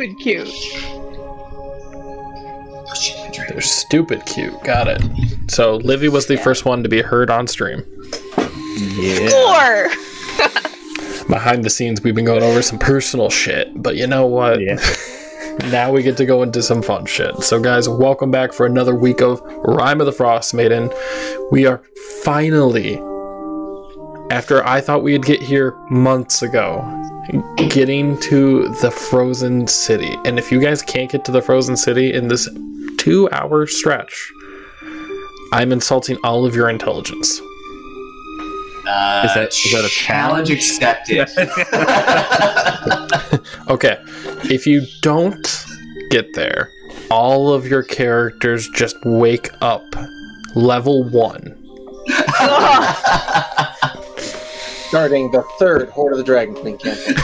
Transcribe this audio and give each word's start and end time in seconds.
We're 0.00 0.06
stupid 0.06 0.22
cute. 0.22 0.48
They're 3.50 3.60
stupid 3.60 4.24
cute. 4.24 4.64
Got 4.64 4.88
it. 4.88 5.02
So 5.50 5.76
Livy 5.76 6.08
was 6.08 6.26
the 6.26 6.38
first 6.38 6.64
one 6.64 6.82
to 6.82 6.88
be 6.88 7.02
heard 7.02 7.28
on 7.28 7.46
stream. 7.46 7.84
Yeah. 8.78 9.28
Four. 9.28 9.88
Behind 11.28 11.64
the 11.64 11.68
scenes, 11.68 12.02
we've 12.02 12.14
been 12.14 12.24
going 12.24 12.42
over 12.42 12.62
some 12.62 12.78
personal 12.78 13.28
shit, 13.28 13.70
but 13.82 13.96
you 13.96 14.06
know 14.06 14.26
what? 14.26 14.62
Yeah. 14.62 14.82
now 15.70 15.92
we 15.92 16.02
get 16.02 16.16
to 16.16 16.24
go 16.24 16.42
into 16.42 16.62
some 16.62 16.80
fun 16.80 17.04
shit. 17.04 17.36
So, 17.42 17.60
guys, 17.60 17.86
welcome 17.86 18.30
back 18.30 18.54
for 18.54 18.64
another 18.64 18.94
week 18.94 19.20
of 19.20 19.42
Rime 19.64 20.00
of 20.00 20.06
the 20.06 20.12
Frostmaiden. 20.12 20.90
We 21.52 21.66
are 21.66 21.82
finally, 22.22 22.94
after 24.30 24.66
I 24.66 24.80
thought 24.80 25.02
we'd 25.02 25.26
get 25.26 25.42
here 25.42 25.74
months 25.90 26.40
ago, 26.40 26.80
getting 27.68 28.18
to 28.20 28.68
the 28.80 28.90
Frozen 28.90 29.66
City. 29.68 30.16
And 30.24 30.38
if 30.38 30.50
you 30.52 30.60
guys 30.60 30.82
can't 30.82 31.10
get 31.10 31.24
to 31.26 31.32
the 31.32 31.42
Frozen 31.42 31.76
City 31.76 32.12
in 32.12 32.28
this 32.28 32.48
two 32.98 33.28
hour 33.32 33.66
stretch, 33.66 34.30
I'm 35.52 35.72
insulting 35.72 36.16
all 36.24 36.44
of 36.46 36.54
your 36.54 36.70
intelligence. 36.70 37.40
Uh, 38.86 39.22
Is 39.26 39.34
that- 39.34 39.52
is 39.52 39.72
that 39.72 39.84
a 39.84 39.88
challenge 39.88 40.50
accepted? 40.50 41.28
Okay, 43.70 43.96
if 44.50 44.66
you 44.66 44.82
don't 45.00 45.64
get 46.10 46.26
there, 46.34 46.70
all 47.10 47.52
of 47.52 47.66
your 47.68 47.82
characters 47.84 48.68
just 48.74 48.96
wake 49.04 49.50
up. 49.60 49.84
Level 50.56 51.04
one. 51.08 51.56
starting 54.90 55.30
the 55.30 55.42
third 55.60 55.88
Hoard 55.90 56.12
of 56.14 56.18
the 56.18 56.24
Dragon 56.24 56.52
Queen 56.52 56.76
campaign. 56.76 57.14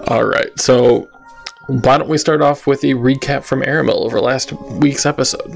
All 0.08 0.24
right, 0.24 0.48
so 0.58 1.10
why 1.66 1.98
don't 1.98 2.08
we 2.08 2.16
start 2.16 2.40
off 2.40 2.66
with 2.66 2.82
a 2.84 2.94
recap 2.94 3.44
from 3.44 3.60
Aramil 3.60 3.96
over 3.96 4.18
last 4.18 4.52
week's 4.52 5.04
episode? 5.04 5.52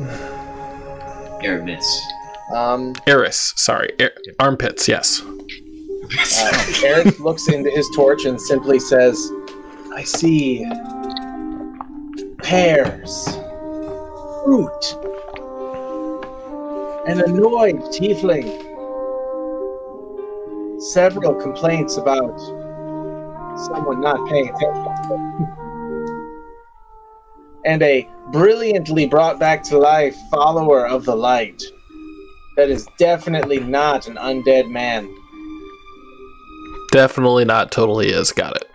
Aramis. 1.42 2.02
Um, 2.54 2.94
Eris, 3.06 3.54
sorry, 3.56 3.90
Ar- 3.98 4.12
armpits. 4.38 4.86
Yes. 4.86 5.22
uh, 5.22 6.72
Eric 6.84 7.18
looks 7.20 7.48
into 7.48 7.70
his 7.70 7.88
torch 7.96 8.26
and 8.26 8.38
simply 8.38 8.78
says, 8.78 9.30
I 9.94 10.04
see 10.04 10.66
pears, 12.42 13.24
fruit, 14.44 15.13
an 17.06 17.20
annoyed 17.20 17.80
tiefling, 17.92 18.48
several 20.80 21.34
complaints 21.34 21.98
about 21.98 22.38
someone 23.66 24.00
not 24.00 24.26
paying 24.28 24.48
attention, 24.48 25.52
and 27.66 27.82
a 27.82 28.08
brilliantly 28.32 29.06
brought 29.06 29.38
back 29.38 29.62
to 29.64 29.76
life 29.78 30.16
follower 30.30 30.86
of 30.86 31.04
the 31.04 31.14
light. 31.14 31.62
That 32.56 32.70
is 32.70 32.86
definitely 32.98 33.60
not 33.60 34.06
an 34.06 34.16
undead 34.16 34.70
man. 34.70 35.14
Definitely 36.90 37.44
not 37.44 37.70
totally 37.72 38.08
is. 38.08 38.32
Got 38.32 38.56
it. 38.56 38.70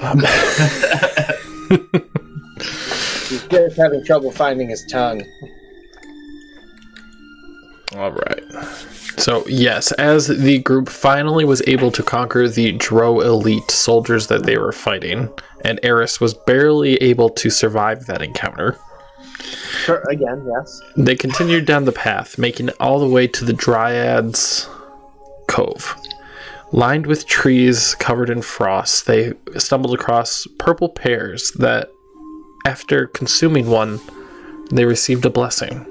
Um, 0.00 0.20
He's 3.28 3.44
just 3.48 3.76
having 3.76 4.04
trouble 4.04 4.30
finding 4.30 4.68
his 4.68 4.86
tongue. 4.86 5.24
All 7.96 8.12
right. 8.12 8.42
So, 9.16 9.46
yes, 9.46 9.92
as 9.92 10.26
the 10.26 10.58
group 10.58 10.88
finally 10.88 11.44
was 11.44 11.62
able 11.66 11.92
to 11.92 12.02
conquer 12.02 12.48
the 12.48 12.72
Drow 12.72 13.20
elite 13.20 13.70
soldiers 13.70 14.26
that 14.26 14.44
they 14.44 14.58
were 14.58 14.72
fighting, 14.72 15.28
and 15.64 15.78
Eris 15.82 16.20
was 16.20 16.34
barely 16.34 16.96
able 16.96 17.30
to 17.30 17.50
survive 17.50 18.06
that 18.06 18.22
encounter, 18.22 18.76
Sure, 19.84 20.02
again, 20.08 20.46
yes. 20.46 20.80
they 20.96 21.14
continued 21.14 21.66
down 21.66 21.84
the 21.84 21.92
path, 21.92 22.38
making 22.38 22.68
it 22.68 22.76
all 22.80 22.98
the 22.98 23.08
way 23.08 23.26
to 23.26 23.44
the 23.44 23.52
Dryads' 23.52 24.68
Cove. 25.46 25.94
Lined 26.72 27.06
with 27.06 27.26
trees 27.26 27.94
covered 27.96 28.30
in 28.30 28.42
frost, 28.42 29.06
they 29.06 29.34
stumbled 29.58 29.94
across 29.94 30.46
purple 30.58 30.88
pears 30.88 31.52
that, 31.52 31.90
after 32.64 33.06
consuming 33.06 33.68
one, 33.68 34.00
they 34.70 34.84
received 34.86 35.24
a 35.26 35.30
blessing. 35.30 35.86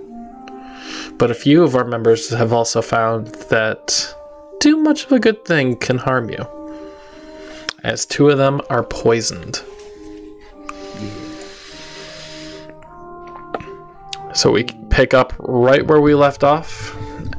But 1.23 1.31
a 1.31 1.35
few 1.35 1.63
of 1.63 1.73
our 1.73 1.85
members 1.85 2.31
have 2.31 2.51
also 2.51 2.81
found 2.81 3.27
that 3.49 4.13
too 4.59 4.75
much 4.75 5.05
of 5.05 5.13
a 5.13 5.19
good 5.19 5.45
thing 5.45 5.77
can 5.77 5.97
harm 5.97 6.29
you, 6.29 6.45
as 7.81 8.05
two 8.05 8.27
of 8.27 8.37
them 8.37 8.59
are 8.69 8.83
poisoned. 8.83 9.61
So 14.33 14.51
we 14.51 14.65
pick 14.89 15.13
up 15.13 15.31
right 15.39 15.87
where 15.87 16.01
we 16.01 16.13
left 16.13 16.43
off, 16.43 16.93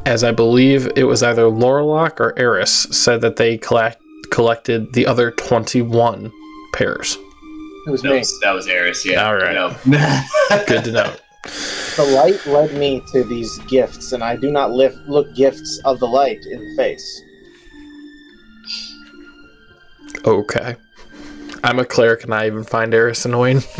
as 0.07 0.25
I 0.25 0.33
believe 0.33 0.91
it 0.97 1.05
was 1.05 1.23
either 1.23 1.43
Lorlock 1.43 2.21
or 2.21 2.33
Eris 2.39 2.85
said 2.91 3.21
that 3.21 3.37
they 3.37 3.59
collect, 3.59 4.01
collected 4.31 4.95
the 4.95 5.07
other 5.07 5.31
21 5.33 6.33
pairs. 6.73 7.19
It 7.87 7.91
was 7.91 8.01
That 8.01 8.13
me. 8.13 8.19
was, 8.21 8.41
that 8.41 8.53
was 8.53 8.67
Eris, 8.67 9.05
yeah. 9.05 9.27
All 9.27 9.37
right. 9.37 9.53
No. 9.85 10.23
Good 10.67 10.85
to 10.85 10.91
know. 10.93 11.15
The 11.45 12.05
light 12.05 12.45
led 12.47 12.75
me 12.75 13.03
to 13.13 13.23
these 13.25 13.59
gifts, 13.61 14.13
and 14.13 14.25
I 14.25 14.37
do 14.37 14.51
not 14.51 14.73
lift, 14.73 14.97
look 15.07 15.35
gifts 15.35 15.79
of 15.85 16.01
the 16.01 16.09
light 16.09 16.45
in 16.47 16.69
the 16.69 16.77
face. 16.77 17.23
Okay. 20.25 20.77
I'm 21.63 21.79
a 21.79 21.85
cleric 21.85 22.25
and 22.25 22.35
I 22.35 22.47
even 22.47 22.65
find 22.65 22.93
Eris 22.93 23.25
annoying. 23.25 23.63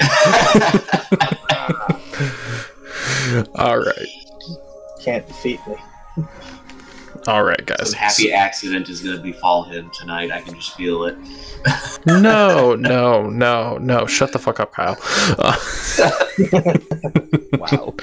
All 3.54 3.78
right. 3.78 4.08
Can't 5.02 5.26
defeat 5.26 5.60
me. 5.66 5.76
All 7.30 7.44
right, 7.44 7.64
guys. 7.64 7.90
Some 7.90 7.98
happy 7.98 8.32
accident 8.32 8.88
is 8.88 9.00
going 9.02 9.16
to 9.16 9.22
befall 9.22 9.62
him 9.62 9.88
tonight. 9.90 10.32
I 10.32 10.40
can 10.40 10.54
just 10.54 10.76
feel 10.76 11.04
it. 11.04 11.16
No, 12.06 12.74
no, 12.74 13.28
no, 13.28 13.76
no. 13.76 14.06
Shut 14.06 14.32
the 14.32 14.38
fuck 14.38 14.58
up, 14.60 14.72
Kyle. 14.72 14.96
Uh, 15.38 15.54
Wow. 17.58 17.94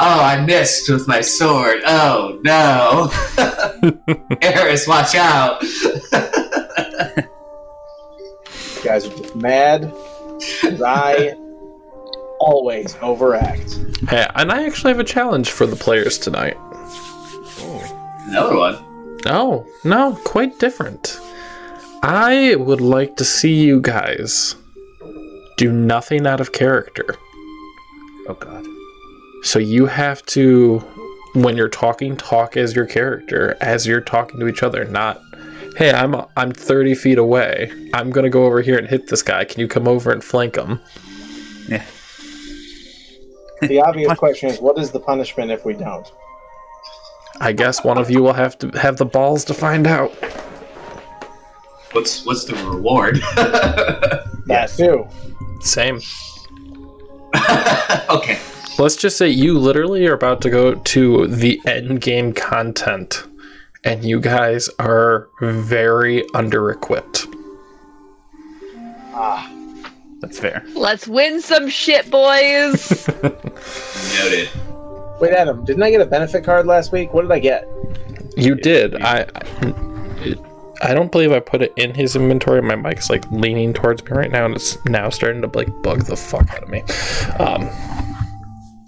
Oh, 0.00 0.20
I 0.20 0.44
missed 0.44 0.90
with 0.90 1.06
my 1.06 1.20
sword. 1.20 1.82
Oh, 1.86 2.40
no. 2.42 3.12
Eris, 4.42 4.88
watch 4.88 5.14
out. 5.14 5.62
You 5.62 5.68
guys 8.82 9.06
are 9.06 9.16
just 9.16 9.36
mad. 9.36 9.82
'cause 10.60 10.82
I 10.84 11.34
always 12.40 12.96
overact. 13.02 13.78
hey, 14.08 14.26
and 14.34 14.50
I 14.50 14.64
actually 14.66 14.90
have 14.92 14.98
a 15.00 15.04
challenge 15.04 15.50
for 15.50 15.66
the 15.66 15.76
players 15.76 16.18
tonight. 16.18 16.56
Another 17.62 18.56
one. 18.56 19.18
No, 19.24 19.66
no, 19.84 20.18
quite 20.24 20.58
different. 20.58 21.18
I 22.02 22.56
would 22.56 22.80
like 22.80 23.16
to 23.16 23.24
see 23.24 23.62
you 23.62 23.80
guys 23.80 24.54
do 25.56 25.70
nothing 25.70 26.26
out 26.26 26.40
of 26.40 26.52
character. 26.52 27.16
Oh 28.28 28.34
god. 28.34 28.64
So 29.42 29.58
you 29.58 29.86
have 29.86 30.24
to, 30.26 30.78
when 31.34 31.56
you're 31.56 31.68
talking, 31.68 32.16
talk 32.16 32.56
as 32.56 32.74
your 32.74 32.86
character, 32.86 33.56
as 33.60 33.86
you're 33.86 34.00
talking 34.00 34.40
to 34.40 34.48
each 34.48 34.62
other, 34.62 34.84
not, 34.84 35.20
hey, 35.76 35.92
I'm 35.92 36.14
I'm 36.36 36.52
30 36.52 36.94
feet 36.94 37.18
away. 37.18 37.70
I'm 37.92 38.10
gonna 38.10 38.30
go 38.30 38.46
over 38.46 38.62
here 38.62 38.78
and 38.78 38.86
hit 38.86 39.08
this 39.08 39.22
guy. 39.22 39.44
Can 39.44 39.60
you 39.60 39.68
come 39.68 39.86
over 39.86 40.10
and 40.10 40.24
flank 40.24 40.56
him? 40.56 40.80
Yeah. 41.68 41.84
The 43.60 43.80
obvious 43.80 44.12
question 44.18 44.48
is 44.48 44.60
what 44.60 44.78
is 44.78 44.90
the 44.90 45.00
punishment 45.00 45.50
if 45.50 45.66
we 45.66 45.74
don't? 45.74 46.10
I 47.40 47.52
guess 47.52 47.82
one 47.82 47.96
of 47.98 48.10
you 48.10 48.22
will 48.22 48.34
have 48.34 48.58
to 48.58 48.68
have 48.78 48.98
the 48.98 49.06
balls 49.06 49.44
to 49.46 49.54
find 49.54 49.86
out. 49.86 50.12
What's 51.92 52.24
what's 52.24 52.44
the 52.44 52.54
reward? 52.66 53.20
That 54.46 54.70
too. 54.70 55.06
Same. 55.60 56.00
okay. 58.10 58.40
Let's 58.80 58.96
just 58.96 59.16
say 59.16 59.28
you 59.28 59.56
literally 59.56 60.04
are 60.08 60.14
about 60.14 60.40
to 60.42 60.50
go 60.50 60.74
to 60.74 61.26
the 61.28 61.60
end 61.66 62.00
game 62.00 62.32
content, 62.32 63.28
and 63.84 64.02
you 64.04 64.20
guys 64.20 64.68
are 64.80 65.28
very 65.40 66.24
under 66.34 66.68
equipped. 66.70 67.28
Ah, 69.14 69.48
That's 70.20 70.40
fair. 70.40 70.64
Let's 70.74 71.06
win 71.06 71.40
some 71.40 71.68
shit, 71.68 72.10
boys. 72.10 73.06
Noted. 73.22 74.48
Wait, 75.20 75.32
Adam, 75.32 75.64
didn't 75.64 75.82
I 75.82 75.90
get 75.90 76.00
a 76.00 76.06
benefit 76.06 76.44
card 76.44 76.66
last 76.66 76.92
week? 76.92 77.12
What 77.14 77.22
did 77.22 77.32
I 77.32 77.38
get? 77.38 77.68
You 78.36 78.54
did. 78.54 79.00
I. 79.02 79.26
I- 79.36 79.74
I 80.82 80.94
don't 80.94 81.12
believe 81.12 81.30
I 81.30 81.40
put 81.40 81.60
it 81.60 81.74
in 81.76 81.92
his 81.92 82.16
inventory. 82.16 82.62
My 82.62 82.74
mic's 82.74 83.10
like 83.10 83.30
leaning 83.30 83.74
towards 83.74 84.02
me 84.02 84.12
right 84.12 84.30
now, 84.30 84.46
and 84.46 84.54
it's 84.56 84.82
now 84.86 85.10
starting 85.10 85.42
to 85.42 85.48
like 85.54 85.68
bug 85.82 86.04
the 86.06 86.16
fuck 86.16 86.50
out 86.54 86.62
of 86.62 86.70
me. 86.70 86.80
Um, 87.38 87.68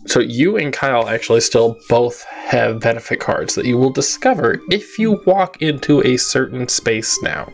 So 0.06 0.19
you 0.20 0.56
and 0.56 0.73
Kyle 0.73 1.06
actually 1.06 1.43
still 1.43 1.76
both 1.90 2.23
have 2.25 2.81
benefit 2.81 3.20
cards 3.20 3.55
that 3.56 3.67
you 3.67 3.76
will 3.76 3.90
discover 3.90 4.58
if 4.70 4.99
you 4.99 5.23
walk 5.26 5.61
into 5.61 6.00
a 6.02 6.17
certain 6.17 6.67
space 6.69 7.23
now. 7.23 7.52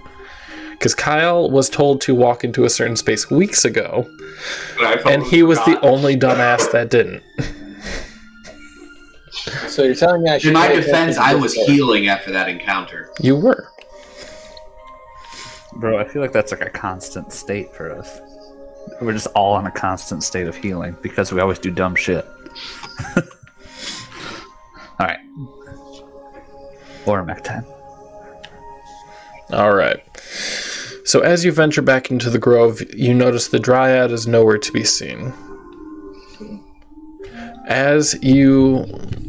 Because 0.71 0.95
Kyle 0.95 1.51
was 1.51 1.69
told 1.69 2.01
to 2.03 2.15
walk 2.15 2.45
into 2.45 2.65
a 2.65 2.71
certain 2.71 2.95
space 2.95 3.29
weeks 3.33 3.65
ago, 3.65 4.09
and 5.05 5.25
he 5.25 5.43
was 5.43 5.59
the 5.65 5.81
only 5.83 6.17
dumbass 6.17 6.71
that 6.71 6.91
didn't. 6.91 7.25
So 9.69 9.85
you're 9.85 9.95
telling 9.95 10.23
me 10.23 10.31
I 10.31 10.39
should. 10.39 10.49
In 10.49 10.55
my 10.55 10.69
defense, 10.69 11.17
I 11.17 11.35
was 11.35 11.55
healing 11.55 12.09
after 12.09 12.33
that 12.33 12.49
encounter. 12.49 13.11
You 13.21 13.37
were. 13.37 13.69
Bro, 15.75 15.99
I 15.99 16.05
feel 16.05 16.23
like 16.23 16.33
that's 16.33 16.51
like 16.51 16.63
a 16.63 16.71
constant 16.71 17.33
state 17.33 17.73
for 17.75 17.93
us. 17.93 18.21
We're 19.01 19.13
just 19.13 19.29
all 19.29 19.59
in 19.59 19.67
a 19.67 19.71
constant 19.71 20.25
state 20.25 20.49
of 20.49 20.57
healing 20.57 20.97
because 21.03 21.33
we 21.33 21.41
always 21.41 21.59
do 21.59 21.71
dumb 21.71 21.95
shit. 21.95 22.27
Alright. 25.01 25.21
Ormac 27.05 27.45
time. 27.45 27.65
All 29.53 29.75
right. 29.75 30.03
So 31.05 31.21
as 31.21 31.45
you 31.45 31.53
venture 31.53 31.83
back 31.83 32.11
into 32.11 32.29
the 32.29 32.39
grove, 32.39 32.83
you 32.95 33.15
notice 33.15 33.49
the 33.49 33.61
dryad 33.61 34.11
is 34.11 34.27
nowhere 34.27 34.59
to 34.59 34.73
be 34.73 34.85
seen. 34.85 35.33
As 37.67 38.19
you 38.23 38.85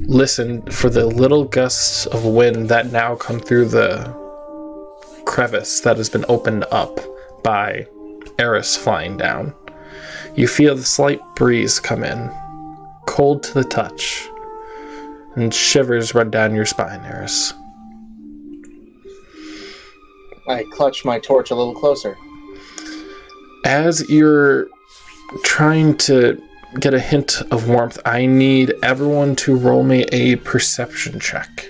listen 0.09 0.63
for 0.71 0.89
the 0.89 1.05
little 1.05 1.45
gusts 1.45 2.07
of 2.07 2.25
wind 2.25 2.67
that 2.67 2.91
now 2.91 3.15
come 3.15 3.39
through 3.39 3.65
the 3.65 4.11
crevice 5.25 5.81
that 5.81 5.97
has 5.97 6.09
been 6.09 6.25
opened 6.27 6.65
up 6.71 6.99
by 7.43 7.85
Eris 8.39 8.75
flying 8.75 9.17
down, 9.17 9.53
you 10.35 10.47
feel 10.47 10.75
the 10.75 10.83
slight 10.83 11.21
breeze 11.35 11.79
come 11.79 12.03
in, 12.03 12.31
cold 13.05 13.43
to 13.43 13.53
the 13.53 13.63
touch, 13.63 14.27
and 15.35 15.53
shivers 15.53 16.15
run 16.15 16.31
down 16.31 16.55
your 16.55 16.65
spine, 16.65 17.01
Eris. 17.05 17.53
I 20.47 20.63
clutch 20.71 21.05
my 21.05 21.19
torch 21.19 21.51
a 21.51 21.55
little 21.55 21.75
closer. 21.75 22.17
as 23.63 24.09
you're 24.09 24.67
trying 25.43 25.95
to 25.97 26.41
get 26.79 26.93
a 26.93 26.99
hint 26.99 27.41
of 27.51 27.67
warmth, 27.67 27.99
I 28.05 28.25
need 28.25 28.73
everyone 28.83 29.35
to 29.37 29.55
roll 29.55 29.83
me 29.83 30.03
a 30.11 30.35
perception 30.37 31.19
check. 31.19 31.67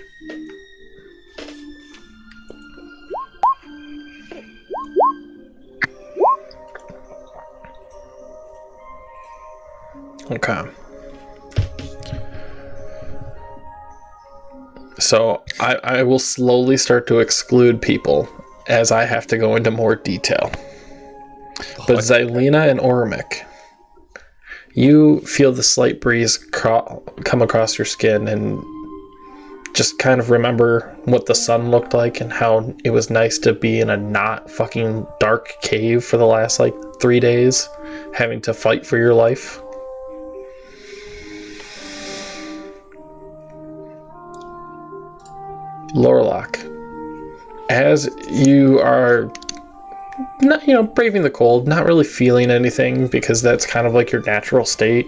Okay. 10.31 10.62
So 15.00 15.44
I, 15.60 15.75
I 15.84 16.04
will 16.04 16.19
slowly 16.19 16.78
start 16.78 17.07
to 17.07 17.19
exclude 17.19 17.81
people 17.81 18.28
as 18.68 18.92
I 18.92 19.06
have 19.06 19.25
to 19.28 19.38
go 19.38 19.56
into 19.56 19.72
more 19.72 19.96
detail. 19.96 20.51
But 21.88 21.90
oh, 21.90 21.98
Xylena 21.98 22.69
and 22.69 22.80
Ormic, 22.80 23.46
you 24.74 25.19
feel 25.21 25.51
the 25.51 25.63
slight 25.63 26.00
breeze 26.01 26.38
cro- 26.38 27.04
come 27.24 27.42
across 27.42 27.77
your 27.77 27.86
skin 27.86 28.27
and 28.27 28.63
just 29.74 30.00
kind 30.00 30.19
of 30.19 30.30
remember 30.30 30.95
what 31.06 31.25
the 31.25 31.36
sun 31.36 31.71
looked 31.71 31.94
like 31.94 32.21
and 32.21 32.33
how 32.33 32.74
it 32.83 32.89
was 32.89 33.10
nice 33.10 33.38
to 33.39 33.54
be 33.54 33.80
in 33.80 33.89
a 33.89 33.98
not 33.98 34.50
fucking 34.50 35.06
dark 35.19 35.54
cave 35.62 36.04
for 36.04 36.18
the 36.18 36.25
last 36.25 36.60
like 36.60 36.75
three 37.00 37.19
days, 37.19 37.68
having 38.13 38.42
to 38.42 38.54
fight 38.54 38.86
for 38.86 38.98
your 38.98 39.13
life. 39.13 39.62
Lorlock, 45.95 46.58
as 47.70 48.10
you 48.29 48.79
are 48.79 49.32
not 50.41 50.67
you 50.67 50.73
know 50.73 50.83
braving 50.83 51.23
the 51.23 51.29
cold 51.29 51.67
not 51.67 51.85
really 51.85 52.03
feeling 52.03 52.51
anything 52.51 53.07
because 53.07 53.41
that's 53.41 53.65
kind 53.65 53.88
of 53.88 53.93
like 53.93 54.11
your 54.11 54.21
natural 54.23 54.65
state. 54.65 55.05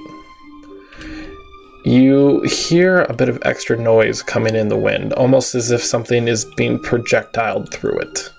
You 1.83 2.41
hear 2.41 3.01
a 3.03 3.13
bit 3.13 3.27
of 3.27 3.39
extra 3.41 3.75
noise 3.75 4.21
coming 4.21 4.55
in 4.55 4.67
the 4.67 4.77
wind 4.77 5.13
almost 5.13 5.55
as 5.55 5.71
if 5.71 5.83
something 5.83 6.27
is 6.27 6.45
being 6.55 6.79
projectiled 6.79 7.73
through 7.73 7.99
it. 7.99 8.29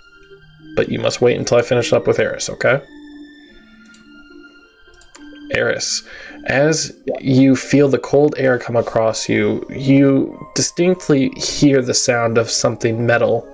But 0.77 0.89
you 0.89 1.01
must 1.01 1.21
wait 1.21 1.39
until 1.39 1.59
i 1.59 1.63
finish 1.63 1.93
up 1.93 2.07
with 2.07 2.19
eris 2.19 2.49
okay? 2.49 2.81
Eris 5.53 6.03
as 6.47 6.97
you 7.21 7.55
feel 7.55 7.89
the 7.89 7.99
cold 7.99 8.35
air 8.39 8.59
come 8.59 8.77
across 8.77 9.29
you 9.29 9.65
you 9.71 10.49
distinctly 10.55 11.29
hear 11.37 11.83
the 11.83 11.95
sound 11.95 12.39
of 12.39 12.51
something 12.51 13.07
metal 13.07 13.47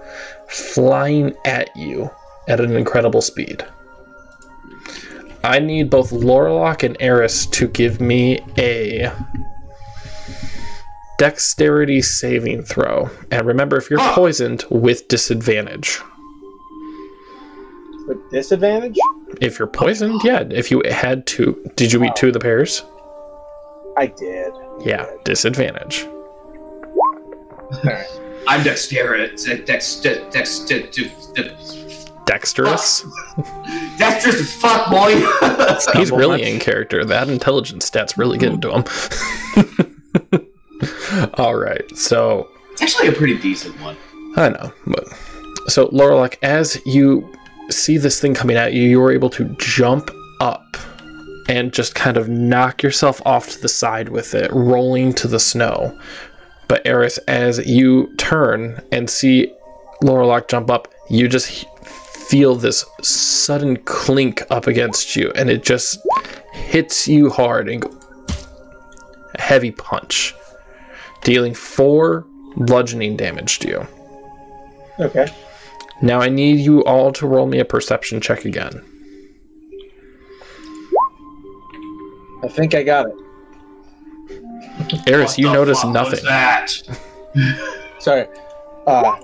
flying 0.49 1.35
at 1.45 1.75
you 1.77 2.11
at 2.49 2.61
an 2.61 2.75
incredible 2.75 3.23
speed. 3.23 3.65
I 5.45 5.61
need 5.61 5.91
both 5.91 6.11
Lorlock 6.11 6.83
and 6.83 6.97
Eris 6.99 7.47
to 7.47 7.69
give 7.69 8.01
me 8.01 8.41
a 8.59 9.13
dexterity 11.19 12.03
saving 12.03 12.63
throw. 12.63 13.09
And 13.31 13.47
remember, 13.47 13.77
if 13.77 13.91
you're 13.91 14.01
poisoned, 14.15 14.65
with 14.71 15.07
disadvantage. 15.09 16.01
With 18.07 18.31
disadvantage? 18.31 18.97
If 19.41 19.59
you're 19.59 19.69
poisoned, 19.69 20.23
yeah. 20.25 20.45
If 20.51 20.71
you 20.71 20.83
had 20.91 21.27
two, 21.27 21.63
did 21.77 21.93
you 21.93 22.03
eat 22.05 22.17
two 22.17 22.29
of 22.29 22.33
the 22.33 22.41
pears? 22.41 22.83
I 23.97 24.07
did. 24.07 24.53
Yeah, 24.81 25.07
disadvantage. 25.25 26.07
Alright. 27.85 28.07
I'm 28.47 28.63
dexterous. 28.65 29.45
Dex, 29.45 30.01
dex, 30.01 30.31
dex, 30.31 30.61
dex, 30.61 31.27
dex, 31.35 31.88
Dexterous. 32.29 33.05
dexterous 33.99 34.37
as 34.37 34.53
fuck, 34.55 34.91
boy. 34.91 35.15
He's 35.99 36.13
really 36.13 36.43
in 36.43 36.61
character. 36.61 37.03
That 37.05 37.31
intelligence 37.31 37.87
stat's 37.87 38.19
really 38.19 38.37
getting 38.37 38.61
to 38.61 38.71
him. 38.75 38.85
All 41.35 41.57
right, 41.57 41.83
so 41.97 42.49
it's 42.71 42.83
actually 42.83 43.09
a 43.09 43.13
pretty 43.13 43.39
decent 43.39 43.81
one. 43.81 43.97
I 44.37 44.51
know, 44.51 44.73
but 44.87 45.09
so 45.69 45.89
Lorelok, 45.89 46.37
as 46.43 46.79
you 46.85 47.33
see 47.71 47.97
this 47.97 48.21
thing 48.21 48.35
coming 48.35 48.57
at 48.57 48.75
you, 48.75 48.83
you 48.83 49.03
are 49.03 49.11
able 49.11 49.31
to 49.31 49.45
jump 49.59 50.11
up 50.41 50.77
and 51.49 51.73
just 51.73 51.95
kind 51.95 52.19
of 52.19 52.29
knock 52.29 52.83
yourself 52.83 53.23
off 53.25 53.49
to 53.49 53.61
the 53.61 53.69
side 53.71 54.11
with 54.11 54.35
it, 54.35 54.53
rolling 54.53 55.15
to 55.15 55.27
the 55.27 55.41
snow. 55.41 55.99
But 56.69 56.87
Eris, 56.87 57.17
as 57.27 57.67
you 57.67 58.15
turn 58.17 58.83
and 58.93 59.09
see 59.09 59.51
Lorelok 60.05 60.49
jump 60.49 60.71
up, 60.71 60.93
you 61.09 61.27
just 61.27 61.51
h- 61.51 61.65
feel 62.29 62.55
this 62.55 62.85
sudden 63.03 63.77
clink 63.79 64.43
up 64.51 64.67
against 64.67 65.17
you, 65.17 65.31
and 65.35 65.49
it 65.51 65.63
just 65.63 65.99
hits 66.53 67.09
you 67.09 67.31
hard 67.31 67.69
and 67.69 67.83
go- 67.83 67.99
a 69.35 69.41
heavy 69.41 69.71
punch, 69.71 70.35
dealing 71.23 71.55
four 71.55 72.27
bludgeoning 72.57 73.17
damage 73.17 73.59
to 73.61 73.69
you. 73.69 73.87
Okay. 75.01 75.27
Now 76.03 76.21
I 76.21 76.29
need 76.29 76.61
you 76.61 76.85
all 76.85 77.13
to 77.13 77.27
roll 77.27 77.47
me 77.47 77.59
a 77.61 77.65
perception 77.65 78.21
check 78.21 78.45
again. 78.45 78.83
I 82.43 82.49
think 82.49 82.75
I 82.75 82.83
got 82.83 83.07
it. 83.07 83.15
Eris, 85.09 85.31
What 85.33 85.39
you 85.39 85.47
the 85.49 85.53
notice 85.55 85.83
fuck 85.83 85.93
nothing. 85.93 86.13
Was 86.13 86.23
that? 86.23 86.73
Sorry. 87.99 88.27
Uh, 88.87 89.17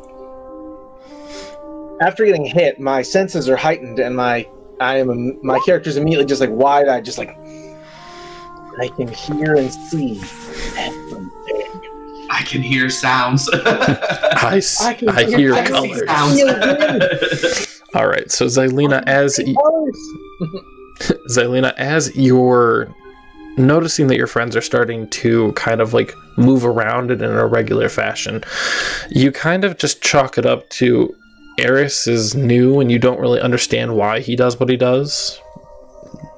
after 2.07 2.25
getting 2.25 2.45
hit, 2.45 2.79
my 2.81 3.03
senses 3.03 3.49
are 3.49 3.57
heightened, 3.57 3.99
and 3.99 4.17
my 4.17 4.47
I 4.81 4.99
am 4.99 5.39
my 5.45 5.59
character's 5.61 5.97
immediately 5.97 6.27
just 6.27 6.41
like 6.41 6.51
wide 6.51 6.89
eyed, 6.89 7.05
just 7.05 7.19
like 7.19 7.31
I 8.81 8.89
can 8.97 9.09
hear 9.09 9.55
and 9.55 9.73
see 9.73 10.21
everything. 10.77 11.31
I 12.31 12.43
can 12.47 12.63
hear 12.63 12.91
sounds. 12.91 13.49
I, 13.55 14.57
s- 14.57 14.83
I 14.83 14.95
can 14.95 15.09
I 15.11 15.25
hear- 15.25 15.39
hear 15.39 15.55
I 15.55 15.65
can 15.65 15.83
see 15.83 16.07
colors. 16.07 16.41
sounds. 16.41 17.81
All 17.95 18.09
right, 18.09 18.29
so 18.31 18.47
Xylena, 18.47 19.01
oh, 19.07 19.11
as 19.11 19.39
y- 19.45 19.55
Colors. 19.55 19.99
Xylena, 21.31 21.73
as 21.77 22.15
you're 22.17 22.93
noticing 23.57 24.09
that 24.09 24.17
your 24.17 24.27
friends 24.27 24.57
are 24.57 24.61
starting 24.61 25.09
to 25.11 25.53
kind 25.53 25.81
of 25.81 25.95
like 25.95 26.13
move 26.37 26.65
around 26.65 27.13
in 27.13 27.23
an 27.23 27.37
irregular 27.37 27.89
fashion, 27.89 28.43
you 29.11 29.31
kind 29.31 29.63
of 29.65 29.79
just 29.79 30.03
chalk 30.03 30.37
it 30.39 30.45
up 30.47 30.69
to 30.71 31.15
Eris 31.59 32.07
is 32.07 32.35
new 32.35 32.81
and 32.81 32.91
you 32.91 32.99
don't 32.99 33.21
really 33.21 33.41
understand 33.41 33.97
why 33.97 34.21
he 34.21 34.37
does 34.37 34.59
what 34.59 34.69
he 34.69 34.77
does. 34.77 35.41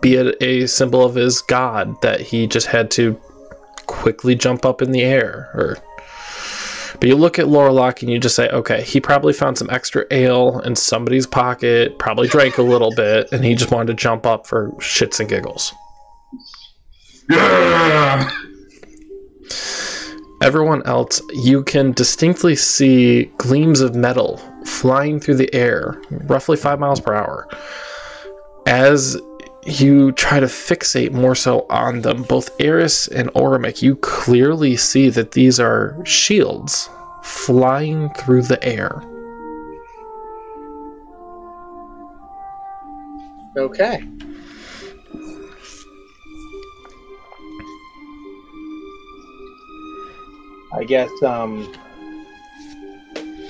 Be 0.00 0.14
it 0.14 0.37
a 0.42 0.66
symbol 0.66 1.04
of 1.04 1.14
his 1.14 1.40
god 1.42 2.00
that 2.02 2.20
he 2.20 2.46
just 2.46 2.66
had 2.66 2.90
to 2.92 3.20
quickly 3.87 4.35
jump 4.35 4.64
up 4.64 4.82
in 4.82 4.92
the 4.92 5.02
air 5.02 5.50
or 5.54 5.78
but 7.00 7.08
you 7.08 7.16
look 7.16 7.38
at 7.38 7.46
Lorlock 7.46 8.02
and 8.02 8.11
you 8.11 8.18
just 8.18 8.37
say, 8.37 8.49
okay, 8.49 8.82
he 8.82 9.00
probably 9.00 9.32
found 9.32 9.58
some 9.58 9.68
extra 9.70 10.06
ale 10.11 10.61
in 10.61 10.76
somebody's 10.76 11.26
pocket, 11.26 11.99
probably 11.99 12.26
drank 12.26 12.58
a 12.58 12.62
little 12.62 12.90
bit, 12.96 13.30
and 13.32 13.44
he 13.44 13.54
just 13.54 13.70
wanted 13.70 13.88
to 13.88 13.94
jump 13.94 14.25
up 14.25 14.46
for 14.46 14.70
shits 14.78 15.20
and 15.20 15.28
giggles. 15.28 15.75
Yeah. 17.28 18.30
Everyone 20.43 20.83
else, 20.87 21.23
you 21.33 21.64
can 21.64 21.93
distinctly 21.93 22.57
see 22.57 23.25
gleams 23.38 23.81
of 23.81 23.95
metal 23.95 24.37
flying 24.66 25.19
through 25.19 25.37
the 25.37 25.52
air, 25.55 26.00
roughly 26.11 26.57
five 26.57 26.78
miles 26.78 27.00
per 27.00 27.14
hour. 27.14 27.49
As 28.66 29.21
you 29.64 30.12
try 30.12 30.38
to 30.38 30.47
fixate 30.47 31.12
more 31.12 31.35
so 31.35 31.66
on 31.71 32.02
them, 32.02 32.23
both 32.23 32.50
Eris 32.61 33.09
and 33.09 33.33
Orimic, 33.33 33.81
you 33.81 33.97
clearly 33.97 34.76
see 34.76 35.09
that 35.09 35.33
these 35.33 35.59
are 35.59 35.97
shields 36.05 36.90
flying 37.23 38.11
through 38.11 38.43
the 38.43 38.62
air. 38.62 39.02
Okay. 43.57 44.05
I 50.73 50.85
guess, 50.85 51.11
um, 51.23 51.73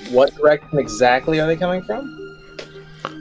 what 0.09 0.33
direction 0.35 0.79
exactly 0.79 1.39
are 1.39 1.47
they 1.47 1.57
coming 1.57 1.81
from? 1.83 2.13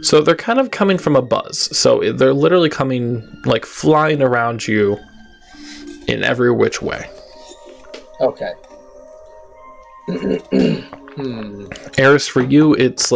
So 0.02 0.20
they're 0.20 0.36
kind 0.36 0.60
of 0.60 0.70
coming 0.70 0.98
from 0.98 1.16
a 1.16 1.22
buzz. 1.22 1.76
So 1.76 2.12
they're 2.12 2.34
literally 2.34 2.68
coming, 2.68 3.26
like, 3.44 3.64
flying 3.64 4.22
around 4.22 4.66
you 4.66 4.98
in 6.06 6.22
every 6.22 6.52
which 6.52 6.80
way. 6.82 7.08
Okay. 8.20 8.52
hmm. 11.16 11.66
Eris, 11.98 12.28
for 12.28 12.42
you, 12.42 12.74
it's 12.74 13.12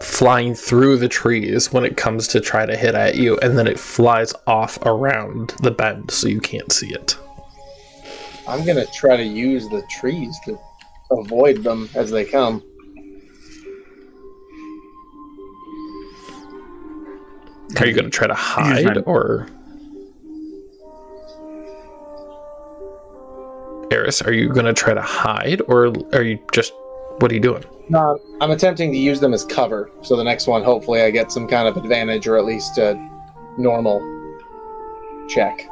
flying 0.00 0.54
through 0.54 0.96
the 0.96 1.08
trees 1.08 1.72
when 1.72 1.84
it 1.84 1.96
comes 1.96 2.28
to 2.28 2.40
try 2.40 2.64
to 2.64 2.76
hit 2.76 2.94
at 2.94 3.16
you, 3.16 3.38
and 3.38 3.58
then 3.58 3.66
it 3.66 3.78
flies 3.78 4.32
off 4.46 4.78
around 4.86 5.54
the 5.62 5.70
bend 5.70 6.10
so 6.10 6.28
you 6.28 6.40
can't 6.40 6.72
see 6.72 6.92
it. 6.92 7.16
I'm 8.46 8.64
gonna 8.64 8.86
try 8.86 9.16
to 9.16 9.24
use 9.24 9.68
the 9.68 9.82
trees 9.90 10.38
to 10.46 10.58
avoid 11.10 11.62
them 11.62 11.88
as 11.94 12.10
they 12.10 12.24
come. 12.24 12.62
Are 17.80 17.86
you 17.86 17.94
going 17.94 18.04
to 18.04 18.10
try 18.10 18.26
to 18.26 18.34
hide 18.34 18.96
my- 18.96 19.02
or? 19.02 19.48
Eris, 23.90 24.22
are 24.22 24.32
you 24.32 24.48
going 24.48 24.66
to 24.66 24.72
try 24.72 24.94
to 24.94 25.02
hide 25.02 25.60
or 25.68 25.92
are 26.12 26.22
you 26.22 26.38
just. 26.52 26.72
What 27.18 27.30
are 27.30 27.34
you 27.34 27.40
doing? 27.40 27.62
No, 27.90 28.18
I'm 28.40 28.50
attempting 28.50 28.90
to 28.92 28.98
use 28.98 29.20
them 29.20 29.34
as 29.34 29.44
cover. 29.44 29.90
So 30.02 30.16
the 30.16 30.24
next 30.24 30.46
one, 30.46 30.62
hopefully, 30.62 31.02
I 31.02 31.10
get 31.10 31.30
some 31.30 31.46
kind 31.46 31.68
of 31.68 31.76
advantage 31.76 32.26
or 32.26 32.38
at 32.38 32.44
least 32.44 32.78
a 32.78 32.94
normal 33.58 34.00
check. 35.28 35.68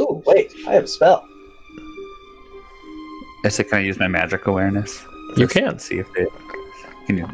Ooh, 0.00 0.22
wait, 0.26 0.52
I 0.66 0.72
have 0.72 0.84
a 0.84 0.88
spell. 0.88 1.26
I 3.44 3.48
said, 3.48 3.68
can 3.68 3.78
I 3.78 3.82
use 3.82 3.98
my 3.98 4.08
magic 4.08 4.46
awareness? 4.46 5.04
You 5.36 5.46
Just 5.46 5.54
can. 5.54 5.78
see 5.78 5.98
if 5.98 6.08
it. 6.16 6.28
Can 7.06 7.18
you? 7.18 7.26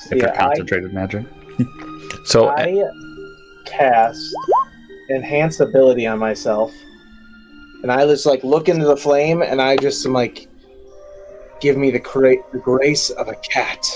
So, 0.00 0.14
If 0.14 0.18
yeah, 0.22 0.26
they're 0.26 0.34
concentrated 0.34 0.92
magic. 0.92 1.24
So, 2.24 2.48
I, 2.48 2.62
I 2.64 2.90
cast 3.66 4.20
enhance 5.10 5.60
ability 5.60 6.06
on 6.06 6.18
myself, 6.18 6.72
and 7.82 7.92
I 7.92 8.04
just 8.06 8.26
like 8.26 8.42
look 8.42 8.68
into 8.68 8.84
the 8.84 8.96
flame, 8.96 9.42
and 9.42 9.62
I 9.62 9.76
just 9.76 10.04
am 10.06 10.12
like, 10.12 10.48
give 11.60 11.76
me 11.76 11.92
the, 11.92 12.00
cra- 12.00 12.42
the 12.52 12.58
grace 12.58 13.10
of 13.10 13.28
a 13.28 13.34
cat, 13.36 13.86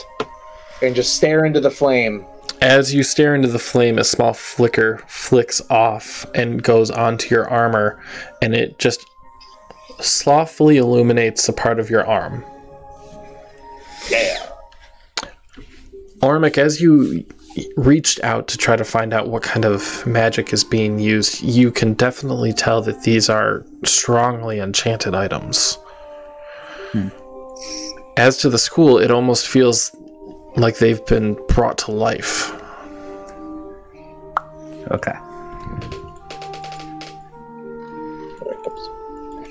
and 0.82 0.94
just 0.94 1.16
stare 1.16 1.44
into 1.44 1.60
the 1.60 1.70
flame. 1.70 2.24
As 2.60 2.92
you 2.94 3.02
stare 3.02 3.34
into 3.34 3.48
the 3.48 3.58
flame, 3.58 3.98
a 3.98 4.04
small 4.04 4.34
flicker 4.34 5.02
flicks 5.06 5.62
off 5.70 6.26
and 6.34 6.62
goes 6.62 6.90
onto 6.90 7.34
your 7.34 7.48
armor, 7.48 8.02
and 8.42 8.54
it 8.54 8.78
just 8.78 9.04
slothfully 10.00 10.76
illuminates 10.76 11.48
a 11.48 11.52
part 11.52 11.80
of 11.80 11.88
your 11.88 12.06
arm. 12.06 12.44
Yeah. 14.10 14.46
Ormic, 16.20 16.58
as 16.58 16.82
you 16.82 17.24
reached 17.76 18.22
out 18.22 18.46
to 18.48 18.58
try 18.58 18.76
to 18.76 18.84
find 18.84 19.12
out 19.12 19.28
what 19.28 19.42
kind 19.42 19.64
of 19.64 20.06
magic 20.06 20.52
is 20.52 20.62
being 20.62 20.98
used, 20.98 21.42
you 21.42 21.70
can 21.70 21.94
definitely 21.94 22.52
tell 22.52 22.82
that 22.82 23.02
these 23.02 23.28
are 23.30 23.64
strongly 23.84 24.60
enchanted 24.60 25.14
items. 25.14 25.78
Hmm. 26.92 27.08
As 28.16 28.36
to 28.38 28.50
the 28.50 28.58
school, 28.58 28.98
it 28.98 29.10
almost 29.10 29.48
feels 29.48 29.96
like 30.57 30.78
they've 30.78 31.04
been 31.07 31.35
brought 31.49 31.78
to 31.78 31.92
life. 31.92 32.52
Okay. 34.90 35.12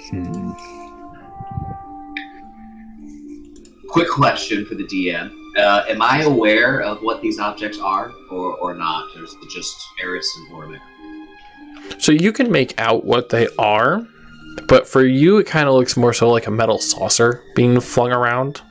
Hmm. 0.10 0.52
Quick 3.90 4.10
question 4.10 4.66
for 4.66 4.76
the 4.76 4.84
DM. 4.84 5.32
Uh, 5.58 5.84
am 5.90 6.02
I 6.02 6.22
aware 6.24 6.82
of 6.82 7.02
what 7.02 7.22
these 7.22 7.40
objects 7.40 7.80
are 7.80 8.12
or, 8.30 8.56
or 8.58 8.74
not? 8.74 9.10
Or 9.16 9.24
is 9.24 9.34
it 9.34 9.50
just 9.50 9.76
Eris 10.02 10.32
and 10.38 10.52
Ormic? 10.52 10.80
So 11.98 12.12
you 12.12 12.32
can 12.32 12.52
make 12.52 12.80
out 12.80 13.04
what 13.04 13.30
they 13.30 13.48
are, 13.58 14.08
but 14.68 14.88
for 14.88 15.04
you, 15.04 15.38
it 15.38 15.48
kind 15.48 15.68
of 15.68 15.74
looks 15.74 15.98
more 15.98 16.14
so 16.14 16.30
like 16.30 16.48
a 16.48 16.52
metal 16.52 16.80
saucer 16.80 17.44
being 17.56 17.80
flung 17.80 18.12
around. 18.12 18.62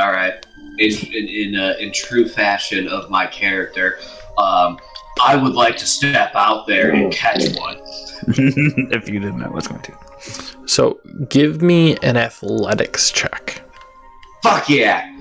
All 0.00 0.12
right. 0.12 0.44
In 0.78 0.92
in 1.12 1.28
in, 1.28 1.56
uh, 1.56 1.74
in 1.78 1.92
true 1.92 2.26
fashion 2.26 2.88
of 2.88 3.10
my 3.10 3.26
character, 3.26 3.98
um, 4.38 4.78
I 5.20 5.36
would 5.36 5.52
like 5.52 5.76
to 5.76 5.86
step 5.86 6.34
out 6.34 6.66
there 6.66 6.92
and 6.92 7.12
catch 7.12 7.54
one. 7.56 7.76
if 8.28 9.08
you 9.08 9.20
didn't 9.20 9.40
know, 9.40 9.46
I 9.46 9.50
was 9.50 9.68
going 9.68 9.82
to. 9.82 9.98
So 10.66 11.00
give 11.28 11.60
me 11.60 11.96
an 11.98 12.16
athletics 12.16 13.10
check. 13.10 13.62
Fuck 14.42 14.70
yeah! 14.70 15.14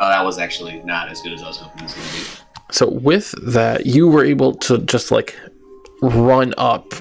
Oh, 0.00 0.08
that 0.08 0.24
was 0.24 0.38
actually 0.38 0.80
not 0.84 1.08
as 1.08 1.20
good 1.20 1.32
as 1.32 1.42
I 1.42 1.48
was 1.48 1.56
hoping 1.56 1.80
it 1.80 1.82
was 1.84 1.94
going 1.94 2.06
to 2.06 2.12
be. 2.12 2.72
So 2.72 2.88
with 2.88 3.34
that, 3.52 3.86
you 3.86 4.06
were 4.06 4.24
able 4.24 4.54
to 4.54 4.78
just 4.78 5.10
like 5.10 5.36
run 6.02 6.54
up, 6.56 6.94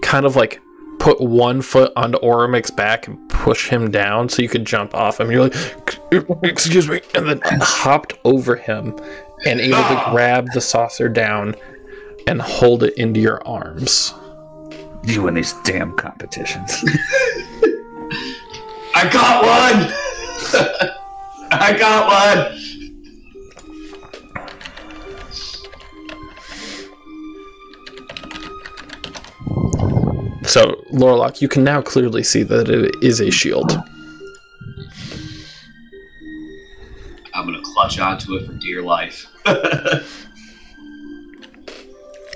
kind 0.00 0.24
of 0.24 0.34
like 0.34 0.62
put 1.00 1.20
one 1.20 1.62
foot 1.62 1.92
onto 1.96 2.18
Oromic's 2.18 2.70
back 2.70 3.08
and 3.08 3.28
push 3.28 3.68
him 3.68 3.90
down 3.90 4.28
so 4.28 4.42
you 4.42 4.48
could 4.48 4.66
jump 4.66 4.94
off 4.94 5.18
him. 5.18 5.32
You're 5.32 5.48
like, 5.48 5.56
excuse 6.44 6.88
me, 6.88 7.00
and 7.14 7.26
then 7.28 7.40
hopped 7.60 8.14
over 8.24 8.54
him 8.54 8.96
and 9.46 9.58
able 9.58 9.78
to 9.78 9.96
ah. 9.96 10.10
grab 10.12 10.46
the 10.52 10.60
saucer 10.60 11.08
down 11.08 11.56
and 12.26 12.40
hold 12.40 12.84
it 12.84 12.94
into 12.96 13.18
your 13.18 13.44
arms. 13.48 14.14
You 15.02 15.22
win 15.22 15.34
these 15.34 15.54
damn 15.64 15.96
competitions. 15.96 16.70
I 18.94 19.08
got 19.10 19.42
one! 19.42 20.90
I 21.50 21.76
got 21.78 22.06
one! 22.06 22.79
So, 30.50 30.84
Lorlock, 30.90 31.40
you 31.40 31.46
can 31.46 31.62
now 31.62 31.80
clearly 31.80 32.24
see 32.24 32.42
that 32.42 32.68
it 32.68 32.96
is 33.00 33.20
a 33.20 33.30
shield. 33.30 33.70
I'm 37.32 37.46
gonna 37.46 37.62
clutch 37.62 38.00
onto 38.00 38.34
it 38.34 38.46
for 38.46 38.54
dear 38.54 38.82
life. 38.82 39.28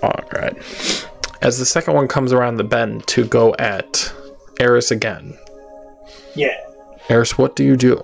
Alright. 0.05 1.09
As 1.43 1.59
the 1.59 1.67
second 1.67 1.95
one 1.95 2.07
comes 2.07 2.33
around 2.33 2.59
the 2.59 2.63
bend 2.63 3.05
to 3.09 3.25
go 3.25 3.53
at 3.59 4.15
Eris 4.61 4.93
again. 4.93 5.37
Yeah. 6.37 6.57
Eris, 7.09 7.37
what 7.37 7.57
do 7.57 7.65
you 7.65 7.77
do? 7.77 8.01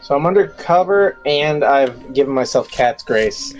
So 0.00 0.16
I'm 0.16 0.24
under 0.24 0.48
cover 0.48 1.18
and 1.26 1.64
I've 1.64 2.14
given 2.14 2.32
myself 2.32 2.70
cat's 2.70 3.02
grace. 3.02 3.54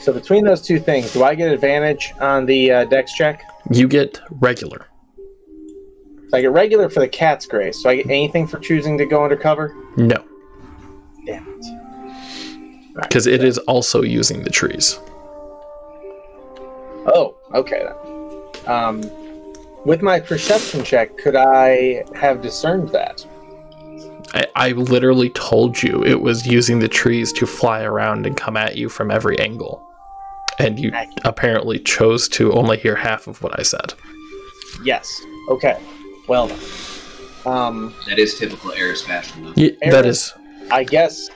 So 0.00 0.12
between 0.12 0.42
those 0.42 0.60
two 0.60 0.80
things, 0.80 1.12
do 1.12 1.22
I 1.22 1.36
get 1.36 1.52
advantage 1.52 2.14
on 2.18 2.46
the 2.46 2.72
uh, 2.72 2.84
dex 2.86 3.14
check? 3.14 3.44
You 3.70 3.88
get 3.88 4.20
regular. 4.30 4.86
So 6.28 6.38
I 6.38 6.40
get 6.40 6.52
regular 6.52 6.88
for 6.88 7.00
the 7.00 7.08
cat's 7.08 7.46
grace. 7.46 7.82
So 7.82 7.88
I 7.90 7.96
get 7.96 8.06
anything 8.06 8.46
for 8.46 8.58
choosing 8.58 8.98
to 8.98 9.06
go 9.06 9.22
undercover? 9.22 9.74
No, 9.96 10.24
Damn 11.24 11.46
it. 11.48 12.92
because 13.02 13.26
it 13.26 13.42
is 13.44 13.58
also 13.58 14.02
using 14.02 14.42
the 14.42 14.50
trees. 14.50 14.98
Oh, 17.08 17.36
okay 17.54 17.84
then. 17.84 18.72
Um, 18.72 19.02
with 19.84 20.02
my 20.02 20.18
perception 20.18 20.82
check, 20.82 21.16
could 21.16 21.36
I 21.36 22.04
have 22.16 22.42
discerned 22.42 22.88
that? 22.88 23.24
I, 24.34 24.46
I 24.56 24.72
literally 24.72 25.30
told 25.30 25.80
you 25.80 26.02
it 26.04 26.20
was 26.20 26.44
using 26.46 26.80
the 26.80 26.88
trees 26.88 27.32
to 27.34 27.46
fly 27.46 27.82
around 27.82 28.26
and 28.26 28.36
come 28.36 28.56
at 28.56 28.76
you 28.76 28.88
from 28.88 29.12
every 29.12 29.38
angle. 29.38 29.85
And 30.58 30.78
you 30.78 30.92
apparently 31.24 31.78
chose 31.78 32.28
to 32.30 32.52
only 32.52 32.78
hear 32.78 32.96
half 32.96 33.26
of 33.26 33.42
what 33.42 33.58
I 33.58 33.62
said. 33.62 33.94
Yes. 34.82 35.20
Okay. 35.48 35.78
Well. 36.28 36.50
Um, 37.44 37.94
that 38.06 38.18
is 38.18 38.38
typical 38.38 38.72
Eris 38.72 39.02
fashion, 39.02 39.44
though. 39.44 39.52
Yeah, 39.56 39.70
that 39.82 40.04
Eris? 40.04 40.26
is. 40.26 40.34
I 40.70 40.84
guess. 40.84 41.30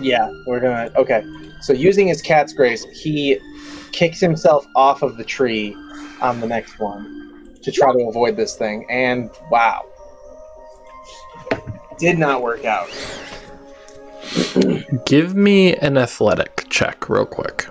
Yeah, 0.00 0.30
we're 0.46 0.60
gonna. 0.60 0.90
Okay. 0.96 1.24
So 1.60 1.72
using 1.72 2.08
his 2.08 2.20
cat's 2.20 2.52
grace, 2.52 2.84
he 2.92 3.38
kicks 3.92 4.20
himself 4.20 4.66
off 4.74 5.02
of 5.02 5.16
the 5.16 5.24
tree 5.24 5.74
on 6.20 6.40
the 6.40 6.46
next 6.46 6.78
one 6.78 7.56
to 7.62 7.72
try 7.72 7.92
to 7.92 8.08
avoid 8.08 8.36
this 8.36 8.56
thing. 8.56 8.86
And 8.90 9.30
wow, 9.50 9.84
did 11.98 12.18
not 12.18 12.42
work 12.42 12.64
out. 12.64 12.88
Give 15.04 15.34
me 15.34 15.74
an 15.76 15.96
athletic 15.96 16.66
check, 16.68 17.08
real 17.08 17.26
quick. 17.26 17.66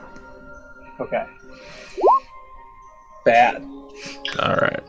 Okay. 1.00 1.26
Bad. 3.26 3.64
All 4.40 4.56
right. 4.56 4.84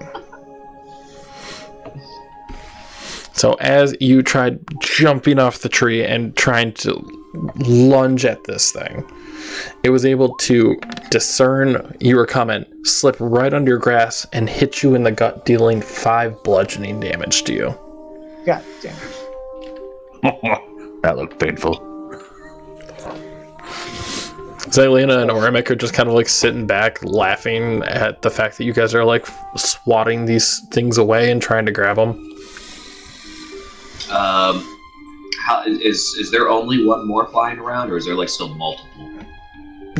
So 3.33 3.55
as 3.55 3.95
you 4.01 4.23
tried 4.23 4.61
jumping 4.81 5.39
off 5.39 5.59
the 5.59 5.69
tree 5.69 6.03
and 6.03 6.35
trying 6.37 6.73
to 6.75 6.95
lunge 7.57 8.25
at 8.25 8.45
this 8.45 8.73
thing, 8.73 9.05
it 9.83 9.91
was 9.91 10.07
able 10.07 10.35
to 10.37 10.77
discern 11.11 11.97
you 12.01 12.17
were 12.17 12.27
coming, 12.27 12.65
slip 12.85 13.17
right 13.21 13.53
under 13.53 13.73
your 13.73 13.79
grass, 13.79 14.27
and 14.33 14.49
hit 14.49 14.83
you 14.83 14.95
in 14.95 15.03
the 15.03 15.13
gut, 15.13 15.45
dealing 15.45 15.83
five 15.83 16.43
bludgeoning 16.45 17.01
damage 17.01 17.43
to 17.45 17.53
you. 17.53 17.75
God 18.47 18.65
damn 18.81 18.97
it. 20.23 20.63
that 21.07 21.17
looked 21.17 21.39
painful. 21.39 21.77
Zelena 24.75 25.23
and 25.23 25.31
Orimic 25.31 25.71
are 25.71 25.77
just 25.77 25.95
kind 25.95 26.09
of 26.09 26.17
like 26.17 26.29
sitting 26.29 26.67
back, 26.67 27.01
laughing 27.05 27.85
at 27.85 28.23
the 28.23 28.31
fact 28.31 28.59
that 28.59 28.65
you 28.65 28.73
guys 28.73 28.93
are 28.93 29.05
like 29.05 29.25
swatting 29.55 30.25
these 30.25 30.59
things 30.73 30.99
away 30.99 31.31
and 31.31 31.41
trying 31.41 31.65
to 31.65 31.71
grab 31.71 31.95
them. 31.95 32.11
Um, 34.11 34.67
how 35.47 35.63
is 35.65 36.01
is 36.19 36.33
there 36.33 36.49
only 36.49 36.85
one 36.85 37.07
more 37.07 37.29
flying 37.29 37.61
around, 37.61 37.93
or 37.93 37.97
is 37.97 38.05
there 38.07 38.17
like 38.17 38.29
still 38.29 38.53
multiple? 38.57 39.09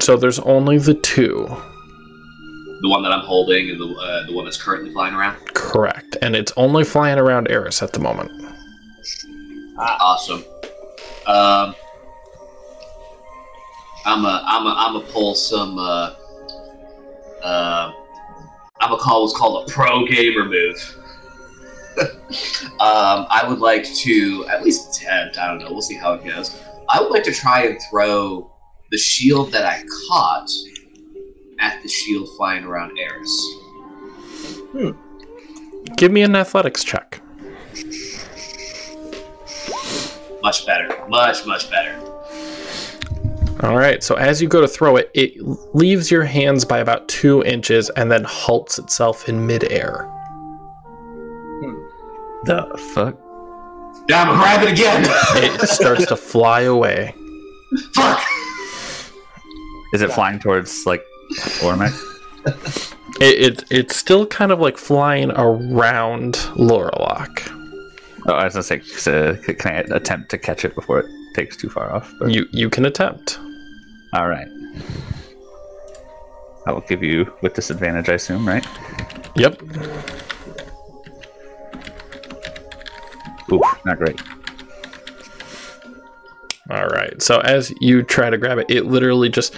So 0.01 0.17
there's 0.17 0.41
only 0.41 0.79
the 0.79 0.95
two. 0.95 1.47
The 2.83 2.89
one 2.89 3.05
that 3.05 3.13
I'm 3.13 3.25
holding 3.25 3.71
and 3.71 3.81
the 3.81 3.95
uh, 3.95 4.27
the 4.27 4.35
one 4.35 4.45
that's 4.45 4.61
currently 4.61 4.93
flying 4.93 5.15
around. 5.15 5.37
Correct. 5.55 6.17
And 6.21 6.35
it's 6.35 6.53
only 6.57 6.83
flying 6.83 7.19
around 7.19 7.49
Eris 7.49 7.81
at 7.81 7.93
the 7.93 8.01
moment. 8.01 8.33
Awesome. 9.79 10.45
Um, 11.27 11.75
I'm 14.05 14.25
a 14.25 14.43
I'm 14.47 14.67
a 14.67 14.75
I'm 14.77 14.97
a 14.97 15.01
pull 15.01 15.35
some. 15.35 15.79
Uh, 15.79 16.15
uh, 17.43 17.93
I'm 18.81 18.91
gonna 18.91 19.03
call 19.03 19.23
what's 19.23 19.37
called 19.37 19.69
a 19.69 19.73
pro 19.73 20.07
gamer 20.07 20.45
move. 20.45 20.97
um, 22.79 23.27
I 23.31 23.45
would 23.47 23.59
like 23.59 23.85
to 23.85 24.47
at 24.49 24.63
least 24.63 24.97
attempt. 24.97 25.39
I 25.39 25.49
don't 25.49 25.59
know. 25.59 25.71
We'll 25.71 25.83
see 25.83 25.97
how 25.97 26.13
it 26.15 26.25
goes. 26.25 26.61
I 26.89 27.01
would 27.01 27.11
like 27.11 27.25
to 27.25 27.33
try 27.33 27.67
and 27.67 27.79
throw 27.91 28.53
the 28.91 28.99
shield 28.99 29.51
that 29.53 29.65
I 29.65 29.83
caught 30.09 30.51
at 31.59 31.83
the 31.83 31.89
shield 31.89 32.29
flying 32.37 32.65
around 32.65 32.97
Eris. 32.99 33.41
Hmm. 34.73 34.91
Give 35.97 36.13
me 36.13 36.23
an 36.23 36.37
athletics 36.37 36.85
check. 36.85 37.16
Much 40.47 40.65
better. 40.65 40.89
Much 41.09 41.45
much 41.45 41.69
better. 41.73 41.93
All 43.65 43.77
right. 43.77 44.01
So 44.01 44.15
as 44.15 44.41
you 44.41 44.47
go 44.47 44.61
to 44.61 44.69
throw 44.69 44.95
it, 44.95 45.11
it 45.13 45.35
leaves 45.75 46.09
your 46.09 46.23
hands 46.23 46.65
by 46.65 46.79
about 46.79 47.09
two 47.09 47.43
inches 47.43 47.91
and 47.91 48.13
then 48.13 48.23
halts 48.23 48.79
itself 48.79 49.29
in 49.29 49.45
midair. 49.45 50.09
The 52.45 52.63
fuck? 52.95 53.19
Yeah, 54.09 54.23
I'm 54.23 54.29
gonna 54.29 54.39
grab 54.39 54.63
it 54.63 54.71
again. 54.71 55.05
It 55.63 55.69
starts 55.69 56.07
to 56.07 56.17
fly 56.17 56.61
away. 56.61 57.13
Fuck. 57.97 58.23
Is 59.95 60.01
it 60.01 60.13
flying 60.13 60.39
towards 60.39 60.87
like 60.87 61.05
Ormac? 61.59 61.93
It, 63.21 63.63
it 63.63 63.65
it's 63.69 63.97
still 63.97 64.27
kind 64.27 64.53
of 64.53 64.61
like 64.61 64.79
flying 64.79 65.33
around 65.33 66.35
Loralock. 66.55 67.66
Oh, 68.29 68.33
I 68.35 68.45
was 68.45 68.55
gonna 68.55 68.63
say, 68.65 68.81
so 68.81 69.37
can 69.37 69.73
I 69.73 69.97
attempt 69.97 70.31
to 70.31 70.39
catch 70.39 70.65
it 70.65 70.75
before 70.75 71.01
it 71.01 71.07
takes 71.35 71.57
too 71.57 71.69
far 71.69 71.95
off? 71.95 72.13
But- 72.19 72.31
You 72.33 72.47
you 72.53 72.69
can 72.71 72.85
attempt. 72.87 73.39
All 74.13 74.29
right. 74.29 74.49
I 76.67 76.73
will 76.73 76.81
give 76.83 77.03
you 77.03 77.33
with 77.43 77.55
disadvantage, 77.55 78.09
I 78.09 78.15
assume, 78.15 78.47
right? 78.47 78.67
Yep. 79.37 79.63
Oof, 83.53 83.63
not 83.85 83.99
great. 83.99 84.21
All 86.71 86.87
right. 86.89 87.23
So 87.23 87.39
as 87.41 87.73
you 87.81 88.03
try 88.03 88.31
to 88.31 88.37
grab 88.39 88.59
it, 88.59 88.67
it 88.69 88.87
literally 88.87 89.29
just 89.29 89.55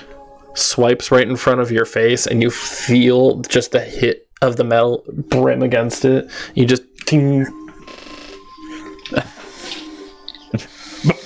swipes 0.55 1.11
right 1.11 1.27
in 1.27 1.37
front 1.37 1.63
of 1.63 1.71
your 1.71 1.87
face, 1.87 2.27
and 2.27 2.43
you 2.43 2.51
feel 2.51 3.41
just 3.43 3.73
the 3.73 3.81
hit 3.81 4.29
of 4.43 4.57
the 4.57 4.65
metal 4.65 5.05
brim 5.31 5.63
against 5.63 6.05
it. 6.05 6.29
You 6.55 6.67
just 6.67 6.83
ting. 7.07 7.47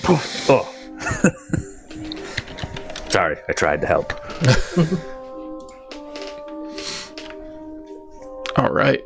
Oh. 0.05 0.69
Sorry, 3.09 3.37
I 3.47 3.53
tried 3.53 3.79
to 3.81 3.87
help. 3.87 4.11
All 8.57 8.71
right. 8.71 9.01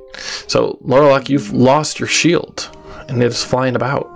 So 0.48 0.80
Loralock, 0.84 1.30
you've 1.30 1.54
lost 1.54 2.00
your 2.00 2.08
shield, 2.08 2.70
and 3.10 3.22
it 3.22 3.26
is 3.26 3.44
flying 3.44 3.76
about. 3.76 4.08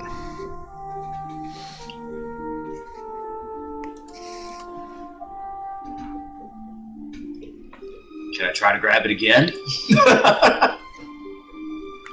Can 8.37 8.49
I 8.49 8.51
try 8.53 8.73
to 8.73 8.79
grab 8.79 9.05
it 9.05 9.11
again? 9.11 9.51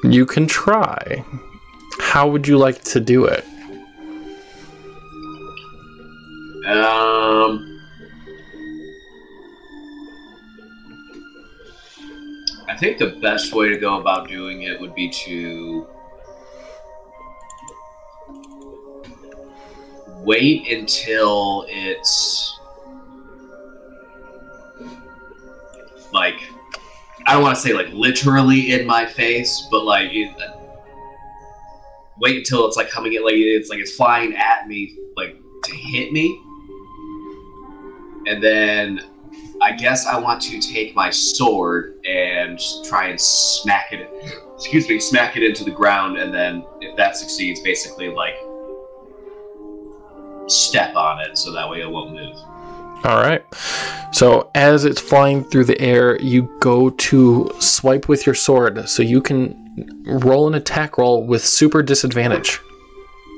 You 0.04 0.26
can 0.26 0.46
try. 0.46 1.24
How 1.98 2.28
would 2.28 2.46
you 2.46 2.56
like 2.56 2.84
to 2.84 3.00
do 3.00 3.24
it? 3.24 3.44
Um, 6.68 7.80
I 12.68 12.76
think 12.76 12.98
the 12.98 13.18
best 13.22 13.54
way 13.54 13.70
to 13.70 13.78
go 13.78 13.98
about 13.98 14.28
doing 14.28 14.64
it 14.64 14.78
would 14.78 14.94
be 14.94 15.08
to 15.24 15.86
wait 20.18 20.70
until 20.70 21.64
it's 21.70 22.60
like 26.12 26.38
I 27.26 27.32
don't 27.32 27.42
want 27.42 27.56
to 27.56 27.62
say 27.62 27.72
like 27.72 27.88
literally 27.94 28.72
in 28.72 28.86
my 28.86 29.06
face, 29.06 29.66
but 29.70 29.84
like 29.84 30.10
it, 30.12 30.36
wait 32.18 32.36
until 32.36 32.66
it's 32.66 32.76
like 32.76 32.90
coming 32.90 33.14
in 33.14 33.24
like 33.24 33.36
it's 33.36 33.70
like 33.70 33.78
it's 33.78 33.96
flying 33.96 34.36
at 34.36 34.68
me 34.68 34.94
like 35.16 35.34
to 35.64 35.74
hit 35.74 36.12
me 36.12 36.38
and 38.28 38.42
then 38.42 39.00
I 39.60 39.72
guess 39.72 40.06
I 40.06 40.18
want 40.18 40.40
to 40.42 40.60
take 40.60 40.94
my 40.94 41.10
sword 41.10 42.04
and 42.06 42.60
try 42.84 43.08
and 43.08 43.20
smack 43.20 43.92
it. 43.92 44.08
Excuse 44.54 44.88
me, 44.88 45.00
smack 45.00 45.36
it 45.36 45.42
into 45.42 45.64
the 45.64 45.70
ground, 45.70 46.18
and 46.18 46.32
then 46.32 46.64
if 46.80 46.96
that 46.96 47.16
succeeds, 47.16 47.60
basically 47.60 48.08
like 48.08 48.34
step 50.46 50.94
on 50.94 51.20
it 51.20 51.36
so 51.36 51.52
that 51.52 51.68
way 51.68 51.80
it 51.80 51.90
won't 51.90 52.12
move. 52.12 52.36
All 53.04 53.20
right. 53.20 53.44
So 54.12 54.50
as 54.54 54.84
it's 54.84 55.00
flying 55.00 55.44
through 55.44 55.64
the 55.64 55.80
air, 55.80 56.20
you 56.20 56.50
go 56.60 56.90
to 56.90 57.50
swipe 57.60 58.08
with 58.08 58.26
your 58.26 58.34
sword, 58.34 58.88
so 58.88 59.02
you 59.02 59.20
can 59.20 60.04
roll 60.04 60.48
an 60.48 60.54
attack 60.54 60.98
roll 60.98 61.24
with 61.24 61.44
super 61.44 61.82
disadvantage. 61.82 62.60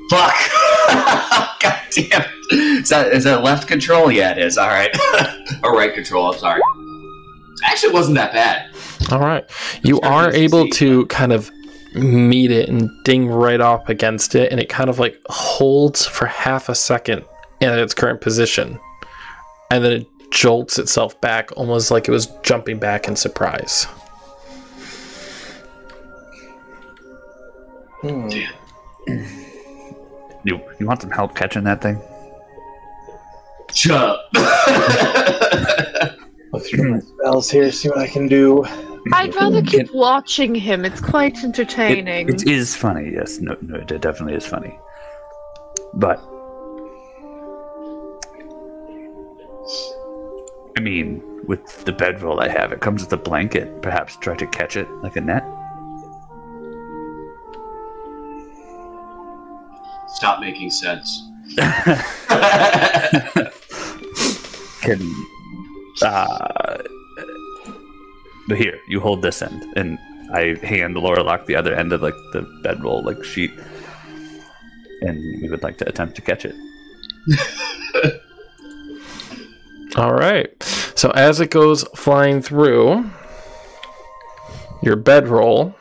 Fuck! 0.09 0.35
God 1.59 1.79
damn 1.91 2.21
it! 2.21 2.81
Is 2.81 2.89
that 2.89 3.11
is 3.13 3.23
that 3.23 3.43
left 3.43 3.67
control? 3.67 4.11
Yeah, 4.11 4.31
it 4.31 4.37
is. 4.39 4.57
All 4.57 4.67
right, 4.67 4.95
or 5.63 5.75
right 5.75 5.93
control. 5.93 6.33
I'm 6.33 6.39
sorry. 6.39 6.61
Actually, 7.65 7.89
it 7.89 7.93
wasn't 7.93 8.15
that 8.15 8.33
bad. 8.33 8.71
All 9.11 9.19
right. 9.19 9.45
You 9.83 9.99
are 10.01 10.31
able 10.31 10.63
see. 10.65 10.71
to 10.71 11.05
kind 11.07 11.31
of 11.31 11.51
meet 11.93 12.51
it 12.51 12.69
and 12.69 12.89
ding 13.03 13.27
right 13.27 13.61
off 13.61 13.89
against 13.89 14.35
it, 14.35 14.51
and 14.51 14.59
it 14.59 14.69
kind 14.69 14.89
of 14.89 14.99
like 14.99 15.19
holds 15.27 16.05
for 16.05 16.25
half 16.25 16.69
a 16.69 16.75
second 16.75 17.25
in 17.59 17.77
its 17.77 17.93
current 17.93 18.21
position, 18.21 18.79
and 19.69 19.83
then 19.83 19.91
it 19.91 20.07
jolts 20.31 20.79
itself 20.79 21.19
back, 21.21 21.51
almost 21.57 21.91
like 21.91 22.07
it 22.07 22.11
was 22.11 22.27
jumping 22.41 22.79
back 22.79 23.07
in 23.07 23.15
surprise. 23.15 23.85
Hmm. 28.01 28.29
You 30.43 30.59
you 30.79 30.85
want 30.87 31.01
some 31.01 31.11
help 31.11 31.35
catching 31.35 31.63
that 31.65 31.81
thing? 31.81 32.01
Chup. 33.73 34.19
Look 36.53 36.65
through 36.65 36.91
my 36.91 36.99
spells 36.99 37.49
here, 37.49 37.71
see 37.71 37.89
what 37.89 37.99
I 37.99 38.07
can 38.07 38.27
do. 38.27 38.65
I'd 39.13 39.33
rather 39.35 39.61
keep 39.61 39.93
watching 39.93 40.53
him. 40.53 40.85
It's 40.85 41.01
quite 41.01 41.43
entertaining. 41.43 42.29
It, 42.29 42.43
it 42.43 42.47
is 42.47 42.75
funny, 42.75 43.11
yes. 43.13 43.39
No, 43.39 43.55
no, 43.61 43.75
it 43.77 43.87
definitely 44.01 44.35
is 44.35 44.45
funny. 44.45 44.77
But 45.93 46.19
I 50.77 50.81
mean, 50.81 51.21
with 51.47 51.85
the 51.85 51.91
bedroll 51.93 52.39
I 52.39 52.47
have, 52.47 52.71
it 52.71 52.81
comes 52.81 53.03
with 53.03 53.13
a 53.13 53.17
blanket. 53.17 53.81
Perhaps 53.81 54.17
try 54.17 54.35
to 54.35 54.47
catch 54.47 54.75
it 54.75 54.89
like 55.03 55.15
a 55.15 55.21
net. 55.21 55.43
Stop 60.21 60.39
making 60.39 60.69
sense. 60.69 61.27
Can 61.57 61.97
uh, 66.03 66.77
but 68.47 68.57
here 68.59 68.79
you 68.87 68.99
hold 68.99 69.23
this 69.23 69.41
end, 69.41 69.65
and 69.75 69.97
I 70.31 70.59
hand 70.61 70.95
Lorlock 70.95 71.47
the 71.47 71.55
other 71.55 71.73
end 71.73 71.91
of 71.91 72.03
like 72.03 72.13
the 72.33 72.43
bedroll 72.61 73.03
like 73.03 73.23
sheet, 73.23 73.49
and 75.01 75.17
we 75.41 75.49
would 75.49 75.63
like 75.63 75.79
to 75.79 75.89
attempt 75.89 76.17
to 76.17 76.21
catch 76.21 76.45
it. 76.45 76.53
All 79.95 80.13
right. 80.13 80.53
So 80.93 81.09
as 81.15 81.39
it 81.39 81.49
goes 81.49 81.81
flying 81.95 82.43
through 82.43 83.09
your 84.83 84.97
bedroll, 84.97 85.73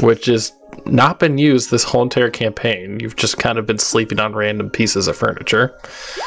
which 0.00 0.24
has 0.24 0.52
not 0.86 1.18
been 1.18 1.38
used 1.38 1.70
this 1.70 1.84
whole 1.84 2.02
entire 2.02 2.30
campaign, 2.30 3.00
you've 3.00 3.16
just 3.16 3.38
kind 3.38 3.58
of 3.58 3.66
been 3.66 3.78
sleeping 3.78 4.20
on 4.20 4.34
random 4.34 4.70
pieces 4.70 5.08
of 5.08 5.16
furniture. 5.16 5.74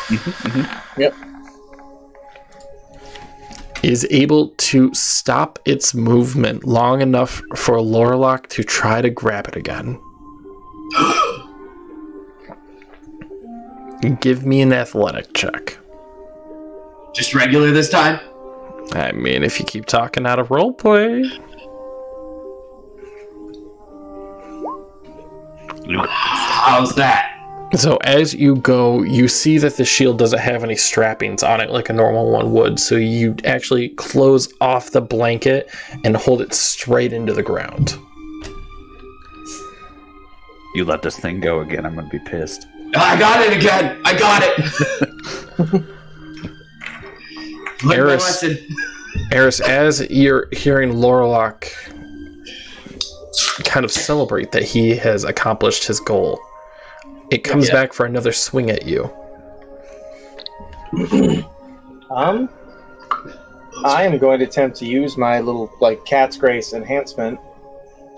Mm-hmm. 0.07 1.01
Yep. 1.01 1.15
Is 3.83 4.07
able 4.09 4.49
to 4.49 4.93
stop 4.93 5.59
its 5.65 5.93
movement 5.93 6.63
long 6.63 7.01
enough 7.01 7.41
for 7.55 7.77
Lorlock 7.77 8.47
to 8.47 8.63
try 8.63 9.01
to 9.01 9.09
grab 9.09 9.47
it 9.47 9.55
again. 9.55 9.99
Give 14.21 14.45
me 14.45 14.61
an 14.61 14.73
athletic 14.73 15.33
check. 15.33 15.77
Just 17.13 17.33
regular 17.33 17.71
this 17.71 17.89
time? 17.89 18.19
I 18.93 19.11
mean, 19.13 19.43
if 19.43 19.59
you 19.59 19.65
keep 19.65 19.85
talking 19.85 20.25
out 20.25 20.39
of 20.39 20.49
roleplay. 20.49 21.23
How's 25.89 26.95
that? 26.95 27.31
So 27.73 27.97
as 27.97 28.33
you 28.33 28.55
go, 28.57 29.01
you 29.01 29.27
see 29.27 29.57
that 29.57 29.75
the 29.75 29.85
shield 29.85 30.17
doesn't 30.17 30.39
have 30.39 30.63
any 30.63 30.75
strappings 30.75 31.43
on 31.43 31.59
it 31.59 31.71
like 31.71 31.89
a 31.89 31.93
normal 31.93 32.31
one 32.31 32.53
would. 32.53 32.79
So 32.79 32.95
you 32.95 33.35
actually 33.43 33.89
close 33.89 34.53
off 34.61 34.91
the 34.91 35.01
blanket 35.01 35.69
and 36.03 36.15
hold 36.15 36.41
it 36.41 36.53
straight 36.53 37.11
into 37.11 37.33
the 37.33 37.43
ground. 37.43 37.97
You 40.75 40.85
let 40.85 41.01
this 41.01 41.17
thing 41.17 41.39
go 41.39 41.61
again, 41.61 41.85
I'm 41.85 41.95
gonna 41.95 42.09
be 42.09 42.19
pissed. 42.19 42.67
I 42.95 43.17
got 43.17 43.41
it 43.41 43.57
again! 43.57 44.01
I 44.05 44.17
got 44.17 44.43
it! 44.43 44.57
Learned 47.83 47.85
my 47.85 47.95
Eris. 47.95 48.45
Eris, 49.31 49.59
as 49.61 50.09
you're 50.09 50.47
hearing 50.51 50.93
Lorlock 50.93 51.71
kind 53.63 53.83
of 53.83 53.91
celebrate 53.91 54.51
that 54.51 54.63
he 54.63 54.95
has 54.95 55.23
accomplished 55.23 55.85
his 55.85 55.99
goal, 55.99 56.39
it 57.31 57.43
comes 57.43 57.67
Yeah. 57.67 57.73
back 57.73 57.93
for 57.93 58.05
another 58.05 58.31
swing 58.31 58.69
at 58.69 58.85
you. 58.85 59.09
Um, 62.11 62.49
I 63.83 64.03
am 64.03 64.17
going 64.17 64.39
to 64.39 64.45
attempt 64.45 64.77
to 64.77 64.85
use 64.85 65.17
my 65.17 65.39
little 65.39 65.71
like 65.81 66.03
cat's 66.05 66.37
grace 66.37 66.73
enhancement 66.73 67.39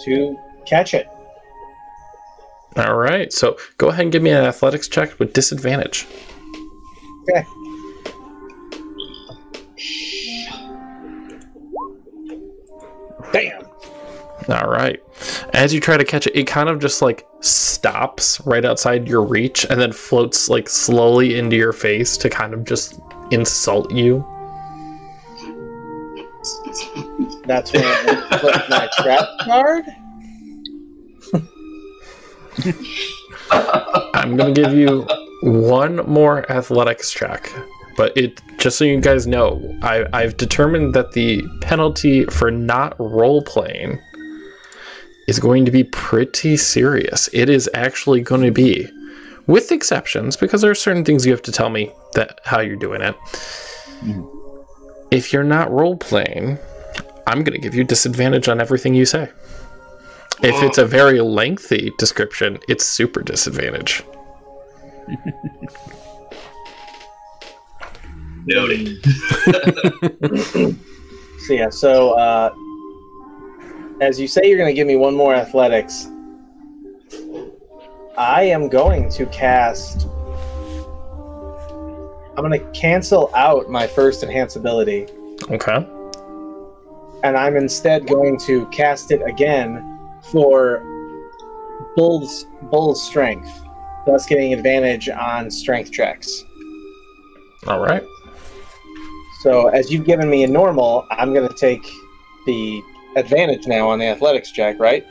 to 0.04 0.38
catch 0.66 0.94
it. 0.94 1.08
All 2.76 2.96
right, 2.96 3.34
so 3.34 3.58
go 3.78 3.88
ahead 3.88 4.02
and 4.04 4.12
give 4.12 4.22
me 4.22 4.30
an 4.30 4.44
athletics 4.44 4.88
check 4.88 5.18
with 5.20 5.34
disadvantage. 5.34 6.06
Okay. 7.30 7.44
Damn. 13.32 13.64
All 14.50 14.70
right. 14.70 15.02
As 15.54 15.74
you 15.74 15.80
try 15.80 15.98
to 15.98 16.06
catch 16.06 16.26
it, 16.28 16.36
it 16.36 16.48
kind 16.48 16.70
of 16.70 16.80
just 16.80 17.02
like 17.02 17.28
stops 17.42 18.40
right 18.46 18.64
outside 18.64 19.08
your 19.08 19.24
reach 19.24 19.66
and 19.70 19.80
then 19.80 19.92
floats 19.92 20.48
like 20.48 20.70
slowly 20.70 21.38
into 21.38 21.56
your 21.56 21.74
face 21.74 22.16
to 22.18 22.30
kind 22.30 22.54
of 22.54 22.64
just 22.64 23.00
insult 23.32 23.92
you. 23.92 24.26
That's 27.46 27.74
when 27.74 27.84
I 27.84 28.38
put 28.40 28.70
my 28.70 28.90
trap 28.98 29.28
card. 29.42 29.86
I'm 34.14 34.38
going 34.38 34.54
to 34.54 34.62
give 34.62 34.74
you 34.74 35.06
one 35.42 35.98
more 36.10 36.50
athletics 36.52 37.12
check. 37.12 37.52
But 37.98 38.16
it 38.16 38.42
just 38.60 38.78
so 38.78 38.86
you 38.86 39.02
guys 39.02 39.26
know, 39.26 39.76
I, 39.82 40.06
I've 40.14 40.38
determined 40.38 40.94
that 40.94 41.14
the 41.14 41.44
penalty 41.62 42.26
for 42.26 42.52
not 42.52 42.96
role 43.00 43.42
playing 43.42 44.00
is 45.28 45.40
going 45.40 45.66
to 45.66 45.72
be 45.72 45.84
pretty 45.84 46.58
serious. 46.58 47.30
It 47.34 47.50
is 47.50 47.70
actually 47.74 48.22
going 48.22 48.42
to 48.42 48.52
be, 48.52 48.90
with 49.46 49.72
exceptions, 49.72 50.38
because 50.38 50.62
there 50.62 50.72
are 50.72 50.76
certain 50.76 51.06
things 51.06 51.26
you 51.26 51.32
have 51.32 51.42
to 51.44 51.52
tell 51.52 51.70
me 51.70 51.92
that 52.14 52.40
how 52.44 52.60
you're 52.62 52.76
doing 52.76 53.02
it. 53.02 53.16
If 55.12 55.32
you're 55.32 55.44
not 55.44 55.72
role 55.72 55.98
playing, 55.98 56.58
I'm 57.28 57.44
going 57.44 57.54
to 57.54 57.60
give 57.60 57.76
you 57.76 57.84
disadvantage 57.84 58.48
on 58.48 58.60
everything 58.62 58.94
you 58.94 59.06
say. 59.06 59.30
If 60.44 60.62
it's 60.64 60.78
a 60.78 60.86
very 60.86 61.20
lengthy 61.20 61.92
description, 61.98 62.60
it's 62.68 62.86
super 62.86 63.24
disadvantage. 63.24 64.04
Noted. 68.46 69.04
So 71.48 71.54
yeah, 71.54 71.70
so 71.70 72.12
uh, 72.12 72.54
as 74.02 74.20
you 74.20 74.28
say, 74.28 74.42
you're 74.46 74.58
going 74.58 74.70
to 74.70 74.74
give 74.74 74.88
me 74.88 74.96
one 74.96 75.16
more 75.16 75.34
athletics. 75.34 76.08
I 78.18 78.44
am 78.44 78.68
going 78.68 79.10
to 79.12 79.26
cast. 79.28 80.08
I'm 82.36 82.48
going 82.48 82.52
to 82.52 82.72
cancel 82.72 83.32
out 83.36 83.70
my 83.70 83.88
first 83.88 84.22
enhance 84.24 84.56
ability, 84.56 85.08
Okay. 85.50 85.88
and 87.24 87.36
I'm 87.36 87.56
instead 87.56 88.08
going 88.08 88.38
to 88.42 88.68
cast 88.68 89.12
it 89.12 89.22
again 89.24 90.00
for 90.32 90.84
Bull's 91.96 92.46
Bull's 92.64 93.04
strength, 93.04 93.50
thus 94.06 94.28
getting 94.28 94.54
advantage 94.54 95.10
on 95.10 95.50
strength 95.50 95.92
checks. 95.92 96.44
All 97.66 97.80
right. 97.80 98.04
So 99.42 99.68
as 99.70 99.92
you've 99.92 100.06
given 100.06 100.30
me 100.30 100.44
a 100.44 100.48
normal, 100.48 101.08
I'm 101.12 101.34
going 101.34 101.48
to 101.48 101.56
take 101.56 101.84
the 102.46 102.84
advantage 103.18 103.68
now 103.68 103.90
on 103.90 104.00
the 104.00 104.06
athletics 104.06 104.52
check, 104.52 104.80
right? 104.80 105.06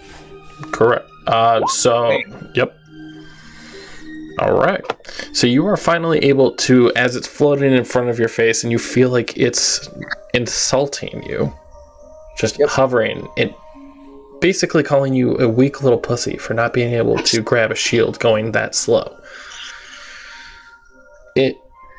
Correct. 0.72 1.08
Uh, 1.26 1.66
so, 1.66 2.18
yep. 2.54 2.76
All 4.38 4.52
right. 4.52 4.84
So 5.32 5.46
you 5.46 5.66
are 5.66 5.76
finally 5.76 6.18
able 6.20 6.52
to, 6.52 6.92
as 6.94 7.16
it's 7.16 7.26
floating 7.26 7.72
in 7.72 7.84
front 7.84 8.10
of 8.10 8.18
your 8.18 8.28
face, 8.28 8.62
and 8.62 8.70
you 8.70 8.78
feel 8.78 9.10
like 9.10 9.36
it's 9.36 9.88
insulting 10.34 11.22
you, 11.24 11.52
just 12.38 12.58
Yep. 12.58 12.68
hovering, 12.68 13.28
it 13.36 13.54
basically 14.40 14.82
calling 14.82 15.14
you 15.14 15.36
a 15.38 15.48
weak 15.48 15.82
little 15.82 15.98
pussy 15.98 16.36
for 16.36 16.52
not 16.52 16.74
being 16.74 16.92
able 16.92 17.16
to 17.16 17.40
grab 17.40 17.70
a 17.70 17.74
shield 17.74 18.18
going 18.18 18.52
that 18.52 18.74
slow. 18.74 19.16
It 21.34 21.56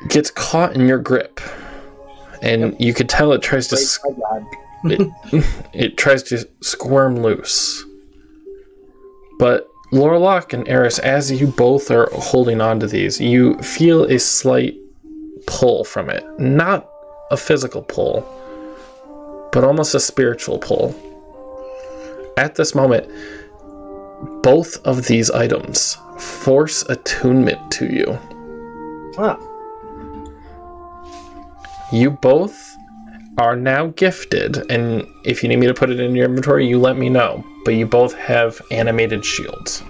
gets 0.08 0.30
caught 0.30 0.74
in 0.74 0.86
your 0.86 0.98
grip, 0.98 1.40
and 2.40 2.76
you 2.78 2.94
could 2.94 3.08
tell 3.08 3.32
it 3.32 3.42
tries 3.42 3.66
to 3.68 3.76
God. 4.30 4.46
It, 4.84 5.10
it 5.72 5.96
tries 5.96 6.22
to 6.24 6.48
squirm 6.60 7.16
loose. 7.16 7.84
But 9.38 9.68
Lorlock 9.92 10.52
and 10.52 10.68
Eris, 10.68 10.98
as 10.98 11.30
you 11.30 11.46
both 11.46 11.90
are 11.90 12.08
holding 12.12 12.60
on 12.60 12.80
to 12.80 12.86
these, 12.86 13.20
you 13.20 13.56
feel 13.58 14.04
a 14.04 14.18
slight 14.18 14.74
pull 15.46 15.84
from 15.84 16.10
it. 16.10 16.24
Not 16.38 16.88
a 17.30 17.36
physical 17.36 17.82
pull, 17.82 18.20
but 19.52 19.64
almost 19.64 19.94
a 19.94 20.00
spiritual 20.00 20.58
pull. 20.58 20.94
At 22.36 22.54
this 22.56 22.74
moment, 22.74 23.08
both 24.42 24.76
of 24.86 25.06
these 25.06 25.30
items 25.30 25.96
force 26.18 26.82
attunement 26.88 27.70
to 27.72 27.86
you. 27.86 28.18
Ah, 29.18 29.38
You 31.92 32.10
both 32.10 32.76
are 33.38 33.56
now 33.56 33.86
gifted, 33.88 34.70
and 34.70 35.06
if 35.24 35.42
you 35.42 35.48
need 35.48 35.56
me 35.56 35.66
to 35.66 35.74
put 35.74 35.90
it 35.90 36.00
in 36.00 36.14
your 36.14 36.26
inventory, 36.26 36.66
you 36.66 36.78
let 36.78 36.96
me 36.96 37.08
know. 37.08 37.44
But 37.64 37.74
you 37.74 37.86
both 37.86 38.14
have 38.14 38.60
animated 38.70 39.24
shields. 39.24 39.82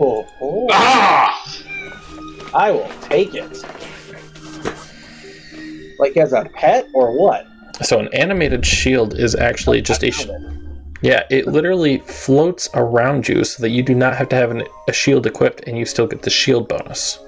oh, 0.00 0.26
oh. 0.40 0.66
Ah! 0.72 1.42
I 2.54 2.70
will 2.70 2.90
take 3.02 3.34
it. 3.34 3.64
Like 5.98 6.16
as 6.16 6.32
a 6.32 6.44
pet 6.54 6.86
or 6.92 7.18
what? 7.18 7.46
So 7.82 7.98
an 7.98 8.08
animated 8.14 8.64
shield 8.64 9.14
is 9.18 9.34
actually 9.34 9.82
just 9.82 10.02
a 10.02 10.10
sh- 10.10 10.24
I 10.24 10.26
found 10.28 10.44
it. 10.44 10.82
yeah. 11.02 11.22
It 11.30 11.46
literally 11.46 11.98
floats 11.98 12.68
around 12.74 13.28
you, 13.28 13.44
so 13.44 13.62
that 13.62 13.70
you 13.70 13.82
do 13.82 13.94
not 13.94 14.16
have 14.16 14.28
to 14.30 14.36
have 14.36 14.50
an, 14.50 14.64
a 14.88 14.92
shield 14.92 15.26
equipped, 15.26 15.62
and 15.66 15.76
you 15.78 15.84
still 15.84 16.06
get 16.06 16.22
the 16.22 16.30
shield 16.30 16.68
bonus. 16.68 17.18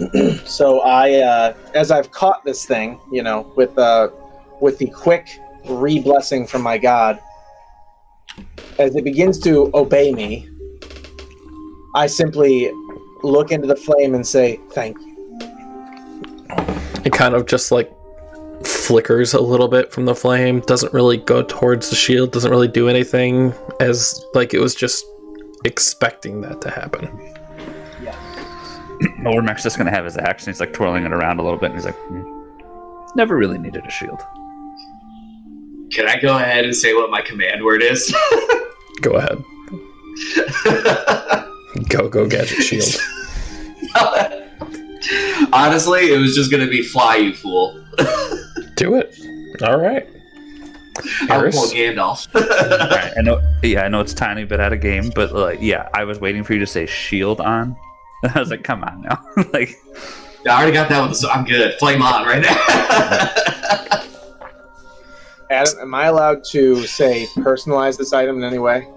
so 0.44 0.80
I, 0.80 1.14
uh, 1.14 1.54
as 1.74 1.90
I've 1.90 2.10
caught 2.10 2.44
this 2.44 2.64
thing, 2.64 3.00
you 3.10 3.22
know, 3.22 3.52
with 3.56 3.76
uh, 3.78 4.08
with 4.60 4.78
the 4.78 4.86
quick 4.86 5.28
re-blessing 5.68 6.46
from 6.46 6.62
my 6.62 6.78
god, 6.78 7.20
as 8.78 8.96
it 8.96 9.04
begins 9.04 9.38
to 9.40 9.70
obey 9.74 10.12
me, 10.12 10.48
I 11.94 12.06
simply 12.06 12.70
look 13.22 13.52
into 13.52 13.66
the 13.66 13.76
flame 13.76 14.14
and 14.14 14.26
say, 14.26 14.60
"Thank 14.70 14.98
you." 14.98 15.12
It 17.04 17.12
kind 17.12 17.34
of 17.34 17.46
just 17.46 17.72
like 17.72 17.92
flickers 18.64 19.34
a 19.34 19.40
little 19.40 19.68
bit 19.68 19.92
from 19.92 20.04
the 20.04 20.14
flame, 20.14 20.60
doesn't 20.60 20.92
really 20.92 21.16
go 21.16 21.42
towards 21.42 21.90
the 21.90 21.96
shield, 21.96 22.32
doesn't 22.32 22.50
really 22.50 22.68
do 22.68 22.88
anything, 22.88 23.52
as 23.80 24.24
like 24.34 24.54
it 24.54 24.60
was 24.60 24.74
just 24.74 25.04
expecting 25.64 26.40
that 26.42 26.60
to 26.62 26.70
happen. 26.70 27.31
Ormek's 29.24 29.62
just 29.62 29.78
gonna 29.78 29.90
have 29.90 30.04
his 30.04 30.16
axe, 30.16 30.44
and 30.46 30.54
he's 30.54 30.60
like 30.60 30.72
twirling 30.72 31.04
it 31.04 31.12
around 31.12 31.38
a 31.38 31.42
little 31.42 31.58
bit, 31.58 31.66
and 31.66 31.74
he's 31.74 31.84
like, 31.84 31.96
"Hmm, 31.96 32.22
"Never 33.16 33.36
really 33.36 33.58
needed 33.58 33.84
a 33.86 33.90
shield." 33.90 34.20
Can 35.92 36.08
I 36.08 36.18
go 36.20 36.36
ahead 36.36 36.64
and 36.64 36.74
say 36.74 36.94
what 36.94 37.10
my 37.10 37.20
command 37.20 37.62
word 37.62 37.82
is? 37.82 38.14
Go 39.02 39.12
ahead. 39.16 39.44
Go, 41.88 42.08
go, 42.08 42.26
gadget 42.26 42.62
shield. 42.62 42.94
Honestly, 45.52 46.12
it 46.12 46.18
was 46.18 46.34
just 46.34 46.50
gonna 46.50 46.68
be 46.68 46.82
fly, 46.82 47.16
you 47.16 47.34
fool. 47.34 47.84
Do 48.76 48.94
it. 48.94 49.18
All 49.62 49.78
right. 49.78 50.08
I'll 51.28 51.40
Eris? 51.40 51.56
pull 51.56 51.66
Gandalf. 51.68 52.32
Alright, 52.34 53.12
I 53.18 53.22
know. 53.22 53.40
Yeah, 53.62 53.82
I 53.82 53.88
know 53.88 54.00
it's 54.00 54.12
a 54.12 54.16
tiny 54.16 54.44
bit 54.44 54.60
out 54.60 54.72
of 54.72 54.80
game, 54.80 55.10
but 55.14 55.32
like, 55.34 55.58
yeah, 55.60 55.88
I 55.94 56.04
was 56.04 56.20
waiting 56.20 56.44
for 56.44 56.52
you 56.52 56.60
to 56.60 56.66
say 56.66 56.86
shield 56.86 57.40
on. 57.40 57.76
I 58.34 58.38
was 58.38 58.50
like, 58.50 58.62
come 58.64 58.84
on 58.84 59.02
now, 59.02 59.24
like, 59.52 59.76
I 60.46 60.50
already 60.56 60.72
got 60.72 60.88
that 60.88 61.00
one, 61.00 61.14
so 61.14 61.30
I'm 61.30 61.44
good. 61.44 61.74
Flame 61.78 62.02
on 62.02 62.26
right 62.26 62.42
now. 62.42 62.56
Adam, 65.50 65.78
am 65.80 65.94
I 65.94 66.06
allowed 66.06 66.44
to 66.44 66.86
say 66.86 67.26
personalize 67.36 67.98
this 67.98 68.12
item 68.12 68.38
in 68.38 68.44
any 68.44 68.58
way? 68.58 68.88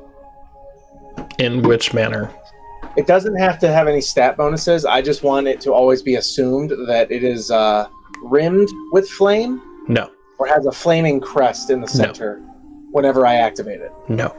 In 1.37 1.61
which 1.63 1.93
manner? 1.93 2.31
It 2.95 3.07
doesn't 3.07 3.35
have 3.37 3.59
to 3.59 3.67
have 3.71 3.87
any 3.87 3.99
stat 3.99 4.37
bonuses. 4.37 4.85
I 4.85 5.01
just 5.01 5.21
want 5.21 5.47
it 5.47 5.59
to 5.61 5.73
always 5.73 6.01
be 6.01 6.15
assumed 6.15 6.71
that 6.87 7.11
it 7.11 7.23
is 7.25 7.51
uh, 7.51 7.89
rimmed 8.23 8.69
with 8.93 9.09
flame 9.09 9.61
No. 9.89 10.09
or 10.39 10.47
has 10.47 10.65
a 10.65 10.71
flaming 10.71 11.19
crest 11.19 11.69
in 11.69 11.81
the 11.81 11.87
center 11.87 12.37
whenever 12.91 13.25
I 13.27 13.35
activate 13.35 13.81
it. 13.81 13.91
No. 14.07 14.33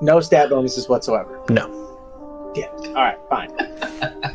No 0.00 0.20
stat 0.20 0.50
bonuses 0.50 0.88
whatsoever. 0.88 1.42
No. 1.50 1.89
Yeah. 2.54 2.68
All 2.88 2.94
right. 2.94 3.18
Fine. 3.28 3.50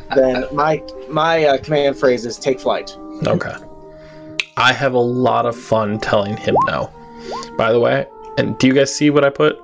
then 0.14 0.44
my 0.52 0.82
my 1.08 1.44
uh, 1.44 1.58
command 1.58 1.96
phrase 1.96 2.24
is 2.24 2.38
take 2.38 2.60
flight. 2.60 2.96
Okay. 3.26 3.54
I 4.56 4.72
have 4.72 4.94
a 4.94 4.98
lot 4.98 5.46
of 5.46 5.56
fun 5.56 5.98
telling 5.98 6.36
him 6.36 6.56
no. 6.66 6.90
By 7.58 7.72
the 7.72 7.80
way, 7.80 8.06
and 8.38 8.56
do 8.58 8.66
you 8.66 8.72
guys 8.74 8.94
see 8.94 9.10
what 9.10 9.24
I 9.24 9.30
put? 9.30 9.58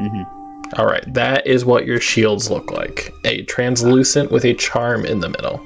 mhm. 0.00 0.26
All 0.78 0.86
right, 0.86 1.04
that 1.12 1.46
is 1.46 1.66
what 1.66 1.84
your 1.84 2.00
shields 2.00 2.50
look 2.50 2.70
like. 2.70 3.12
A 3.26 3.42
translucent 3.42 4.30
with 4.30 4.46
a 4.46 4.54
charm 4.54 5.04
in 5.04 5.20
the 5.20 5.28
middle. 5.28 5.60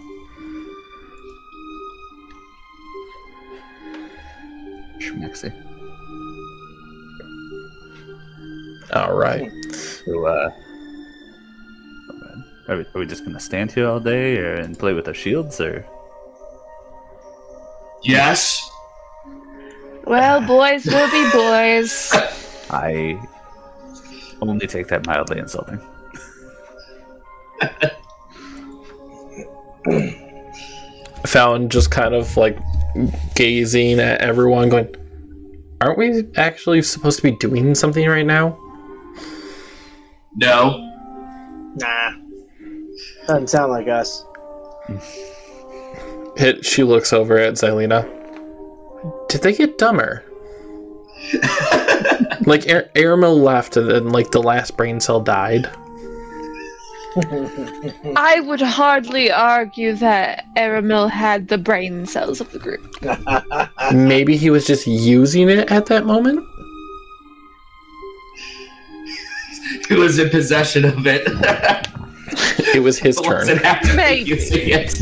schmexy. 4.98 5.52
All 8.92 9.16
right. 9.16 9.50
So, 9.74 10.26
uh, 10.26 10.50
are 12.68 12.76
we, 12.76 12.82
are 12.82 13.00
we 13.00 13.06
just 13.06 13.24
gonna 13.24 13.40
stand 13.40 13.72
here 13.72 13.88
all 13.88 14.00
day 14.00 14.38
or, 14.38 14.54
and 14.54 14.78
play 14.78 14.92
with 14.92 15.08
our 15.08 15.14
shields, 15.14 15.60
or 15.60 15.86
yes. 18.02 18.68
Well, 20.04 20.40
boys 20.46 20.86
will 20.86 21.10
be 21.10 21.30
boys. 21.32 22.12
I 22.70 23.20
only 24.40 24.66
take 24.66 24.88
that 24.88 25.06
mildly 25.06 25.38
insulting? 25.38 25.80
Fallon 31.26 31.68
just 31.68 31.90
kind 31.90 32.14
of 32.14 32.36
like 32.36 32.58
gazing 33.34 33.98
at 34.00 34.20
everyone, 34.20 34.68
going, 34.68 34.94
Aren't 35.80 35.98
we 35.98 36.24
actually 36.36 36.82
supposed 36.82 37.18
to 37.18 37.22
be 37.22 37.32
doing 37.32 37.74
something 37.74 38.08
right 38.08 38.24
now? 38.26 38.58
No. 40.36 40.78
Nah. 41.76 42.25
Doesn't 43.26 43.50
sound 43.50 43.72
like 43.72 43.88
us. 43.88 44.24
Hit, 46.36 46.64
she 46.64 46.82
looks 46.82 47.12
over 47.12 47.38
at 47.38 47.54
Xylena. 47.54 48.08
Did 49.28 49.42
they 49.42 49.54
get 49.54 49.78
dumber? 49.78 50.24
like, 52.46 52.68
Ar- 52.70 52.90
Aramil 52.94 53.42
left 53.42 53.76
and 53.76 53.90
then, 53.90 54.10
like, 54.10 54.30
the 54.30 54.42
last 54.42 54.76
brain 54.76 55.00
cell 55.00 55.20
died. 55.20 55.68
I 58.14 58.40
would 58.44 58.60
hardly 58.60 59.32
argue 59.32 59.94
that 59.94 60.44
Aramil 60.56 61.10
had 61.10 61.48
the 61.48 61.56
brain 61.56 62.04
cells 62.04 62.42
of 62.42 62.52
the 62.52 62.58
group. 62.58 62.84
Maybe 63.92 64.36
he 64.36 64.50
was 64.50 64.66
just 64.66 64.86
using 64.86 65.48
it 65.48 65.70
at 65.72 65.86
that 65.86 66.04
moment? 66.04 66.46
Who 69.88 70.00
was 70.00 70.18
in 70.18 70.28
possession 70.28 70.84
of 70.84 71.06
it? 71.06 71.26
It 72.74 72.82
was 72.82 72.98
his 72.98 73.16
turn. 73.20 73.38
Wasn't 73.38 73.62
actively 73.62 73.96
Mate. 73.96 74.26
using 74.26 74.68
it. 74.68 75.00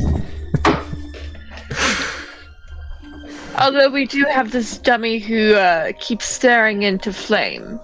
Although 3.58 3.88
we 3.90 4.06
do 4.06 4.24
have 4.24 4.50
this 4.50 4.78
dummy 4.78 5.18
who 5.18 5.54
uh, 5.54 5.92
keeps 6.00 6.26
staring 6.26 6.82
into 6.82 7.12
flame. 7.12 7.80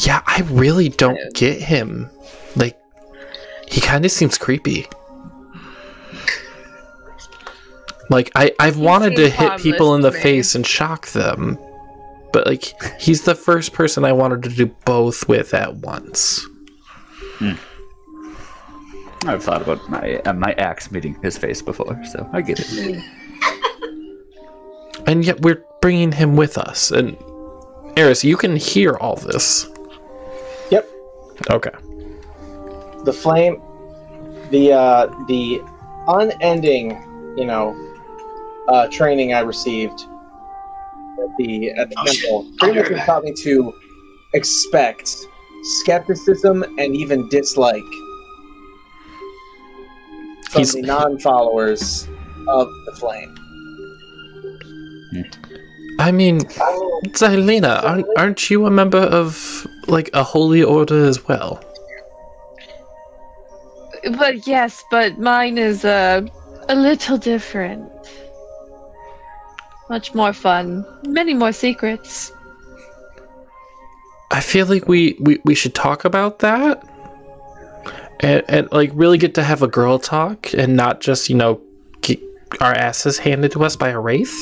Yeah, 0.00 0.22
I 0.26 0.42
really 0.50 0.90
don't 0.90 1.18
get 1.34 1.60
him. 1.60 2.10
Like, 2.56 2.78
he 3.66 3.80
kind 3.80 4.04
of 4.04 4.10
seems 4.10 4.36
creepy. 4.36 4.86
Like, 8.10 8.30
I, 8.36 8.52
I've 8.60 8.76
wanted 8.78 9.16
to 9.16 9.30
hit 9.30 9.58
people 9.58 9.94
in 9.94 10.02
the 10.02 10.12
me. 10.12 10.20
face 10.20 10.54
and 10.54 10.66
shock 10.66 11.08
them. 11.08 11.58
But, 12.32 12.46
like, 12.46 12.74
he's 13.00 13.24
the 13.24 13.34
first 13.34 13.72
person 13.72 14.04
I 14.04 14.12
wanted 14.12 14.42
to 14.44 14.50
do 14.50 14.66
both 14.84 15.26
with 15.28 15.54
at 15.54 15.76
once. 15.76 16.46
I've 19.28 19.42
thought 19.42 19.62
about 19.62 19.88
my 19.88 20.16
uh, 20.24 20.32
my 20.32 20.52
axe 20.54 20.90
meeting 20.90 21.16
his 21.22 21.36
face 21.38 21.60
before, 21.62 21.98
so 22.04 22.28
I 22.32 22.40
get 22.42 22.60
it. 22.60 23.02
And 25.06 25.24
yet 25.24 25.40
we're 25.42 25.62
bringing 25.80 26.10
him 26.12 26.34
with 26.36 26.58
us. 26.58 26.90
And, 26.90 27.16
Eris, 27.96 28.24
you 28.24 28.36
can 28.36 28.56
hear 28.56 28.94
all 28.96 29.16
this. 29.16 29.68
Yep. 30.70 30.88
Okay. 31.50 31.70
the 33.04 33.12
flame 33.12 33.62
the 34.50 34.72
uh 34.72 35.06
the 35.28 35.60
unending 36.08 36.90
you 37.36 37.44
know 37.44 37.74
uh 38.68 38.86
training 38.88 39.32
i 39.34 39.40
received 39.40 40.00
at 41.22 41.36
the 41.38 41.70
at 41.72 41.88
the 41.90 41.94
Oh, 41.98 42.04
temple 42.04 42.52
I'll 42.60 42.72
pretty 42.72 42.94
much 42.94 43.04
taught 43.06 43.22
me 43.24 43.32
to 43.34 43.72
expect 44.34 45.08
skepticism 45.80 46.62
and 46.78 46.96
even 46.96 47.28
dislike 47.28 47.82
from 50.56 50.62
He's- 50.62 50.72
the 50.72 50.82
non-followers 50.82 52.08
of 52.48 52.68
the 52.86 52.92
flame 52.96 53.34
I 55.98 56.12
mean, 56.12 56.40
Xylena, 56.40 57.82
aren't, 57.82 58.06
aren't 58.18 58.50
you 58.50 58.66
a 58.66 58.70
member 58.70 58.98
of, 58.98 59.66
like, 59.86 60.10
a 60.12 60.22
holy 60.22 60.62
order 60.62 61.04
as 61.04 61.26
well? 61.26 61.62
But 64.18 64.46
yes, 64.46 64.84
but 64.90 65.18
mine 65.18 65.56
is 65.58 65.84
uh, 65.84 66.26
a 66.68 66.76
little 66.76 67.16
different. 67.16 67.90
Much 69.88 70.14
more 70.14 70.32
fun. 70.32 70.84
Many 71.06 71.32
more 71.32 71.52
secrets. 71.52 72.30
I 74.30 74.40
feel 74.40 74.66
like 74.66 74.86
we, 74.86 75.16
we, 75.20 75.40
we 75.44 75.54
should 75.54 75.74
talk 75.74 76.04
about 76.04 76.40
that. 76.40 76.84
And, 78.20 78.42
and, 78.48 78.72
like, 78.72 78.90
really 78.94 79.18
get 79.18 79.34
to 79.34 79.42
have 79.42 79.62
a 79.62 79.68
girl 79.68 79.98
talk 79.98 80.52
and 80.54 80.74
not 80.76 81.00
just, 81.00 81.28
you 81.28 81.36
know, 81.36 81.60
get 82.00 82.18
our 82.60 82.72
asses 82.72 83.18
handed 83.18 83.52
to 83.52 83.64
us 83.64 83.76
by 83.76 83.88
a 83.88 84.00
wraith. 84.00 84.34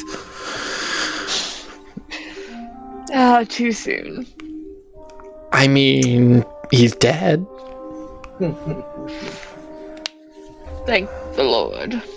Ah, 3.13 3.45
too 3.49 3.73
soon. 3.73 4.27
I 5.53 5.69
mean, 5.69 6.45
he's 6.71 6.95
dead. 6.97 7.47
Thank 10.87 11.09
the 11.37 11.45
Lord. 11.45 12.03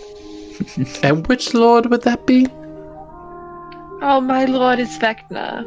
And 1.04 1.26
which 1.28 1.54
lord 1.54 1.86
would 1.92 2.02
that 2.02 2.26
be? 2.26 2.48
Oh, 4.02 4.20
my 4.22 4.46
Lord 4.46 4.80
is 4.80 4.98
Vecna. 4.98 5.64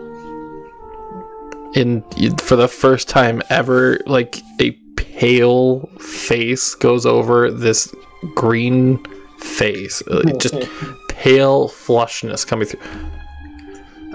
And 1.77 2.05
for 2.41 2.57
the 2.57 2.67
first 2.69 3.09
time 3.09 3.41
ever, 3.51 4.01
like, 4.07 4.43
a 4.61 4.71
pale 5.17 5.87
face 5.99 6.75
goes 6.75 7.05
over 7.05 7.51
this 7.51 7.95
green 8.35 9.05
face, 9.39 10.03
uh, 10.09 10.23
just 10.39 10.55
pale 11.09 11.69
flushness 11.69 12.47
coming 12.47 12.67
through. 12.67 12.81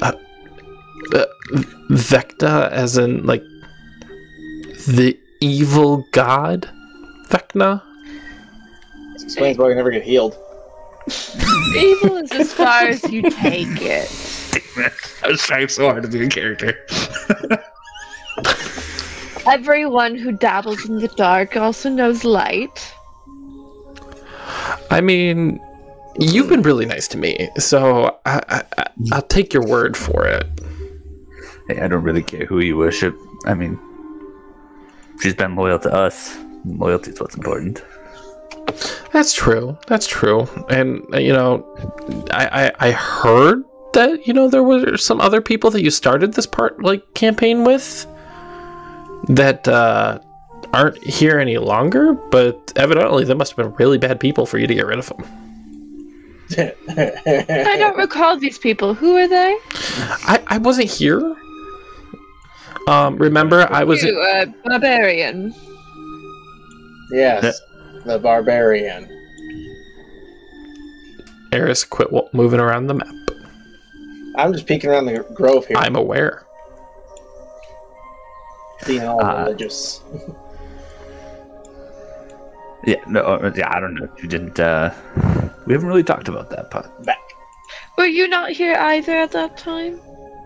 Uh, 0.01 0.13
uh, 1.13 1.25
Vecna, 1.91 2.71
as 2.71 2.97
in 2.97 3.25
like 3.25 3.43
the 4.87 5.17
evil 5.41 6.05
god, 6.11 6.69
Vecna. 7.29 7.81
This 9.13 9.23
explains 9.23 9.57
why 9.57 9.67
we 9.67 9.75
never 9.75 9.91
get 9.91 10.03
healed. 10.03 10.37
Evil 11.77 12.17
is 12.17 12.31
as 12.31 12.51
far 12.51 12.87
as 12.87 13.03
you 13.11 13.21
take 13.29 13.79
it. 13.81 14.09
I 15.23 15.27
was 15.27 15.41
trying 15.41 15.67
so 15.67 15.89
hard 15.89 16.03
to 16.03 16.09
be 16.09 16.25
a 16.25 16.29
character. 16.29 16.75
Everyone 19.47 20.15
who 20.15 20.31
dabbles 20.31 20.87
in 20.89 20.99
the 20.99 21.07
dark 21.09 21.55
also 21.55 21.89
knows 21.89 22.23
light. 22.23 22.93
I 24.89 25.01
mean, 25.01 25.59
you've 26.19 26.49
been 26.49 26.61
really 26.61 26.85
nice 26.85 27.07
to 27.09 27.17
me, 27.17 27.49
so 27.57 28.17
I, 28.25 28.41
I, 28.49 28.63
I- 28.77 28.85
I'll 29.11 29.21
take 29.21 29.53
your 29.53 29.65
word 29.65 29.95
for 29.97 30.25
it. 30.25 30.47
Hey, 31.67 31.79
I 31.81 31.87
don't 31.87 32.03
really 32.03 32.23
care 32.23 32.45
who 32.45 32.59
you 32.59 32.77
worship. 32.77 33.15
I 33.45 33.53
mean, 33.53 33.79
she's 35.21 35.33
been 35.35 35.55
loyal 35.55 35.79
to 35.79 35.93
us. 35.93 36.37
Loyalty 36.65 37.11
is 37.11 37.19
what's 37.19 37.35
important. 37.35 37.83
That's 39.11 39.33
true. 39.33 39.77
That's 39.87 40.07
true. 40.07 40.47
And 40.69 41.03
uh, 41.13 41.17
you 41.19 41.33
know, 41.33 41.63
I, 42.31 42.71
I 42.79 42.87
I 42.87 42.91
heard 42.91 43.63
that 43.93 44.25
you 44.27 44.33
know 44.33 44.49
there 44.49 44.63
were 44.63 44.97
some 44.97 45.21
other 45.21 45.41
people 45.41 45.69
that 45.71 45.81
you 45.83 45.89
started 45.91 46.33
this 46.33 46.45
part 46.47 46.81
like 46.83 47.13
campaign 47.13 47.63
with 47.63 48.05
that 49.27 49.67
uh, 49.67 50.19
aren't 50.73 51.03
here 51.03 51.39
any 51.39 51.57
longer. 51.57 52.13
But 52.13 52.73
evidently, 52.75 53.25
they 53.25 53.33
must 53.33 53.55
have 53.55 53.65
been 53.65 53.75
really 53.75 53.97
bad 53.97 54.19
people 54.19 54.45
for 54.45 54.57
you 54.57 54.67
to 54.67 54.75
get 54.75 54.85
rid 54.85 54.99
of 54.99 55.07
them. 55.07 55.25
I 56.57 57.75
don't 57.79 57.97
recall 57.97 58.37
these 58.37 58.57
people. 58.57 58.93
Who 58.93 59.17
are 59.17 59.27
they? 59.27 59.57
I 60.27 60.43
I 60.47 60.57
wasn't 60.59 60.89
here. 60.89 61.35
Um, 62.87 63.17
remember 63.17 63.67
I 63.71 63.83
was. 63.83 64.03
You, 64.03 64.19
uh, 64.19 64.45
barbarian. 64.63 65.53
yes, 67.11 67.59
the 68.05 68.19
barbarian. 68.19 69.09
Eris 71.51 71.83
quit 71.83 72.09
moving 72.33 72.59
around 72.59 72.87
the 72.87 72.95
map. 72.95 73.07
I'm 74.37 74.53
just 74.53 74.67
peeking 74.67 74.89
around 74.89 75.05
the 75.05 75.25
grove 75.33 75.65
here, 75.65 75.77
I'm 75.77 75.95
aware. 75.95 76.44
Being 78.85 79.03
all 79.03 79.23
Uh, 79.23 79.43
religious. 79.45 80.01
Yeah, 82.87 82.97
no, 83.07 83.21
uh, 83.21 83.51
yeah, 83.55 83.75
I 83.75 83.79
don't 83.79 83.95
know. 83.95 84.07
You 84.21 84.27
didn't. 84.27 84.59
uh 84.59 84.91
We 85.65 85.73
haven't 85.73 85.87
really 85.87 86.03
talked 86.03 86.27
about 86.27 86.51
that 86.51 86.69
part. 86.69 86.85
Back. 87.03 87.17
Were 87.97 88.05
you 88.05 88.27
not 88.27 88.51
here 88.51 88.75
either 88.75 89.17
at 89.17 89.31
that 89.31 89.57
time? 89.57 89.99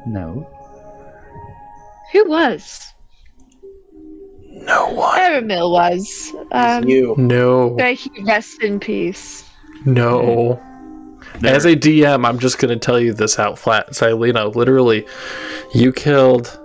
No. 0.07 0.47
Who 2.13 2.29
was? 2.29 2.93
No 4.51 4.87
one. 4.93 5.19
Aramil 5.19 5.71
was. 5.71 6.33
Um, 6.51 6.87
you. 6.87 7.15
No. 7.17 7.71
may 7.71 7.95
he 7.95 8.09
rest 8.23 8.61
in 8.63 8.79
peace. 8.79 9.43
No. 9.85 10.61
As 11.43 11.65
a 11.65 11.75
DM, 11.75 12.25
I'm 12.25 12.39
just 12.39 12.57
gonna 12.57 12.77
tell 12.77 12.99
you 12.99 13.13
this 13.13 13.37
out 13.39 13.59
flat. 13.59 13.89
Xylena, 13.91 14.53
literally, 14.55 15.05
you 15.73 15.91
killed 15.93 16.58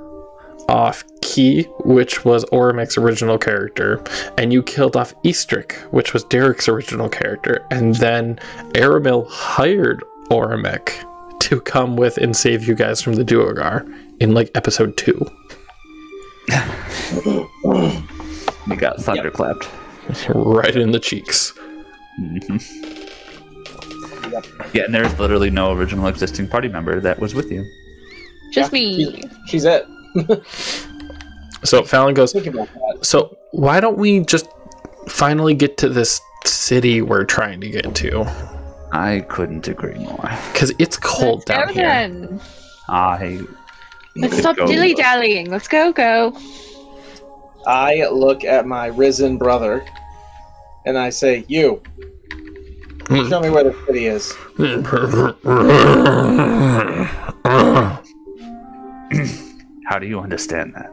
off 0.68 1.04
Key, 1.22 1.64
which 1.84 2.24
was 2.24 2.44
Orimek's 2.46 2.96
original 2.98 3.38
character, 3.38 4.02
and 4.38 4.52
you 4.52 4.62
killed 4.62 4.96
off 4.96 5.14
Eastric, 5.22 5.72
which 5.92 6.12
was 6.12 6.24
Derek's 6.24 6.68
original 6.68 7.08
character, 7.08 7.64
and 7.70 7.94
then 7.96 8.36
Aramil 8.74 9.28
hired 9.28 10.02
Orimek 10.30 10.90
to 11.40 11.60
come 11.60 11.96
with 11.96 12.16
and 12.18 12.36
save 12.36 12.66
you 12.66 12.74
guys 12.74 13.02
from 13.02 13.14
the 13.14 13.24
Duergar 13.24 13.86
in 14.20 14.32
like 14.34 14.50
episode 14.54 14.96
two. 14.96 15.18
You 18.66 18.76
got 18.76 18.96
thunderclapped. 18.98 19.68
Right 20.34 20.76
in 20.76 20.92
the 20.92 21.00
cheeks. 21.00 21.52
Mm-hmm. 22.20 22.58
Yeah, 24.72 24.84
and 24.84 24.94
there's 24.94 25.18
literally 25.18 25.50
no 25.50 25.72
original 25.72 26.06
existing 26.06 26.48
party 26.48 26.68
member 26.68 27.00
that 27.00 27.18
was 27.18 27.34
with 27.34 27.50
you. 27.50 27.64
Just 28.52 28.72
Yeah, 28.72 28.78
me. 28.78 29.22
She's 29.46 29.64
it. 29.64 29.86
So 31.64 31.82
Fallon 31.82 32.14
goes, 32.14 32.32
Think 32.32 32.46
about 32.46 32.68
that. 32.74 32.98
So 33.00 33.36
why 33.52 33.80
don't 33.80 33.96
we 33.96 34.20
just 34.20 34.46
finally 35.08 35.54
get 35.54 35.78
to 35.78 35.88
this 35.88 36.20
city 36.44 37.00
we're 37.00 37.24
trying 37.24 37.60
to 37.62 37.70
get 37.70 37.94
to? 37.94 38.26
I 38.92 39.20
couldn't 39.28 39.66
agree 39.66 39.94
more. 39.94 40.30
Because 40.52 40.72
it's 40.78 40.98
cold 40.98 41.38
Let's 41.38 41.44
down 41.46 41.66
go 41.68 41.72
here. 41.72 41.88
then. 41.88 42.40
I 42.88 43.40
Let's 44.16 44.38
stop 44.38 44.56
dilly 44.56 44.94
dallying. 44.94 45.50
Let's 45.50 45.66
go, 45.66 45.92
go. 45.92 46.38
I 47.66 48.06
look 48.08 48.44
at 48.44 48.66
my 48.66 48.86
risen 48.86 49.38
brother, 49.38 49.84
and 50.84 50.96
I 50.96 51.10
say, 51.10 51.44
"You, 51.48 51.82
hmm. 53.08 53.28
show 53.28 53.40
me 53.40 53.50
where 53.50 53.64
the 53.64 53.74
city 53.86 54.06
is." 54.06 54.32
How 59.86 59.98
do 59.98 60.06
you 60.06 60.18
understand 60.20 60.74
that? 60.74 60.90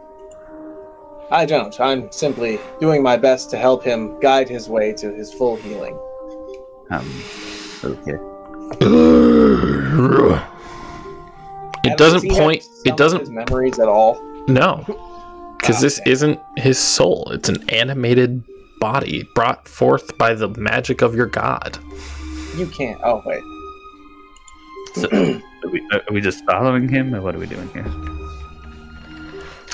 I 1.32 1.46
don't. 1.46 1.80
I'm 1.80 2.12
simply 2.12 2.60
doing 2.80 3.02
my 3.02 3.16
best 3.16 3.50
to 3.52 3.58
help 3.58 3.84
him 3.84 4.20
guide 4.20 4.50
his 4.50 4.68
way 4.68 4.92
to 4.94 5.14
his 5.14 5.32
full 5.34 5.56
healing. 5.56 5.98
Um, 6.89 7.10
okay. 7.86 8.18
it 11.84 11.98
doesn't 11.98 12.30
point. 12.32 12.66
It 12.86 12.98
doesn't. 12.98 13.30
memories 13.30 13.80
at 13.80 13.88
all. 13.88 14.22
No, 14.48 14.84
because 15.60 15.80
this 15.80 16.00
Okay. 16.02 16.12
isn't 16.12 16.39
his 16.58 16.78
soul. 16.78 17.30
It's 17.32 17.48
an 17.48 17.70
animated 17.70 18.44
body 18.82 19.24
brought 19.36 19.68
forth 19.70 20.18
by 20.18 20.34
the 20.34 20.50
magic 20.50 21.02
of 21.02 21.16
your 21.16 21.28
god. 21.28 21.78
You 22.58 22.68
can't. 22.68 23.00
Oh 23.06 23.22
wait. 23.26 23.42
So, 24.96 25.08
are, 25.64 25.70
we, 25.70 25.88
are 25.94 26.02
we 26.12 26.20
just 26.20 26.44
following 26.46 26.89
him, 26.89 27.16
or 27.16 27.22
what 27.22 27.36
are 27.36 27.39
we 27.39 27.46
doing 27.48 27.70
here? 27.70 27.86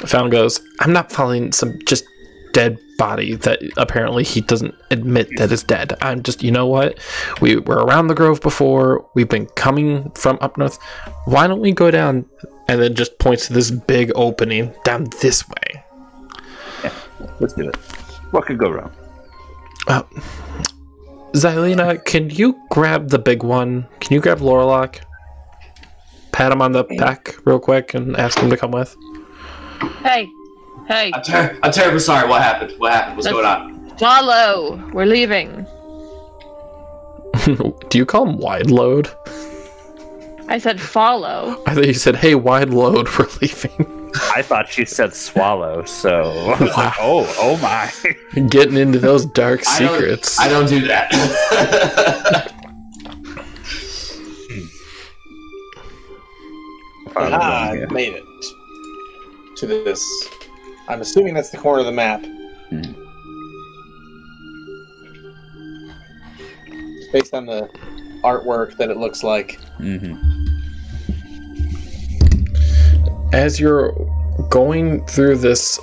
Found 0.05 0.31
goes. 0.31 0.61
I'm 0.79 0.93
not 0.93 1.11
following 1.11 1.51
some 1.51 1.79
just 1.85 2.05
dead 2.53 2.77
body 2.97 3.35
that 3.35 3.59
apparently 3.77 4.23
he 4.23 4.41
doesn't 4.41 4.73
admit 4.89 5.29
that 5.37 5.51
is 5.51 5.63
dead. 5.63 5.95
I'm 6.01 6.23
just, 6.23 6.43
you 6.43 6.51
know 6.51 6.65
what? 6.65 6.99
We 7.41 7.57
were 7.57 7.85
around 7.85 8.07
the 8.07 8.15
grove 8.15 8.41
before. 8.41 9.07
We've 9.13 9.29
been 9.29 9.47
coming 9.47 10.09
from 10.11 10.37
up 10.41 10.57
north. 10.57 10.79
Why 11.25 11.47
don't 11.47 11.61
we 11.61 11.71
go 11.71 11.91
down 11.91 12.25
and 12.67 12.81
then 12.81 12.95
just 12.95 13.19
points 13.19 13.47
to 13.47 13.53
this 13.53 13.71
big 13.71 14.11
opening 14.15 14.73
down 14.83 15.07
this 15.21 15.47
way? 15.47 15.83
Let's 17.39 17.53
do 17.53 17.69
it. 17.69 17.75
What 18.31 18.45
could 18.45 18.57
go 18.57 18.71
wrong? 18.71 18.91
Uh, 19.87 20.03
Xylena, 21.33 22.03
can 22.05 22.29
you 22.29 22.59
grab 22.69 23.09
the 23.09 23.19
big 23.19 23.43
one? 23.43 23.87
Can 23.99 24.13
you 24.13 24.19
grab 24.19 24.39
Lorlock? 24.39 25.01
Pat 26.31 26.51
him 26.51 26.61
on 26.61 26.71
the 26.71 26.83
back 26.83 27.35
real 27.45 27.59
quick 27.59 27.93
and 27.93 28.15
ask 28.17 28.39
him 28.39 28.49
to 28.49 28.57
come 28.57 28.71
with. 28.71 28.95
Hey, 30.03 30.31
hey, 30.87 31.11
I'm, 31.13 31.21
ter- 31.21 31.59
I'm 31.63 31.71
terribly 31.71 31.99
sorry. 31.99 32.27
What 32.27 32.41
happened? 32.41 32.73
What 32.79 32.93
happened? 32.93 33.17
What's 33.17 33.25
Let's- 33.25 33.35
going 33.35 33.45
on? 33.45 33.97
follow. 33.97 34.75
We're 34.93 35.05
leaving. 35.05 35.65
Do 37.89 37.97
you 37.97 38.05
call 38.05 38.27
him 38.27 38.37
wide 38.37 38.69
load? 38.69 39.09
I 40.49 40.59
said 40.59 40.79
follow. 40.79 41.61
I 41.65 41.73
thought 41.73 41.87
you 41.87 41.93
said, 41.93 42.15
"Hey, 42.15 42.35
wide 42.35 42.69
load, 42.69 43.07
we're 43.19 43.27
leaving." 43.41 44.11
I 44.35 44.41
thought 44.41 44.69
she 44.69 44.85
said 44.85 45.13
swallow, 45.13 45.83
so 45.85 46.21
I 46.21 46.59
was 46.63 46.75
like, 46.77 46.93
oh, 46.99 47.31
oh 47.39 47.57
my. 47.57 47.91
Getting 48.49 48.77
into 48.77 48.99
those 48.99 49.25
dark 49.25 49.61
I 49.67 49.79
don't- 49.79 49.99
secrets. 49.99 50.39
I 50.39 50.47
don't 50.47 50.67
do 50.67 50.87
that. 50.87 51.09
Ah. 57.15 57.71
I 57.71 57.85
made 57.91 58.13
it 58.13 58.23
to 59.57 59.67
this. 59.67 60.03
I'm 60.87 61.01
assuming 61.01 61.33
that's 61.33 61.49
the 61.49 61.57
corner 61.57 61.79
of 61.79 61.85
the 61.85 61.91
map. 61.91 62.25
Hmm. 62.69 62.81
Based 67.11 67.33
on 67.33 67.45
the 67.45 67.69
artwork 68.23 68.77
that 68.77 68.89
it 68.89 68.97
looks 68.97 69.23
like. 69.23 69.59
Mhm. 69.79 70.17
As 73.33 73.59
you're 73.59 73.93
going 74.49 75.05
through 75.07 75.37
this 75.37 75.79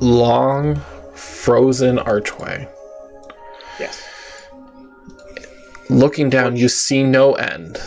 long, 0.00 0.80
frozen 1.14 1.98
archway, 1.98 2.68
Yes. 3.78 4.02
looking 5.88 6.30
down, 6.30 6.56
you 6.56 6.68
see 6.68 7.02
no 7.02 7.34
end. 7.34 7.78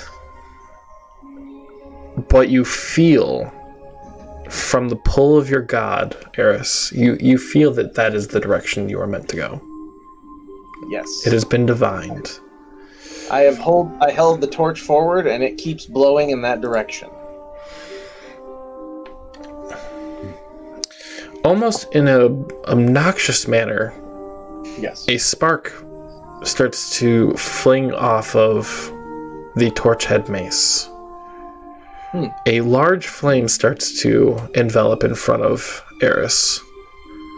But 2.30 2.50
you 2.50 2.64
feel 2.66 3.52
from 4.54 4.90
the 4.90 4.96
pull 4.96 5.36
of 5.38 5.50
your 5.50 5.62
god, 5.62 6.16
Eris, 6.38 6.92
you, 6.96 7.18
you 7.20 7.38
feel 7.40 7.72
that 7.74 7.96
that 7.96 8.14
is 8.14 8.28
the 8.28 8.40
direction 8.40 8.88
you 8.88 9.00
are 9.00 9.08
meant 9.08 9.28
to 9.30 9.36
go. 9.36 9.62
Yes. 10.90 11.26
It 11.26 11.34
has 11.34 11.44
been 11.44 11.66
divined. 11.66 12.40
I 13.32 13.42
have 13.42 13.58
hold 13.58 13.92
I 14.02 14.12
held 14.12 14.42
the 14.42 14.48
torch 14.48 14.82
forward 14.82 15.26
and 15.28 15.44
it 15.44 15.58
keeps 15.58 15.86
blowing 15.86 16.30
in 16.30 16.42
that 16.44 16.62
direction. 16.62 17.10
Almost 21.44 21.94
in 21.96 22.08
a 22.08 22.26
obnoxious 22.70 23.48
manner, 23.48 23.92
Yes. 24.80 25.06
a 25.10 25.18
spark 25.18 25.74
starts 26.44 26.98
to 27.00 27.34
fling 27.34 27.92
off 27.94 28.36
of 28.36 28.68
the 29.56 29.72
torch 29.72 30.06
head 30.06 30.30
mace. 30.30 30.90
Hmm. 32.14 32.28
A 32.46 32.62
large 32.62 33.08
flame 33.08 33.48
starts 33.48 34.00
to 34.04 34.38
envelop 34.54 35.04
in 35.04 35.16
front 35.16 35.42
of 35.42 35.84
Eris. 36.00 36.60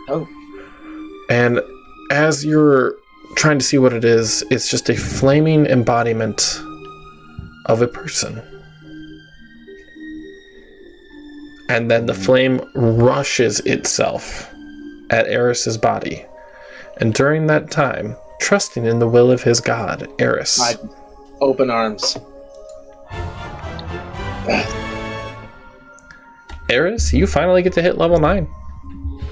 Oh. 0.10 0.28
And 1.30 1.62
as 2.12 2.44
you're 2.44 2.96
trying 3.36 3.58
to 3.58 3.66
see 3.66 3.78
what 3.78 3.94
it 3.94 4.04
is, 4.04 4.44
it's 4.52 4.70
just 4.70 4.90
a 4.90 4.96
flaming 4.98 5.66
embodiment 5.66 6.62
of 7.68 7.82
a 7.82 7.88
person. 7.88 8.42
And 11.70 11.90
then 11.90 12.06
the 12.06 12.14
flame 12.14 12.60
rushes 12.76 13.62
itself 13.62 14.54
at 15.10 15.26
Eris's 15.28 15.78
body. 15.78 16.26
And 16.98 17.14
during 17.14 17.48
that 17.48 17.72
time, 17.72 18.18
trusting 18.42 18.86
in 18.86 19.00
the 19.00 19.08
will 19.08 19.32
of 19.32 19.42
his 19.44 19.62
god, 19.62 20.08
Eris, 20.20 20.60
I 20.62 20.76
open 21.40 21.70
arms. 21.70 22.18
Eris, 26.70 27.14
you 27.14 27.28
finally 27.28 27.62
get 27.62 27.74
to 27.74 27.82
hit 27.82 27.98
level 27.98 28.20
9. 28.20 28.48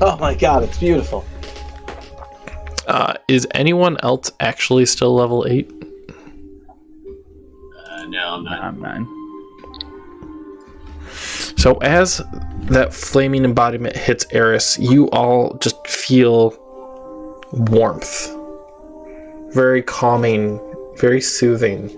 Oh 0.01 0.18
my 0.18 0.36
god, 0.36 0.64
it's 0.64 0.78
beautiful. 0.78 1.26
Uh, 2.88 3.14
is 3.28 3.47
anyone 3.51 3.97
else 4.03 4.32
actually 4.39 4.86
still 4.86 5.16
level 5.16 5.45
8? 5.47 5.72
Uh, 7.88 8.05
no, 8.07 8.20
I'm 8.20 8.43
not. 8.43 8.61
I'm 8.61 8.82
nine. 8.82 9.07
So 11.57 11.78
as 11.78 12.22
that 12.64 12.93
flaming 12.93 13.45
embodiment 13.45 13.95
hits 13.95 14.26
Eris, 14.32 14.78
you 14.80 15.09
all 15.11 15.57
just 15.59 15.88
feel 15.88 16.53
warmth. 17.53 18.36
Very 19.53 19.82
calming, 19.82 20.59
very 20.97 21.22
soothing. 21.22 21.97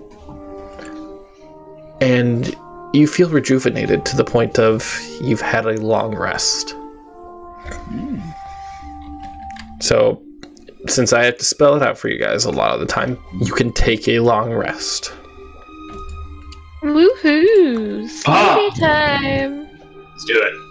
And 2.00 2.54
you 2.96 3.06
feel 3.06 3.28
rejuvenated 3.28 4.04
to 4.06 4.16
the 4.16 4.24
point 4.24 4.58
of 4.58 4.98
you've 5.20 5.40
had 5.40 5.66
a 5.66 5.80
long 5.80 6.14
rest. 6.16 6.74
So 9.80 10.22
since 10.88 11.12
I 11.12 11.24
have 11.24 11.36
to 11.38 11.44
spell 11.44 11.76
it 11.76 11.82
out 11.82 11.98
for 11.98 12.08
you 12.08 12.18
guys 12.18 12.44
a 12.44 12.50
lot 12.50 12.72
of 12.72 12.80
the 12.80 12.86
time, 12.86 13.18
you 13.40 13.52
can 13.52 13.72
take 13.72 14.08
a 14.08 14.20
long 14.20 14.52
rest. 14.52 15.12
Woohoo! 16.82 18.08
Ah. 18.26 18.54
Sleepy 18.54 18.80
time! 18.80 19.68
Let's 19.68 20.24
do 20.26 20.40
it. 20.40 20.65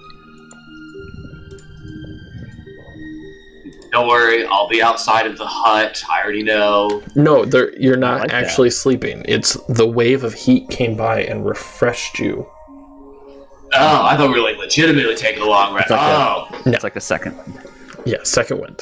Don't 3.96 4.10
worry, 4.10 4.46
I'll 4.48 4.68
be 4.68 4.82
outside 4.82 5.26
of 5.26 5.38
the 5.38 5.48
hut. 5.48 6.04
I 6.12 6.22
already 6.22 6.44
know. 6.44 7.02
No, 7.16 7.46
there, 7.46 7.74
you're 7.80 7.96
not 7.96 8.20
like 8.20 8.32
that. 8.32 8.44
actually 8.44 8.70
sleeping. 8.72 9.24
It's 9.26 9.54
the 9.70 9.88
wave 9.88 10.26
of 10.26 10.34
heat 10.34 10.68
came 10.70 10.98
by 10.98 11.22
and 11.24 11.46
refreshed 11.46 12.20
you. 12.20 12.46
Oh, 13.74 14.06
I 14.06 14.18
thought 14.18 14.28
we 14.28 14.38
were 14.38 14.46
like 14.46 14.58
legitimately 14.58 15.16
taking 15.16 15.42
a 15.42 15.46
long 15.46 15.74
rest. 15.74 15.86
It's 15.86 15.92
like 15.92 16.02
oh, 16.02 16.62
It's 16.66 16.84
like 16.84 16.98
a 16.98 17.00
second. 17.00 17.40
Yeah, 18.06 18.18
second 18.24 18.60
wind. 18.60 18.82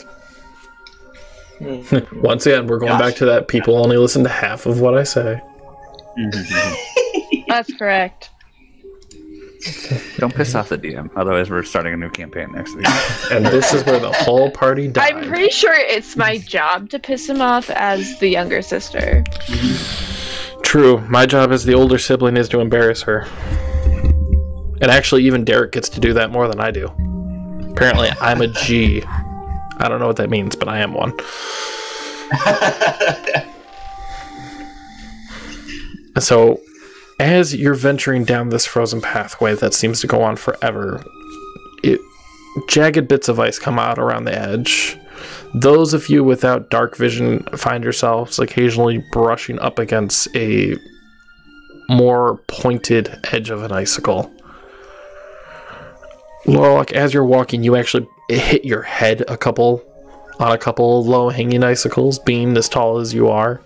Hmm. 1.59 1.99
Once 2.23 2.47
again, 2.47 2.65
we're 2.65 2.79
going 2.79 2.93
Gosh. 2.93 3.01
back 3.01 3.15
to 3.17 3.25
that. 3.25 3.47
People 3.47 3.77
only 3.77 3.97
listen 3.97 4.23
to 4.23 4.29
half 4.29 4.65
of 4.65 4.81
what 4.81 4.97
I 4.97 5.03
say. 5.03 5.39
That's 7.47 7.71
correct. 7.75 8.31
Don't 10.17 10.33
piss 10.33 10.55
off 10.55 10.69
the 10.69 10.77
DM, 10.77 11.09
otherwise 11.15 11.49
we're 11.49 11.63
starting 11.63 11.93
a 11.93 11.97
new 11.97 12.09
campaign 12.09 12.51
next 12.51 12.75
week. 12.75 12.85
And 13.31 13.45
this 13.45 13.73
is 13.73 13.83
where 13.85 13.99
the 13.99 14.11
whole 14.11 14.51
party 14.51 14.87
died. 14.87 15.13
I'm 15.13 15.27
pretty 15.27 15.49
sure 15.49 15.73
it's 15.73 16.15
my 16.15 16.37
job 16.37 16.89
to 16.89 16.99
piss 16.99 17.27
him 17.27 17.41
off 17.41 17.69
as 17.69 18.19
the 18.19 18.27
younger 18.27 18.61
sister. 18.61 19.23
True. 20.61 20.99
My 21.07 21.25
job 21.25 21.51
as 21.51 21.63
the 21.63 21.73
older 21.73 21.97
sibling 21.97 22.37
is 22.37 22.49
to 22.49 22.59
embarrass 22.59 23.01
her. 23.03 23.25
And 24.81 24.91
actually, 24.91 25.25
even 25.25 25.45
Derek 25.45 25.71
gets 25.71 25.89
to 25.89 25.99
do 25.99 26.13
that 26.13 26.31
more 26.31 26.47
than 26.47 26.59
I 26.59 26.71
do. 26.71 26.85
Apparently, 27.71 28.09
I'm 28.21 28.41
a 28.41 28.47
G. 28.47 29.03
I 29.03 29.87
don't 29.87 29.99
know 29.99 30.07
what 30.07 30.17
that 30.17 30.29
means, 30.29 30.55
but 30.55 30.67
I 30.67 30.79
am 30.79 30.93
one. 30.93 31.13
So, 36.19 36.61
as 37.23 37.55
you're 37.55 37.73
venturing 37.73 38.25
down 38.25 38.49
this 38.49 38.65
frozen 38.65 38.99
pathway 38.99 39.55
that 39.55 39.73
seems 39.73 40.01
to 40.01 40.07
go 40.07 40.21
on 40.21 40.35
forever, 40.35 41.03
it 41.81 41.99
jagged 42.67 43.07
bits 43.07 43.29
of 43.29 43.39
ice 43.39 43.57
come 43.57 43.79
out 43.79 43.97
around 43.97 44.25
the 44.25 44.37
edge. 44.37 44.97
Those 45.53 45.93
of 45.93 46.09
you 46.09 46.23
without 46.23 46.69
dark 46.69 46.97
vision 46.97 47.43
find 47.55 47.83
yourselves 47.83 48.39
occasionally 48.39 49.01
brushing 49.13 49.57
up 49.59 49.79
against 49.79 50.27
a 50.35 50.75
more 51.87 52.41
pointed 52.47 53.19
edge 53.31 53.49
of 53.49 53.63
an 53.63 53.71
icicle. 53.71 54.29
Lorlock, 56.45 56.91
as 56.91 57.13
you're 57.13 57.23
walking, 57.23 57.63
you 57.63 57.77
actually 57.77 58.05
hit 58.27 58.65
your 58.65 58.81
head 58.81 59.23
a 59.29 59.37
couple 59.37 59.81
on 60.39 60.51
a 60.51 60.57
couple 60.57 61.05
low 61.05 61.29
hanging 61.29 61.63
icicles, 61.63 62.19
being 62.19 62.57
as 62.57 62.67
tall 62.67 62.97
as 62.97 63.13
you 63.13 63.29
are. 63.29 63.61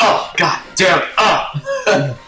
Oh, 0.00 0.32
god 0.36 0.60
damn 0.74 1.02
it! 1.02 1.08
Oh, 1.18 2.18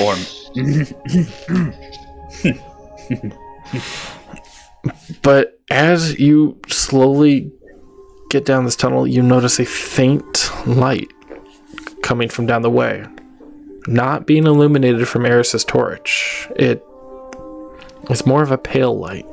or 0.00 0.14
But 5.22 5.60
as 5.70 6.18
you 6.18 6.60
slowly 6.68 7.52
get 8.30 8.44
down 8.44 8.64
this 8.64 8.76
tunnel, 8.76 9.06
you 9.06 9.22
notice 9.22 9.58
a 9.58 9.64
faint 9.64 10.50
light 10.66 11.10
coming 12.02 12.28
from 12.28 12.46
down 12.46 12.62
the 12.62 12.70
way. 12.70 13.04
Not 13.86 14.26
being 14.26 14.46
illuminated 14.46 15.08
from 15.08 15.24
Eris's 15.24 15.64
torch. 15.64 16.48
It 16.56 16.84
it's 18.10 18.24
more 18.24 18.42
of 18.42 18.50
a 18.50 18.58
pale 18.58 18.98
light. 18.98 19.26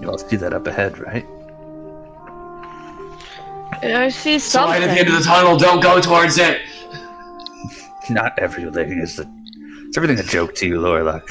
you 0.00 0.08
all 0.08 0.18
see 0.18 0.36
that 0.36 0.52
up 0.52 0.66
ahead, 0.66 0.98
right? 0.98 1.26
I 3.82 4.08
see 4.08 4.38
so 4.38 4.58
something. 4.58 4.80
right 4.80 4.82
at 4.82 4.94
the 4.94 5.00
end 5.00 5.08
of 5.08 5.14
the 5.14 5.24
tunnel. 5.24 5.56
Don't 5.56 5.80
go 5.82 6.00
towards 6.00 6.38
it. 6.38 6.60
Not 8.10 8.38
everything 8.38 8.98
is 9.00 9.18
a. 9.18 9.22
Is 9.88 9.96
everything 9.96 10.18
a 10.18 10.22
joke 10.22 10.54
to 10.56 10.66
you, 10.66 10.78
Lorlock? 10.78 11.28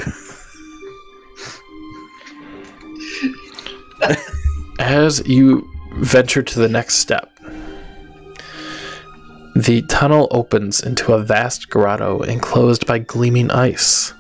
As 4.79 5.25
you 5.27 5.67
venture 5.95 6.43
to 6.43 6.59
the 6.59 6.69
next 6.69 6.95
step, 6.95 7.31
the 9.55 9.81
tunnel 9.89 10.27
opens 10.31 10.81
into 10.81 11.13
a 11.13 11.23
vast 11.23 11.69
grotto 11.69 12.21
enclosed 12.21 12.85
by 12.85 12.99
gleaming 12.99 13.49
ice. 13.49 14.13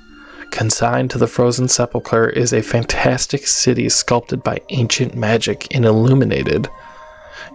Consigned 0.49 1.11
to 1.11 1.19
the 1.19 1.27
frozen 1.27 1.67
sepulchre 1.67 2.29
is 2.29 2.53
a 2.53 2.63
fantastic 2.63 3.45
city 3.45 3.89
sculpted 3.89 4.41
by 4.41 4.59
ancient 4.69 5.13
magic 5.15 5.67
and 5.75 5.85
illuminated 5.85 6.67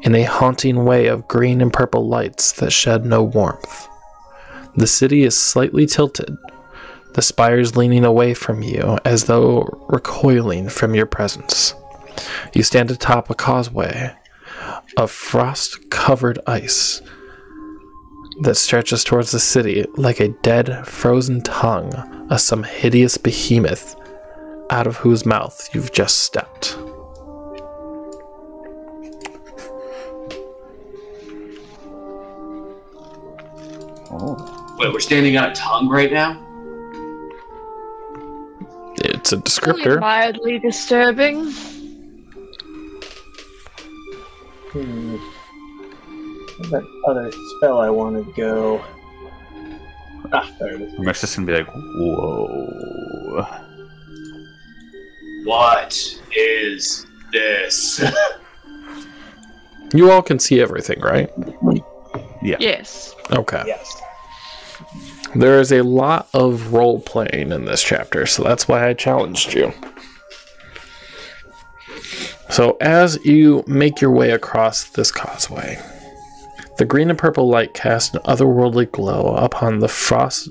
in 0.02 0.14
a 0.14 0.24
haunting 0.24 0.84
way 0.84 1.06
of 1.06 1.28
green 1.28 1.60
and 1.60 1.72
purple 1.72 2.08
lights 2.08 2.52
that 2.52 2.72
shed 2.72 3.04
no 3.04 3.22
warmth. 3.22 3.88
The 4.76 4.86
city 4.86 5.22
is 5.22 5.38
slightly 5.38 5.86
tilted, 5.86 6.36
the 7.14 7.22
spires 7.22 7.76
leaning 7.76 8.04
away 8.04 8.34
from 8.34 8.62
you 8.62 8.98
as 9.04 9.24
though 9.24 9.86
recoiling 9.88 10.68
from 10.68 10.94
your 10.94 11.06
presence. 11.06 11.74
You 12.54 12.62
stand 12.62 12.90
atop 12.90 13.30
a 13.30 13.34
causeway 13.34 14.14
of 14.96 15.10
frost 15.10 15.90
covered 15.90 16.38
ice 16.46 17.00
that 18.42 18.56
stretches 18.56 19.04
towards 19.04 19.30
the 19.30 19.40
city 19.40 19.84
like 19.96 20.20
a 20.20 20.28
dead, 20.42 20.86
frozen 20.86 21.42
tongue 21.42 21.92
of 22.30 22.40
some 22.40 22.62
hideous 22.62 23.18
behemoth 23.18 23.94
out 24.70 24.86
of 24.86 24.96
whose 24.96 25.26
mouth 25.26 25.68
you've 25.74 25.92
just 25.92 26.20
stepped. 26.20 26.76
Oh. 34.12 34.76
Wait, 34.78 34.92
we're 34.92 35.00
standing 35.00 35.36
on 35.36 35.50
a 35.50 35.54
tongue 35.54 35.88
right 35.88 36.12
now. 36.12 36.38
It's 38.96 39.32
a 39.32 39.36
Only 39.36 39.44
descriptor. 39.44 40.00
Mildly 40.00 40.58
disturbing. 40.58 41.50
Hmm. 44.70 45.16
Where'd 46.58 46.70
That 46.70 46.84
other 47.08 47.32
spell 47.56 47.80
I 47.80 47.90
wanted 47.90 48.26
to 48.26 48.32
go. 48.32 48.84
Ah, 50.32 50.50
there 50.60 50.74
it 50.74 50.82
is. 50.82 50.94
I'm 50.98 51.04
just 51.04 51.36
gonna 51.36 51.46
be 51.46 51.54
like, 51.54 51.68
whoa. 51.74 53.46
What 55.44 56.20
is 56.36 57.06
this? 57.32 58.02
You 59.94 60.10
all 60.10 60.22
can 60.22 60.38
see 60.38 60.60
everything, 60.60 61.00
right? 61.00 61.30
Yeah. 62.42 62.56
Yes. 62.60 63.14
Okay. 63.30 63.62
Yes. 63.66 64.01
There 65.34 65.60
is 65.60 65.72
a 65.72 65.82
lot 65.82 66.28
of 66.34 66.72
role 66.72 67.00
playing 67.00 67.52
in 67.52 67.64
this 67.64 67.82
chapter, 67.82 68.26
so 68.26 68.42
that's 68.42 68.68
why 68.68 68.88
I 68.88 68.94
challenged 68.94 69.54
you. 69.54 69.72
So, 72.50 72.76
as 72.82 73.24
you 73.24 73.64
make 73.66 74.00
your 74.00 74.10
way 74.10 74.30
across 74.30 74.84
this 74.90 75.10
causeway, 75.10 75.78
the 76.76 76.84
green 76.84 77.08
and 77.08 77.18
purple 77.18 77.48
light 77.48 77.74
cast 77.74 78.14
an 78.14 78.22
otherworldly 78.22 78.90
glow 78.92 79.34
upon 79.36 79.78
the 79.78 79.88
frost 79.88 80.50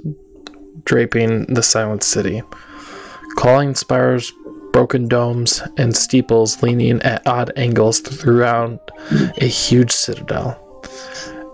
draping 0.83 1.45
the 1.45 1.63
silent 1.63 2.03
city. 2.03 2.41
Calling 3.35 3.75
spires, 3.75 4.31
broken 4.71 5.07
domes, 5.07 5.61
and 5.77 5.95
steeples 5.95 6.61
leaning 6.61 7.01
at 7.01 7.25
odd 7.27 7.51
angles 7.55 7.99
throughout 7.99 8.91
a 9.37 9.45
huge 9.45 9.91
citadel. 9.91 10.60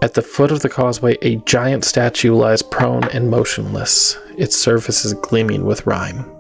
At 0.02 0.14
the 0.14 0.22
foot 0.22 0.52
of 0.52 0.62
the 0.62 0.70
causeway, 0.70 1.18
a 1.22 1.38
giant 1.38 1.84
statue 1.84 2.34
lies 2.36 2.62
prone 2.62 3.06
and 3.06 3.30
motionless, 3.32 4.16
its 4.38 4.56
surface 4.56 5.04
is 5.04 5.14
gleaming 5.16 5.66
with 5.66 5.86
rime. 5.88 6.32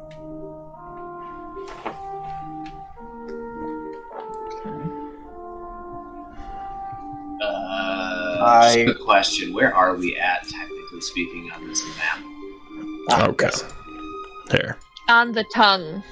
Uh, 7.42 8.38
I- 8.46 8.62
just 8.66 8.78
a 8.78 8.86
quick 8.86 9.00
question. 9.06 9.54
Where 9.54 9.74
are 9.74 9.96
we 9.96 10.18
at, 10.18 10.44
technically 10.48 11.02
speaking, 11.02 11.52
on 11.56 11.68
this 11.68 11.84
map? 11.98 12.20
Ah, 13.12 13.28
Okay. 13.28 13.46
yes. 13.46 13.64
Here. 14.52 14.78
On 15.10 15.32
the 15.34 15.44
tongue. 15.54 16.04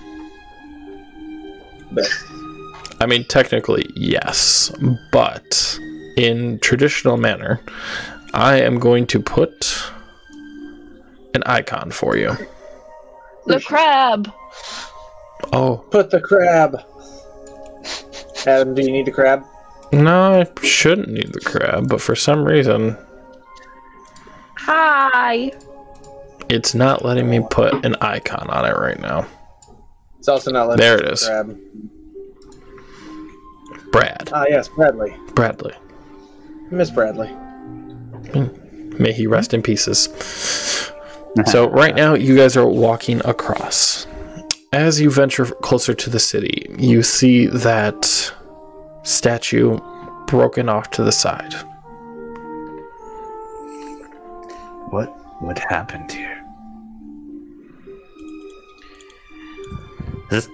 Yes. 1.95 2.23
I 3.01 3.05
mean, 3.05 3.25
technically, 3.27 3.89
yes, 3.95 4.71
but 5.11 5.79
in 6.17 6.59
traditional 6.59 7.17
manner, 7.17 7.59
I 8.33 8.61
am 8.61 8.79
going 8.79 9.07
to 9.07 9.19
put 9.19 9.91
an 11.33 11.43
icon 11.45 11.91
for 11.91 12.15
you. 12.17 12.31
The 13.45 13.59
crab. 13.61 14.31
Oh, 15.53 15.77
Put 15.91 16.09
the 16.09 16.19
crab. 16.21 16.79
Adam, 18.47 18.73
do 18.75 18.81
you 18.83 18.91
need 18.91 19.05
the 19.05 19.11
crab? 19.11 19.43
no, 19.91 20.41
I 20.41 20.65
shouldn't 20.65 21.09
need 21.09 21.31
the 21.33 21.39
crab, 21.41 21.87
but 21.89 22.01
for 22.01 22.15
some 22.15 22.43
reason, 22.43 22.97
Hi. 24.57 25.51
it's 26.49 26.73
not 26.73 27.05
letting 27.05 27.29
me 27.29 27.41
put 27.49 27.85
an 27.85 27.95
icon 28.01 28.49
on 28.49 28.65
it 28.65 28.75
right 28.77 28.99
now. 28.99 29.25
It's 30.17 30.27
also 30.27 30.51
not 30.51 30.67
letting 30.69 30.81
There 30.81 30.97
me 30.97 31.03
it 31.03 31.09
put 31.11 31.19
the 31.19 31.25
Crab. 31.27 31.57
Brad. 33.91 34.29
Ah, 34.33 34.45
yes, 34.49 34.67
Bradley. 34.69 35.15
Bradley. 35.33 35.73
Miss 36.71 36.89
Bradley. 36.89 37.31
May 38.99 39.13
he 39.13 39.27
rest 39.27 39.53
in 39.53 39.61
pieces. 39.61 40.09
So 41.45 41.69
right 41.69 41.95
now 41.95 42.13
you 42.13 42.35
guys 42.35 42.55
are 42.55 42.67
walking 42.67 43.21
across. 43.25 44.07
As 44.71 44.99
you 44.99 45.11
venture 45.11 45.45
closer 45.45 45.93
to 45.93 46.09
the 46.09 46.19
city, 46.19 46.65
you 46.77 47.03
see 47.03 47.45
that 47.47 48.33
statue 49.03 49.77
broken 50.27 50.69
off 50.69 50.89
to 50.91 51.03
the 51.03 51.11
side. 51.11 51.53
What 54.89 55.07
what 55.41 55.59
happened 55.59 56.11
here? 56.11 56.41
Has 60.29 60.47
this, 60.47 60.49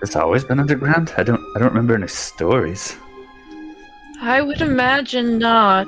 this 0.00 0.16
always 0.16 0.44
been 0.44 0.60
underground? 0.60 1.12
I 1.16 1.22
don't 1.22 1.42
I 1.56 1.58
don't 1.58 1.70
remember 1.70 1.94
any 1.94 2.08
stories. 2.08 2.96
I 4.22 4.42
would 4.42 4.60
imagine 4.60 5.38
not. 5.38 5.86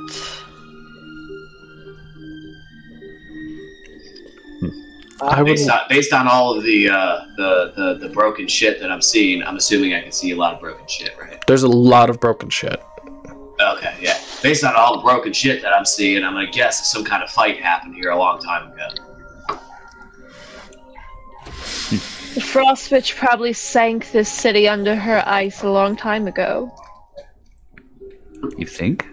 Hmm. 4.59 4.69
Uh, 5.21 5.25
I 5.27 5.43
would 5.43 5.47
Based 5.47 5.69
on, 5.69 5.81
based 5.91 6.13
on 6.15 6.27
all 6.27 6.57
of 6.57 6.65
the, 6.65 6.89
uh, 6.89 7.27
the 7.37 7.73
the 7.77 8.09
the 8.09 8.09
broken 8.09 8.49
shit 8.49 8.81
that 8.81 8.91
I'm 8.91 9.03
seeing, 9.03 9.43
I'm 9.43 9.57
assuming 9.57 9.93
I 9.93 10.01
can 10.01 10.13
see 10.13 10.31
a 10.31 10.37
lot 10.37 10.55
of 10.55 10.61
broken 10.61 10.87
shit, 10.89 11.15
right? 11.21 11.45
there's 11.47 11.63
a 11.63 11.69
lot 11.69 12.09
of 12.09 12.21
broken 12.21 12.49
shit. 12.49 12.83
Okay, 13.61 13.97
yeah. 14.01 14.19
Based 14.43 14.65
on 14.65 14.75
all 14.75 14.97
the 14.97 15.03
broken 15.03 15.33
shit 15.35 15.61
that 15.61 15.75
I'm 15.75 15.85
seeing, 15.85 16.25
I'm 16.25 16.33
gonna 16.33 16.51
guess 16.51 16.81
that 16.81 16.87
some 16.87 17.05
kind 17.05 17.23
of 17.23 17.29
fight 17.29 17.61
happened 17.61 17.95
here 17.95 18.11
a 18.11 18.19
long 18.19 18.41
time 18.41 18.73
ago. 18.73 18.89
Hmm. 21.91 22.35
The 22.35 22.41
frost 22.41 22.91
witch 22.91 23.15
probably 23.15 23.53
sank 23.53 24.11
this 24.11 24.31
city 24.31 24.67
under 24.67 24.97
her 24.97 25.23
ice 25.27 25.63
a 25.63 25.71
long 25.71 25.97
time 25.97 26.27
ago. 26.27 26.73
You 28.57 28.67
think? 28.67 29.07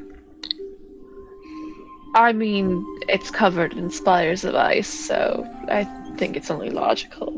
I 2.15 2.33
mean, 2.33 2.85
it's 3.07 3.29
covered 3.29 3.73
in 3.73 3.89
spires 3.89 4.43
of 4.43 4.55
ice, 4.55 4.87
so 4.87 5.47
I 5.69 5.83
think 6.17 6.35
it's 6.35 6.49
only 6.49 6.69
logical. 6.69 7.33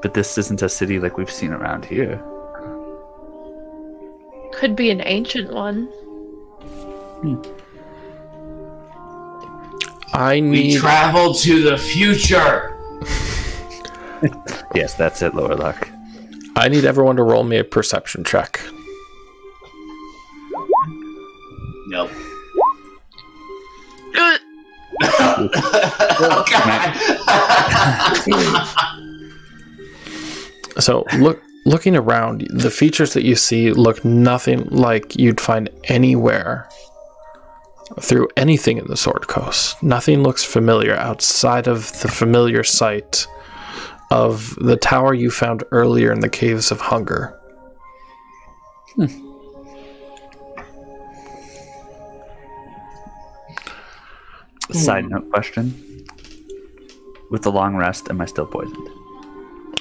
But 0.00 0.14
this 0.14 0.38
isn't 0.38 0.62
a 0.62 0.68
city 0.68 1.00
like 1.00 1.18
we've 1.18 1.30
seen 1.30 1.52
around 1.52 1.84
here. 1.84 2.22
Could 4.52 4.76
be 4.76 4.90
an 4.90 5.02
ancient 5.04 5.52
one. 5.52 5.86
Hmm. 7.22 7.42
I 10.12 10.38
need. 10.38 10.74
We 10.74 10.78
travel 10.78 11.34
to 11.34 11.62
the 11.62 11.76
future. 11.76 12.70
Yes, 14.74 14.94
that's 14.94 15.22
it, 15.22 15.34
Lorlock. 15.34 15.88
I 16.56 16.68
need 16.68 16.84
everyone 16.84 17.16
to 17.16 17.22
roll 17.22 17.44
me 17.44 17.58
a 17.58 17.64
perception 17.64 18.24
check. 18.24 18.58
Nope. 21.94 22.10
Oh 26.16 26.44
God. 26.48 26.94
So 30.78 31.04
look 31.18 31.42
looking 31.66 31.96
around, 31.96 32.46
the 32.50 32.70
features 32.70 33.14
that 33.14 33.24
you 33.24 33.34
see 33.34 33.72
look 33.72 34.04
nothing 34.04 34.68
like 34.70 35.16
you'd 35.16 35.40
find 35.40 35.68
anywhere 35.84 36.68
through 38.00 38.28
anything 38.36 38.78
in 38.78 38.86
the 38.86 38.96
Sword 38.96 39.26
Coast. 39.28 39.82
Nothing 39.82 40.22
looks 40.22 40.44
familiar 40.44 40.94
outside 40.94 41.66
of 41.66 42.00
the 42.00 42.08
familiar 42.08 42.62
sight 42.62 43.26
of 44.10 44.54
the 44.56 44.76
tower 44.76 45.14
you 45.14 45.30
found 45.30 45.64
earlier 45.72 46.12
in 46.12 46.20
the 46.20 46.28
Caves 46.28 46.70
of 46.70 46.80
Hunger. 46.80 47.38
Hmm. 48.94 49.23
Side 54.72 55.10
note 55.10 55.30
question. 55.30 56.06
With 57.30 57.42
the 57.42 57.52
long 57.52 57.76
rest, 57.76 58.08
am 58.10 58.20
I 58.20 58.26
still 58.26 58.46
poisoned? 58.46 58.88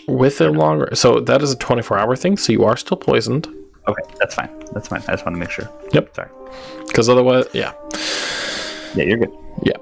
With 0.07 0.41
a 0.41 0.49
longer, 0.49 0.89
so 0.93 1.19
that 1.21 1.41
is 1.41 1.53
a 1.53 1.57
24 1.57 1.97
hour 1.97 2.15
thing, 2.15 2.35
so 2.35 2.51
you 2.51 2.65
are 2.65 2.75
still 2.75 2.97
poisoned. 2.97 3.47
Okay, 3.87 4.03
that's 4.19 4.35
fine. 4.35 4.49
That's 4.73 4.87
fine. 4.87 5.01
I 5.07 5.13
just 5.13 5.25
want 5.25 5.35
to 5.35 5.39
make 5.39 5.49
sure. 5.49 5.69
Yep. 5.91 6.15
Sorry. 6.15 6.29
Because 6.87 7.09
otherwise, 7.09 7.45
yeah. 7.53 7.73
Yeah, 8.95 9.03
you're 9.03 9.17
good. 9.17 9.31
Yeah. 9.63 9.77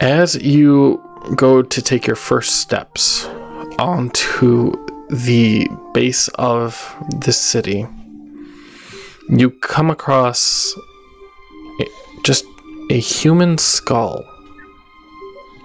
As 0.00 0.34
you 0.36 1.02
go 1.34 1.62
to 1.62 1.82
take 1.82 2.06
your 2.06 2.16
first 2.16 2.60
steps 2.60 3.26
onto 3.78 4.72
the 5.08 5.68
base 5.94 6.28
of 6.36 6.94
this 7.20 7.38
city, 7.38 7.86
you 9.28 9.50
come 9.50 9.90
across 9.90 10.74
just 12.26 12.44
a 12.90 12.98
human 12.98 13.56
skull 13.56 14.24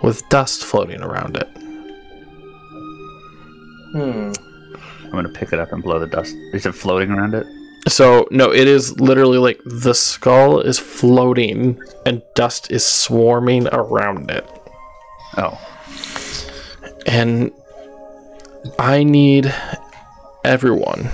with 0.03 0.21
dust 0.29 0.63
floating 0.63 1.01
around 1.01 1.35
it. 1.35 1.47
Hmm. 3.93 4.31
I'm 5.05 5.11
gonna 5.11 5.29
pick 5.29 5.53
it 5.53 5.59
up 5.59 5.73
and 5.73 5.81
blow 5.81 5.99
the 5.99 6.05
dust. 6.05 6.35
Is 6.53 6.67
it 6.67 6.73
floating 6.73 7.09
around 7.09 7.33
it? 7.33 7.47
So, 7.87 8.27
no, 8.29 8.53
it 8.53 8.67
is 8.67 8.99
literally 8.99 9.39
like 9.39 9.59
the 9.65 9.95
skull 9.95 10.59
is 10.59 10.77
floating 10.77 11.81
and 12.05 12.21
dust 12.35 12.69
is 12.71 12.85
swarming 12.85 13.67
around 13.69 14.29
it. 14.29 14.47
Oh, 15.37 15.59
And 17.07 17.51
I 18.77 19.03
need 19.03 19.51
everyone. 20.45 21.09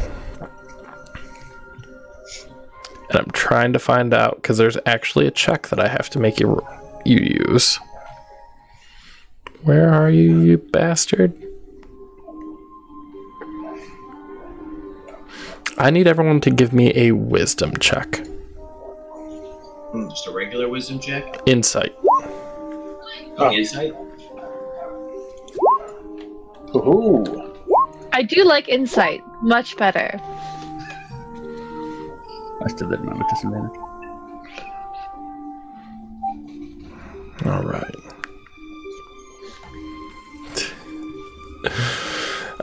And 3.10 3.20
I'm 3.20 3.32
trying 3.32 3.74
to 3.74 3.80
find 3.80 4.14
out 4.14 4.36
because 4.36 4.58
there's 4.58 4.78
actually 4.86 5.28
a 5.28 5.32
check 5.32 5.68
that 5.70 5.80
I 5.80 5.88
have 5.88 6.10
to 6.12 6.20
make 6.20 6.40
you 6.40 6.66
you 7.06 7.20
use. 7.50 7.80
Where 9.64 9.90
are 9.94 10.10
you, 10.10 10.40
you 10.42 10.58
bastard? 10.58 11.34
I 15.78 15.92
need 15.92 16.08
everyone 16.08 16.42
to 16.42 16.50
give 16.50 16.74
me 16.74 16.92
a 16.96 17.12
wisdom 17.12 17.76
check. 17.78 18.26
Hmm, 19.92 20.10
just 20.10 20.28
a 20.28 20.32
regular 20.32 20.68
wisdom 20.70 21.00
check. 21.00 21.42
Insight. 21.46 21.96
Oh. 23.38 23.52
Insight. 23.52 23.94
Ooh. 26.76 27.54
I 28.12 28.24
do 28.24 28.44
like 28.44 28.68
insight. 28.68 29.22
Much 29.44 29.78
better. 29.78 30.20
I 32.64 32.68
still 32.70 32.90
didn't 32.90 33.06
remember 33.06 33.26
disadvantage. 33.30 33.80
All 37.46 37.64
right. 37.64 37.96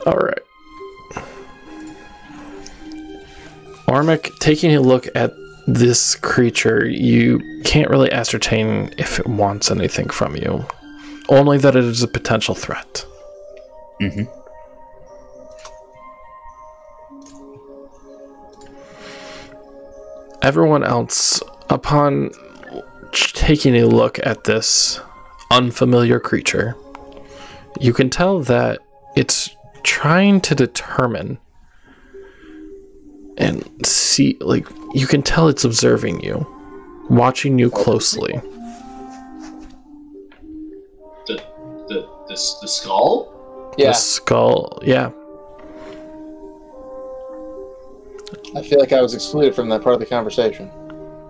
All 0.05 0.17
right. 0.17 0.39
Ormic, 3.87 4.37
taking 4.39 4.75
a 4.75 4.81
look 4.81 5.07
at 5.15 5.31
this 5.67 6.15
creature, 6.15 6.85
you 6.87 7.39
can't 7.63 7.89
really 7.89 8.11
ascertain 8.11 8.93
if 8.97 9.19
it 9.19 9.27
wants 9.27 9.71
anything 9.71 10.09
from 10.09 10.35
you. 10.35 10.65
Only 11.29 11.57
that 11.59 11.75
it 11.75 11.83
is 11.83 12.03
a 12.03 12.07
potential 12.07 12.53
threat. 12.53 13.05
Mm-hmm. 14.01 14.44
Everyone 20.45 20.83
else, 20.83 21.41
upon 21.71 22.29
taking 23.11 23.75
a 23.77 23.87
look 23.87 24.19
at 24.23 24.43
this 24.43 24.99
unfamiliar 25.49 26.19
creature, 26.19 26.75
you 27.79 27.91
can 27.93 28.11
tell 28.11 28.41
that 28.41 28.77
it's 29.15 29.55
trying 29.81 30.39
to 30.41 30.53
determine 30.53 31.39
and 33.39 33.67
see, 33.83 34.37
like, 34.39 34.67
you 34.93 35.07
can 35.07 35.23
tell 35.23 35.47
it's 35.47 35.65
observing 35.65 36.21
you, 36.21 36.45
watching 37.09 37.57
you 37.57 37.71
closely. 37.71 38.33
The 41.25 41.41
the 41.87 42.07
the, 42.27 42.55
the 42.61 42.67
skull. 42.67 43.73
Yeah, 43.79 43.87
The 43.87 43.93
skull, 43.93 44.79
yeah. 44.83 45.09
I 48.55 48.61
feel 48.61 48.79
like 48.79 48.93
I 48.93 49.01
was 49.01 49.13
excluded 49.13 49.55
from 49.55 49.69
that 49.69 49.81
part 49.81 49.93
of 49.93 49.99
the 49.99 50.05
conversation. 50.05 50.67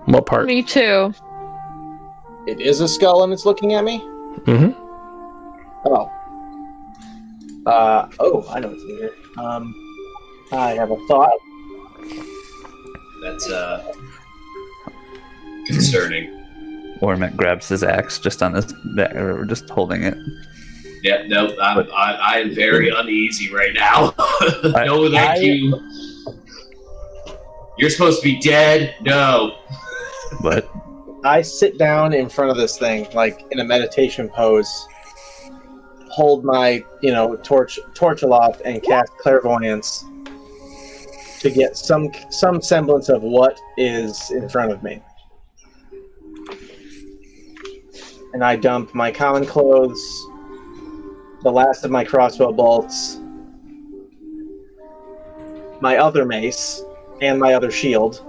What 0.06 0.26
part? 0.26 0.46
Me 0.46 0.62
too. 0.62 1.14
It 2.48 2.62
is 2.62 2.80
a 2.82 2.88
skull 2.88 3.24
and 3.24 3.34
it's 3.34 3.46
looking 3.46 3.74
at 3.74 3.84
me? 3.84 4.00
Mm 4.46 4.74
hmm. 4.74 4.82
Oh. 5.88 6.12
Uh, 7.66 8.08
oh, 8.20 8.46
I 8.50 8.60
know 8.60 8.68
what 8.70 8.78
to 8.80 8.88
do 8.88 8.96
here. 8.98 9.14
Um, 9.38 9.74
I 10.52 10.72
have 10.72 10.92
a 10.92 10.98
thought. 11.08 11.32
That's 13.24 13.50
uh 13.50 13.92
concerning. 15.66 16.32
Ormet 17.02 17.36
grabs 17.36 17.68
his 17.68 17.84
axe 17.84 18.20
just 18.20 18.42
on 18.44 18.54
his 18.54 18.72
back, 18.96 19.16
or 19.16 19.46
just 19.46 19.68
holding 19.70 20.04
it. 20.04 20.16
Yeah, 21.04 21.24
no, 21.28 21.56
I'm 21.60 21.80
I, 21.92 22.14
I 22.36 22.40
am 22.40 22.54
very 22.56 22.90
uneasy 22.90 23.52
right 23.54 23.74
now. 23.74 24.14
no, 24.64 25.10
thank 25.12 25.16
I- 25.16 25.36
you. 25.38 25.82
You're 27.78 27.90
supposed 27.90 28.22
to 28.22 28.24
be 28.24 28.40
dead. 28.40 28.96
No. 29.02 29.58
But 30.42 30.70
I 31.24 31.42
sit 31.42 31.78
down 31.78 32.14
in 32.14 32.30
front 32.30 32.52
of 32.52 32.58
this 32.58 32.78
thing, 32.78 33.08
like 33.14 33.46
in 33.52 33.60
a 33.60 33.64
meditation 33.64 34.30
pose, 34.30 34.88
hold 36.10 36.46
my, 36.46 36.84
you 37.02 37.12
know, 37.12 37.36
torch 37.38 37.80
torch 37.94 38.22
aloft 38.22 38.62
and 38.64 38.82
cast 38.82 39.12
clairvoyance 39.18 40.06
to 41.40 41.52
get 41.52 41.78
some 41.78 42.12
some 42.30 42.62
semblance 42.62 43.10
of 43.10 43.22
what 43.22 43.60
is 43.78 44.32
in 44.32 44.48
front 44.48 44.72
of 44.72 44.82
me. 44.84 45.02
And 48.34 48.44
I 48.44 48.56
dump 48.56 48.94
my 48.94 49.12
common 49.12 49.46
clothes, 49.46 50.02
the 51.44 51.52
last 51.52 51.86
of 51.86 51.92
my 51.92 52.04
crossbow 52.04 52.52
bolts, 52.52 53.20
my 55.82 55.98
other 55.98 56.26
mace, 56.26 56.84
and 57.26 57.40
my 57.40 57.54
other 57.54 57.72
shield. 57.72 58.24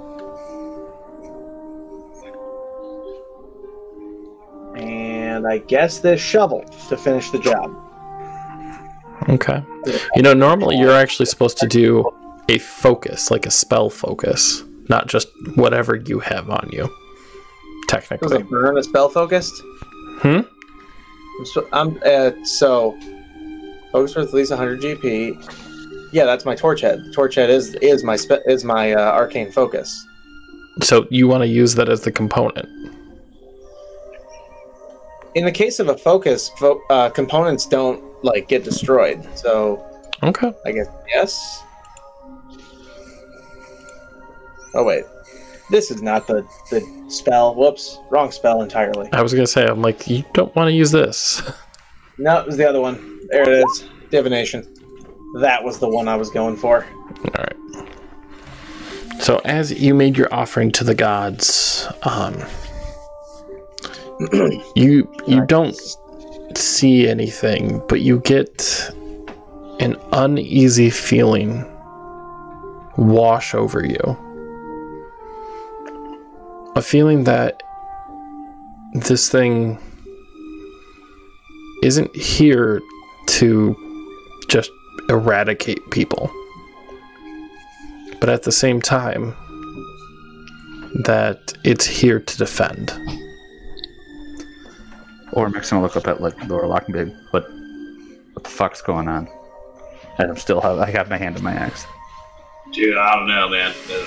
And 4.77 5.47
I 5.47 5.59
guess 5.59 6.01
this 6.01 6.21
shovel 6.21 6.65
to 6.89 6.97
finish 6.97 7.31
the 7.31 7.39
job. 7.39 7.75
Okay. 9.29 9.63
You 10.15 10.23
know, 10.23 10.35
normally 10.35 10.77
you're 10.77 10.95
actually 10.95 11.27
supposed 11.27 11.59
to 11.59 11.67
do 11.67 12.05
a 12.49 12.59
focus, 12.59 13.31
like 13.31 13.47
a 13.47 13.51
spell 13.51 13.91
focus, 13.91 14.63
not 14.89 15.09
just 15.09 15.29
whatever 15.55 15.97
you 15.97 16.21
have 16.21 16.49
on 16.51 16.69
you. 16.73 16.83
Was 16.83 16.91
a 16.91 17.87
Technically. 17.87 18.43
burn 18.45 18.77
a 18.79 18.83
spell 18.83 19.09
focused? 19.09 19.63
Hmm? 20.19 20.41
I'm, 21.39 21.47
so, 21.47 21.69
I'm 21.73 22.01
uh, 22.05 22.31
so 22.45 22.99
focus 23.93 24.17
worth 24.17 24.29
at 24.29 24.35
least 24.35 24.51
100 24.51 24.81
GP. 24.81 25.66
Yeah, 26.17 26.25
that's 26.25 26.47
my 26.47 26.55
torch 26.55 26.81
head. 26.81 27.13
Torch 27.13 27.35
head 27.35 27.51
is 27.51 27.75
is 27.83 28.03
my 28.03 28.17
spe- 28.17 28.41
is 28.47 28.65
my 28.65 28.95
uh, 28.95 29.13
arcane 29.13 29.53
focus. 29.53 30.07
So 30.83 31.07
you 31.11 31.29
want 31.29 31.43
to 31.43 31.47
use 31.47 31.75
that 31.75 31.91
as 31.91 32.01
the 32.01 32.11
component. 32.11 32.67
In 35.35 35.45
the 35.45 35.53
case 35.53 35.79
of 35.79 35.89
a 35.91 35.99
focus, 35.99 36.49
fo- 36.59 36.81
uh, 36.89 37.11
components 37.11 37.67
don't 37.67 38.03
like 38.25 38.49
get 38.49 38.65
destroyed. 38.65 39.23
So 39.37 39.85
Okay. 40.23 40.55
I 40.65 40.73
guess 40.73 40.87
yes. 41.15 41.63
Oh 44.73 44.85
wait, 44.85 45.05
this 45.71 45.91
is 45.91 46.01
not 46.01 46.27
the 46.27 46.47
the 46.71 46.81
spell. 47.09 47.55
Whoops, 47.55 47.99
wrong 48.09 48.33
spell 48.33 48.63
entirely. 48.63 49.11
I 49.13 49.21
was 49.21 49.35
gonna 49.35 49.47
say, 49.47 49.67
I'm 49.67 49.83
like, 49.83 50.09
you 50.09 50.25
don't 50.33 50.55
want 50.57 50.69
to 50.69 50.73
use 50.73 50.93
this. 50.93 51.43
No, 52.17 52.41
it 52.41 52.47
was 52.47 52.57
the 52.57 52.67
other 52.67 52.81
one. 52.81 53.19
There 53.31 53.43
it 53.43 53.63
is. 53.67 53.85
Divination. 54.11 54.67
That 55.35 55.63
was 55.63 55.79
the 55.79 55.89
one 55.89 56.09
I 56.09 56.17
was 56.17 56.31
going 56.31 56.57
for. 56.57 56.85
All 56.85 57.45
right. 57.45 57.57
So 59.21 59.41
as 59.45 59.73
you 59.73 59.95
made 59.95 60.17
your 60.17 60.33
offering 60.33 60.71
to 60.73 60.85
the 60.85 60.95
gods, 60.95 61.87
um, 62.03 62.43
you 64.77 65.13
you 65.27 65.45
don't 65.47 65.77
see 66.57 67.09
anything, 67.09 67.83
but 67.89 68.01
you 68.01 68.21
get 68.21 68.91
an 69.81 69.97
uneasy 70.13 70.91
feeling 70.91 71.65
wash 72.97 73.55
over 73.55 73.85
you. 73.85 74.17
A 76.77 76.83
feeling 76.83 77.25
that 77.25 77.63
this 78.95 79.29
thing 79.29 79.79
isn't 81.83 82.15
here 82.17 82.81
to 83.27 83.77
just 84.49 84.71
eradicate 85.09 85.91
people. 85.91 86.31
But 88.21 88.29
at 88.29 88.43
the 88.45 88.53
same 88.53 88.81
time, 88.81 89.35
that 91.05 91.53
it's 91.65 91.87
here 91.87 92.19
to 92.21 92.37
defend. 92.39 92.91
Ormec's 95.33 95.71
gonna 95.71 95.83
look 95.83 95.97
up 95.97 96.07
at 96.09 96.21
like 96.23 96.37
Lorlock 96.49 96.87
and 96.87 96.95
be 96.95 97.15
what 97.31 97.47
what 98.33 98.45
the 98.45 98.51
fuck's 98.51 98.81
going 98.81 99.07
on? 99.09 99.29
And 100.19 100.31
I'm 100.31 100.37
still 100.37 100.61
have 100.63 100.79
I 100.79 100.91
have 100.91 101.11
my 101.11 101.19
hand 101.19 101.37
in 101.37 101.45
my 101.45 101.53
axe. 101.53 101.87
Dude, 102.73 102.97
I 102.97 103.15
don't 103.15 103.29
know, 103.29 103.49
man. 103.49 103.75
Uh, 103.91 104.07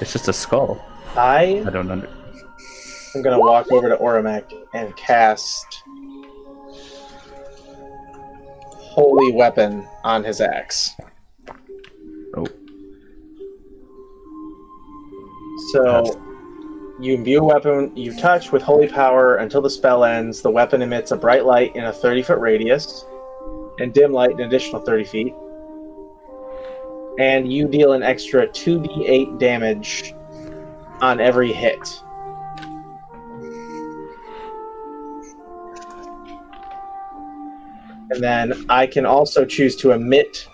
It's 0.00 0.12
just 0.12 0.28
a 0.28 0.32
skull. 0.32 0.80
I 1.16 1.64
I 1.66 1.70
don't 1.70 1.90
under 1.90 2.08
I'm 3.14 3.22
gonna 3.22 3.40
walk 3.40 3.70
over 3.72 3.88
to 3.88 3.96
Oramek 3.96 4.44
and 4.74 4.94
cast 4.96 5.81
Holy 8.92 9.32
Weapon 9.32 9.88
on 10.04 10.22
his 10.22 10.42
axe. 10.42 10.90
Oh. 12.36 12.46
So 15.72 16.20
you 17.00 17.14
imbue 17.14 17.40
a 17.40 17.44
weapon 17.44 17.96
you 17.96 18.14
touch 18.18 18.52
with 18.52 18.60
holy 18.60 18.88
power 18.88 19.36
until 19.36 19.62
the 19.62 19.70
spell 19.70 20.04
ends. 20.04 20.42
The 20.42 20.50
weapon 20.50 20.82
emits 20.82 21.10
a 21.10 21.16
bright 21.16 21.46
light 21.46 21.74
in 21.74 21.84
a 21.84 21.92
30 21.92 22.22
foot 22.22 22.38
radius 22.38 23.06
and 23.80 23.94
dim 23.94 24.12
light 24.12 24.32
an 24.32 24.40
additional 24.40 24.82
30 24.82 25.04
feet. 25.04 25.34
And 27.18 27.50
you 27.50 27.68
deal 27.68 27.94
an 27.94 28.02
extra 28.02 28.46
2d8 28.46 29.38
damage 29.38 30.14
on 31.00 31.18
every 31.18 31.50
hit. 31.50 32.02
And 38.12 38.22
then 38.22 38.66
I 38.68 38.86
can 38.86 39.06
also 39.06 39.46
choose 39.46 39.74
to 39.76 39.92
emit 39.92 40.46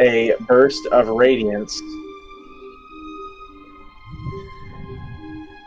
a 0.00 0.34
burst 0.40 0.86
of 0.86 1.08
radiance 1.08 1.78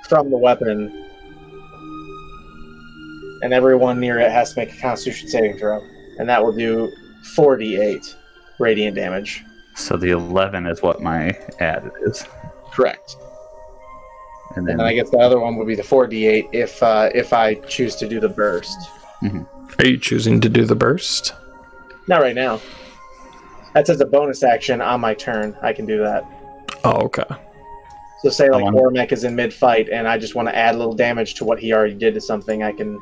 from 0.10 0.32
the 0.32 0.38
weapon. 0.38 1.06
And 3.44 3.54
everyone 3.54 4.00
near 4.00 4.20
it 4.20 4.32
has 4.32 4.54
to 4.56 4.62
make 4.62 4.74
a 4.74 4.82
constitution 4.82 5.30
saving 5.30 5.60
throw. 5.60 5.80
And 6.18 6.28
that 6.28 6.44
will 6.44 6.56
do 6.56 6.92
4d8 7.36 8.16
radiant 8.60 8.96
damage. 8.96 9.44
so 9.76 9.96
the 9.96 10.10
eleven 10.10 10.66
is 10.66 10.82
what 10.82 11.04
my 11.04 11.38
add 11.60 11.92
is. 12.04 12.26
Correct. 12.72 13.16
And 14.56 14.58
And 14.58 14.68
then 14.68 14.78
then 14.78 14.88
I 14.88 14.94
guess 14.96 15.12
the 15.12 15.20
other 15.20 15.40
one 15.40 15.56
would 15.58 15.68
be 15.68 15.76
the 15.76 15.84
4d8 15.84 16.50
if 16.52 16.82
uh, 16.82 17.12
if 17.14 17.32
I 17.32 17.54
choose 17.54 17.96
to 17.98 18.08
do 18.10 18.20
the 18.20 18.30
burst. 18.30 18.78
Are 19.80 19.86
you 19.88 19.98
choosing 19.98 20.42
to 20.42 20.50
do 20.50 20.66
the 20.66 20.76
burst? 20.76 21.34
Not 22.08 22.22
right 22.22 22.36
now. 22.36 22.60
That's 23.74 23.90
as 23.90 24.00
a 24.02 24.06
bonus 24.06 24.44
action 24.44 24.82
on 24.82 25.02
my 25.02 25.14
turn. 25.14 25.56
I 25.62 25.74
can 25.74 25.86
do 25.86 26.00
that. 26.00 26.24
Oh, 26.84 27.02
okay. 27.06 27.24
So 28.24 28.30
say 28.30 28.50
like 28.50 28.64
How 28.64 28.72
long? 28.72 28.76
Ormek 28.96 29.12
is 29.12 29.24
in 29.24 29.36
mid 29.36 29.54
fight, 29.54 29.90
and 29.90 30.08
I 30.08 30.18
just 30.18 30.34
want 30.34 30.48
to 30.48 30.56
add 30.56 30.74
a 30.74 30.78
little 30.78 30.96
damage 30.96 31.36
to 31.36 31.46
what 31.46 31.60
he 31.60 31.74
already 31.74 31.94
did 31.94 32.14
to 32.16 32.22
something. 32.22 32.64
I 32.64 32.72
can. 32.72 33.00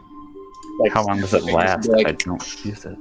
Like, 0.80 0.92
How 0.92 1.06
long 1.06 1.22
does 1.22 1.34
it 1.34 1.44
last 1.46 1.84
be 1.84 2.02
if 2.02 2.06
I 2.08 2.10
Like, 2.10 2.20
don't 2.20 2.66
use 2.66 2.84
it? 2.86 2.98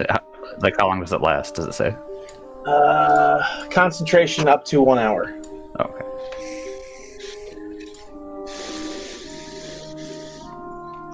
Uh, 0.00 0.04
how- 0.12 0.20
Like, 0.60 0.74
how 0.80 0.86
long 0.88 1.00
does 1.00 1.12
it 1.12 1.20
last? 1.20 1.54
Does 1.54 1.66
it 1.66 1.74
say? 1.74 1.94
uh, 2.66 3.68
concentration 3.70 4.48
up 4.48 4.64
to 4.64 4.82
one 4.82 4.98
hour. 4.98 5.32
Okay. 5.78 6.04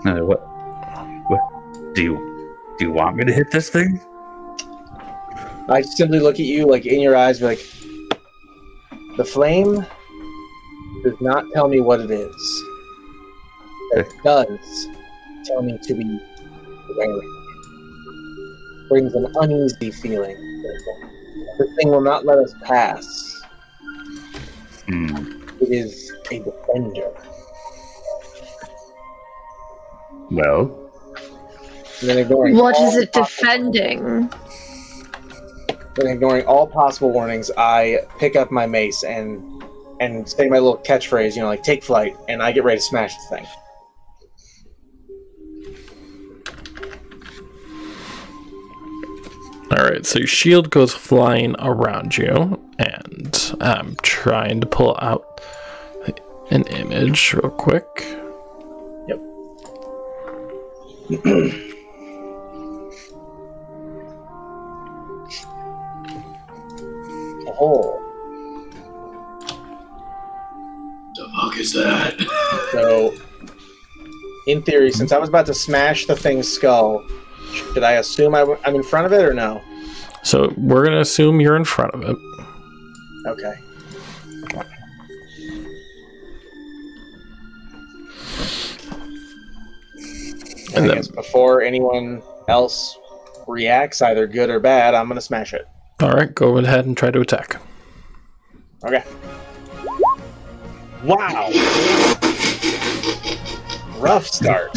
Uh, 0.05 0.18
what? 0.24 0.40
What? 1.28 1.94
Do 1.94 2.03
you 2.03 2.16
do 2.78 2.86
you 2.86 2.92
want 2.92 3.16
me 3.16 3.24
to 3.24 3.32
hit 3.32 3.50
this 3.50 3.68
thing? 3.70 4.00
I 5.68 5.82
simply 5.82 6.18
look 6.18 6.34
at 6.34 6.46
you 6.46 6.66
like 6.66 6.86
in 6.86 7.00
your 7.00 7.16
eyes, 7.16 7.40
like, 7.40 7.61
the 9.16 9.24
flame 9.24 9.86
does 11.05 11.20
not 11.20 11.44
tell 11.53 11.68
me 11.68 11.80
what 11.80 12.00
it 12.00 12.11
is. 12.11 12.64
It 13.92 14.09
does 14.24 14.88
tell 15.46 15.62
me 15.62 15.78
to 15.82 15.94
be 15.94 16.20
wary. 16.96 17.28
Brings 18.88 19.14
an 19.14 19.32
uneasy 19.36 19.92
feeling. 19.92 20.36
The 21.59 21.74
thing 21.76 21.90
will 21.90 22.00
not 22.00 22.24
let 22.24 22.38
us 22.38 22.53
pass. 22.64 23.42
Hmm. 24.86 25.40
It 25.61 25.70
is 25.70 26.12
a 26.30 26.38
defender. 26.40 27.12
Well, 30.33 30.78
And 32.01 32.09
then 32.09 32.18
ignoring 32.18 32.57
What 32.57 32.74
it 32.97 33.12
possible- 33.12 33.24
defending? 33.24 34.30
Then 35.95 36.07
ignoring 36.07 36.47
all 36.47 36.66
possible 36.66 37.11
warnings, 37.11 37.51
I 37.57 38.01
pick 38.18 38.35
up 38.35 38.51
my 38.51 38.66
mace 38.66 39.05
and 39.05 39.43
and 40.01 40.28
say 40.28 40.49
my 40.49 40.59
little 40.59 40.78
catchphrase, 40.78 41.37
you 41.37 41.43
know, 41.43 41.49
like 41.49 41.62
take 41.62 41.85
flight, 41.85 42.16
and 42.28 42.43
I 42.43 42.51
get 42.51 42.64
ready 42.64 42.78
to 42.78 42.83
smash 42.85 43.14
the 43.28 43.37
thing. 43.37 43.47
All 49.70 49.85
right, 49.89 50.05
so 50.05 50.18
your 50.18 50.28
shield 50.28 50.70
goes 50.70 50.93
flying 50.93 51.57
around 51.59 52.18
you, 52.18 52.61
and 52.78 53.55
I'm 53.61 53.97
trying 54.03 54.61
to 54.61 54.66
pull 54.66 54.99
out 55.01 55.41
an 56.51 56.64
image 56.64 57.33
real 57.33 57.51
quick. 57.51 57.87
Yep. 61.13 61.21
oh, 67.61 67.99
The 71.15 71.29
fuck 71.37 71.59
is 71.59 71.75
that? 71.75 72.19
so 72.73 73.15
in 74.47 74.63
theory, 74.63 74.91
since 74.91 75.13
I 75.13 75.19
was 75.19 75.29
about 75.29 75.45
to 75.47 75.55
smash 75.55 76.07
the 76.07 76.17
thing's 76.17 76.49
skull, 76.49 77.07
should 77.53 77.83
I 77.83 77.93
assume 77.93 78.35
I, 78.35 78.41
am 78.65 78.75
in 78.75 78.83
front 78.83 79.05
of 79.05 79.13
it 79.13 79.23
or 79.23 79.35
no? 79.35 79.61
So 80.23 80.55
we're 80.57 80.83
gonna 80.83 81.01
assume 81.01 81.43
you're 81.43 81.57
in 81.57 81.65
front 81.67 81.93
of 81.93 82.03
it. 82.05 82.17
Okay. 83.27 83.53
And 90.75 90.85
I 90.85 90.89
then- 90.89 90.97
guess 90.97 91.09
before 91.09 91.62
anyone 91.62 92.23
else 92.49 92.99
reacts, 93.47 94.03
either 94.03 94.27
good 94.27 94.51
or 94.51 94.61
bad, 94.61 94.95
I'm 94.95 95.09
gonna 95.09 95.20
smash 95.20 95.53
it. 95.53 95.66
All 96.01 96.11
right, 96.12 96.35
go 96.35 96.57
ahead 96.59 96.85
and 96.87 96.97
try 96.97 97.11
to 97.11 97.20
attack. 97.20 97.61
Okay. 98.85 99.03
Wow. 101.05 101.51
Rough 103.99 104.27
start. 104.27 104.77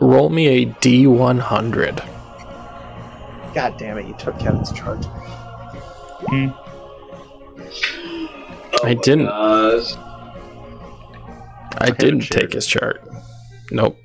Roll 0.00 0.30
me 0.30 0.48
a 0.48 0.66
D100. 0.66 2.04
God 3.54 3.76
damn 3.78 3.98
it, 3.98 4.06
you 4.06 4.14
took 4.14 4.38
Kevin's 4.38 4.72
charge. 4.72 5.04
I 8.82 8.94
didn't. 8.94 9.28
Uh, 9.28 9.82
I 11.78 11.90
didn't 11.90 12.22
take 12.22 12.52
his 12.52 12.66
chart. 12.66 13.02
Nope. 13.70 13.96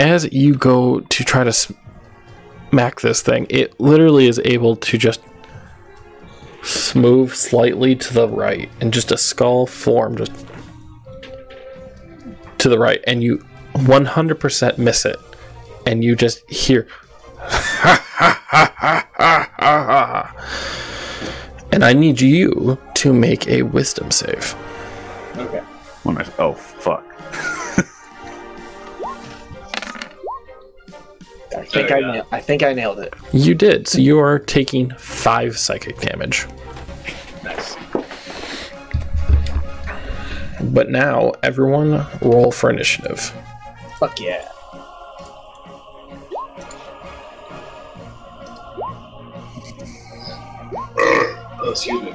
As 0.00 0.32
you 0.32 0.54
go 0.54 1.00
to 1.00 1.24
try 1.24 1.44
to 1.44 1.52
smack 1.52 3.02
this 3.02 3.20
thing, 3.20 3.46
it 3.50 3.78
literally 3.78 4.28
is 4.28 4.40
able 4.46 4.76
to 4.76 4.96
just 4.96 5.20
move 6.94 7.36
slightly 7.36 7.94
to 7.96 8.14
the 8.14 8.26
right 8.26 8.70
and 8.80 8.94
just 8.94 9.12
a 9.12 9.18
skull 9.18 9.66
form 9.66 10.16
just 10.16 10.32
to 12.58 12.68
the 12.68 12.78
right 12.78 13.04
and 13.06 13.22
you 13.22 13.44
100% 13.74 14.78
miss 14.78 15.04
it 15.04 15.16
and 15.86 16.02
you 16.02 16.16
just 16.16 16.48
hear 16.50 16.86
and 21.72 21.84
I 21.84 21.92
need 21.92 22.20
you 22.20 22.78
to 22.94 23.12
make 23.12 23.48
a 23.48 23.62
wisdom 23.62 24.10
save. 24.10 24.54
Okay. 25.36 25.60
what 26.02 26.12
am 26.12 26.18
I? 26.18 26.42
Oh 26.42 26.52
fuck! 26.54 27.09
Think 31.70 31.90
Oh, 31.90 31.94
I, 31.94 31.98
yeah. 32.16 32.22
I 32.32 32.40
think 32.40 32.62
I 32.62 32.72
nailed 32.72 33.00
it. 33.00 33.14
You 33.32 33.54
did. 33.54 33.88
So 33.88 33.98
you 33.98 34.18
are 34.18 34.38
taking 34.38 34.90
five 34.90 35.58
psychic 35.58 35.98
damage. 36.00 36.46
Nice. 37.44 37.76
But 40.62 40.90
now, 40.90 41.32
everyone 41.42 42.06
roll 42.20 42.52
for 42.52 42.70
initiative. 42.70 43.32
Fuck 43.98 44.20
yeah. 44.20 44.46
oh, 51.62 51.70
excuse 51.70 52.02
me. 52.02 52.12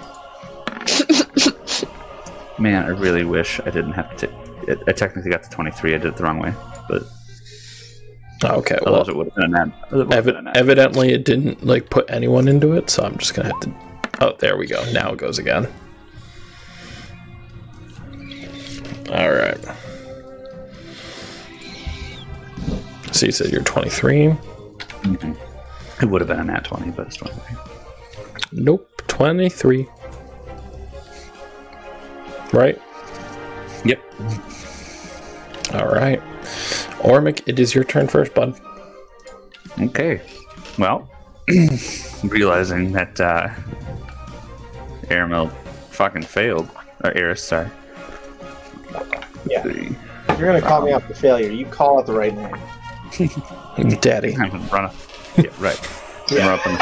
Man, 2.60 2.84
I 2.86 2.90
really 2.90 3.26
wish 3.26 3.60
I 3.62 3.70
didn't 3.70 3.94
have 3.94 4.16
to. 4.18 4.30
It, 4.68 4.80
I 4.88 4.92
technically 4.94 5.32
got 5.32 5.44
to 5.44 5.50
twenty 5.50 5.72
three. 5.72 5.94
I 5.94 5.98
did 5.98 6.08
it 6.08 6.18
the 6.18 6.24
wrong 6.24 6.40
way, 6.40 6.54
but 6.88 7.04
Okay, 8.54 8.76
otherwise 8.82 9.08
well, 9.08 9.10
it 9.10 9.16
would 9.18 9.26
have 9.28 9.36
been 9.36 9.56
an 9.56 9.74
it 9.92 10.08
evi- 10.10 10.38
an 10.38 10.50
evidently 10.56 11.12
it 11.14 11.24
didn't 11.26 11.66
like 11.66 11.90
put 11.90 12.10
anyone 12.10 12.48
into 12.48 12.74
it, 12.74 12.90
so 12.90 13.04
I'm 13.04 13.18
just 13.18 13.34
gonna 13.34 13.50
have 13.50 13.60
to. 13.62 13.72
Oh, 14.22 14.36
there 14.40 14.58
we 14.58 14.68
go. 14.68 14.84
Now 14.92 15.12
it 15.12 15.18
goes 15.18 15.40
again. 15.40 15.68
All 19.12 19.32
right. 19.32 19.58
So 23.12 23.26
you 23.28 23.32
said 23.32 23.52
you're 23.52 23.62
23. 23.64 24.36
Mhm. 25.04 25.38
It 26.02 26.06
would 26.06 26.20
have 26.22 26.28
been 26.28 26.40
an 26.40 26.50
at 26.50 26.66
twenty, 26.66 26.92
but 26.92 27.08
it's 27.08 27.16
twenty 27.16 27.36
three. 27.40 27.56
Nope, 28.52 28.90
23. 29.08 29.88
Right. 32.52 32.82
Yep. 33.86 34.00
All 35.74 35.88
right. 35.88 36.22
Ormic, 37.06 37.44
it 37.46 37.60
is 37.60 37.76
your 37.76 37.84
turn 37.84 38.08
first, 38.08 38.34
bud. 38.34 38.60
Okay. 39.80 40.22
Well, 40.80 41.08
realizing 42.24 42.94
that 42.94 43.22
uh, 43.22 43.50
Aramil 45.04 45.52
fucking 45.92 46.24
failed, 46.24 46.68
or 47.04 47.16
Eris, 47.16 47.44
sorry. 47.44 47.70
Yeah. 49.48 49.62
See. 49.64 49.96
If 50.30 50.40
you're 50.40 50.48
gonna 50.48 50.62
call 50.62 50.82
me 50.82 50.94
out 50.94 51.04
for 51.04 51.14
failure, 51.14 51.52
you 51.52 51.68
call 51.68 52.00
it 52.00 52.08
the 52.08 52.14
right 52.14 52.36
name. 52.36 54.00
Daddy. 54.02 54.36
I'm 54.36 54.50
gonna 54.50 54.66
run 54.66 54.86
up. 54.86 54.96
Yeah, 55.38 55.52
right. 55.60 55.80
Run 56.32 56.60
up 56.60 56.66
on 56.66 56.74
the 56.74 56.80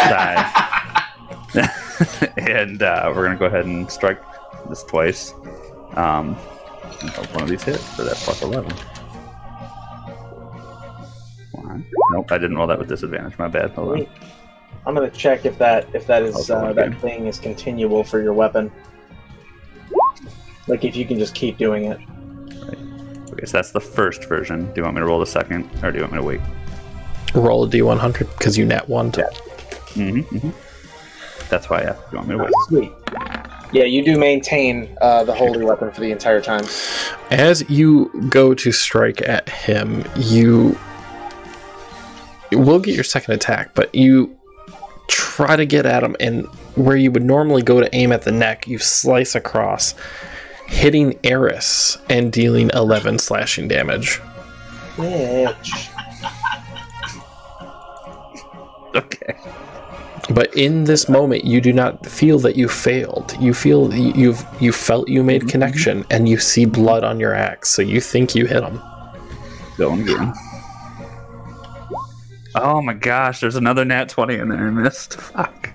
side. 1.58 2.32
and 2.38 2.82
uh, 2.82 3.12
we're 3.14 3.26
gonna 3.26 3.38
go 3.38 3.48
ahead 3.48 3.66
and 3.66 3.92
strike 3.92 4.22
this 4.70 4.84
twice. 4.84 5.34
Um, 5.96 6.36
one 7.34 7.44
of 7.44 7.50
these 7.50 7.64
hit 7.64 7.78
for 7.78 8.04
that 8.04 8.16
plus 8.16 8.42
eleven. 8.42 8.72
Nope, 12.14 12.32
I 12.32 12.38
didn't 12.38 12.58
roll 12.58 12.68
that 12.68 12.78
with 12.78 12.88
disadvantage. 12.88 13.38
My 13.40 13.48
bad. 13.48 13.72
Hold 13.72 14.00
on. 14.00 14.08
I'm 14.86 14.94
gonna 14.94 15.10
check 15.10 15.46
if 15.46 15.58
that 15.58 15.88
if 15.96 16.06
that 16.08 16.22
is 16.24 16.50
uh, 16.50 16.74
that 16.74 16.88
again. 16.88 17.00
thing 17.00 17.28
is 17.28 17.40
continual 17.40 18.04
for 18.04 18.22
your 18.22 18.34
weapon. 18.34 18.72
Like 20.68 20.84
if 20.84 20.96
you 20.96 21.06
can 21.06 21.18
just 21.18 21.34
keep 21.34 21.58
doing 21.58 21.86
it. 21.86 22.00
Okay, 23.32 23.46
so 23.46 23.58
that's 23.58 23.72
the 23.72 23.82
first 23.82 24.26
version. 24.26 24.66
Do 24.66 24.74
you 24.76 24.84
want 24.84 24.96
me 24.96 25.00
to 25.00 25.06
roll 25.08 25.20
the 25.20 25.26
second, 25.26 25.70
or 25.84 25.92
do 25.92 25.98
you 25.98 26.04
want 26.04 26.14
me 26.14 26.20
to 26.20 26.26
wait? 26.26 26.42
Roll 27.34 27.64
a 27.64 27.68
d100 27.68 28.38
because 28.38 28.58
you 28.58 28.66
net 28.66 28.88
one. 28.88 29.12
To, 29.14 29.28
Mm-hmm, 29.94 30.36
mm-hmm. 30.36 31.50
That's 31.50 31.70
why 31.70 31.82
I. 31.82 31.92
Do 31.92 31.98
you 32.12 32.18
want 32.18 32.28
me 32.30 32.38
to 32.38 32.44
wait? 32.44 32.54
Sweet. 32.68 32.92
Yeah, 33.74 33.86
you 33.86 34.04
do 34.04 34.20
maintain 34.20 34.96
uh, 35.02 35.24
the 35.24 35.34
holy 35.34 35.64
weapon 35.64 35.92
for 35.92 36.02
the 36.02 36.12
entire 36.12 36.42
time. 36.42 36.66
As 37.32 37.68
you 37.70 38.12
go 38.30 38.54
to 38.54 38.72
strike 38.72 39.22
at 39.28 39.50
him, 39.50 40.04
you 40.16 40.78
you 42.54 42.60
will 42.60 42.80
get 42.80 42.94
your 42.94 43.04
second 43.04 43.34
attack, 43.34 43.74
but 43.74 43.94
you 43.96 44.38
try 45.08 45.56
to 45.56 45.66
get 45.66 45.86
at 45.86 46.04
him, 46.04 46.16
and 46.20 46.46
where 46.76 46.96
you 46.96 47.12
would 47.12 47.24
normally 47.24 47.64
go 47.64 47.82
to 47.82 47.94
aim 47.96 48.12
at 48.12 48.22
the 48.22 48.32
neck, 48.32 48.68
you 48.68 48.78
slice 48.78 49.34
across, 49.34 49.96
hitting 50.68 51.18
Eris 51.24 51.98
and 52.10 52.32
dealing 52.32 52.70
11 52.74 53.18
slashing 53.18 53.68
damage. 53.68 54.20
Bitch. 54.96 55.90
Okay. 58.96 59.36
But 60.30 60.56
in 60.56 60.84
this 60.84 61.10
moment, 61.10 61.44
you 61.44 61.60
do 61.60 61.74
not 61.74 62.06
feel 62.06 62.38
that 62.40 62.56
you 62.56 62.70
failed. 62.70 63.36
You 63.40 63.56
feel 63.56 63.92
you've 63.92 64.46
you 64.60 64.72
felt 64.72 65.10
you 65.10 65.24
made 65.24 65.50
connection, 65.50 66.06
and 66.12 66.30
you 66.30 66.38
see 66.38 66.66
blood 66.66 67.04
on 67.04 67.20
your 67.20 67.34
axe, 67.34 67.70
so 67.70 67.82
you 67.82 68.00
think 68.00 68.36
you 68.36 68.46
hit 68.46 68.64
him. 68.64 68.80
Going 69.78 70.02
again. 70.02 70.34
Oh 72.56 72.82
my 72.82 72.94
gosh, 72.94 73.40
there's 73.40 73.56
another 73.56 73.84
nat 73.86 74.10
20 74.10 74.36
in 74.36 74.50
there. 74.50 74.68
I 74.68 74.70
missed. 74.70 75.20
Fuck. 75.20 75.70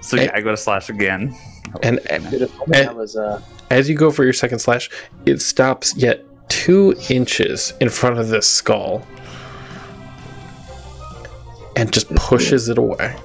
So 0.00 0.16
yeah, 0.16 0.30
I 0.34 0.40
go 0.40 0.50
to 0.50 0.56
slash 0.56 0.90
again. 0.90 1.36
And 1.82 1.98
if 2.04 2.60
only 2.60 2.72
that 2.72 2.94
was 2.94 3.16
uh, 3.16 3.40
as 3.70 3.88
you 3.88 3.96
go 3.96 4.10
for 4.10 4.24
your 4.24 4.32
second 4.32 4.58
slash, 4.60 4.90
it 5.26 5.40
stops 5.40 5.96
yet 5.96 6.24
two 6.48 6.94
inches 7.08 7.72
in 7.80 7.88
front 7.88 8.18
of 8.18 8.28
this 8.28 8.48
skull 8.48 9.04
and 11.76 11.92
just 11.92 12.14
pushes 12.14 12.68
it 12.68 12.78
away. 12.78 13.16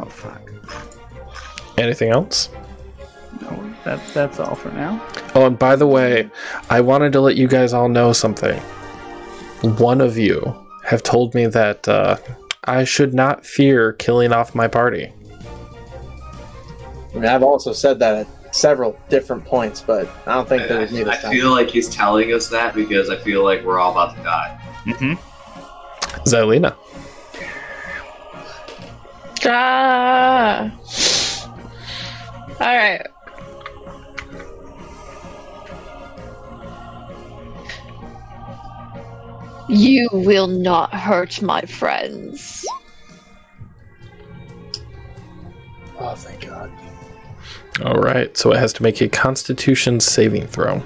Oh 0.00 0.06
fuck. 0.06 0.50
Anything 1.78 2.10
else? 2.10 2.48
No, 3.42 3.74
that, 3.84 4.00
that's 4.14 4.40
all 4.40 4.54
for 4.54 4.70
now. 4.72 5.06
Oh, 5.34 5.46
and 5.46 5.58
by 5.58 5.76
the 5.76 5.86
way, 5.86 6.28
I 6.70 6.80
wanted 6.80 7.12
to 7.12 7.20
let 7.20 7.36
you 7.36 7.46
guys 7.46 7.72
all 7.72 7.88
know 7.88 8.12
something. 8.12 8.60
One 9.62 10.00
of 10.00 10.16
you 10.18 10.54
have 10.84 11.02
told 11.02 11.34
me 11.34 11.46
that 11.46 11.88
uh, 11.88 12.16
I 12.64 12.84
should 12.84 13.14
not 13.14 13.44
fear 13.44 13.92
killing 13.94 14.32
off 14.32 14.54
my 14.54 14.68
party. 14.68 15.12
I 17.10 17.14
mean, 17.14 17.24
I've 17.26 17.42
also 17.42 17.72
said 17.72 17.98
that 18.00 18.14
at 18.14 18.54
several 18.54 18.98
different 19.08 19.44
points, 19.44 19.80
but 19.80 20.08
I 20.26 20.34
don't 20.34 20.48
think 20.48 20.68
that 20.68 20.80
was 20.80 20.92
me 20.92 21.00
I, 21.00 21.04
this 21.04 21.18
I 21.18 21.22
time. 21.22 21.32
feel 21.32 21.50
like 21.50 21.70
he's 21.70 21.88
telling 21.88 22.32
us 22.32 22.48
that 22.48 22.74
because 22.74 23.10
I 23.10 23.16
feel 23.16 23.42
like 23.42 23.64
we're 23.64 23.78
all 23.78 23.92
about 23.92 24.16
to 24.16 24.22
die. 24.22 24.60
Mm-hmm. 24.84 25.14
Xylena. 26.28 26.76
Ah. 29.44 30.70
All 32.60 32.76
right. 32.76 33.06
You 39.68 40.08
will 40.12 40.46
not 40.46 40.94
hurt 40.94 41.42
my 41.42 41.62
friends. 41.62 42.64
Oh, 45.98 46.14
thank 46.14 46.46
God. 46.46 46.70
All 47.84 48.00
right, 48.00 48.34
so 48.36 48.52
it 48.52 48.58
has 48.58 48.72
to 48.74 48.82
make 48.82 49.00
a 49.00 49.08
Constitution 49.08 50.00
saving 50.00 50.46
throw. 50.46 50.82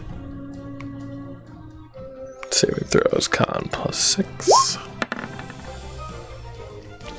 Saving 2.50 2.84
throws 2.84 3.28
con 3.28 3.68
plus 3.70 3.98
six. 3.98 4.78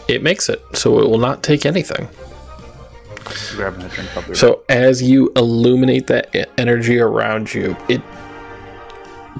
It 0.07 0.23
makes 0.23 0.49
it, 0.49 0.61
so 0.73 0.99
it 0.99 1.09
will 1.09 1.19
not 1.19 1.41
take 1.41 1.65
anything. 1.65 2.09
Grabbing 3.55 3.83
a 3.83 3.89
drink. 3.89 4.09
I'll 4.15 4.23
be 4.23 4.29
right 4.29 4.37
So 4.37 4.63
as 4.67 5.01
you 5.01 5.31
illuminate 5.35 6.07
that 6.07 6.35
energy 6.59 6.99
around 6.99 7.53
you, 7.53 7.77
it 7.87 8.01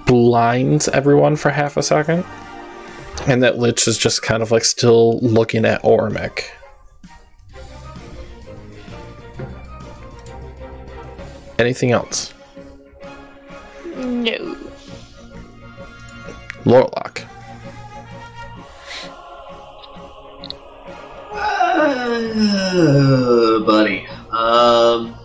blinds 0.05 0.87
everyone 0.89 1.35
for 1.35 1.49
half 1.49 1.77
a 1.77 1.83
second, 1.83 2.25
and 3.27 3.43
that 3.43 3.59
lich 3.59 3.87
is 3.87 3.97
just 3.97 4.21
kind 4.21 4.41
of 4.43 4.51
like 4.51 4.65
still 4.65 5.19
looking 5.19 5.65
at 5.65 5.81
Ormic. 5.83 6.45
Anything 11.59 11.91
else? 11.91 12.33
No. 13.95 14.57
Lorlock. 16.63 17.23
Uh, 22.73 23.59
buddy. 23.65 24.07
Um. 24.31 25.20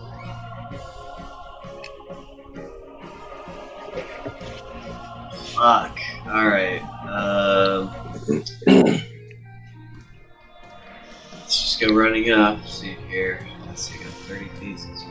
Fuck. 5.57 5.99
All 6.27 6.47
right. 6.47 6.81
Um. 7.09 7.91
let's 11.33 11.61
just 11.61 11.81
go 11.81 11.95
running 11.95 12.29
up. 12.29 12.63
See 12.67 12.95
here. 13.09 13.47
Let's 13.65 13.81
see. 13.81 13.95
I 13.99 14.03
got 14.03 14.13
thirty 14.13 14.49
pieces. 14.59 15.03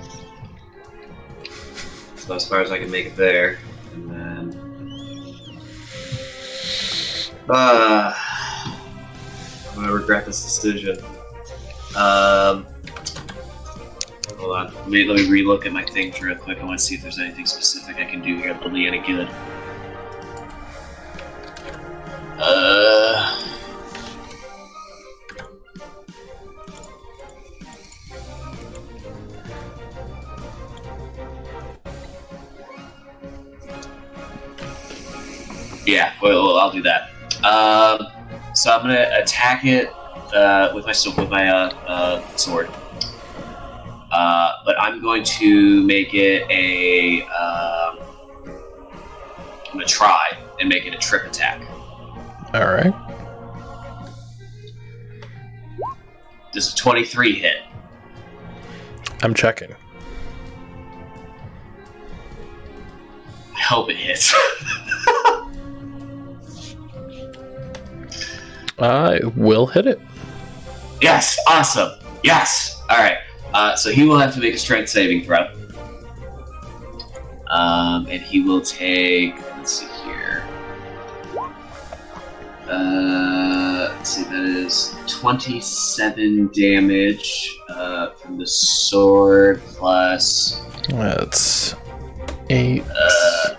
So 2.14 2.34
as 2.36 2.48
far 2.48 2.60
as 2.60 2.70
I 2.70 2.78
can 2.78 2.92
make 2.92 3.06
it 3.06 3.16
there, 3.16 3.58
and 3.94 4.08
then. 4.08 4.66
Uh, 7.48 8.14
I'm 9.70 9.74
gonna 9.74 9.92
regret 9.92 10.26
this 10.26 10.44
decision. 10.44 10.96
Um, 11.96 12.66
hold 14.38 14.56
on. 14.56 14.74
Let 14.74 14.88
me, 14.88 15.04
let 15.06 15.16
me 15.16 15.26
relook 15.26 15.66
at 15.66 15.72
my 15.72 15.84
things 15.84 16.22
real 16.22 16.36
quick. 16.36 16.58
I 16.58 16.64
want 16.64 16.78
to 16.78 16.84
see 16.84 16.94
if 16.94 17.02
there's 17.02 17.18
anything 17.18 17.46
specific 17.46 17.96
I 17.96 18.04
can 18.04 18.22
do 18.22 18.36
here 18.36 18.54
that'll 18.54 18.70
be 18.70 18.86
any 18.86 19.00
good. 19.00 19.28
Uh. 22.38 23.42
Yeah, 35.86 36.12
well, 36.20 36.58
I'll 36.58 36.72
do 36.72 36.82
that. 36.82 37.10
Um, 37.44 38.08
so 38.54 38.72
I'm 38.72 38.82
gonna 38.82 39.08
attack 39.14 39.64
it 39.64 39.88
uh, 40.34 40.72
with 40.74 40.84
my 40.84 40.94
with 41.16 41.30
my 41.30 41.48
uh, 41.48 41.70
uh, 41.86 42.36
sword. 42.36 42.68
Uh, 44.10 44.52
but 44.64 44.80
I'm 44.80 45.00
going 45.00 45.22
to 45.24 45.82
make 45.84 46.12
it 46.12 46.50
a. 46.50 47.22
Um, 47.22 47.98
I'm 48.46 49.72
gonna 49.72 49.84
try 49.84 50.26
and 50.58 50.68
make 50.68 50.86
it 50.86 50.94
a 50.94 50.98
trip 50.98 51.24
attack. 51.24 51.60
All 52.56 52.72
right. 52.72 52.94
Does 56.54 56.72
a 56.72 56.76
23 56.76 57.34
hit? 57.34 57.56
I'm 59.22 59.34
checking. 59.34 59.74
I 63.54 63.60
hope 63.60 63.90
it 63.90 63.98
hits. 63.98 64.34
I 68.78 69.20
will 69.36 69.66
hit 69.66 69.86
it. 69.86 70.00
yes, 71.02 71.38
awesome. 71.46 71.92
Yes. 72.24 72.82
All 72.88 72.96
right. 72.96 73.18
Uh, 73.52 73.76
so 73.76 73.90
he 73.90 74.06
will 74.06 74.18
have 74.18 74.32
to 74.32 74.40
make 74.40 74.54
a 74.54 74.58
strength 74.58 74.88
saving 74.88 75.24
throw. 75.24 75.46
Um, 77.48 78.06
and 78.08 78.22
he 78.22 78.40
will 78.40 78.62
take. 78.62 79.38
Let's 79.58 79.72
see 79.72 79.86
here. 80.04 80.42
Uh, 82.68 83.92
let's 83.96 84.10
see. 84.10 84.24
That 84.24 84.44
is 84.44 84.94
twenty-seven 85.06 86.50
damage 86.52 87.58
uh, 87.68 88.10
from 88.12 88.38
the 88.38 88.46
sword 88.46 89.60
plus. 89.74 90.62
That's 90.88 91.74
eight 92.50 92.84
Uh, 92.88 93.54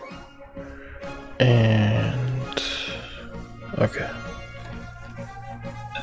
and 1.39 2.62
okay. 3.80 4.10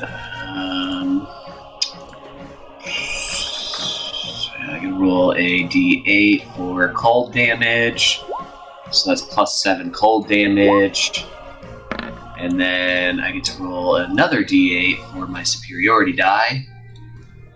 Um, 0.01 1.27
I 4.67 4.79
can 4.79 4.99
roll 4.99 5.33
a 5.33 5.63
d8 5.63 6.55
for 6.55 6.91
cold 6.93 7.33
damage. 7.33 8.21
So 8.91 9.09
that's 9.09 9.21
plus 9.21 9.61
7 9.61 9.91
cold 9.91 10.27
damage. 10.27 11.25
And 12.37 12.59
then 12.59 13.19
I 13.19 13.31
get 13.31 13.43
to 13.45 13.63
roll 13.63 13.97
another 13.97 14.43
d8 14.43 15.11
for 15.11 15.27
my 15.27 15.43
superiority 15.43 16.13
die. 16.13 16.67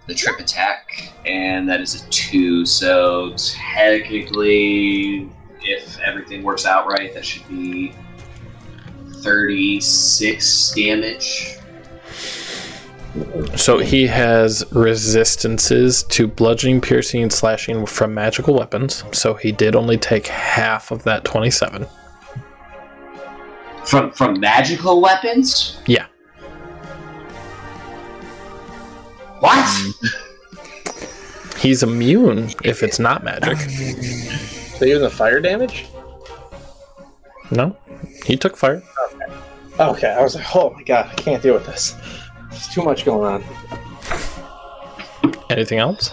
The 0.08 0.16
trip 0.16 0.40
attack. 0.40 1.12
And 1.26 1.68
that 1.70 1.82
is 1.82 2.02
a 2.02 2.10
2. 2.10 2.66
So 2.66 3.34
technically, 3.36 5.30
if 5.62 6.00
everything 6.00 6.44
works 6.44 6.66
out 6.66 6.88
right, 6.88 7.14
that 7.14 7.26
should 7.26 7.48
be 7.50 7.94
36 9.22 10.74
damage. 10.74 11.56
So 13.56 13.80
he 13.80 14.08
has 14.08 14.64
resistances 14.72 16.04
to 16.04 16.28
bludgeoning, 16.28 16.82
piercing, 16.82 17.24
and 17.24 17.34
slashing 17.34 17.86
from 17.86 18.14
magical 18.14 18.54
weapons. 18.54 19.04
So 19.12 19.34
he 19.34 19.52
did 19.52 19.76
only 19.76 19.98
take 19.98 20.28
half 20.28 20.92
of 20.92 21.04
that 21.04 21.26
27. 21.26 21.88
From 23.90 24.12
from 24.12 24.40
magical 24.40 25.02
weapons? 25.02 25.80
Yeah. 25.88 26.06
What? 29.40 29.68
He's 31.58 31.82
immune 31.82 32.52
if 32.64 32.84
it's 32.84 33.00
not 33.00 33.24
magic. 33.24 33.58
So 34.78 34.86
even 34.86 35.02
the 35.02 35.10
fire 35.10 35.40
damage? 35.42 35.88
No, 37.50 37.76
he 38.28 38.38
took 38.38 38.56
fire. 38.56 38.84
Okay, 39.80 40.08
I 40.08 40.22
was 40.22 40.36
like, 40.36 40.56
oh 40.56 40.70
my 40.70 40.84
god, 40.84 41.10
I 41.12 41.16
can't 41.16 41.42
deal 41.42 41.56
with 41.56 41.66
this. 41.66 41.96
There's 42.52 42.68
too 42.68 42.84
much 42.84 43.06
going 43.06 43.26
on. 43.26 43.44
Anything 45.50 45.80
else? 45.80 46.12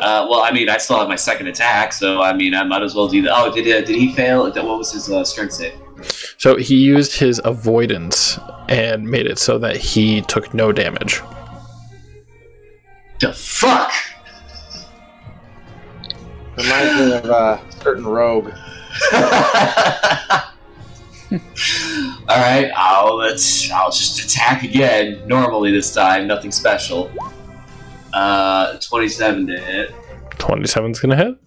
Uh, 0.00 0.26
well, 0.28 0.40
I 0.40 0.50
mean, 0.50 0.68
I 0.68 0.78
still 0.78 0.98
have 0.98 1.06
my 1.06 1.14
second 1.14 1.46
attack, 1.46 1.92
so 1.92 2.20
I 2.20 2.32
mean, 2.32 2.52
I 2.52 2.64
might 2.64 2.82
as 2.82 2.96
well 2.96 3.06
do 3.06 3.22
that. 3.22 3.32
Oh, 3.32 3.54
did 3.54 3.64
uh, 3.68 3.86
did 3.86 3.94
he 3.94 4.12
fail? 4.12 4.42
What 4.42 4.56
was 4.56 4.90
his 4.90 5.08
uh, 5.08 5.22
strength 5.24 5.52
save? 5.52 5.83
So 6.44 6.56
he 6.56 6.74
used 6.74 7.14
his 7.14 7.40
avoidance 7.42 8.38
and 8.68 9.08
made 9.08 9.26
it 9.26 9.38
so 9.38 9.56
that 9.60 9.78
he 9.78 10.20
took 10.20 10.52
no 10.52 10.72
damage. 10.72 11.22
The 13.18 13.32
fuck? 13.32 13.90
Reminds 16.58 17.00
me 17.00 17.16
of 17.16 17.24
a 17.24 17.62
certain 17.82 18.04
rogue. 18.04 18.48
All 19.14 19.22
right, 22.28 22.70
I'll 22.76 23.16
let's 23.16 23.70
I'll 23.70 23.90
just 23.90 24.22
attack 24.22 24.64
again. 24.64 25.26
Normally 25.26 25.72
this 25.72 25.94
time, 25.94 26.26
nothing 26.26 26.52
special. 26.52 27.10
Uh, 28.12 28.76
twenty-seven 28.80 29.46
to 29.46 29.58
hit. 29.58 29.94
27's 30.32 31.00
gonna 31.00 31.16
hit. 31.16 31.38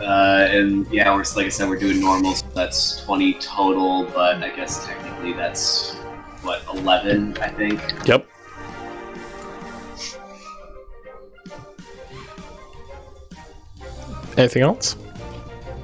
Uh, 0.00 0.46
and 0.50 0.86
yeah, 0.92 1.10
we're 1.14 1.24
like 1.36 1.46
I 1.46 1.48
said, 1.48 1.68
we're 1.68 1.78
doing 1.78 2.00
normal, 2.00 2.34
so 2.34 2.46
that's 2.54 3.02
twenty 3.04 3.34
total. 3.34 4.04
But 4.04 4.42
I 4.42 4.54
guess 4.54 4.84
technically 4.84 5.32
that's 5.32 5.94
what 6.42 6.62
eleven, 6.72 7.36
I 7.38 7.48
think. 7.48 7.80
Yep. 8.06 8.26
Anything 14.36 14.62
else? 14.62 14.96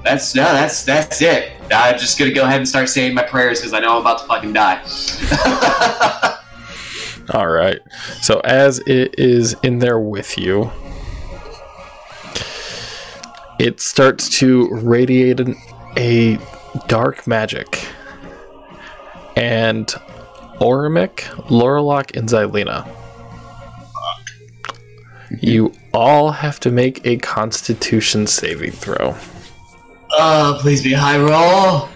That's 0.05 0.35
no, 0.35 0.43
that's 0.43 0.85
that's 0.85 1.23
it. 1.23 1.53
I'm 1.73 1.99
just 1.99 2.19
gonna 2.19 2.33
go 2.33 2.43
ahead 2.45 2.59
and 2.59 2.69
start 2.69 2.89
saying 2.89 3.15
my 3.15 3.23
prayers 3.23 3.61
because 3.61 3.73
I 3.73 3.81
know 3.81 3.97
I'm 3.97 4.03
about 4.03 4.19
to 4.19 4.27
fucking 4.27 4.53
die. 4.53 4.83
All 7.35 7.49
right. 7.49 7.79
So 8.21 8.41
as 8.41 8.81
it 8.81 9.19
is 9.19 9.57
in 9.63 9.79
there 9.79 10.01
with 10.01 10.37
you, 10.37 10.71
it 13.63 13.81
starts 13.81 14.29
to 14.29 14.69
radiate 14.71 15.39
an, 15.39 15.55
a 15.97 16.37
dark 16.89 17.29
magic. 17.29 17.87
And 19.37 19.87
Orimic, 20.59 21.21
Lorlock, 21.47 22.17
and 22.17 22.29
Xylena. 22.29 22.93
You 25.41 25.73
all 25.95 26.33
have 26.33 26.59
to 26.61 26.73
make 26.73 27.07
a 27.07 27.19
constitution 27.19 28.27
saving 28.27 28.73
throw. 28.73 29.15
oh, 30.11 30.59
please 30.61 30.83
be 30.83 30.93
high 30.93 31.19
roll. 31.19 31.89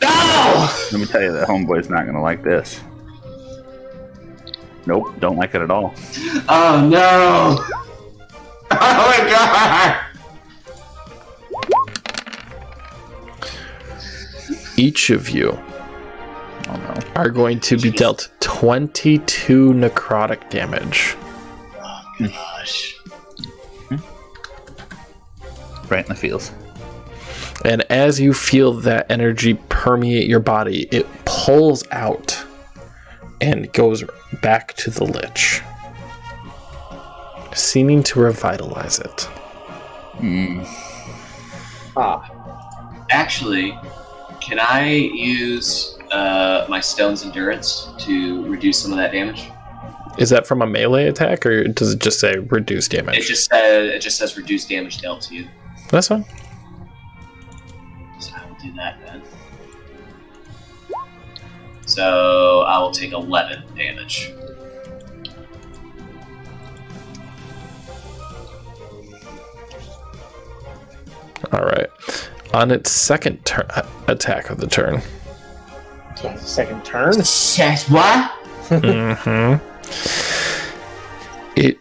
No! 0.00 0.68
Let 0.92 1.00
me 1.00 1.06
tell 1.06 1.22
you 1.22 1.32
that 1.32 1.48
homeboy's 1.48 1.90
not 1.90 2.06
gonna 2.06 2.22
like 2.22 2.44
this. 2.44 2.80
Nope, 4.86 5.12
don't 5.18 5.36
like 5.36 5.56
it 5.56 5.60
at 5.62 5.72
all. 5.72 5.92
Oh 6.48 6.88
no! 6.88 7.83
Oh 8.70 8.76
my 8.76 9.30
god! 9.30 10.00
Each 14.76 15.10
of 15.10 15.30
you 15.30 15.50
Oh 16.68 16.76
no. 16.76 16.94
are 17.14 17.28
going 17.30 17.60
to 17.60 17.76
be 17.76 17.90
dealt 17.90 18.28
22 18.40 19.72
necrotic 19.72 20.50
damage. 20.50 21.16
Oh 21.80 22.02
Gosh. 22.20 22.96
Right 25.90 26.04
in 26.04 26.08
the 26.08 26.14
feels. 26.14 26.50
And 27.64 27.82
as 27.90 28.18
you 28.18 28.32
feel 28.34 28.72
that 28.80 29.10
energy 29.10 29.54
permeate 29.68 30.26
your 30.28 30.40
body, 30.40 30.88
it 30.90 31.06
pulls 31.24 31.84
out 31.90 32.44
and 33.40 33.70
goes 33.72 34.02
back 34.42 34.74
to 34.74 34.90
the 34.90 35.04
Lich, 35.04 35.60
seeming 37.54 38.02
to 38.04 38.20
revitalize 38.20 38.98
it. 38.98 39.28
Mm. 40.18 40.64
Ah, 41.96 42.30
Actually, 43.10 43.76
can 44.40 44.58
I 44.58 44.88
use 44.90 45.98
uh, 46.10 46.66
my 46.68 46.80
stone's 46.80 47.22
endurance 47.24 47.88
to 47.98 48.44
reduce 48.46 48.78
some 48.78 48.90
of 48.92 48.98
that 48.98 49.12
damage? 49.12 49.48
Is 50.18 50.30
that 50.30 50.46
from 50.46 50.62
a 50.62 50.66
melee 50.66 51.06
attack, 51.08 51.44
or 51.44 51.64
does 51.64 51.92
it 51.94 52.00
just 52.00 52.20
say 52.20 52.36
reduce 52.38 52.86
It 52.86 52.90
damage? 52.96 53.26
just 53.26 53.50
says 53.50 53.90
it 53.90 53.98
just 54.00 54.16
says 54.18 54.36
reduce 54.36 54.64
damage 54.66 55.00
dealt 55.00 55.22
to 55.22 55.34
you. 55.34 55.48
That's 55.90 56.08
fine. 56.08 56.24
So 58.20 58.32
I 58.36 58.48
will 58.48 58.56
do 58.62 58.72
that 58.76 58.98
then. 59.04 59.22
So 61.86 62.60
I 62.60 62.78
will 62.78 62.92
take 62.92 63.12
11 63.12 63.62
damage. 63.76 64.32
All 71.52 71.64
right. 71.64 71.88
On 72.52 72.70
its 72.70 72.90
second 72.90 73.44
turn, 73.44 73.66
attack 74.06 74.50
of 74.50 74.58
the 74.58 74.66
turn, 74.66 75.00
so 76.16 76.30
it's 76.30 76.42
the 76.42 76.48
second 76.48 76.84
turn. 76.84 77.14
Yes, 77.16 77.88
what? 77.90 78.30
hmm 78.68 79.54
It 81.56 81.78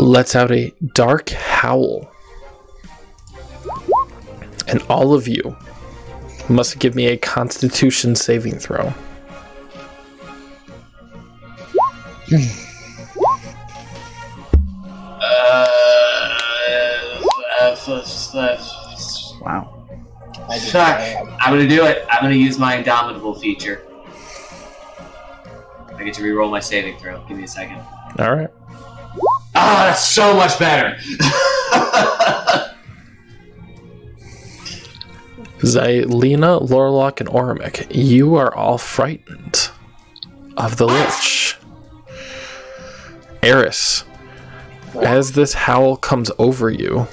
lets 0.00 0.34
out 0.34 0.50
a 0.50 0.72
dark 0.92 1.30
howl. 1.30 2.10
And 4.66 4.82
all 4.88 5.14
of 5.14 5.28
you 5.28 5.56
must 6.48 6.78
give 6.80 6.94
me 6.96 7.06
a 7.06 7.16
constitution 7.16 8.16
saving 8.16 8.58
throw. 8.58 8.92
Uh, 15.20 16.33
uh, 17.60 17.76
Wow. 19.40 19.86
Fuck. 20.70 21.00
I'm 21.40 21.52
gonna 21.52 21.68
do 21.68 21.84
it. 21.84 22.06
I'm 22.10 22.22
gonna 22.22 22.34
use 22.34 22.58
my 22.58 22.76
indomitable 22.76 23.34
feature. 23.34 23.82
I 25.96 26.02
get 26.04 26.14
to 26.14 26.22
reroll 26.22 26.50
my 26.50 26.60
saving 26.60 26.98
throw. 26.98 27.24
Give 27.26 27.36
me 27.36 27.44
a 27.44 27.48
second. 27.48 27.80
All 28.18 28.34
right. 28.34 28.50
Ah, 29.54 29.86
that's 29.86 30.04
so 30.04 30.34
much 30.34 30.58
better. 30.58 30.96
Xylena, 35.58 36.60
Lorlock, 36.60 37.20
and 37.20 37.28
Orimic, 37.30 37.86
you 37.94 38.34
are 38.34 38.54
all 38.54 38.76
frightened 38.76 39.70
of 40.56 40.76
the 40.76 40.86
Lich. 40.86 41.56
Eris, 43.42 44.04
as 45.02 45.32
this 45.32 45.54
howl 45.54 45.96
comes 45.96 46.30
over 46.38 46.70
you, 46.70 47.06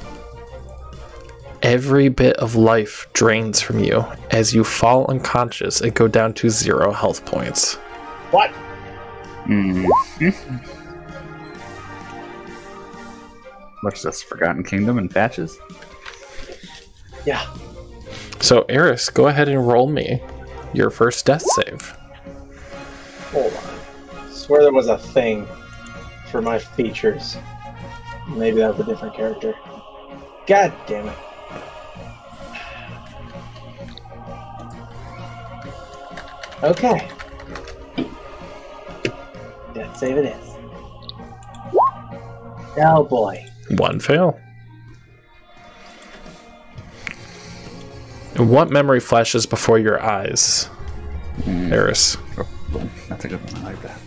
every 1.63 2.09
bit 2.09 2.35
of 2.37 2.55
life 2.55 3.07
drains 3.13 3.61
from 3.61 3.79
you 3.79 4.05
as 4.31 4.53
you 4.53 4.63
fall 4.63 5.05
unconscious 5.07 5.81
and 5.81 5.93
go 5.93 6.07
down 6.07 6.33
to 6.33 6.49
zero 6.49 6.91
health 6.91 7.25
points. 7.25 7.75
what? 8.31 8.51
Mm. 9.45 9.87
What's 13.81 14.03
this? 14.03 14.21
Forgotten 14.21 14.63
Kingdom 14.63 14.97
and 14.97 15.09
patches? 15.09 15.57
Yeah. 17.25 17.45
So, 18.39 18.65
Eris, 18.69 19.09
go 19.09 19.27
ahead 19.27 19.49
and 19.49 19.67
roll 19.67 19.87
me 19.87 20.21
your 20.73 20.89
first 20.89 21.25
death 21.25 21.43
save. 21.43 21.95
Hold 23.31 23.53
on. 23.53 24.31
swear 24.31 24.61
there 24.63 24.73
was 24.73 24.87
a 24.87 24.97
thing 24.97 25.47
for 26.29 26.41
my 26.41 26.59
features. 26.59 27.37
Maybe 28.29 28.57
that 28.57 28.77
was 28.77 28.87
a 28.87 28.89
different 28.89 29.15
character. 29.15 29.53
God 30.47 30.73
damn 30.85 31.07
it. 31.07 31.17
Okay. 36.63 37.09
Death 39.73 39.97
save 39.97 40.17
it 40.17 40.25
is. 40.25 40.47
Oh 42.77 43.03
boy. 43.09 43.45
One 43.77 43.99
fail. 43.99 44.39
What 48.37 48.69
memory 48.71 48.99
flashes 48.99 49.45
before 49.45 49.77
your 49.79 50.01
eyes, 50.01 50.69
Mm. 51.41 51.71
Eris? 51.71 52.17
That's 53.09 53.25
a 53.25 53.27
good 53.27 53.41
one. 53.53 53.63
I 53.63 53.69
like 53.71 53.81
that. 53.81 53.99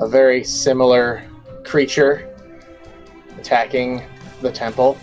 A 0.00 0.08
very 0.08 0.42
similar 0.44 1.22
creature 1.64 2.28
attacking 3.38 4.02
the 4.42 4.50
temple. 4.50 4.98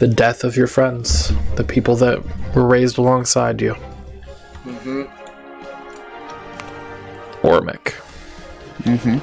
The 0.00 0.08
death 0.08 0.42
of 0.44 0.56
your 0.56 0.66
friends, 0.66 1.30
the 1.56 1.62
people 1.62 1.94
that 1.94 2.24
were 2.54 2.66
raised 2.66 2.96
alongside 2.96 3.60
you. 3.60 3.74
Mm-hmm. 4.64 5.02
Ormic. 7.46 7.94
Mm-hmm. 8.82 9.18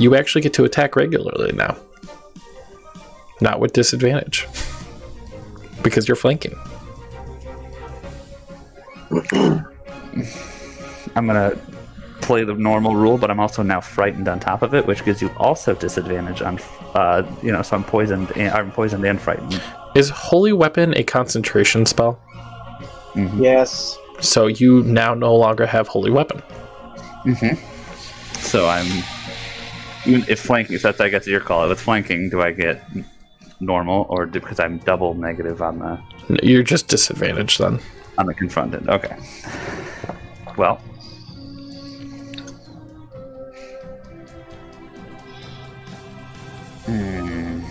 You 0.00 0.16
actually 0.16 0.40
get 0.40 0.54
to 0.54 0.64
attack 0.64 0.96
regularly 0.96 1.52
now. 1.52 1.76
Not 3.42 3.60
with 3.60 3.74
disadvantage. 3.74 4.48
Because 5.82 6.08
you're 6.08 6.16
flanking. 6.16 6.58
I'm 11.14 11.26
gonna 11.26 11.58
play 12.24 12.42
the 12.42 12.54
normal 12.54 12.96
rule, 12.96 13.18
but 13.18 13.30
I'm 13.30 13.38
also 13.38 13.62
now 13.62 13.80
frightened 13.80 14.28
on 14.28 14.40
top 14.40 14.62
of 14.62 14.74
it, 14.74 14.86
which 14.86 15.04
gives 15.04 15.20
you 15.20 15.30
also 15.36 15.74
disadvantage 15.74 16.40
on, 16.42 16.58
uh, 16.94 17.22
you 17.42 17.52
know, 17.52 17.62
so 17.62 17.76
I'm 17.76 17.84
poisoned. 17.84 18.32
And, 18.36 18.50
I'm 18.52 18.72
poisoned 18.72 19.04
and 19.04 19.20
frightened. 19.20 19.60
Is 19.94 20.08
Holy 20.08 20.52
Weapon 20.52 20.96
a 20.96 21.02
concentration 21.04 21.86
spell? 21.86 22.18
Mm-hmm. 23.12 23.42
Yes. 23.42 23.96
So 24.20 24.46
you 24.46 24.82
now 24.84 25.14
no 25.14 25.36
longer 25.36 25.66
have 25.66 25.86
Holy 25.86 26.10
Weapon. 26.10 26.42
Mm-hmm. 27.24 27.54
So 28.40 28.68
I'm 28.68 28.86
even 30.06 30.24
if 30.28 30.40
flanking. 30.40 30.76
If 30.76 30.82
that's 30.82 31.00
I 31.00 31.08
guess 31.08 31.26
your 31.26 31.40
call. 31.40 31.64
If 31.66 31.72
it's 31.72 31.82
flanking, 31.82 32.30
do 32.30 32.40
I 32.40 32.52
get 32.52 32.82
normal 33.60 34.06
or 34.08 34.26
do, 34.26 34.40
because 34.40 34.58
I'm 34.60 34.78
double 34.78 35.14
negative 35.14 35.62
on 35.62 35.78
the 35.78 36.00
You're 36.42 36.62
just 36.62 36.88
disadvantaged 36.88 37.60
then. 37.60 37.78
on 38.18 38.26
the 38.26 38.34
confronted? 38.34 38.88
Okay. 38.88 39.16
Well. 40.56 40.80
Hmm. 46.86 47.62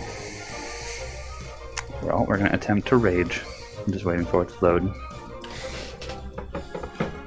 Well, 2.02 2.26
we're 2.28 2.36
gonna 2.38 2.52
attempt 2.52 2.88
to 2.88 2.96
rage. 2.96 3.42
I'm 3.86 3.92
just 3.92 4.04
waiting 4.04 4.26
for 4.26 4.42
it 4.42 4.48
to 4.50 4.64
load. 4.64 4.82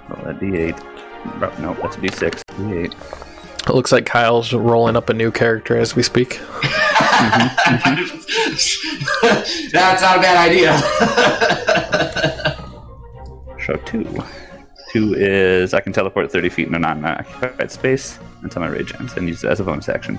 Roll 0.09 0.25
that 0.25 0.39
D8. 0.39 0.79
Oh, 1.41 1.55
no, 1.61 1.73
that's 1.81 1.97
a 1.97 1.99
D6. 1.99 2.41
D8. 2.43 2.93
It 3.69 3.73
looks 3.73 3.91
like 3.91 4.05
Kyle's 4.05 4.53
rolling 4.53 4.95
up 4.95 5.09
a 5.09 5.13
new 5.13 5.29
character 5.31 5.77
as 5.77 5.95
we 5.95 6.01
speak. 6.01 6.39
That's 9.71 10.01
not 10.01 10.17
a 10.17 10.21
bad 10.21 10.49
idea. 10.49 10.77
Show 13.59 13.75
two. 13.85 14.23
Two 14.91 15.15
is 15.15 15.73
I 15.73 15.81
can 15.81 15.91
teleport 15.91 16.31
30 16.31 16.47
feet 16.49 16.67
in 16.67 16.75
a 16.75 16.79
non-occupied 16.79 17.69
space 17.71 18.19
until 18.41 18.61
my 18.61 18.69
rage 18.69 18.93
ends 18.99 19.17
and 19.17 19.27
use 19.27 19.43
it 19.43 19.49
as 19.49 19.59
a 19.59 19.65
bonus 19.65 19.89
action. 19.89 20.17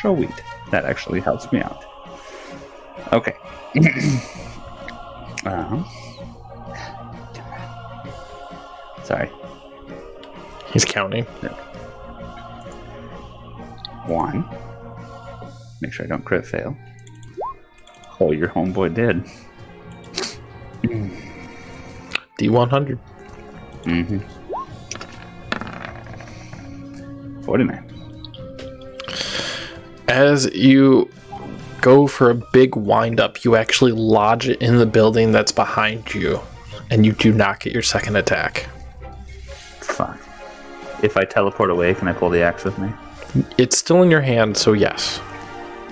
Show 0.00 0.12
wheat. 0.12 0.30
That 0.70 0.84
actually 0.84 1.20
helps 1.20 1.50
me 1.52 1.60
out. 1.60 1.84
Okay. 3.12 3.34
uh 5.46 5.82
Sorry. 9.04 9.30
He's 10.72 10.84
counting. 10.84 11.24
One. 14.06 14.48
Make 15.80 15.92
sure 15.92 16.06
I 16.06 16.08
don't 16.08 16.24
crit 16.24 16.46
fail. 16.46 16.76
Oh, 18.20 18.32
your 18.32 18.48
homeboy 18.48 18.94
did. 18.94 19.24
D100. 22.38 22.98
Mm-hmm. 23.82 24.18
49. 27.42 27.89
As 30.10 30.52
you 30.52 31.08
go 31.80 32.08
for 32.08 32.30
a 32.30 32.34
big 32.34 32.74
wind 32.74 33.20
up, 33.20 33.44
you 33.44 33.54
actually 33.54 33.92
lodge 33.92 34.48
it 34.48 34.60
in 34.60 34.78
the 34.78 34.84
building 34.84 35.30
that's 35.30 35.52
behind 35.52 36.12
you, 36.12 36.40
and 36.90 37.06
you 37.06 37.12
do 37.12 37.32
not 37.32 37.60
get 37.60 37.72
your 37.72 37.82
second 37.82 38.16
attack. 38.16 38.68
Fuck. 39.78 40.18
If 41.04 41.16
I 41.16 41.24
teleport 41.24 41.70
away, 41.70 41.94
can 41.94 42.08
I 42.08 42.12
pull 42.12 42.28
the 42.28 42.42
axe 42.42 42.64
with 42.64 42.76
me? 42.78 42.90
It's 43.56 43.78
still 43.78 44.02
in 44.02 44.10
your 44.10 44.20
hand, 44.20 44.56
so 44.56 44.72
yes. 44.72 45.20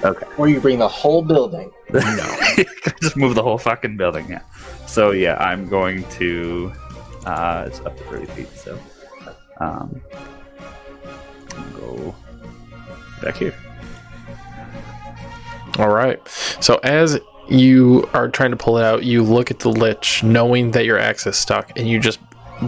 Okay. 0.03 0.27
Or 0.37 0.49
you 0.49 0.61
bring 0.61 0.81
the 0.81 0.89
whole 0.89 1.23
building. 1.23 1.71
No. 1.93 2.37
Just 3.01 3.17
move 3.17 3.37
the 3.37 3.43
whole 3.43 3.57
fucking 3.57 3.97
building, 3.97 4.29
yeah. 4.29 4.43
So 4.87 5.13
yeah, 5.13 5.37
I'm 5.37 5.69
going 5.69 6.03
to 6.11 6.73
uh 7.25 7.65
it's 7.69 7.81
up 7.81 7.97
to 7.97 8.03
30 8.05 8.27
feet, 8.27 8.49
so 8.51 8.79
um 9.61 10.03
I'm 11.57 11.73
gonna 11.73 11.81
go 11.81 12.15
back 13.23 13.37
here. 13.37 13.55
All 15.79 15.91
right. 15.91 16.21
So 16.61 16.81
as 16.83 17.21
you 17.49 18.09
are 18.13 18.29
trying 18.29 18.51
to 18.51 18.57
pull 18.57 18.79
it 18.79 18.85
out, 18.85 19.05
you 19.05 19.23
look 19.23 19.51
at 19.51 19.61
the 19.61 19.71
lich, 19.71 20.23
knowing 20.23 20.73
that 20.73 20.85
your 20.85 20.99
axe 20.99 21.27
is 21.27 21.37
stuck, 21.37 21.71
and 21.77 21.89
you 21.89 21.99
just 21.99 22.19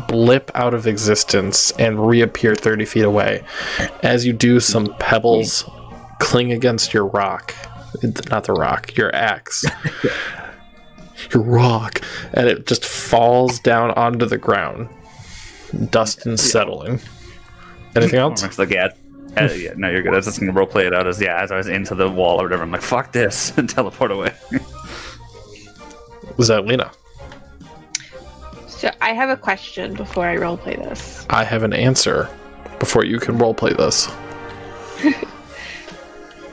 blip 0.08 0.50
out 0.54 0.74
of 0.74 0.86
existence 0.86 1.72
and 1.72 2.06
reappear 2.06 2.54
30 2.54 2.84
feet 2.84 3.04
away. 3.04 3.44
As 4.02 4.24
you 4.24 4.32
do, 4.32 4.60
some 4.60 4.94
pebbles 4.98 5.68
cling 6.20 6.52
against 6.52 6.94
your 6.94 7.06
rock. 7.06 7.54
Not 8.30 8.44
the 8.44 8.52
rock, 8.52 8.96
your 8.96 9.14
axe. 9.14 9.64
your 11.34 11.42
rock. 11.42 12.00
And 12.32 12.48
it 12.48 12.66
just 12.66 12.84
falls 12.84 13.58
down 13.58 13.90
onto 13.92 14.26
the 14.26 14.38
ground. 14.38 14.88
Dust 15.90 16.26
and 16.26 16.38
settling. 16.38 17.00
Anything 17.96 18.20
else? 18.20 18.40
Cormac's 18.40 18.58
like, 18.58 18.70
yeah, 18.70 18.90
uh, 19.36 19.52
yeah, 19.52 19.72
no, 19.76 19.88
you're 19.88 20.02
good. 20.02 20.12
I 20.12 20.16
was 20.16 20.26
just 20.26 20.40
gonna 20.40 20.52
role 20.52 20.66
play 20.66 20.86
it 20.86 20.94
out 20.94 21.06
as 21.06 21.20
yeah, 21.20 21.42
as 21.42 21.52
I 21.52 21.56
was 21.56 21.68
into 21.68 21.94
the 21.94 22.08
wall 22.08 22.40
or 22.40 22.44
whatever. 22.44 22.62
I'm 22.62 22.70
like, 22.70 22.82
fuck 22.82 23.12
this, 23.12 23.52
and 23.58 23.68
teleport 23.68 24.10
away. 24.10 24.34
Was 26.36 26.48
that 26.48 26.66
Lena? 26.66 26.90
So 28.66 28.90
I 29.00 29.12
have 29.12 29.28
a 29.28 29.36
question 29.36 29.94
before 29.94 30.26
I 30.26 30.36
roleplay 30.36 30.76
this. 30.76 31.26
I 31.28 31.44
have 31.44 31.62
an 31.62 31.72
answer 31.72 32.30
before 32.78 33.04
you 33.04 33.18
can 33.18 33.38
roleplay 33.38 33.76
this. 33.76 34.08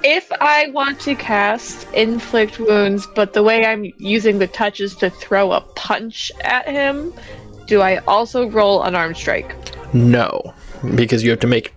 If 0.04 0.32
I 0.40 0.70
want 0.70 1.02
to 1.02 1.16
cast 1.16 1.92
inflict 1.92 2.60
wounds, 2.60 3.06
but 3.08 3.34
the 3.34 3.44
way 3.44 3.66
I'm 3.66 3.92
using 3.98 4.40
the 4.40 4.48
touch 4.48 4.80
is 4.80 4.96
to 4.98 5.10
throw 5.10 5.52
a 5.52 5.60
punch 5.60 6.32
at 6.46 6.66
him, 6.66 7.14
do 7.66 7.82
I 7.82 7.98
also 8.08 8.48
roll 8.50 8.84
unarmed 8.84 9.18
strike? 9.18 9.54
No, 9.94 10.54
because 10.96 11.26
you 11.26 11.30
have 11.32 11.42
to 11.42 11.48
make 11.48 11.74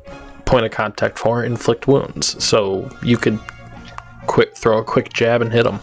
point 0.51 0.67
of 0.67 0.73
contact 0.73 1.17
for 1.17 1.45
inflict 1.45 1.87
wounds. 1.87 2.43
So 2.43 2.91
you 3.05 3.17
could 3.17 3.39
quick 4.27 4.57
throw 4.57 4.79
a 4.79 4.85
quick 4.85 5.13
jab 5.13 5.43
and 5.43 5.53
hit 5.53 5.65
him. 5.65 5.79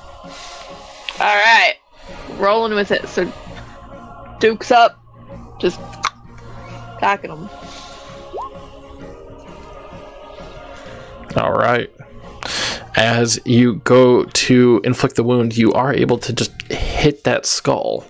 All 1.20 1.36
right, 1.36 1.76
rolling 2.38 2.76
with 2.76 2.92
it. 2.92 3.08
So 3.08 3.32
Duke's 4.40 4.70
up, 4.70 5.02
just 5.60 5.80
attacking 6.98 7.32
him. 7.32 7.50
All 11.38 11.54
right. 11.54 11.90
As 12.98 13.40
you 13.46 13.76
go 13.76 14.26
to 14.26 14.82
inflict 14.84 15.16
the 15.16 15.24
wound, 15.24 15.56
you 15.56 15.72
are 15.74 15.94
able 15.94 16.18
to 16.18 16.34
just 16.34 16.62
hit 16.72 17.24
that 17.24 17.46
skull. 17.46 18.06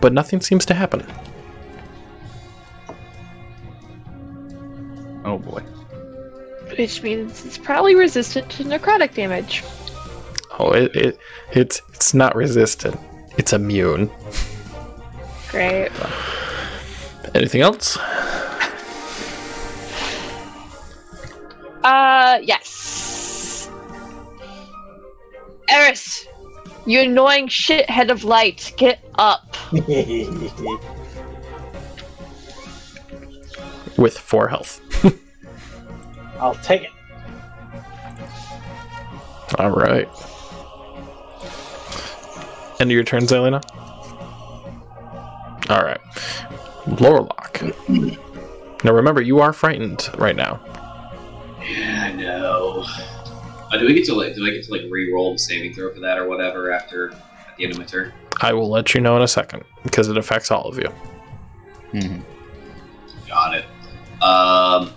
But 0.00 0.12
nothing 0.12 0.40
seems 0.42 0.64
to 0.66 0.74
happen. 0.74 1.04
Oh 5.30 5.38
boy. 5.38 5.60
Which 6.76 7.02
means 7.02 7.44
it's 7.44 7.58
probably 7.58 7.94
resistant 7.94 8.50
to 8.52 8.64
necrotic 8.64 9.14
damage. 9.14 9.62
Oh, 10.58 10.72
it, 10.72 10.94
it 10.94 11.18
it's 11.52 11.82
it's 11.94 12.14
not 12.14 12.34
resistant. 12.34 12.98
It's 13.38 13.52
immune. 13.52 14.10
Great. 15.48 15.90
Anything 17.34 17.60
else? 17.60 17.96
Uh, 21.82 22.38
yes. 22.42 23.70
Eris, 25.68 26.26
you 26.86 27.00
annoying 27.00 27.48
shithead 27.48 28.10
of 28.10 28.24
light, 28.24 28.72
get 28.76 29.02
up. 29.18 29.56
With 34.00 34.18
four 34.18 34.48
health. 34.48 34.80
I'll 36.40 36.54
take 36.56 36.82
it. 36.84 36.90
All 39.58 39.70
right. 39.70 40.08
End 42.80 42.90
of 42.90 42.94
your 42.94 43.04
turn, 43.04 43.24
Xylena. 43.24 43.62
All 45.68 45.82
right. 45.84 46.00
Lorlock. 46.86 47.74
Now 48.84 48.92
remember, 48.94 49.20
you 49.20 49.40
are 49.40 49.52
frightened 49.52 50.08
right 50.16 50.34
now. 50.34 50.58
Yeah, 51.62 52.08
I 52.10 52.12
know. 52.16 52.84
Uh, 53.70 53.76
do 53.76 53.84
we 53.84 53.92
get 53.92 54.06
to 54.06 54.14
like? 54.14 54.34
Do 54.34 54.46
I 54.46 54.50
get 54.50 54.64
to 54.64 54.72
like 54.72 54.82
re-roll 54.90 55.34
the 55.34 55.38
saving 55.38 55.74
throw 55.74 55.92
for 55.92 56.00
that 56.00 56.16
or 56.18 56.26
whatever 56.26 56.72
after 56.72 57.10
at 57.12 57.56
the 57.58 57.64
end 57.64 57.72
of 57.74 57.78
my 57.78 57.84
turn? 57.84 58.14
I 58.40 58.54
will 58.54 58.70
let 58.70 58.94
you 58.94 59.00
know 59.02 59.14
in 59.16 59.22
a 59.22 59.28
second 59.28 59.62
because 59.82 60.08
it 60.08 60.16
affects 60.16 60.50
all 60.50 60.66
of 60.66 60.78
you. 60.78 60.88
Mhm. 61.92 62.22
Got 63.28 63.54
it. 63.56 63.64
Um. 64.22 64.92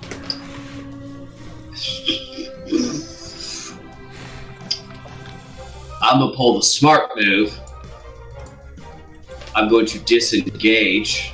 I'm 6.01 6.19
gonna 6.19 6.35
pull 6.35 6.55
the 6.55 6.63
smart 6.63 7.11
move. 7.15 7.57
I'm 9.55 9.69
going 9.69 9.85
to 9.85 9.99
disengage 9.99 11.33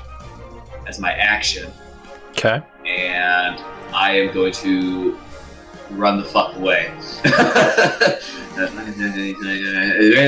as 0.88 1.00
my 1.00 1.14
action, 1.14 1.72
Okay. 2.32 2.62
and 2.86 3.60
I 3.94 4.12
am 4.18 4.34
going 4.34 4.54
to 4.54 5.18
run 5.92 6.18
the 6.18 6.26
fuck 6.26 6.56
away. 6.58 6.92
right 7.26 8.20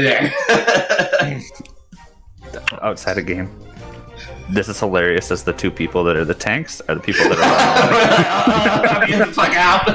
there. 0.01 0.33
Outside 2.81 3.17
of 3.17 3.25
game. 3.25 3.60
This 4.49 4.67
is 4.67 4.79
hilarious 4.79 5.31
as 5.31 5.43
the 5.43 5.53
two 5.53 5.71
people 5.71 6.03
that 6.03 6.15
are 6.17 6.25
the 6.25 6.33
tanks 6.33 6.81
are 6.89 6.95
the 6.95 7.01
people 7.01 7.29
that 7.29 7.37
are 7.39 9.03
I'm 9.03 9.19
the 9.19 9.25
fuck 9.33 9.53
out. 9.55 9.87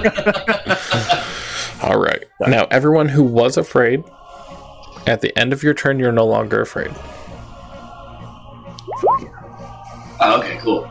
All 1.84 1.98
right. 2.00 2.24
Now, 2.40 2.66
everyone 2.70 3.08
who 3.08 3.22
was 3.22 3.56
afraid, 3.56 4.02
at 5.06 5.20
the 5.20 5.36
end 5.38 5.52
of 5.52 5.62
your 5.62 5.74
turn, 5.74 5.98
you're 5.98 6.10
no 6.10 6.24
longer 6.26 6.62
afraid. 6.62 6.90
Oh, 10.18 10.38
okay, 10.38 10.56
cool. 10.58 10.88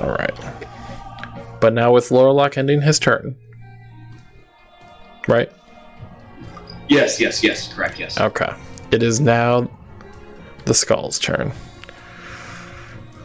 All 0.00 0.10
right. 0.10 0.32
But 1.60 1.74
now 1.74 1.92
with 1.92 2.08
Lorlock 2.08 2.56
ending 2.56 2.80
his 2.80 2.98
turn, 2.98 3.36
right? 5.26 5.52
Yes, 6.88 7.20
yes, 7.20 7.42
yes, 7.42 7.72
correct, 7.72 7.98
yes. 7.98 8.18
Okay. 8.18 8.52
It 8.90 9.02
is 9.02 9.20
now 9.20 9.68
the 10.64 10.74
skull's 10.74 11.18
turn. 11.18 11.52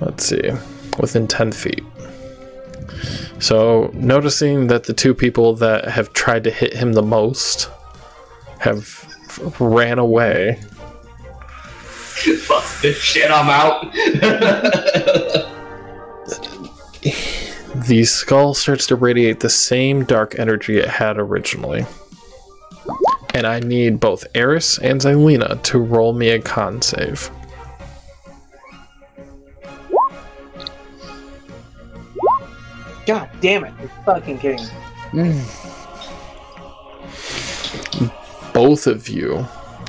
Let's 0.01 0.25
see. 0.25 0.51
Within 0.99 1.27
10 1.27 1.51
feet. 1.51 1.83
So, 3.39 3.89
noticing 3.93 4.67
that 4.67 4.85
the 4.85 4.93
two 4.93 5.13
people 5.13 5.53
that 5.55 5.89
have 5.89 6.13
tried 6.13 6.43
to 6.45 6.51
hit 6.51 6.73
him 6.73 6.93
the 6.93 7.01
most 7.01 7.69
have 8.59 9.05
ran 9.59 9.99
away, 9.99 10.59
Fuck 12.23 12.63
this 12.81 12.97
shit, 12.97 13.29
I'm 13.29 13.49
out. 13.49 13.91
the 17.85 18.05
skull 18.05 18.53
starts 18.53 18.87
to 18.87 18.95
radiate 18.95 19.41
the 19.41 19.49
same 19.49 20.05
dark 20.05 20.39
energy 20.39 20.77
it 20.77 20.87
had 20.87 21.17
originally. 21.17 21.85
And 23.33 23.47
I 23.47 23.59
need 23.59 23.99
both 23.99 24.27
Eris 24.35 24.77
and 24.77 25.01
Xylena 25.01 25.61
to 25.63 25.79
roll 25.79 26.13
me 26.13 26.29
a 26.29 26.39
con 26.39 26.81
save. 26.81 27.31
God 33.05 33.29
damn 33.41 33.65
it! 33.65 33.73
You're 33.79 33.89
fucking 34.05 34.39
kidding. 34.39 34.65
me. 35.11 35.43
both 38.53 38.87
of 38.87 39.09
you, 39.09 39.45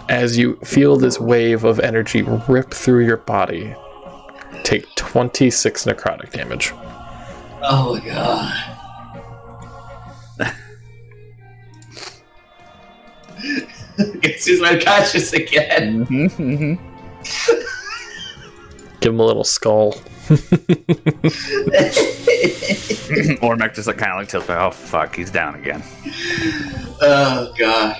as 0.08 0.36
you 0.36 0.56
feel 0.56 0.96
this 0.96 1.20
wave 1.20 1.64
of 1.64 1.78
energy 1.78 2.22
rip 2.22 2.72
through 2.72 3.04
your 3.04 3.18
body, 3.18 3.74
take 4.64 4.92
26 4.96 5.84
necrotic 5.84 6.32
damage. 6.32 6.72
oh 7.62 7.98
my 8.00 8.04
god. 8.04 8.73
Guess 14.20 14.46
who's 14.46 14.62
unconscious 14.62 15.32
again? 15.32 16.06
Mhm, 16.06 16.78
Give 19.00 19.12
him 19.12 19.20
a 19.20 19.24
little 19.24 19.44
skull. 19.44 19.92
Ormec 23.42 23.74
just 23.74 23.86
like 23.86 23.98
kind 23.98 24.12
of 24.12 24.18
like 24.18 24.28
tilts 24.28 24.46
back. 24.46 24.58
Oh 24.60 24.70
fuck, 24.70 25.14
he's 25.14 25.30
down 25.30 25.54
again. 25.56 25.82
oh 27.02 27.52
god. 27.58 27.96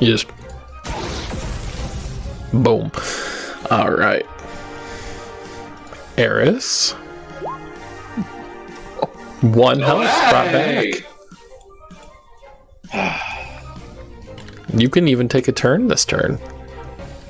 You 0.00 0.06
just. 0.16 0.26
Boom. 2.54 2.90
Alright. 3.70 4.26
Eris. 6.16 6.92
One 9.42 9.80
health 9.80 10.00
brought 10.30 10.48
Hey! 10.48 10.92
back. 10.92 11.09
You 14.74 14.88
can 14.88 15.08
even 15.08 15.28
take 15.28 15.48
a 15.48 15.52
turn 15.52 15.88
this 15.88 16.04
turn. 16.04 16.38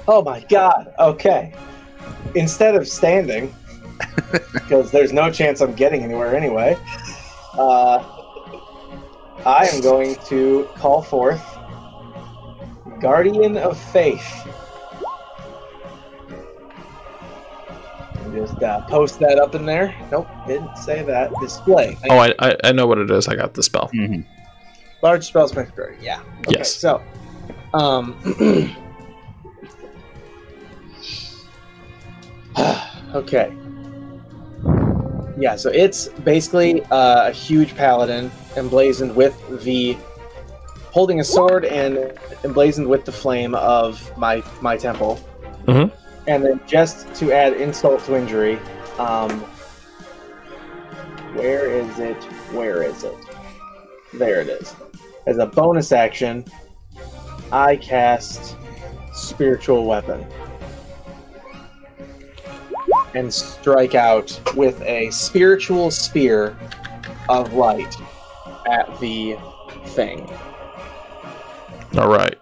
Oh 0.07 0.23
my 0.23 0.41
god. 0.49 0.93
Okay. 0.99 1.55
Instead 2.35 2.75
of 2.75 2.87
standing, 2.87 3.55
because 4.53 4.91
there's 4.91 5.13
no 5.13 5.31
chance 5.31 5.61
I'm 5.61 5.75
getting 5.75 6.03
anywhere 6.03 6.37
anyway, 6.37 6.77
uh, 7.55 8.05
I 9.47 9.67
am 9.73 9.81
going 9.81 10.17
to 10.27 10.69
call 10.77 11.03
forth 11.03 11.43
Guardian 13.01 13.57
of 13.57 13.79
Faith. 13.93 14.47
Just 18.35 18.63
uh, 18.63 18.83
post 18.83 19.19
that 19.21 19.39
up 19.39 19.55
in 19.57 19.65
there. 19.67 19.95
Nope, 20.13 20.29
didn't 20.47 20.77
say 20.77 21.03
that. 21.03 21.33
Display. 21.41 21.97
Oh, 22.11 22.19
I, 22.19 22.35
I, 22.39 22.57
I 22.65 22.73
know 22.73 22.87
what 22.87 22.99
it 22.99 23.11
is. 23.11 23.27
I 23.27 23.35
got 23.35 23.55
the 23.55 23.63
spell. 23.63 23.91
Mhm. 23.93 24.25
Large 25.03 25.27
spell 25.27 25.49
spectator. 25.49 25.97
Yeah. 26.01 26.21
Okay, 26.41 26.59
Yes. 26.59 26.75
So, 26.75 27.03
um, 27.75 28.15
okay. 33.15 33.53
Yeah. 35.39 35.57
So 35.57 35.71
it's 35.71 36.09
basically 36.09 36.83
uh, 36.87 37.29
a 37.29 37.33
huge 37.33 37.75
paladin 37.77 38.31
emblazoned 38.57 39.15
with 39.17 39.63
the 39.65 39.97
holding 40.91 41.21
a 41.21 41.25
sword 41.25 41.65
and 41.65 42.13
emblazoned 42.45 42.89
with 42.89 43.05
the 43.05 43.13
flame 43.13 43.55
of 43.55 44.17
my 44.19 44.43
my 44.61 44.77
temple. 44.77 45.19
Mhm. 45.67 45.91
And 46.27 46.45
then 46.45 46.61
just 46.67 47.13
to 47.17 47.33
add 47.33 47.55
insult 47.55 48.05
to 48.05 48.17
injury, 48.17 48.59
um, 48.99 49.31
where 51.35 51.71
is 51.71 51.99
it? 51.99 52.23
Where 52.53 52.83
is 52.83 53.05
it? 53.05 53.17
There 54.13 54.41
it 54.41 54.49
is. 54.49 54.75
As 55.31 55.39
a 55.39 55.47
bonus 55.47 55.93
action, 55.93 56.45
I 57.53 57.77
cast 57.77 58.57
Spiritual 59.13 59.85
Weapon. 59.87 60.27
And 63.15 63.33
strike 63.33 63.95
out 63.95 64.41
with 64.57 64.83
a 64.83 65.09
spiritual 65.13 65.93
spear 65.93 66.59
of 67.29 67.53
light 67.53 67.95
at 68.69 68.99
the 68.99 69.37
thing. 69.87 70.29
All 71.97 72.09
right. 72.09 72.37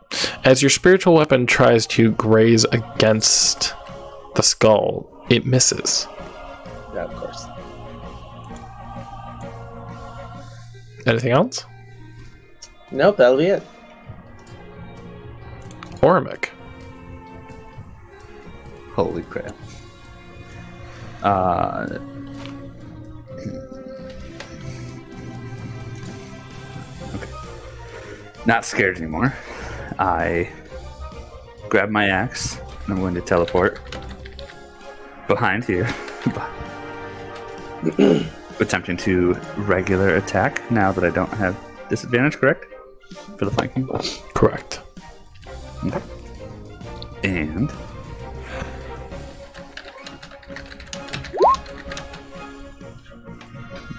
As 0.44 0.62
your 0.62 0.70
spiritual 0.70 1.12
weapon 1.12 1.46
tries 1.46 1.86
to 1.88 2.12
graze 2.12 2.64
against 2.72 3.74
the 4.34 4.42
skull, 4.42 5.26
it 5.28 5.44
misses. 5.44 6.08
Yeah, 6.94 7.04
of 7.04 7.14
course. 7.16 7.44
Anything 11.06 11.32
else? 11.32 11.66
Nope, 12.90 13.18
that'll 13.18 13.36
be 13.36 13.46
it. 13.46 13.62
Ormic. 16.00 16.50
Holy 18.94 19.22
crap. 19.24 19.54
Uh, 21.22 21.98
okay. 27.14 27.30
Not 28.46 28.64
scared 28.64 28.96
anymore. 28.96 29.34
I 29.98 30.50
grab 31.68 31.90
my 31.90 32.08
axe 32.08 32.56
and 32.56 32.94
I'm 32.94 33.00
going 33.00 33.14
to 33.14 33.20
teleport 33.20 33.80
behind 35.26 35.64
here. 35.64 35.88
Attempting 38.60 38.96
to 38.98 39.34
regular 39.56 40.16
attack 40.16 40.68
now 40.70 40.90
that 40.92 41.04
I 41.04 41.10
don't 41.10 41.32
have 41.34 41.56
disadvantage, 41.88 42.38
correct? 42.38 42.66
For 43.36 43.44
the 43.44 43.50
flanking? 43.50 43.88
Correct. 44.34 44.80
And 47.22 47.70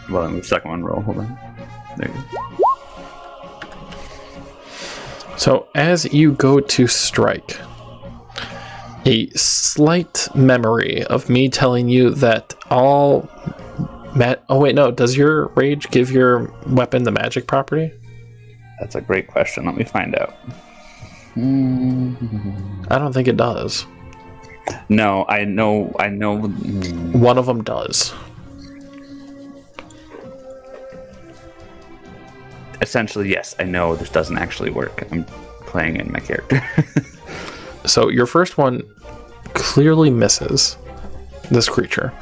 well, 0.10 0.24
then 0.24 0.38
the 0.38 0.44
second 0.44 0.72
one 0.72 0.84
roll. 0.84 1.02
Hold 1.02 1.20
on. 1.20 1.38
There 1.98 2.08
you 2.10 2.14
go. 2.14 2.50
So 5.38 5.68
as 5.74 6.06
you 6.14 6.34
go 6.34 6.60
to 6.60 6.88
strike, 6.88 7.58
a 9.06 9.30
slight 9.30 10.28
memory 10.36 11.04
of 11.06 11.30
me 11.30 11.50
telling 11.50 11.88
you 11.90 12.10
that 12.12 12.54
all. 12.70 13.30
Ma- 14.16 14.36
oh 14.50 14.60
wait, 14.60 14.76
no. 14.76 14.92
Does 14.92 15.16
your 15.16 15.48
rage 15.50 15.90
give 15.92 16.12
your 16.12 16.54
weapon 16.68 17.04
the 17.04 17.12
magic 17.12 17.48
property? 17.48 17.94
That's 18.80 18.96
a 18.96 19.02
great 19.02 19.28
question. 19.28 19.66
Let 19.66 19.76
me 19.76 19.84
find 19.84 20.16
out. 20.16 20.36
I 21.36 22.98
don't 22.98 23.14
think 23.14 23.28
it 23.28 23.38
does. 23.38 23.86
No, 24.88 25.26
I 25.28 25.46
know. 25.46 25.96
I 26.00 26.10
know. 26.10 26.38
One 26.40 27.38
of 27.38 27.46
them 27.46 27.64
does. 27.64 28.14
Essentially, 32.82 33.30
yes. 33.30 33.56
I 33.60 33.64
know 33.64 33.96
this 33.96 34.10
doesn't 34.10 34.38
actually 34.38 34.70
work. 34.70 35.08
I'm 35.12 35.26
playing 35.62 35.98
in 35.98 36.12
my 36.12 36.20
character. 36.20 36.64
so 37.86 38.10
your 38.10 38.26
first 38.26 38.58
one 38.58 38.84
clearly 39.54 40.10
misses 40.10 40.78
this 41.52 41.68
creature, 41.68 42.14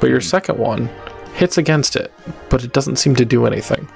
but 0.00 0.08
your 0.10 0.20
hmm. 0.20 0.26
second 0.26 0.58
one 0.58 0.90
hits 1.34 1.58
against 1.58 1.96
it, 1.96 2.12
but 2.48 2.64
it 2.64 2.72
doesn't 2.72 2.96
seem 2.96 3.14
to 3.16 3.24
do 3.24 3.46
anything. 3.46 3.88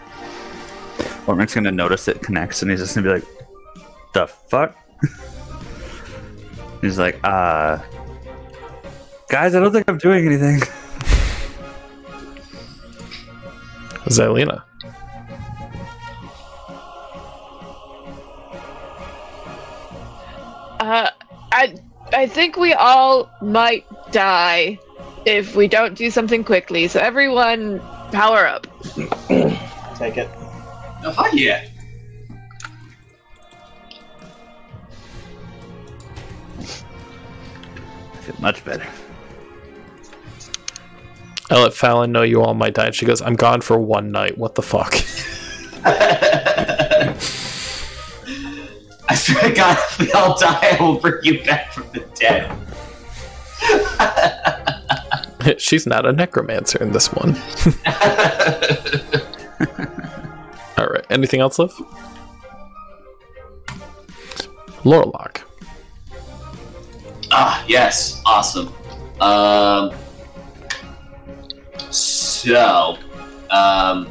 Ormic's 1.29 1.55
gonna 1.55 1.71
notice 1.71 2.09
it 2.09 2.23
connects, 2.23 2.63
and 2.63 2.71
he's 2.71 2.81
just 2.81 2.95
gonna 2.95 3.07
be 3.07 3.13
like, 3.21 3.25
"The 4.15 4.27
fuck." 4.27 4.75
he's 6.81 6.99
like, 6.99 7.21
"Uh, 7.23 7.79
guys, 9.29 9.55
I 9.55 9.61
don't 9.61 9.71
think 9.71 9.87
I'm 9.89 9.99
doing 9.99 10.25
anything." 10.25 10.61
Xylena. 14.09 14.63
Uh, 20.81 21.11
I 21.53 21.75
I 22.15 22.27
think 22.27 22.57
we 22.57 22.73
all 22.73 23.29
might 23.43 23.85
die 24.13 24.79
if 25.27 25.55
we 25.55 25.69
don't 25.69 25.95
do 25.95 26.11
something 26.11 26.43
quickly. 26.43 26.89
So 26.89 27.01
everyone, 27.01 27.81
power 28.13 28.47
up. 28.47 28.67
Take 29.99 30.17
it. 30.17 30.31
Oh, 31.05 31.13
hi, 31.13 31.31
yeah. 31.33 31.65
I 36.59 38.17
feel 38.21 38.35
much 38.41 38.65
better. 38.65 38.87
I 41.51 41.63
let 41.63 41.73
Fallon 41.73 42.13
know 42.13 42.23
you 42.23 42.43
all 42.43 42.55
might 42.55 42.75
die, 42.75 42.87
and 42.87 42.95
she 42.95 43.07
goes, 43.07 43.23
I'm 43.23 43.37
gone 43.37 43.61
for 43.61 43.79
one 43.79 44.11
night. 44.11 44.37
What 44.37 44.55
the 44.55 44.63
fuck? 44.63 44.95
I 49.11 49.15
swear 49.15 49.49
to 49.49 49.55
God, 49.55 49.79
if 49.79 49.99
we 50.01 50.13
all 50.13 50.39
die, 50.39 50.77
I 50.79 50.83
will 50.83 50.99
bring 50.99 51.25
you 51.25 51.43
back 51.45 51.73
from 51.73 51.85
the 51.93 52.01
dead. 52.15 52.51
She's 55.61 55.87
not 55.87 56.05
a 56.05 56.13
necromancer 56.13 56.83
in 56.83 56.93
this 56.93 57.11
one. 57.13 57.35
Alright, 60.79 61.05
anything 61.11 61.41
else, 61.41 61.59
Liv? 61.59 61.73
Lorlock. 64.85 65.43
ah, 67.33 67.65
yes, 67.67 68.23
awesome. 68.25 68.73
Um, 69.21 69.93
so, 71.91 72.97
um, 73.51 74.09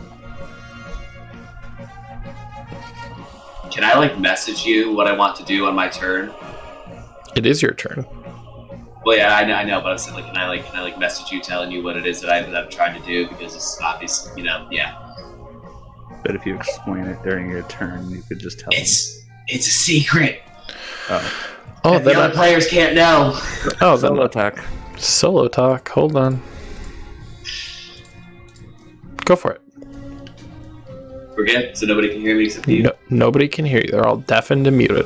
can 3.72 3.86
I 3.86 3.94
like 3.96 4.20
message 4.20 4.66
you 4.66 4.92
what 4.92 5.08
I 5.08 5.14
want 5.14 5.38
to 5.38 5.46
do 5.46 5.68
on 5.68 5.76
my 5.76 5.88
turn? 5.88 6.34
It 7.38 7.46
is 7.46 7.62
your 7.62 7.74
turn. 7.74 8.06
Well, 9.06 9.16
yeah, 9.16 9.38
I 9.38 9.46
know, 9.46 9.54
I 9.54 9.64
know, 9.64 9.80
but 9.80 9.88
I 9.88 9.94
was 9.94 10.12
like, 10.12 10.26
can 10.26 10.36
I 10.36 10.50
like, 10.50 10.66
can 10.66 10.76
I 10.76 10.82
like 10.82 11.00
message 11.00 11.32
you 11.32 11.40
telling 11.40 11.72
you 11.72 11.82
what 11.82 11.96
it 11.96 12.06
is 12.06 12.20
that, 12.20 12.30
I, 12.30 12.42
that 12.42 12.66
I'm 12.66 12.70
trying 12.70 13.00
to 13.00 13.08
do 13.08 13.30
because 13.30 13.56
it's 13.56 13.80
obvious, 13.82 14.30
you 14.36 14.44
know, 14.44 14.68
yeah. 14.70 15.07
But 16.28 16.36
if 16.36 16.46
you 16.46 16.56
explain 16.56 17.06
it 17.06 17.24
during 17.24 17.50
your 17.50 17.64
turn, 17.64 18.12
you 18.12 18.22
could 18.22 18.38
just 18.38 18.60
tell 18.60 18.70
them. 18.70 18.82
It's 18.82 19.24
it's 19.48 19.66
a 19.66 19.72
secret. 19.72 20.42
Oh, 21.10 21.44
Oh, 21.86 22.00
the 22.00 22.04
then 22.04 22.16
other 22.18 22.34
players 22.34 22.68
can't 22.68 22.96
know. 22.96 23.32
oh, 23.80 23.96
then 23.96 24.10
solo 24.12 24.24
attack. 24.26 24.60
solo 24.98 25.48
talk. 25.48 25.88
Hold 25.88 26.18
on. 26.18 26.42
Go 29.24 29.38
for 29.38 29.52
it. 29.54 29.62
We're 31.38 31.46
good, 31.46 31.78
so 31.78 31.86
nobody 31.86 32.10
can 32.10 32.20
hear 32.20 32.36
me 32.36 32.46
except 32.46 32.68
you. 32.68 32.84
No, 32.84 32.92
nobody 33.10 33.48
can 33.48 33.64
hear 33.64 33.80
you. 33.80 33.92
They're 33.92 34.06
all 34.06 34.18
deafened 34.18 34.68
and 34.68 34.78
muted. 34.78 35.06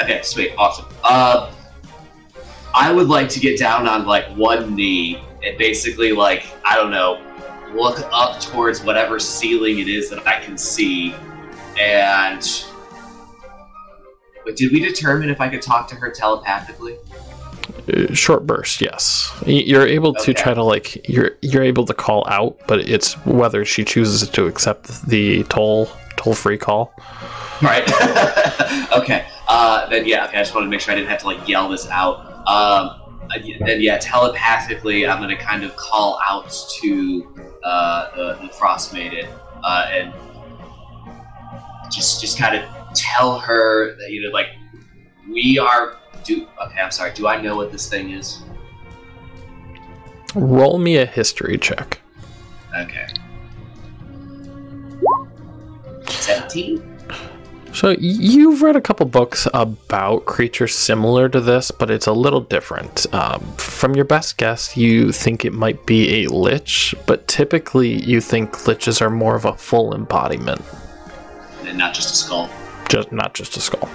Okay, 0.00 0.22
sweet, 0.22 0.52
awesome. 0.56 0.86
Uh, 1.04 1.52
I 2.74 2.90
would 2.90 3.08
like 3.08 3.28
to 3.30 3.40
get 3.40 3.58
down 3.58 3.86
on 3.86 4.06
like 4.06 4.26
one 4.34 4.74
knee 4.74 5.22
and 5.44 5.58
basically 5.58 6.12
like 6.12 6.46
I 6.64 6.76
don't 6.76 6.90
know, 6.90 7.20
look 7.74 8.00
up 8.12 8.40
towards 8.40 8.82
whatever 8.82 9.18
ceiling 9.18 9.78
it 9.78 9.88
is 9.88 10.10
that 10.10 10.26
I 10.26 10.40
can 10.40 10.56
see, 10.58 11.14
and. 11.80 12.42
But 14.44 14.56
did 14.56 14.72
we 14.72 14.80
determine 14.80 15.30
if 15.30 15.40
I 15.40 15.48
could 15.48 15.62
talk 15.62 15.86
to 15.88 15.94
her 15.94 16.10
telepathically? 16.10 16.96
Uh, 17.92 18.12
short 18.12 18.44
burst, 18.46 18.80
yes. 18.80 19.32
You're 19.46 19.86
able 19.86 20.14
to 20.14 20.20
Okay. 20.20 20.32
try 20.32 20.54
to 20.54 20.62
like 20.64 21.08
you're 21.08 21.32
you're 21.42 21.62
able 21.62 21.86
to 21.86 21.94
call 21.94 22.26
out, 22.28 22.58
but 22.66 22.80
it's 22.88 23.14
whether 23.24 23.64
she 23.64 23.84
chooses 23.84 24.28
to 24.30 24.46
accept 24.46 25.06
the 25.06 25.44
toll 25.44 25.88
toll 26.16 26.34
free 26.34 26.58
call. 26.58 26.92
Right. 27.60 27.84
okay. 28.96 29.26
Uh, 29.46 29.88
then 29.88 30.06
yeah. 30.06 30.24
Okay. 30.26 30.38
I 30.38 30.42
just 30.42 30.54
wanted 30.54 30.66
to 30.66 30.70
make 30.70 30.80
sure 30.80 30.92
I 30.92 30.96
didn't 30.96 31.10
have 31.10 31.20
to 31.20 31.26
like 31.26 31.46
yell 31.48 31.68
this 31.68 31.88
out. 31.88 32.26
Um, 32.48 32.98
uh, 33.30 33.38
then 33.64 33.80
yeah, 33.80 33.98
telepathically, 33.98 35.06
I'm 35.06 35.20
gonna 35.20 35.36
kind 35.36 35.62
of 35.62 35.76
call 35.76 36.20
out 36.26 36.52
to 36.80 37.51
the, 37.62 38.38
the 38.42 38.48
frost 38.48 38.92
maiden 38.92 39.28
uh, 39.64 39.88
and 39.90 40.12
just 41.90 42.20
just 42.20 42.38
kind 42.38 42.56
of 42.56 42.68
tell 42.94 43.38
her 43.38 43.96
that 43.96 44.10
you 44.10 44.22
know 44.22 44.30
like 44.30 44.48
we 45.30 45.58
are. 45.58 45.96
Do 46.24 46.46
okay. 46.66 46.80
I'm 46.80 46.90
sorry. 46.90 47.12
Do 47.12 47.26
I 47.26 47.40
know 47.40 47.56
what 47.56 47.72
this 47.72 47.88
thing 47.88 48.10
is? 48.10 48.42
Roll 50.34 50.78
me 50.78 50.96
a 50.98 51.06
history 51.06 51.58
check. 51.58 52.00
Okay. 52.76 53.06
Seventeen. 56.08 56.91
So 57.74 57.96
you've 57.98 58.60
read 58.62 58.76
a 58.76 58.80
couple 58.82 59.06
books 59.06 59.48
about 59.54 60.26
creatures 60.26 60.74
similar 60.74 61.28
to 61.30 61.40
this, 61.40 61.70
but 61.70 61.90
it's 61.90 62.06
a 62.06 62.12
little 62.12 62.40
different. 62.42 63.12
Um, 63.14 63.40
from 63.56 63.96
your 63.96 64.04
best 64.04 64.36
guess, 64.36 64.76
you 64.76 65.10
think 65.10 65.44
it 65.46 65.52
might 65.54 65.84
be 65.86 66.22
a 66.22 66.28
lich, 66.30 66.94
but 67.06 67.26
typically 67.28 67.88
you 68.04 68.20
think 68.20 68.52
liches 68.66 69.00
are 69.00 69.08
more 69.10 69.34
of 69.36 69.46
a 69.46 69.54
full 69.54 69.94
embodiment, 69.94 70.60
And 71.64 71.78
not 71.78 71.94
just 71.94 72.12
a 72.14 72.16
skull. 72.18 72.50
just 72.90 73.10
not 73.10 73.32
just 73.32 73.56
a 73.56 73.60
skull. 73.60 73.88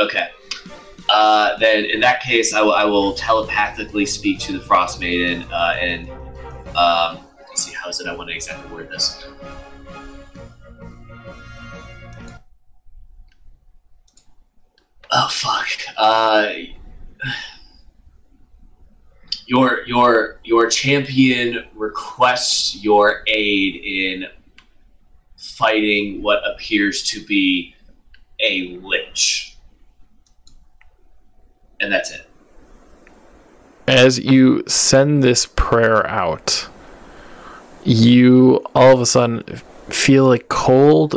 Okay. 0.00 0.28
Uh, 1.12 1.58
then 1.58 1.84
in 1.86 1.98
that 2.00 2.22
case, 2.22 2.54
I 2.54 2.62
will- 2.62 2.74
I 2.74 2.84
will 2.84 3.14
telepathically 3.14 4.06
speak 4.06 4.38
to 4.40 4.52
the 4.52 4.60
Frost 4.60 5.00
Maiden 5.00 5.42
uh, 5.52 5.74
and 5.80 6.08
um, 6.76 7.18
let's 7.48 7.64
see 7.64 7.74
how 7.74 7.88
is 7.90 7.98
it 8.00 8.06
I 8.06 8.14
want 8.14 8.28
to 8.30 8.34
exactly 8.36 8.72
word 8.72 8.88
this. 8.90 9.26
Oh 15.12 15.28
fuck. 15.28 15.68
Uh, 15.96 16.52
your 19.46 19.84
your 19.86 20.40
your 20.44 20.70
champion 20.70 21.64
requests 21.74 22.82
your 22.82 23.22
aid 23.26 23.74
in 23.74 24.26
fighting 25.36 26.22
what 26.22 26.42
appears 26.48 27.02
to 27.02 27.24
be 27.26 27.74
a 28.44 28.78
lich. 28.82 29.56
And 31.80 31.92
that's 31.92 32.12
it. 32.12 32.26
As 33.88 34.20
you 34.20 34.62
send 34.68 35.24
this 35.24 35.46
prayer 35.56 36.06
out, 36.06 36.68
you 37.84 38.64
all 38.74 38.94
of 38.94 39.00
a 39.00 39.06
sudden 39.06 39.42
feel 39.88 40.32
a 40.32 40.38
cold 40.38 41.16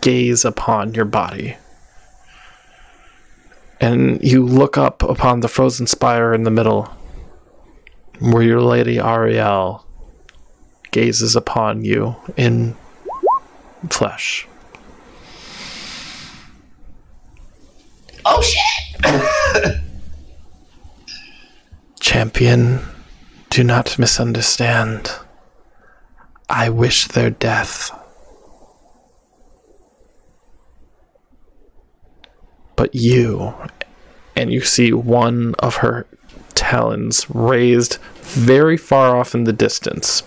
gaze 0.00 0.44
upon 0.44 0.94
your 0.94 1.04
body. 1.04 1.56
And 3.82 4.22
you 4.22 4.46
look 4.46 4.78
up 4.78 5.02
upon 5.02 5.40
the 5.40 5.48
frozen 5.48 5.88
spire 5.88 6.32
in 6.32 6.44
the 6.44 6.52
middle, 6.52 6.84
where 8.20 8.44
your 8.44 8.60
lady 8.62 8.96
Auril 8.96 9.82
gazes 10.92 11.34
upon 11.34 11.84
you 11.84 12.14
in 12.36 12.76
flesh. 13.90 14.46
Oh 18.24 18.40
shit! 18.40 19.80
Champion, 22.00 22.78
do 23.50 23.64
not 23.64 23.98
misunderstand. 23.98 25.10
I 26.48 26.68
wish 26.68 27.08
their 27.08 27.30
death. 27.30 27.90
But 32.76 32.94
you, 32.94 33.54
and 34.36 34.52
you 34.52 34.60
see 34.62 34.92
one 34.92 35.54
of 35.58 35.76
her 35.76 36.06
talons 36.54 37.26
raised 37.30 37.96
very 38.22 38.76
far 38.76 39.16
off 39.16 39.34
in 39.34 39.44
the 39.44 39.52
distance. 39.52 40.22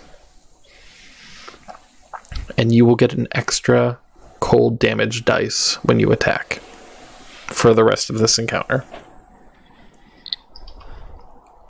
And 2.58 2.74
you 2.74 2.86
will 2.86 2.96
get 2.96 3.14
an 3.14 3.28
extra 3.34 4.00
cold 4.40 4.80
damage 4.80 5.26
dice 5.26 5.76
when 5.84 6.00
you 6.00 6.12
attack 6.12 6.60
for 7.48 7.74
the 7.74 7.84
rest 7.84 8.10
of 8.10 8.20
this 8.20 8.38
encounter. 8.38 8.86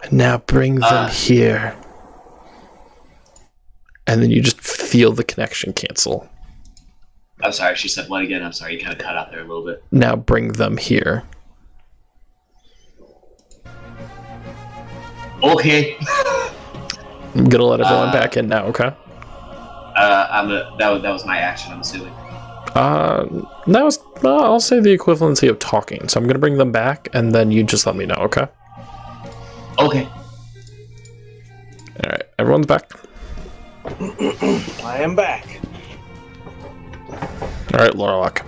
And 0.04 0.14
now 0.14 0.38
bring 0.40 0.76
them 0.76 0.84
Ah. 0.84 1.08
here. 1.08 1.76
and 4.08 4.22
then 4.22 4.30
you 4.30 4.40
just 4.40 4.62
feel 4.62 5.12
the 5.12 5.24
connection 5.24 5.74
cancel. 5.74 6.30
I'm 7.42 7.52
sorry. 7.52 7.76
She 7.76 7.88
said 7.88 8.10
what 8.10 8.22
again? 8.22 8.44
I'm 8.44 8.54
sorry. 8.54 8.76
You 8.76 8.80
kind 8.82 8.94
of 8.94 9.00
cut 9.00 9.16
out 9.18 9.32
there 9.32 9.42
a 9.42 9.44
little 9.44 9.66
bit. 9.66 9.84
Now 9.92 10.16
bring 10.16 10.54
them 10.54 10.78
here. 10.78 11.24
Okay. 15.44 15.98
I'm 17.36 17.50
gonna 17.50 17.66
let 17.66 17.82
everyone 17.82 18.10
Uh, 18.10 18.14
back 18.14 18.38
in 18.38 18.48
now, 18.48 18.66
okay? 18.68 18.92
Uh, 19.98 20.28
I'm 20.32 20.50
a, 20.52 20.76
that 20.80 20.90
was 20.90 21.02
that 21.04 21.12
was 21.12 21.26
my 21.26 21.38
action. 21.38 21.74
I'm 21.74 21.82
assuming. 21.82 22.14
Uh, 22.74 23.26
that 23.68 23.84
was, 23.84 24.00
uh, 24.24 24.36
I'll 24.36 24.60
say 24.60 24.80
the 24.80 24.98
equivalency 24.98 25.50
of 25.50 25.60
talking. 25.60 26.08
So 26.10 26.20
I'm 26.20 26.28
gonna 26.28 26.40
bring 26.40 26.58
them 26.58 26.72
back, 26.72 27.10
and 27.14 27.34
then 27.34 27.52
you 27.52 27.64
just 27.64 27.86
let 27.86 27.96
me 27.96 28.06
know, 28.06 28.16
okay? 28.16 28.48
Okay. 29.80 30.08
Alright, 32.04 32.24
everyone's 32.40 32.66
back. 32.66 32.90
I 34.84 34.98
am 35.02 35.16
back. 35.16 35.60
Alright, 37.74 37.94
Lorlock. 37.94 38.46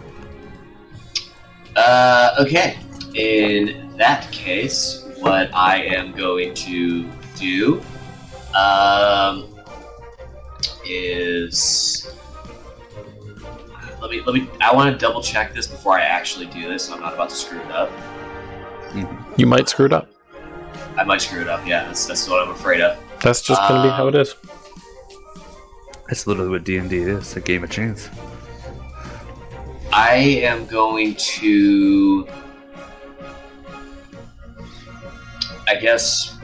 Uh, 1.76 2.36
okay. 2.40 2.78
In 3.16 3.96
that 3.98 4.32
case, 4.32 5.06
what 5.18 5.54
I 5.54 5.82
am 5.84 6.12
going 6.12 6.54
to 6.56 7.10
do 7.36 7.82
um, 8.56 9.48
is 10.86 12.14
let 14.02 14.12
me 14.12 14.22
let 14.22 14.36
me. 14.36 14.48
I 14.62 14.74
want 14.74 14.92
to 14.94 14.98
double 14.98 15.22
check 15.22 15.54
this 15.54 15.68
before 15.68 16.00
I 16.00 16.04
actually 16.04 16.46
do 16.48 16.68
this. 16.70 16.86
So 16.86 16.94
I'm 16.94 17.02
not 17.02 17.14
about 17.14 17.30
to 17.30 17.36
screw 17.36 17.60
it 17.60 17.72
up. 17.72 17.92
You 19.36 19.46
might 19.46 19.68
screw 19.70 19.86
it 19.86 19.94
up. 19.94 20.10
I 20.98 21.04
might 21.04 21.22
screw 21.22 21.42
it 21.42 21.48
up. 21.48 21.66
Yeah, 21.68 21.86
that's 21.86 22.06
that's 22.06 22.28
what 22.30 22.42
I'm 22.42 22.54
afraid 22.54 22.82
of. 22.82 22.98
That's 23.22 23.42
just 23.42 23.60
gonna 23.62 23.84
be 23.84 23.90
how 23.90 24.08
it 24.08 24.16
is. 24.16 24.36
That's 26.08 26.26
literally 26.26 26.50
what 26.50 26.64
D 26.64 26.78
and 26.78 26.90
D 26.90 26.98
is. 26.98 27.36
A 27.36 27.42
game 27.42 27.64
of 27.64 27.70
chance. 27.70 28.10
I 30.00 30.14
am 30.44 30.68
going 30.68 31.16
to, 31.16 32.28
I 35.68 35.74
guess, 35.82 36.38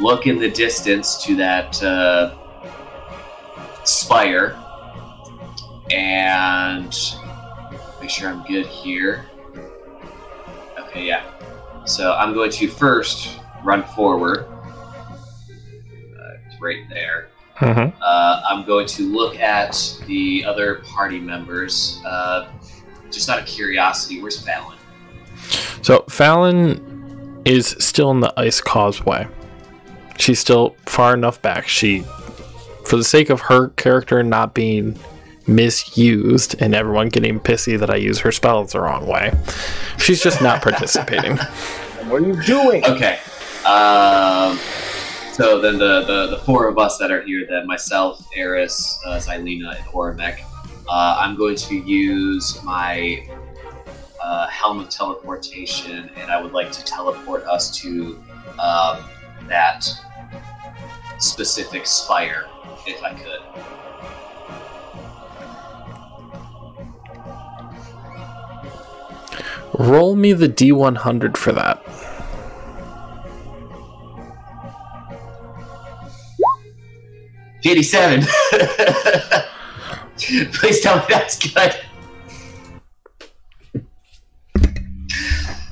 look 0.00 0.26
in 0.26 0.38
the 0.38 0.48
distance 0.48 1.22
to 1.26 1.36
that 1.36 1.82
uh, 1.82 2.34
spire 3.84 4.58
and 5.90 6.98
make 8.00 8.08
sure 8.08 8.30
I'm 8.30 8.42
good 8.44 8.64
here. 8.64 9.26
Okay, 10.78 11.04
yeah. 11.04 11.24
So 11.84 12.14
I'm 12.14 12.32
going 12.32 12.50
to 12.52 12.66
first 12.66 13.40
run 13.62 13.84
forward. 13.84 14.46
Uh, 16.18 16.56
right 16.62 16.88
there. 16.88 17.28
Mm-hmm. 17.58 17.96
Uh, 18.00 18.42
I'm 18.48 18.64
going 18.64 18.86
to 18.86 19.02
look 19.12 19.36
at 19.36 20.00
the 20.06 20.44
other 20.44 20.76
party 20.86 21.18
members. 21.18 22.00
Uh, 22.04 22.50
just 23.10 23.28
out 23.28 23.38
of 23.38 23.46
curiosity, 23.46 24.20
where's 24.20 24.40
Fallon? 24.40 24.78
So 25.82 26.04
Fallon 26.08 27.42
is 27.44 27.68
still 27.78 28.10
in 28.10 28.20
the 28.20 28.32
ice 28.38 28.60
causeway. 28.60 29.26
She's 30.18 30.38
still 30.38 30.76
far 30.86 31.14
enough 31.14 31.40
back. 31.40 31.66
She, 31.68 32.04
for 32.84 32.96
the 32.96 33.04
sake 33.04 33.30
of 33.30 33.40
her 33.42 33.68
character 33.70 34.22
not 34.22 34.54
being 34.54 34.98
misused 35.46 36.56
and 36.60 36.74
everyone 36.74 37.08
getting 37.08 37.40
pissy 37.40 37.78
that 37.78 37.88
I 37.88 37.96
use 37.96 38.18
her 38.20 38.32
spells 38.32 38.72
the 38.72 38.80
wrong 38.80 39.06
way, 39.06 39.32
she's 39.98 40.22
just 40.22 40.42
not 40.42 40.62
participating. 40.62 41.38
What 42.08 42.22
are 42.22 42.26
you 42.26 42.42
doing? 42.42 42.82
Okay. 42.86 43.18
Um, 43.66 44.58
so 45.38 45.60
then 45.60 45.78
the, 45.78 46.02
the, 46.02 46.26
the 46.30 46.38
four 46.38 46.66
of 46.66 46.78
us 46.78 46.98
that 46.98 47.12
are 47.12 47.22
here, 47.22 47.46
then 47.48 47.64
myself, 47.64 48.26
Eris, 48.34 48.98
uh, 49.06 49.22
and 49.30 49.46
Oramek, 49.46 50.40
uh, 50.88 51.16
I'm 51.20 51.36
going 51.36 51.54
to 51.54 51.76
use 51.76 52.60
my 52.64 53.24
uh, 54.20 54.48
Helm 54.48 54.80
of 54.80 54.88
Teleportation, 54.88 56.10
and 56.16 56.32
I 56.32 56.42
would 56.42 56.50
like 56.50 56.72
to 56.72 56.84
teleport 56.84 57.44
us 57.44 57.70
to 57.78 58.20
um, 58.58 59.04
that 59.46 59.88
specific 61.20 61.86
spire, 61.86 62.46
if 62.84 63.00
I 63.04 63.14
could. 63.14 63.38
Roll 69.78 70.16
me 70.16 70.32
the 70.32 70.48
D100 70.48 71.36
for 71.36 71.52
that. 71.52 72.07
Fifty-seven. 77.62 78.22
Please 80.52 80.80
tell 80.80 80.96
me 80.96 81.02
that's 81.08 81.38
good. 81.38 81.74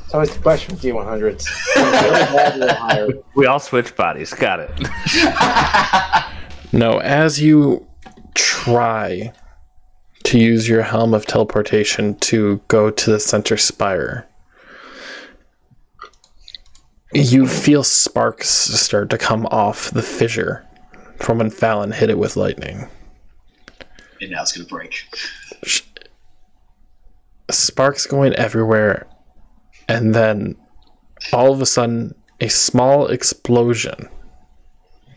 It's 0.04 0.14
always 0.14 0.30
the 0.30 0.38
question 0.40 0.74
with 0.74 0.82
D100s. 0.82 1.46
Really 1.76 2.10
bad 2.10 2.60
or 2.60 2.74
higher. 2.74 3.08
We 3.34 3.46
all 3.46 3.58
switch 3.58 3.96
bodies. 3.96 4.32
Got 4.34 4.60
it. 4.60 4.70
No, 6.72 6.98
as 6.98 7.40
you 7.40 7.86
try 8.34 9.32
to 10.24 10.38
use 10.38 10.68
your 10.68 10.82
helm 10.82 11.14
of 11.14 11.24
teleportation 11.24 12.16
to 12.16 12.60
go 12.68 12.90
to 12.90 13.10
the 13.10 13.20
center 13.20 13.56
spire, 13.56 14.26
you 17.14 17.46
feel 17.46 17.82
sparks 17.84 18.48
start 18.50 19.08
to 19.10 19.16
come 19.16 19.46
off 19.46 19.90
the 19.90 20.02
fissure 20.02 20.65
from 21.18 21.38
when 21.38 21.50
Fallon 21.50 21.92
hit 21.92 22.10
it 22.10 22.18
with 22.18 22.36
lightning. 22.36 22.88
and 24.20 24.30
now 24.30 24.42
it's 24.42 24.52
gonna 24.52 24.68
break. 24.68 25.04
Sparks 27.50 28.06
going 28.06 28.34
everywhere, 28.34 29.06
and 29.88 30.14
then 30.14 30.56
all 31.32 31.52
of 31.52 31.60
a 31.62 31.66
sudden, 31.66 32.14
a 32.40 32.48
small 32.48 33.06
explosion. 33.06 34.08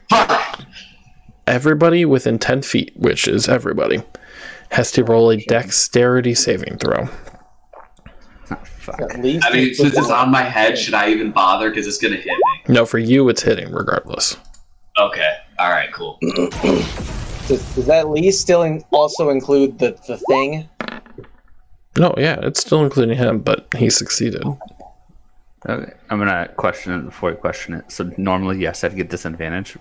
Fuck! 0.09 0.61
Everybody 1.47 2.05
within 2.05 2.37
10 2.37 2.61
feet, 2.61 2.91
which 2.95 3.27
is 3.27 3.49
everybody, 3.49 4.03
has 4.71 4.91
to 4.91 5.03
roll 5.03 5.31
a 5.31 5.37
dexterity 5.37 6.35
saving 6.35 6.77
throw. 6.77 7.07
Fuck. 8.65 9.01
At 9.01 9.21
least 9.23 9.45
I 9.45 9.53
mean, 9.53 9.73
since 9.73 9.97
it's 9.97 10.09
on 10.11 10.29
my 10.29 10.43
head, 10.43 10.77
should 10.77 10.93
I 10.93 11.09
even 11.09 11.31
bother? 11.31 11.69
Because 11.69 11.87
it's 11.87 11.97
gonna 11.97 12.15
hit 12.15 12.27
me. 12.27 12.61
No, 12.73 12.85
for 12.85 12.99
you, 12.99 13.27
it's 13.29 13.41
hitting 13.41 13.71
regardless. 13.71 14.37
Okay. 14.99 15.37
All 15.57 15.69
right. 15.69 15.91
Cool. 15.93 16.17
Does, 16.21 17.75
does 17.75 17.85
that 17.87 17.99
at 17.99 18.09
least 18.09 18.41
still 18.41 18.63
in, 18.63 18.83
also 18.91 19.29
include 19.29 19.79
the, 19.79 19.91
the 20.07 20.17
thing? 20.29 20.69
No, 21.97 22.13
yeah, 22.17 22.39
it's 22.43 22.59
still 22.61 22.83
including 22.83 23.17
him, 23.17 23.39
but 23.39 23.67
he 23.75 23.89
succeeded. 23.89 24.43
Okay. 25.67 25.93
I'm 26.09 26.19
gonna 26.19 26.49
question 26.55 26.93
it 26.93 27.01
before 27.05 27.31
you 27.31 27.37
question 27.37 27.73
it. 27.73 27.91
So 27.91 28.11
normally, 28.17 28.59
yes, 28.59 28.83
I'd 28.83 28.95
get 28.95 29.09
disadvantage, 29.09 29.77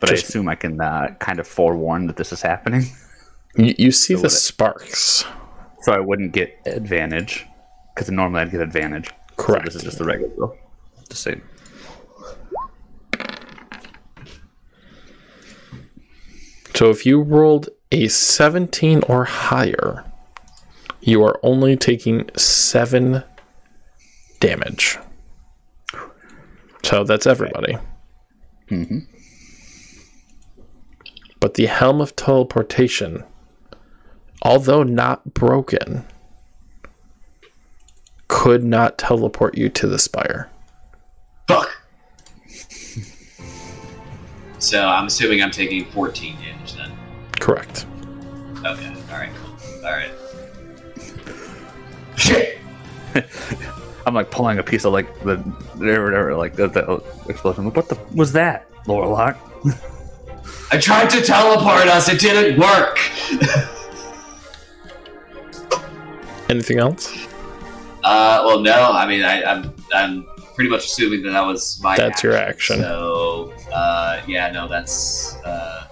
but 0.00 0.10
I 0.10 0.14
Just- 0.14 0.28
assume 0.30 0.48
I 0.48 0.54
can 0.56 0.80
uh, 0.80 1.14
kind 1.20 1.38
of 1.38 1.46
forewarn 1.46 2.06
that 2.08 2.16
this 2.16 2.32
is 2.32 2.42
happening, 2.42 2.84
You, 3.56 3.74
you 3.78 3.92
see 3.92 4.14
So 4.16 4.22
the 4.22 4.30
sparks. 4.30 5.24
so 5.82 5.92
I 5.92 5.98
wouldn't 6.00 6.32
get 6.32 6.56
advantage 6.66 7.46
because 7.94 8.10
normally 8.10 8.42
I'd 8.42 8.50
get 8.50 8.60
advantage. 8.60 9.08
So 9.08 9.14
Correct. 9.36 9.64
this 9.66 9.74
is 9.76 9.82
just 9.82 9.98
the 9.98 10.04
regular 10.04 10.32
roll. 10.36 10.56
Just 11.08 11.22
saying. 11.22 11.40
So 16.80 16.88
if 16.88 17.04
you 17.04 17.20
rolled 17.20 17.68
a 17.92 18.08
17 18.08 19.02
or 19.06 19.26
higher, 19.26 20.02
you 21.02 21.22
are 21.22 21.38
only 21.42 21.76
taking 21.76 22.30
7 22.38 23.22
damage. 24.40 24.98
So 26.82 27.04
that's 27.04 27.26
everybody. 27.26 27.76
Mhm. 28.68 29.06
But 31.38 31.52
the 31.52 31.66
Helm 31.66 32.00
of 32.00 32.16
Teleportation, 32.16 33.24
although 34.40 34.82
not 34.82 35.34
broken, 35.34 36.06
could 38.26 38.64
not 38.64 38.96
teleport 38.96 39.58
you 39.58 39.68
to 39.68 39.86
the 39.86 39.98
spire. 39.98 40.48
Fuck. 41.46 41.79
So 44.60 44.86
I'm 44.86 45.06
assuming 45.06 45.42
I'm 45.42 45.50
taking 45.50 45.84
14 45.86 46.36
damage 46.36 46.74
then. 46.74 46.92
Correct. 47.40 47.86
Okay. 48.64 48.94
All 49.10 49.18
right. 49.18 49.30
Cool. 49.34 49.86
All 49.86 49.92
right. 49.92 50.12
Shit. 52.16 52.58
I'm 54.06 54.14
like 54.14 54.30
pulling 54.30 54.58
a 54.58 54.62
piece 54.62 54.84
of 54.84 54.92
like 54.92 55.06
the 55.22 55.36
whatever, 55.36 56.36
like 56.36 56.54
the, 56.56 56.68
the 56.68 57.02
explosion. 57.28 57.70
What 57.72 57.88
the 57.88 57.98
was 58.14 58.32
that, 58.32 58.70
Lorlock? 58.84 59.36
I 60.72 60.78
tried 60.78 61.10
to 61.10 61.22
teleport 61.22 61.88
us. 61.88 62.08
It 62.08 62.20
didn't 62.20 62.60
work. 62.60 62.98
Anything 66.48 66.78
else? 66.78 67.26
Uh, 68.02 68.42
well, 68.44 68.60
no. 68.60 68.92
I 68.92 69.06
mean, 69.06 69.22
I, 69.22 69.42
I'm 69.44 69.74
I'm 69.92 70.26
pretty 70.60 70.68
much 70.68 70.84
assuming 70.84 71.22
that 71.22 71.30
that 71.30 71.46
was 71.46 71.80
my. 71.82 71.96
That's 71.96 72.22
your 72.22 72.36
action. 72.36 72.80
So, 72.80 73.50
uh, 73.72 74.20
yeah, 74.28 74.50
no, 74.52 74.68
that's 74.68 75.34
uh, 75.42 75.88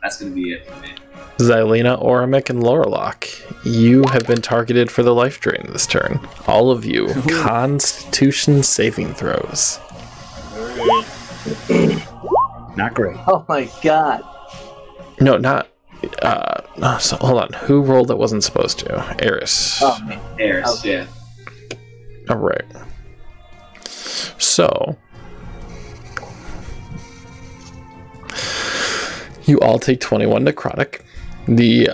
that's 0.00 0.20
gonna 0.22 0.30
be 0.32 0.52
it 0.52 0.64
for 0.68 0.80
me. 0.80 0.90
Xylena, 1.38 2.00
Orimic, 2.00 2.48
and 2.48 2.62
Lorlock, 2.62 3.26
you 3.64 4.04
have 4.12 4.24
been 4.24 4.40
targeted 4.40 4.88
for 4.88 5.02
the 5.02 5.12
life 5.12 5.40
drain 5.40 5.66
this 5.72 5.84
turn. 5.84 6.20
All 6.46 6.70
of 6.70 6.84
you, 6.84 7.08
Constitution 7.42 8.62
saving 8.62 9.14
throws. 9.14 9.80
Not 12.76 12.94
great. 12.94 13.16
Oh 13.26 13.44
my 13.48 13.68
god. 13.82 14.22
No, 15.20 15.36
not. 15.38 15.66
Uh, 16.22 16.60
no, 16.76 16.96
so, 16.98 17.16
hold 17.16 17.42
on. 17.42 17.52
Who 17.64 17.82
rolled 17.82 18.06
that 18.06 18.16
wasn't 18.16 18.44
supposed 18.44 18.78
to? 18.80 19.16
Eris. 19.24 19.80
Oh 19.82 19.98
man. 20.04 20.20
Airs, 20.38 20.68
Okay. 20.78 20.98
yeah. 20.98 21.06
All 22.30 22.36
right. 22.36 22.62
So, 24.38 24.96
you 29.44 29.60
all 29.60 29.78
take 29.78 30.00
21 30.00 30.44
necrotic. 30.44 31.02
The 31.48 31.88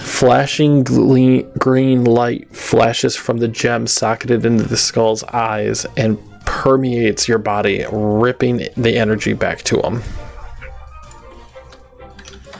flashing 0.00 0.82
green 0.82 2.04
light 2.04 2.54
flashes 2.54 3.14
from 3.14 3.38
the 3.38 3.48
gem 3.48 3.86
socketed 3.86 4.44
into 4.44 4.64
the 4.64 4.76
skull's 4.76 5.22
eyes 5.24 5.86
and 5.96 6.18
permeates 6.44 7.28
your 7.28 7.38
body, 7.38 7.86
ripping 7.92 8.66
the 8.76 8.96
energy 8.96 9.32
back 9.32 9.62
to 9.62 9.80
him. 9.80 10.02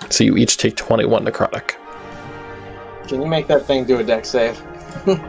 So 0.09 0.25
you 0.25 0.37
each 0.37 0.57
take 0.57 0.77
21 0.77 1.25
necrotic. 1.25 1.75
Can 3.09 3.21
you 3.21 3.27
make 3.27 3.49
that 3.49 3.67
thing 3.67 3.85
do 3.85 3.99
a 3.99 4.05
deck 4.05 4.25
save? 4.25 4.63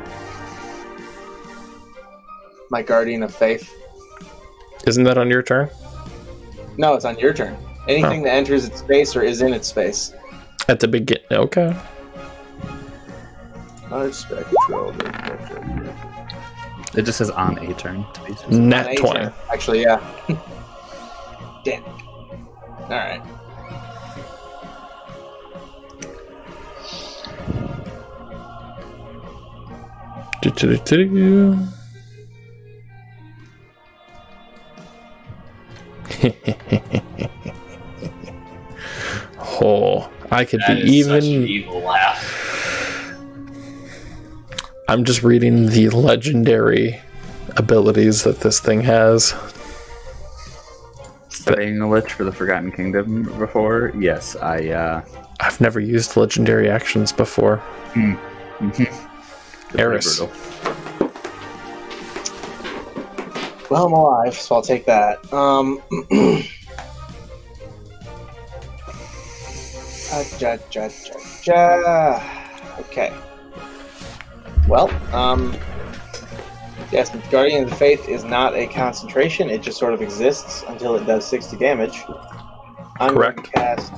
My 2.70 2.84
guardian 2.84 3.24
of 3.24 3.34
faith. 3.34 3.81
Isn't 4.88 5.04
that 5.04 5.18
on 5.18 5.30
your 5.30 5.44
turn? 5.44 5.70
No, 6.78 6.94
it's 6.96 7.06
on 7.06 7.18
your 7.20 7.34
turn. 7.34 7.58
Anything 7.88 8.22
oh. 8.22 8.24
that 8.26 8.34
enters 8.34 8.66
its 8.66 8.80
space 8.80 9.16
or 9.16 9.22
is 9.22 9.42
in 9.42 9.54
its 9.54 9.68
space. 9.68 10.14
At 10.68 10.80
the 10.80 10.88
beginning. 10.88 11.26
Okay. 11.32 11.76
Large 13.90 14.14
spectral. 14.14 14.94
It 16.96 17.04
just 17.04 17.18
says 17.18 17.30
on 17.30 17.58
a 17.58 17.74
turn. 17.74 18.06
To 18.14 18.22
be 18.22 18.34
specific. 18.34 18.52
Nat 18.52 18.88
An 18.90 18.96
20. 18.96 19.20
A-turn. 19.20 19.34
Actually, 19.52 19.82
yeah. 19.82 20.00
Damn. 21.64 21.84
Alright. 22.84 23.22
Do-do-do-do-do. 30.42 31.68
oh, 39.40 40.10
I 40.32 40.46
could 40.46 40.62
That 40.68 40.82
be 40.84 41.00
is 41.00 41.08
such 41.08 41.24
an 41.24 41.30
even. 41.30 41.48
evil 41.48 41.80
laugh. 41.82 42.38
I'm 44.88 45.04
just 45.06 45.24
reading 45.24 45.68
the 45.68 45.90
legendary 45.90 47.00
abilities 47.58 48.24
that 48.24 48.40
this 48.42 48.60
thing 48.60 48.82
has. 48.82 49.34
Studying 51.30 51.80
a 51.82 51.90
lich 51.90 52.12
for 52.14 52.24
the 52.24 52.32
Forgotten 52.32 52.72
Kingdom 52.72 53.24
before. 53.40 53.92
Yes, 53.98 54.36
I. 54.36 54.68
uh 54.70 55.02
I've 55.40 55.60
never 55.60 55.80
used 55.80 56.16
legendary 56.18 56.70
actions 56.70 57.12
before. 57.12 57.58
mhm. 57.94 58.18
Pretty 58.60 58.92
Eris. 59.82 60.20
brutal. 60.20 61.11
Well, 63.72 63.86
I'm 63.86 63.94
alive, 63.94 64.34
so 64.36 64.56
I'll 64.56 64.62
take 64.62 64.86
that. 64.86 65.34
Um. 65.34 65.82
Ah, 70.14 70.26
ja, 70.40 70.58
ja, 70.72 70.90
ja, 71.46 71.80
ja. 71.80 72.22
Okay. 72.80 73.14
Well, 74.68 74.90
um. 75.16 75.56
Yes, 76.92 77.12
Guardian 77.32 77.64
of 77.64 77.70
the 77.70 77.76
Faith 77.78 78.10
is 78.10 78.26
not 78.26 78.54
a 78.54 78.68
concentration. 78.68 79.50
It 79.50 79.62
just 79.62 79.80
sort 79.80 79.94
of 79.94 80.02
exists 80.02 80.66
until 80.68 80.98
it 80.98 81.06
does 81.06 81.26
60 81.26 81.56
damage. 81.56 82.04
I'm 83.00 83.16
going 83.16 83.38
to 83.38 83.42
Correct. 83.42 83.54
cast 83.54 83.94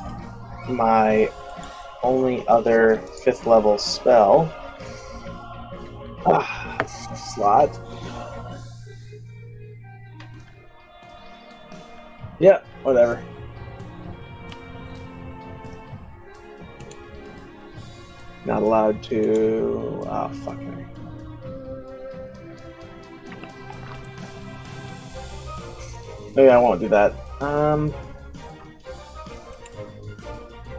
my 0.69 1.31
only 2.03 2.47
other 2.47 2.97
fifth 3.23 3.47
level 3.47 3.79
spell. 3.79 4.53
Ah, 6.27 6.77
slot. 7.33 7.75
Yeah, 12.43 12.59
whatever. 12.81 13.23
Not 18.43 18.61
allowed 18.61 19.01
to. 19.03 20.03
Oh, 20.05 20.27
fuck 20.43 20.59
me. 20.59 20.85
Maybe 26.35 26.49
I 26.49 26.57
won't 26.57 26.81
do 26.81 26.89
that. 26.89 27.13
Um. 27.41 27.93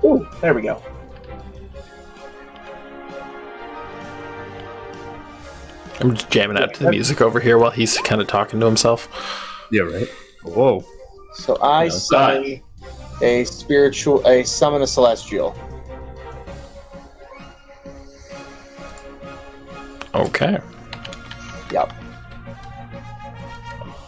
Ooh, 0.04 0.28
there 0.42 0.52
we 0.52 0.60
go. 0.60 0.82
I'm 6.00 6.14
just 6.14 6.28
jamming 6.28 6.58
out 6.58 6.74
to 6.74 6.82
the 6.82 6.90
music 6.90 7.22
over 7.22 7.40
here 7.40 7.56
while 7.56 7.70
he's 7.70 7.96
kind 7.96 8.20
of 8.20 8.26
talking 8.26 8.60
to 8.60 8.66
himself. 8.66 9.08
Yeah, 9.72 9.84
right. 9.84 10.08
Whoa. 10.42 10.84
So 11.34 11.56
I 11.60 11.84
Yeah, 11.84 11.90
summon 11.90 12.62
a 13.20 13.44
spiritual, 13.44 14.26
a 14.26 14.44
summon 14.44 14.82
a 14.82 14.86
celestial. 14.86 15.56
Okay. 20.14 20.58
Yep. 21.72 21.92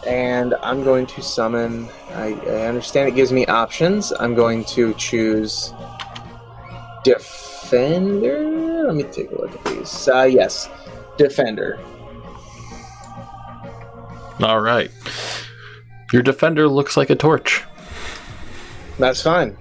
And 0.07 0.53
I'm 0.63 0.83
going 0.83 1.05
to 1.07 1.21
summon. 1.21 1.89
I, 2.11 2.33
I 2.33 2.65
understand 2.67 3.09
it 3.09 3.15
gives 3.15 3.33
me 3.33 3.45
options. 3.47 4.13
I'm 4.13 4.33
going 4.33 4.63
to 4.65 4.93
choose 4.93 5.73
defender. 7.03 8.85
Let 8.85 8.95
me 8.95 9.03
take 9.03 9.31
a 9.31 9.41
look 9.41 9.53
at 9.53 9.65
these. 9.65 10.07
Uh, 10.07 10.23
yes, 10.23 10.69
defender. 11.17 11.77
All 14.39 14.61
right. 14.61 14.91
Your 16.11 16.21
defender 16.21 16.67
looks 16.67 16.95
like 16.97 17.09
a 17.09 17.15
torch. 17.15 17.63
That's 18.97 19.21
fine. 19.21 19.57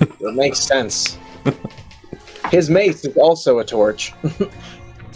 it 0.00 0.34
makes 0.34 0.58
sense. 0.60 1.18
His 2.50 2.68
mace 2.70 3.04
is 3.04 3.16
also 3.16 3.58
a 3.58 3.64
torch. 3.64 4.12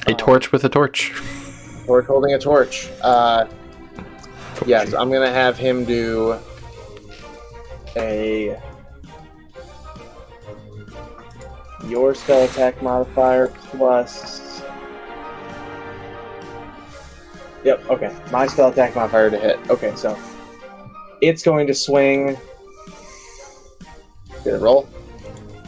A 0.06 0.14
torch 0.14 0.50
with 0.50 0.64
a 0.64 0.68
torch. 0.68 1.12
Torch 1.84 2.06
holding 2.06 2.32
a 2.32 2.38
torch. 2.38 2.88
Uh, 3.02 3.46
yes, 4.64 4.94
I'm 4.94 5.10
gonna 5.12 5.30
have 5.30 5.58
him 5.58 5.84
do 5.84 6.38
a 7.96 8.58
your 11.86 12.14
spell 12.14 12.44
attack 12.44 12.82
modifier 12.82 13.48
plus. 13.48 14.62
Yep. 17.64 17.90
Okay. 17.90 18.16
My 18.32 18.46
spell 18.46 18.68
attack 18.70 18.94
modifier 18.94 19.28
to 19.28 19.38
hit. 19.38 19.58
Okay, 19.68 19.94
so 19.96 20.18
it's 21.20 21.42
going 21.42 21.66
to 21.66 21.74
swing. 21.74 22.36
Did 24.44 24.54
it 24.54 24.60
roll? 24.60 24.88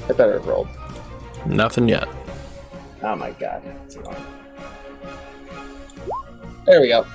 It 0.08 0.16
better 0.16 0.34
have 0.34 0.46
rolled. 0.46 0.68
Nothing 1.46 1.88
yet. 1.88 2.08
Oh 3.02 3.16
my 3.16 3.30
god. 3.32 3.62
There 6.66 6.80
we 6.80 6.88
go. 6.88 7.06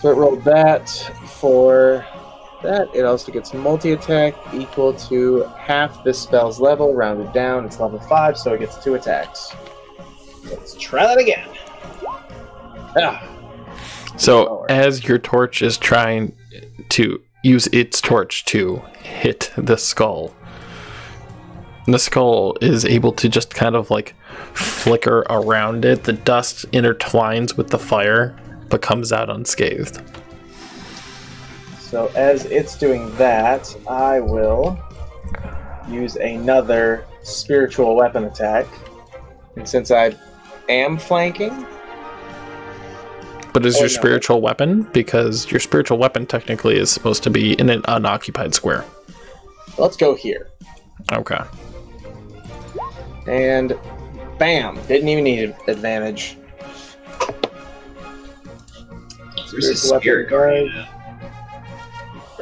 So 0.00 0.10
it 0.10 0.16
rolled 0.16 0.44
that 0.44 0.88
for 1.40 2.04
that. 2.62 2.88
It 2.94 3.04
also 3.04 3.32
gets 3.32 3.54
multi 3.54 3.92
attack 3.92 4.34
equal 4.52 4.92
to 4.94 5.44
half 5.56 6.02
this 6.04 6.20
spell's 6.20 6.60
level, 6.60 6.94
rounded 6.94 7.32
down. 7.32 7.64
It's 7.64 7.80
level 7.80 8.00
5, 8.00 8.36
so 8.36 8.52
it 8.54 8.60
gets 8.60 8.82
two 8.82 8.94
attacks. 8.94 9.54
Let's 10.44 10.74
try 10.74 11.06
that 11.06 11.18
again. 11.18 11.48
Ah, 12.96 13.28
So, 14.16 14.64
as 14.68 15.06
your 15.06 15.18
torch 15.18 15.62
is 15.62 15.78
trying 15.78 16.34
to 16.90 17.22
use 17.42 17.66
its 17.68 18.00
torch 18.00 18.44
to 18.46 18.82
hit 19.02 19.52
the 19.56 19.76
skull, 19.76 20.34
the 21.86 21.98
skull 21.98 22.56
is 22.60 22.84
able 22.84 23.12
to 23.12 23.28
just 23.28 23.54
kind 23.54 23.74
of 23.74 23.90
like 23.90 24.14
flicker 24.52 25.20
around 25.30 25.84
it. 25.84 26.04
The 26.04 26.12
dust 26.12 26.70
intertwines 26.72 27.56
with 27.56 27.70
the 27.70 27.78
fire, 27.78 28.38
but 28.68 28.82
comes 28.82 29.12
out 29.12 29.30
unscathed. 29.30 30.02
so 31.78 32.08
as 32.14 32.44
it's 32.46 32.76
doing 32.76 33.14
that, 33.16 33.74
I 33.88 34.20
will 34.20 34.78
use 35.88 36.16
another 36.16 37.06
spiritual 37.22 37.96
weapon 37.96 38.24
attack. 38.24 38.66
And 39.56 39.66
since 39.66 39.90
I 39.90 40.14
am 40.68 40.98
flanking, 40.98 41.66
But 43.58 43.66
is 43.66 43.74
Oh, 43.74 43.80
your 43.80 43.88
no. 43.88 43.92
spiritual 43.94 44.40
weapon? 44.40 44.82
Because 44.92 45.50
your 45.50 45.58
spiritual 45.58 45.98
weapon 45.98 46.26
technically 46.26 46.78
is 46.78 46.92
supposed 46.92 47.24
to 47.24 47.30
be 47.30 47.54
in 47.54 47.70
an 47.70 47.82
unoccupied 47.88 48.54
square. 48.54 48.84
let's 49.78 49.96
go 49.96 50.14
here. 50.14 50.50
Okay. 51.10 51.40
And 53.26 53.76
bam! 54.38 54.78
Didn't 54.86 55.08
even 55.08 55.24
need 55.24 55.56
advantage. 55.66 56.36
Where's 59.50 59.80
Spiritual 59.80 59.98
spirit 60.00 60.30
weapon, 60.30 60.70
guardian? 60.70 60.86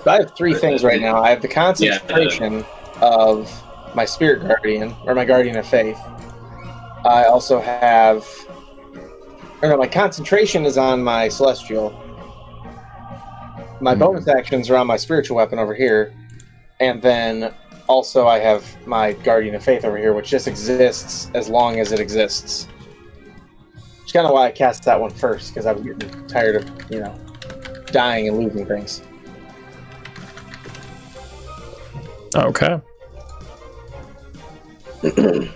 I 0.06 0.16
have 0.18 0.36
three 0.36 0.52
things 0.52 0.84
right 0.84 1.00
now. 1.00 1.22
I 1.22 1.30
have 1.30 1.40
the 1.40 1.48
concentration 1.48 2.62
of 3.00 3.50
my 3.94 4.04
spirit 4.04 4.46
guardian, 4.46 4.94
or 5.06 5.14
my 5.14 5.24
guardian 5.24 5.56
of 5.56 5.66
faith. 5.66 5.98
I 7.06 7.24
also 7.24 7.58
have. 7.58 8.26
Or 9.62 9.68
no, 9.70 9.76
my 9.76 9.86
concentration 9.86 10.64
is 10.66 10.76
on 10.76 11.02
my 11.02 11.28
celestial. 11.28 11.90
My 13.80 13.94
Hmm. 13.94 14.00
bonus 14.00 14.28
actions 14.28 14.68
are 14.70 14.76
on 14.76 14.86
my 14.86 14.96
spiritual 14.96 15.36
weapon 15.36 15.58
over 15.58 15.74
here. 15.74 16.12
And 16.80 17.00
then 17.00 17.52
also 17.88 18.26
I 18.26 18.38
have 18.38 18.64
my 18.86 19.12
guardian 19.12 19.54
of 19.54 19.62
faith 19.62 19.84
over 19.84 19.96
here, 19.96 20.12
which 20.12 20.28
just 20.28 20.46
exists 20.46 21.30
as 21.34 21.48
long 21.48 21.80
as 21.80 21.92
it 21.92 22.00
exists. 22.00 22.68
Which 23.74 24.06
is 24.06 24.12
kind 24.12 24.26
of 24.26 24.32
why 24.32 24.46
I 24.46 24.50
cast 24.50 24.84
that 24.84 25.00
one 25.00 25.10
first, 25.10 25.52
because 25.54 25.66
I 25.66 25.72
was 25.72 25.82
getting 25.82 26.26
tired 26.26 26.56
of, 26.56 26.70
you 26.90 27.00
know, 27.00 27.14
dying 27.86 28.28
and 28.28 28.38
losing 28.38 28.66
things. 28.66 29.02
Okay. 32.34 32.80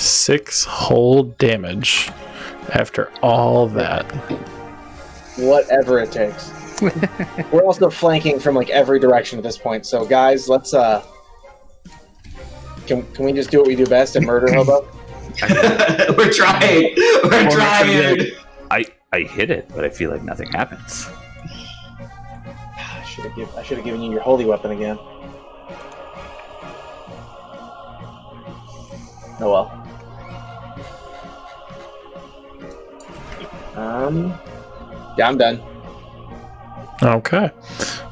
Six 0.00 0.64
whole 0.64 1.24
damage 1.24 2.10
after 2.72 3.12
all 3.22 3.66
that. 3.68 4.10
whatever 5.36 5.98
it 5.98 6.10
takes. 6.10 6.50
We're 7.52 7.66
also 7.66 7.90
flanking 7.90 8.40
from 8.40 8.54
like 8.54 8.70
every 8.70 8.98
direction 8.98 9.38
at 9.38 9.42
this 9.42 9.58
point. 9.58 9.84
So 9.84 10.06
guys, 10.06 10.48
let's 10.48 10.72
uh 10.72 11.04
can, 12.86 13.02
can 13.12 13.26
we 13.26 13.34
just 13.34 13.50
do 13.50 13.58
what 13.58 13.66
we 13.66 13.76
do 13.76 13.84
best 13.84 14.16
and 14.16 14.24
murder 14.24 14.50
Hobo? 14.50 14.80
We're 16.16 16.32
trying. 16.32 16.94
We're 17.22 17.50
trying. 17.50 18.30
I 18.70 18.86
I 19.12 19.20
hit 19.20 19.50
it, 19.50 19.68
but 19.74 19.84
I 19.84 19.90
feel 19.90 20.10
like 20.10 20.22
nothing 20.22 20.50
happens. 20.50 21.10
I 22.74 23.04
should 23.06 23.24
have 23.26 23.36
given 23.36 23.54
I 23.54 23.62
should 23.62 23.76
have 23.76 23.84
given 23.84 24.00
you 24.00 24.12
your 24.12 24.22
holy 24.22 24.46
weapon 24.46 24.70
again. 24.70 24.98
Oh 29.42 29.50
well. 29.52 29.79
Um 33.80 34.38
Yeah, 35.16 35.28
I'm 35.28 35.38
done. 35.38 35.60
Okay. 37.02 37.50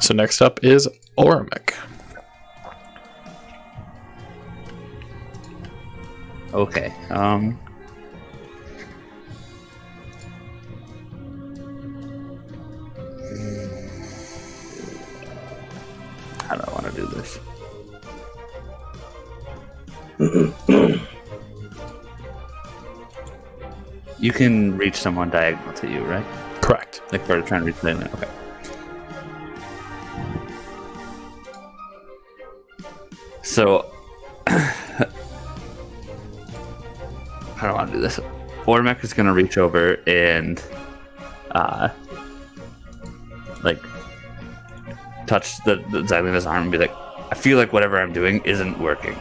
So 0.00 0.14
next 0.14 0.40
up 0.40 0.64
is 0.64 0.88
Ormic. 1.18 1.74
Okay. 6.54 6.92
Um. 7.10 7.58
How 16.44 16.56
do 16.56 16.62
I 16.66 16.70
want 16.72 16.86
to 16.86 16.92
do 16.96 17.06
this? 17.08 17.38
you 24.20 24.32
can 24.32 24.76
reach 24.76 24.96
someone 24.96 25.30
diagonal 25.30 25.72
to 25.74 25.90
you, 25.90 26.00
right? 26.04 26.24
Correct. 26.60 27.02
Like 27.12 27.24
for 27.24 27.40
trying 27.42 27.60
to 27.60 27.66
reach 27.66 27.80
them. 27.80 28.02
Okay. 28.14 28.28
So, 33.42 33.90
I 34.46 35.06
don't 37.62 37.74
want 37.74 37.90
to 37.90 37.96
do 37.96 38.02
this? 38.02 38.18
Ormek 38.66 39.02
is 39.02 39.14
going 39.14 39.26
to 39.26 39.32
reach 39.32 39.56
over 39.56 39.94
and, 40.06 40.62
uh, 41.52 41.88
like, 43.62 43.82
touch 45.26 45.56
the, 45.64 45.76
the 45.90 46.02
Xylena's 46.02 46.44
arm 46.44 46.64
and 46.64 46.72
be 46.72 46.76
like, 46.76 46.94
I 47.30 47.34
feel 47.34 47.56
like 47.56 47.72
whatever 47.72 47.98
I'm 47.98 48.12
doing 48.12 48.42
isn't 48.44 48.78
working. 48.78 49.18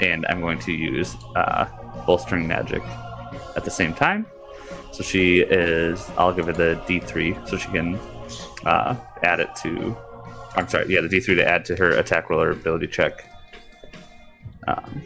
And 0.00 0.26
I'm 0.28 0.42
going 0.42 0.58
to 0.60 0.72
use 0.72 1.16
uh, 1.34 1.66
bolstering 2.06 2.46
magic 2.46 2.82
at 3.56 3.64
the 3.64 3.70
same 3.70 3.94
time. 3.94 4.26
So 4.92 5.02
she 5.02 5.40
is, 5.40 6.08
I'll 6.16 6.32
give 6.32 6.46
her 6.46 6.52
the 6.52 6.80
D3 6.86 7.48
so 7.48 7.56
she 7.56 7.68
can 7.68 7.98
uh, 8.64 8.96
add 9.22 9.40
it 9.40 9.54
to, 9.62 9.96
I'm 10.56 10.68
sorry, 10.68 10.92
yeah, 10.92 11.00
the 11.00 11.08
D3 11.08 11.36
to 11.36 11.46
add 11.46 11.64
to 11.66 11.76
her 11.76 11.90
attack 11.92 12.30
roll 12.30 12.40
or 12.40 12.50
ability 12.50 12.86
check. 12.86 13.30
Um, 14.68 15.02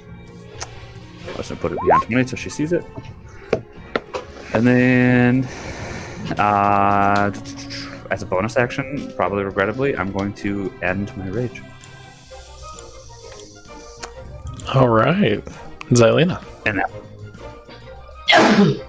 I 1.29 1.37
was 1.37 1.49
gonna 1.49 1.61
put 1.61 1.73
it 1.73 1.79
beyond 1.85 2.03
20 2.05 2.27
so 2.27 2.37
she 2.37 2.51
sees 2.51 2.73
it. 2.73 2.85
And 4.53 4.67
then, 4.67 5.49
uh, 6.39 7.31
as 8.11 8.23
a 8.23 8.27
bonus 8.27 8.57
action, 8.57 9.13
probably 9.17 9.45
regrettably, 9.45 9.97
I'm 9.97 10.13
going 10.13 10.33
to 10.35 10.73
end 10.83 11.17
my 11.17 11.29
rage. 11.29 11.63
All 14.75 14.89
right. 14.89 15.45
Xylena. 15.91 16.45
And 16.67 16.79
that, 16.79 16.91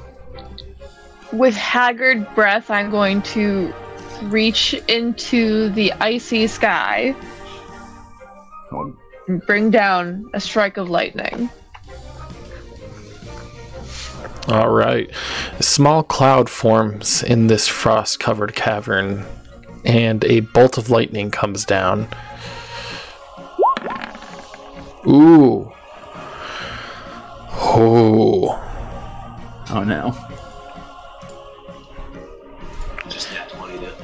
With 1.33 1.55
haggard 1.55 2.27
breath, 2.35 2.69
I'm 2.69 2.91
going 2.91 3.21
to 3.23 3.73
reach 4.23 4.73
into 4.87 5.69
the 5.69 5.91
icy 5.93 6.47
sky 6.47 7.15
and 9.27 9.41
bring 9.45 9.71
down 9.71 10.29
a 10.33 10.39
strike 10.41 10.77
of 10.77 10.89
lightning. 10.89 11.49
All 14.47 14.69
right. 14.69 15.09
A 15.59 15.63
small 15.63 16.03
cloud 16.03 16.49
forms 16.49 17.23
in 17.23 17.47
this 17.47 17.67
frost 17.67 18.19
covered 18.19 18.55
cavern, 18.55 19.25
and 19.85 20.23
a 20.25 20.41
bolt 20.41 20.77
of 20.77 20.89
lightning 20.89 21.31
comes 21.31 21.63
down. 21.63 22.07
Ooh. 25.07 25.71
Oh. 27.53 28.70
Oh 29.71 29.83
no. 29.83 30.15
Just 33.09 33.31
nat 33.31 33.49
20 33.49 33.85
it. 33.85 33.95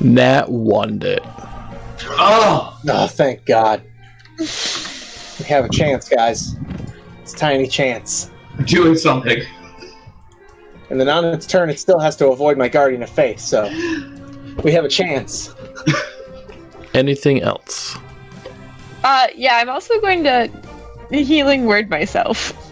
Nat 0.00 0.48
one 0.50 1.00
it. 1.02 1.22
Oh! 2.18 2.78
Oh, 2.88 3.06
thank 3.06 3.44
God. 3.44 3.82
We 4.38 5.44
have 5.46 5.64
a 5.64 5.68
chance, 5.68 6.08
guys. 6.08 6.56
It's 7.22 7.34
a 7.34 7.36
tiny 7.36 7.66
chance. 7.66 8.30
We're 8.58 8.64
doing 8.64 8.96
something. 8.96 9.42
And 10.90 11.00
then 11.00 11.08
on 11.08 11.24
its 11.24 11.46
turn, 11.46 11.68
it 11.68 11.80
still 11.80 11.98
has 11.98 12.16
to 12.16 12.28
avoid 12.28 12.56
my 12.56 12.68
Guardian 12.68 13.02
of 13.02 13.10
Faith, 13.10 13.40
so 13.40 13.64
we 14.62 14.72
have 14.72 14.84
a 14.84 14.88
chance. 14.88 15.54
Anything 16.94 17.42
else? 17.42 17.96
Uh, 19.02 19.26
yeah, 19.34 19.56
I'm 19.56 19.68
also 19.68 20.00
going 20.00 20.24
to 20.24 20.50
healing 21.10 21.64
word 21.64 21.90
myself. 21.90 22.65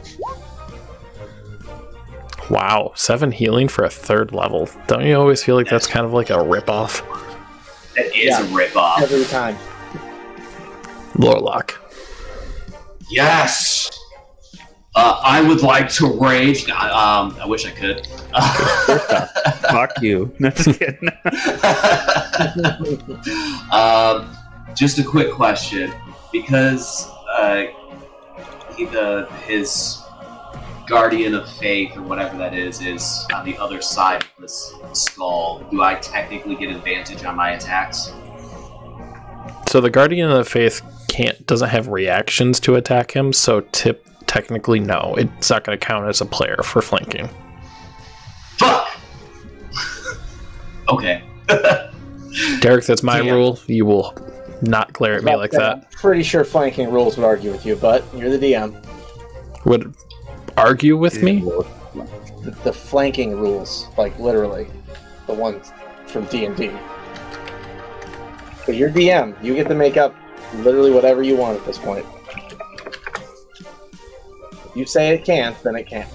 Wow, 2.50 2.92
seven 2.94 3.32
healing 3.32 3.68
for 3.68 3.84
a 3.84 3.90
third 3.90 4.32
level. 4.32 4.68
Don't 4.86 5.06
you 5.06 5.16
always 5.16 5.42
feel 5.42 5.56
like 5.56 5.68
that's 5.68 5.86
kind 5.86 6.04
of 6.04 6.12
like 6.12 6.28
a 6.30 6.34
ripoff? 6.34 7.02
That 7.94 8.06
is 8.06 8.14
Yeah. 8.14 8.42
a 8.42 8.46
ripoff. 8.48 9.02
Every 9.02 9.24
time. 9.24 9.56
Lorlock. 11.16 11.74
Yes! 13.10 13.90
Uh, 14.96 15.20
I 15.24 15.42
would 15.42 15.62
like 15.62 15.88
to 15.94 16.06
rage. 16.20 16.68
Um, 16.70 17.36
I 17.40 17.46
wish 17.46 17.66
I 17.66 17.70
could. 17.70 18.06
Fuck 19.70 20.00
you. 20.02 20.32
No, 20.38 20.50
just 20.50 20.78
kidding. 20.78 21.08
um, 23.72 24.36
just 24.74 24.98
a 24.98 25.04
quick 25.04 25.32
question, 25.32 25.92
because 26.32 27.08
uh, 27.36 27.64
he, 28.76 28.84
the 28.86 29.26
his 29.46 30.02
guardian 30.86 31.34
of 31.34 31.48
faith 31.48 31.96
or 31.96 32.02
whatever 32.02 32.36
that 32.38 32.54
is 32.54 32.80
is 32.80 33.26
on 33.34 33.44
the 33.44 33.56
other 33.58 33.80
side 33.80 34.22
of 34.22 34.28
this 34.40 34.74
skull. 34.92 35.66
Do 35.70 35.82
I 35.82 35.94
technically 35.96 36.54
get 36.56 36.70
advantage 36.70 37.24
on 37.24 37.36
my 37.36 37.52
attacks? 37.52 38.12
So 39.68 39.80
the 39.80 39.90
Guardian 39.90 40.30
of 40.30 40.36
the 40.38 40.44
Faith 40.44 40.82
can't 41.08 41.46
doesn't 41.46 41.68
have 41.68 41.88
reactions 41.88 42.60
to 42.60 42.76
attack 42.76 43.10
him, 43.12 43.32
so 43.32 43.60
tip 43.72 44.06
technically 44.26 44.78
no. 44.78 45.14
It's 45.18 45.50
not 45.50 45.64
gonna 45.64 45.78
count 45.78 46.06
as 46.08 46.20
a 46.20 46.26
player 46.26 46.58
for 46.62 46.80
flanking. 46.82 47.28
Fuck. 48.58 48.88
okay. 50.88 51.22
Derek, 52.60 52.84
that's 52.84 53.02
my 53.02 53.20
Yeah. 53.20 53.32
rule. 53.32 53.58
You 53.66 53.84
will 53.86 54.14
not 54.62 54.92
glare 54.92 55.14
at 55.14 55.24
me 55.24 55.34
like 55.36 55.50
that. 55.52 55.76
I'm 55.76 55.82
pretty 55.92 56.22
sure 56.22 56.44
flanking 56.44 56.90
rules 56.90 57.16
would 57.16 57.24
argue 57.26 57.50
with 57.50 57.64
you, 57.66 57.76
but 57.76 58.04
you're 58.16 58.30
the 58.30 58.38
DM. 58.38 58.74
Would 59.64 59.94
argue 60.56 60.96
with 60.96 61.22
me? 61.22 61.40
The, 61.40 62.50
the 62.64 62.72
flanking 62.72 63.38
rules, 63.38 63.88
like 63.96 64.18
literally, 64.18 64.66
the 65.26 65.34
ones 65.34 65.72
from 66.06 66.24
D 66.26 66.44
and 66.44 66.56
D. 66.56 66.70
But 68.66 68.76
you're 68.76 68.90
DM. 68.90 69.42
You 69.42 69.54
get 69.54 69.68
to 69.68 69.74
make 69.74 69.96
up 69.96 70.14
literally 70.56 70.90
whatever 70.90 71.22
you 71.22 71.36
want 71.36 71.58
at 71.58 71.66
this 71.66 71.78
point. 71.78 72.06
If 74.52 74.76
you 74.76 74.86
say 74.86 75.14
it 75.14 75.24
can't, 75.24 75.60
then 75.62 75.76
it 75.76 75.86
can't. 75.86 76.10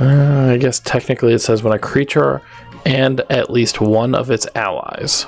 Uh, 0.00 0.52
I 0.52 0.56
guess 0.58 0.78
technically 0.78 1.32
it 1.32 1.40
says 1.40 1.64
when 1.64 1.72
a 1.72 1.78
creature 1.78 2.40
and 2.86 3.20
at 3.30 3.50
least 3.50 3.80
one 3.80 4.14
of 4.14 4.30
its 4.30 4.46
allies. 4.54 5.26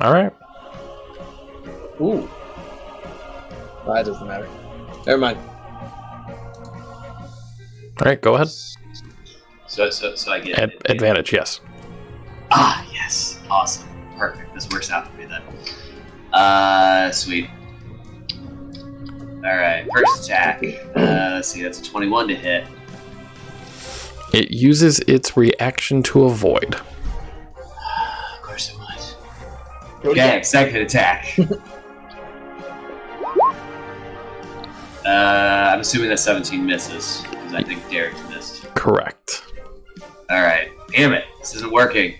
All 0.00 0.12
right. 0.12 0.32
Ooh. 2.00 2.28
Well, 3.84 3.94
that 3.94 4.04
doesn't 4.06 4.26
matter. 4.26 4.48
Never 5.06 5.18
mind. 5.18 5.38
All 8.00 8.04
right, 8.04 8.20
go 8.20 8.34
ahead. 8.34 8.48
So, 9.66 9.90
so, 9.90 10.14
so 10.14 10.32
I 10.32 10.40
get 10.40 10.58
Ad- 10.58 10.74
advantage, 10.86 11.32
yes. 11.32 11.60
Ah, 12.50 12.86
yes. 12.92 13.40
Awesome. 13.50 13.88
Perfect. 14.16 14.54
This 14.54 14.68
works 14.70 14.90
out 14.90 15.08
for 15.08 15.16
me 15.16 15.26
then. 15.26 15.42
Uh, 16.32 17.10
sweet. 17.10 17.48
Alright, 19.44 19.86
first 19.94 20.24
attack. 20.24 20.62
Uh, 20.96 21.32
let's 21.34 21.48
see, 21.48 21.62
that's 21.62 21.80
a 21.80 21.84
21 21.84 22.28
to 22.28 22.34
hit. 22.34 22.66
It 24.34 24.50
uses 24.50 25.00
its 25.00 25.36
reaction 25.36 26.02
to 26.04 26.24
avoid. 26.24 26.76
Go 30.02 30.10
Okay, 30.10 30.42
second 30.42 30.76
attack. 30.76 31.36
uh, 35.04 35.08
I'm 35.08 35.80
assuming 35.80 36.08
that 36.10 36.18
17 36.18 36.64
misses, 36.64 37.22
because 37.22 37.54
I 37.54 37.62
think 37.62 37.88
Derek 37.90 38.14
missed. 38.28 38.72
Correct. 38.74 39.44
Alright. 40.30 40.70
Damn 40.88 41.12
it. 41.14 41.24
This 41.40 41.56
isn't 41.56 41.72
working. 41.72 42.16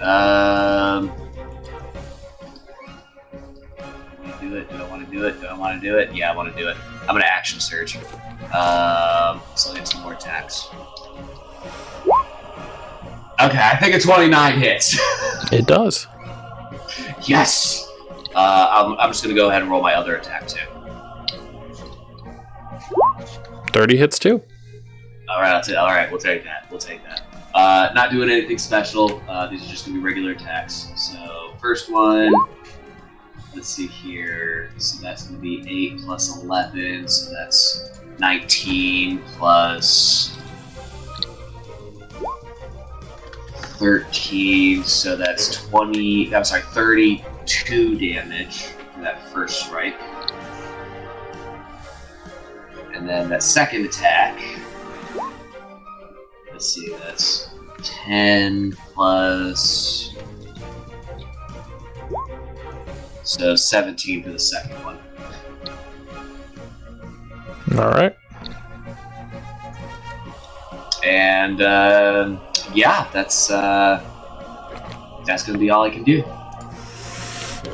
Um. 0.00 1.12
Do 4.40 4.54
it? 4.54 4.70
Do 4.70 4.76
I 4.76 4.88
want 4.88 5.04
to 5.04 5.10
do 5.10 5.24
it? 5.24 5.40
Do 5.40 5.46
I 5.46 5.56
want 5.56 5.80
to 5.80 5.88
do 5.88 5.96
it? 5.98 6.14
Yeah, 6.14 6.30
I 6.30 6.36
want 6.36 6.54
to 6.54 6.60
do 6.60 6.68
it. 6.68 6.76
I'm 7.02 7.08
gonna 7.08 7.24
action 7.24 7.58
surge. 7.58 7.96
Um, 7.96 9.40
so 9.54 9.70
I'll 9.70 9.74
get 9.74 9.88
some 9.88 10.02
more 10.02 10.12
attacks. 10.12 10.68
Okay, 13.40 13.58
I 13.58 13.76
think 13.76 13.94
a 13.94 14.00
29 14.00 14.58
hits. 14.60 14.98
It 15.52 15.66
does. 15.66 16.06
yes. 17.22 17.86
Uh, 18.34 18.68
I'm, 18.70 18.98
I'm 18.98 19.10
just 19.10 19.22
gonna 19.22 19.34
go 19.34 19.48
ahead 19.48 19.62
and 19.62 19.70
roll 19.70 19.82
my 19.82 19.94
other 19.94 20.16
attack 20.16 20.48
too. 20.48 20.66
30 23.72 23.96
hits 23.96 24.18
too. 24.18 24.42
All 25.28 25.40
right, 25.40 25.50
that's 25.50 25.68
it. 25.68 25.76
All 25.76 25.88
right, 25.88 26.10
we'll 26.10 26.20
take 26.20 26.44
that. 26.44 26.66
We'll 26.70 26.80
take 26.80 27.02
that. 27.04 27.22
Uh, 27.54 27.90
not 27.94 28.10
doing 28.10 28.30
anything 28.30 28.58
special. 28.58 29.22
Uh, 29.28 29.46
these 29.48 29.64
are 29.64 29.68
just 29.68 29.86
gonna 29.86 29.98
be 29.98 30.04
regular 30.04 30.32
attacks. 30.32 30.88
So 30.96 31.54
first 31.60 31.90
one. 31.90 32.32
Let's 33.54 33.68
see 33.68 33.86
here. 33.86 34.70
So 34.78 35.00
that's 35.02 35.24
gonna 35.26 35.38
be 35.38 35.64
eight 35.68 36.00
plus 36.02 36.42
eleven. 36.42 37.08
So 37.08 37.30
that's 37.32 37.90
nineteen 38.18 39.22
plus 39.36 40.36
thirteen. 43.78 44.84
So 44.84 45.16
that's 45.16 45.66
twenty. 45.68 46.34
I'm 46.34 46.44
sorry, 46.44 46.62
thirty-two 46.72 47.98
damage 47.98 48.64
for 48.94 49.00
that 49.00 49.28
first 49.28 49.60
strike. 49.66 50.00
And 52.94 53.08
then 53.08 53.28
that 53.28 53.42
second 53.42 53.84
attack. 53.84 54.40
Let's 56.50 56.72
see, 56.72 56.90
that's 57.04 57.50
10 57.82 58.72
plus. 58.94 60.14
So 63.22 63.56
17 63.56 64.22
for 64.22 64.30
the 64.30 64.38
second 64.38 64.76
one. 64.84 64.98
All 67.78 67.90
right. 67.90 68.16
And 71.04 71.60
uh, 71.60 72.36
yeah, 72.74 73.08
that's 73.12 73.50
uh, 73.50 74.02
that's 75.24 75.44
gonna 75.44 75.58
be 75.58 75.70
all 75.70 75.84
I 75.84 75.90
can 75.90 76.04
do. 76.04 76.24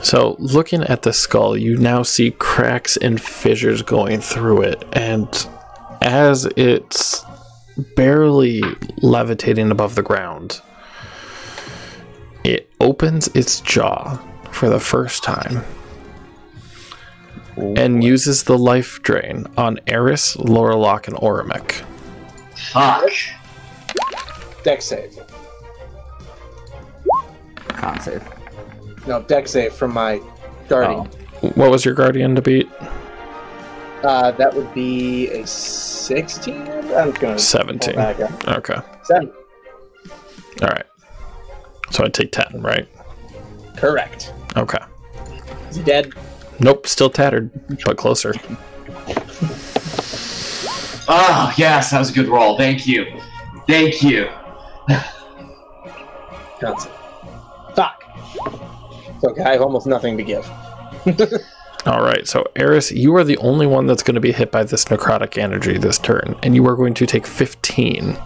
So, 0.03 0.37
looking 0.39 0.83
at 0.83 1.03
the 1.03 1.13
skull, 1.13 1.57
you 1.57 1.77
now 1.77 2.03
see 2.03 2.33
cracks 2.33 2.97
and 2.97 3.21
fissures 3.21 3.83
going 3.83 4.21
through 4.21 4.63
it, 4.63 4.85
and 4.93 5.29
as 6.01 6.47
it's 6.57 7.25
barely 7.97 8.63
levitating 8.99 9.71
above 9.71 9.95
the 9.95 10.03
ground, 10.03 10.61
it 12.45 12.71
opens 12.81 13.29
its 13.29 13.61
jaw 13.61 14.17
for 14.51 14.69
the 14.69 14.81
first 14.81 15.23
time 15.23 15.63
and 17.57 18.03
uses 18.03 18.45
the 18.45 18.59
life 18.59 19.01
drain 19.03 19.47
on 19.57 19.79
Eris, 19.87 20.37
Lorlock, 20.37 21.07
and 21.07 21.17
Orimic. 21.17 21.85
Fuck. 22.57 23.11
Dex 24.63 24.85
save. 24.87 25.19
Con 27.69 28.01
save. 28.01 28.23
No, 29.07 29.23
Dex 29.23 29.51
save 29.51 29.73
from 29.73 29.93
my 29.93 30.21
guardian. 30.69 31.07
What 31.55 31.71
was 31.71 31.85
your 31.85 31.95
guardian 31.95 32.35
to 32.37 32.43
beat? 32.43 32.69
Uh, 34.03 34.33
that 34.33 34.53
would 34.55 34.73
be 34.75 35.29
a 35.31 35.47
16? 35.47 36.55
I'm 36.95 37.13
gonna 37.13 37.39
17. 37.39 37.95
pull 37.95 38.03
back 38.03 38.21
up. 38.21 38.49
Okay. 38.49 38.77
Seven. 39.05 39.33
All 40.63 40.69
right. 40.69 40.87
So 41.91 42.05
I 42.05 42.09
take 42.09 42.33
10, 42.33 42.63
right? 42.63 42.89
Correct. 43.77 44.33
Okay. 44.57 44.79
Is 45.71 45.77
he 45.77 45.83
dead? 45.83 46.13
Nope, 46.61 46.87
still 46.87 47.11
tattered, 47.11 47.51
but 47.85 47.97
closer. 47.97 48.35
Oh, 51.09 51.53
yes, 51.57 51.91
that 51.91 51.99
was 51.99 52.11
a 52.11 52.13
good 52.13 52.29
roll. 52.29 52.57
Thank 52.57 52.87
you. 52.87 53.07
Thank 53.67 54.03
you. 54.03 54.29
Johnson. 56.61 56.91
Fuck. 57.75 58.05
It's 59.15 59.25
okay, 59.25 59.43
I 59.43 59.53
have 59.53 59.63
almost 59.63 59.87
nothing 59.87 60.17
to 60.17 60.23
give. 60.23 60.49
All 61.87 62.01
right, 62.01 62.29
so 62.29 62.45
Eris, 62.55 62.93
you 62.93 63.17
are 63.17 63.25
the 63.25 63.37
only 63.39 63.67
one 63.67 63.87
that's 63.87 64.05
going 64.05 64.15
to 64.15 64.21
be 64.21 64.31
hit 64.31 64.53
by 64.53 64.63
this 64.63 64.85
necrotic 64.85 65.37
energy 65.37 65.79
this 65.79 65.99
turn, 65.99 66.37
and 66.45 66.55
you 66.55 66.65
are 66.69 66.77
going 66.77 66.95
to 66.95 67.07
take 67.07 67.27
15. 67.27 68.17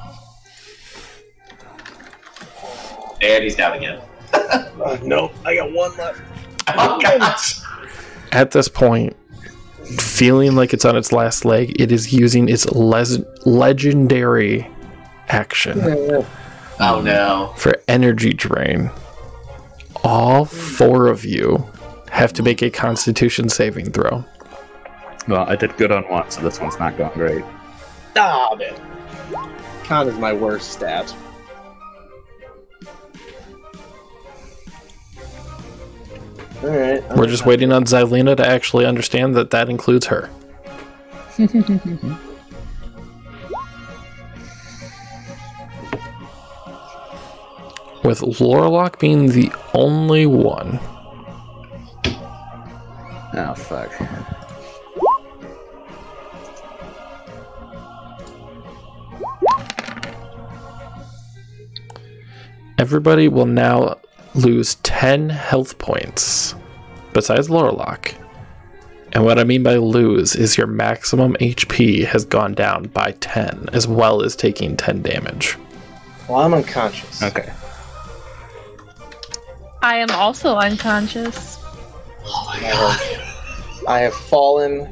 And 3.22 3.44
he's 3.44 3.56
down 3.56 3.76
again. 3.76 4.00
Uh, 4.76 4.98
nope, 5.02 5.32
I 5.44 5.56
got 5.56 5.72
one 5.72 5.96
left. 5.96 6.20
Oh, 6.68 7.00
gosh. 7.00 7.60
At 8.30 8.50
this 8.50 8.68
point, 8.68 9.16
feeling 9.98 10.54
like 10.54 10.74
it's 10.74 10.84
on 10.84 10.96
its 10.96 11.12
last 11.12 11.44
leg, 11.46 11.80
it 11.80 11.90
is 11.90 12.12
using 12.12 12.48
its 12.48 12.66
les- 12.66 13.18
legendary 13.46 14.68
action 15.28 15.80
Oh, 16.78 17.00
no. 17.00 17.52
for 17.56 17.80
energy 17.88 18.32
drain. 18.32 18.90
All 20.04 20.44
four 20.44 21.06
of 21.06 21.24
you 21.24 21.66
have 22.10 22.32
to 22.34 22.42
make 22.42 22.62
a 22.62 22.70
constitution 22.70 23.48
saving 23.48 23.92
throw. 23.92 24.24
Well, 25.26 25.48
I 25.48 25.56
did 25.56 25.76
good 25.76 25.90
on 25.90 26.04
one, 26.04 26.30
so 26.30 26.40
this 26.42 26.60
one's 26.60 26.78
not 26.78 26.96
going 26.96 27.12
great. 27.14 27.44
Ah, 28.16 28.54
man. 28.56 28.74
Con 29.84 30.08
is 30.08 30.16
my 30.18 30.32
worst 30.32 30.72
stat. 30.72 31.14
Alright. 36.62 37.16
We're 37.16 37.26
just 37.26 37.44
waiting 37.44 37.72
on 37.72 37.84
Xylena 37.84 38.36
to 38.36 38.46
actually 38.46 38.86
understand 38.86 39.34
that 39.34 39.50
that 39.50 39.68
includes 39.68 40.06
her. 40.06 40.30
With 48.06 48.20
Lorlock 48.20 49.00
being 49.00 49.30
the 49.30 49.50
only 49.74 50.26
one. 50.26 50.78
Oh 53.34 53.52
fuck. 53.56 53.90
Everybody 62.78 63.26
will 63.26 63.44
now 63.44 63.98
lose 64.36 64.76
10 64.76 65.30
health 65.30 65.78
points, 65.78 66.54
besides 67.12 67.48
Lorlock. 67.48 68.14
And 69.14 69.24
what 69.24 69.40
I 69.40 69.42
mean 69.42 69.64
by 69.64 69.78
lose 69.78 70.36
is 70.36 70.56
your 70.56 70.68
maximum 70.68 71.34
HP 71.40 72.04
has 72.06 72.24
gone 72.24 72.54
down 72.54 72.84
by 72.84 73.16
10, 73.18 73.70
as 73.72 73.88
well 73.88 74.22
as 74.22 74.36
taking 74.36 74.76
10 74.76 75.02
damage. 75.02 75.56
Well, 76.28 76.38
I'm 76.38 76.54
unconscious. 76.54 77.20
Okay. 77.20 77.52
I 79.86 79.98
am 79.98 80.10
also 80.10 80.56
unconscious. 80.56 81.58
Oh, 82.24 82.44
my 82.48 82.56
I 82.56 82.72
God. 82.72 83.00
have, 83.00 83.84
I 83.86 83.98
have 84.00 84.14
fallen 84.14 84.88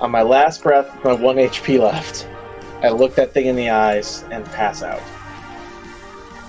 On 0.00 0.10
my 0.10 0.20
last 0.22 0.62
breath, 0.62 0.92
with 0.96 1.04
my 1.04 1.12
one 1.14 1.36
HP 1.36 1.80
left. 1.80 2.28
I 2.82 2.90
look 2.90 3.14
that 3.14 3.32
thing 3.32 3.46
in 3.46 3.56
the 3.56 3.70
eyes 3.70 4.22
and 4.30 4.44
pass 4.44 4.82
out. 4.82 5.00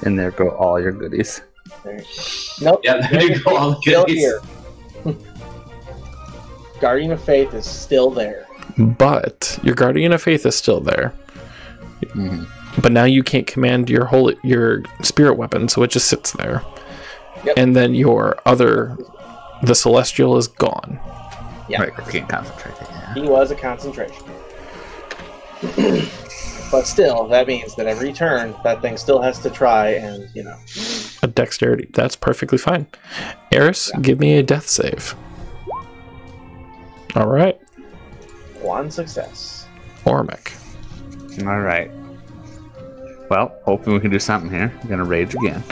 And 0.06 0.20
there 0.20 0.32
go 0.32 0.50
all 0.52 0.80
your 0.80 0.92
goodies. 0.92 1.42
There- 1.84 2.04
Nope. 2.62 2.82
Yeah, 2.84 3.08
there 3.08 3.24
you 3.24 3.40
go. 3.44 3.56
All 3.58 3.70
the 3.72 3.78
Still 3.82 4.04
goodies. 4.06 4.18
here. 4.20 4.42
Guardian 6.82 7.12
of 7.14 7.24
Faith 7.24 7.54
is 7.54 7.66
still 7.66 8.12
there. 8.12 8.46
But 8.78 9.58
your 9.64 9.76
Guardian 9.76 10.12
of 10.14 10.22
Faith 10.22 10.46
is 10.46 10.56
still 10.56 10.82
there. 10.82 11.14
Mhm. 12.02 12.46
But 12.82 12.92
now 12.92 13.06
you 13.06 13.24
can't 13.24 13.48
command 13.48 13.90
your 13.90 14.06
holy 14.06 14.38
your 14.44 14.84
spirit 15.02 15.36
weapon, 15.38 15.68
so 15.70 15.82
it 15.84 15.90
just 15.92 16.08
sits 16.08 16.34
there. 16.34 16.62
Yep. 17.46 17.54
And 17.58 17.76
then 17.76 17.96
your 17.96 18.38
other 18.46 18.98
the 19.64 19.76
celestial 19.76 20.38
is 20.38 20.48
gone. 20.48 21.00
Yeah. 21.68 21.82
Right, 21.82 21.94
'cause 21.94 22.08
you 22.14 22.20
can't 22.22 22.30
concentrate. 22.30 22.74
Yeah. 22.82 23.14
He 23.14 23.22
was 23.22 23.52
a 23.52 23.56
concentration. 23.56 24.24
but 26.72 26.88
still, 26.88 27.28
that 27.28 27.48
means 27.48 27.76
that 27.76 27.86
every 27.86 28.14
turn, 28.14 28.56
that 28.64 28.82
thing 28.82 28.98
still 28.98 29.22
has 29.22 29.40
to 29.40 29.50
try 29.50 29.90
and, 29.90 30.30
you 30.34 30.44
know. 30.44 30.56
A 31.22 31.28
dexterity. 31.28 31.90
That's 31.94 32.16
perfectly 32.16 32.58
fine. 32.58 32.88
Eris, 33.52 33.92
give 34.02 34.20
me 34.20 34.38
a 34.38 34.44
death 34.44 34.68
save. 34.68 35.16
All 37.16 37.28
right. 37.28 37.60
One 38.62 38.90
success. 38.90 39.68
Ormic. 40.06 40.54
All 41.46 41.60
right. 41.60 41.92
Well, 43.30 43.54
hoping 43.66 43.94
we 43.94 44.00
can 44.00 44.12
do 44.12 44.20
something 44.20 44.50
here. 44.50 44.72
I'm 44.82 44.90
gonna 44.90 45.04
rage 45.04 45.36
again. 45.36 45.64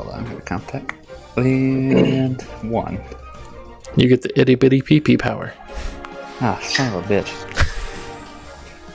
Hold 0.00 0.14
on, 0.14 0.20
I'm 0.20 0.24
gonna 0.24 0.40
count 0.40 0.66
that. 0.68 0.94
And 1.36 2.40
one. 2.62 2.98
You 3.96 4.08
get 4.08 4.22
the 4.22 4.40
itty 4.40 4.54
bitty 4.54 4.80
pee 4.80 4.98
pee 4.98 5.18
power. 5.18 5.52
Ah, 6.40 6.58
son 6.62 6.94
of 6.94 7.04
a 7.04 7.06
bitch. 7.06 7.30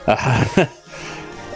Uh, 0.08 0.66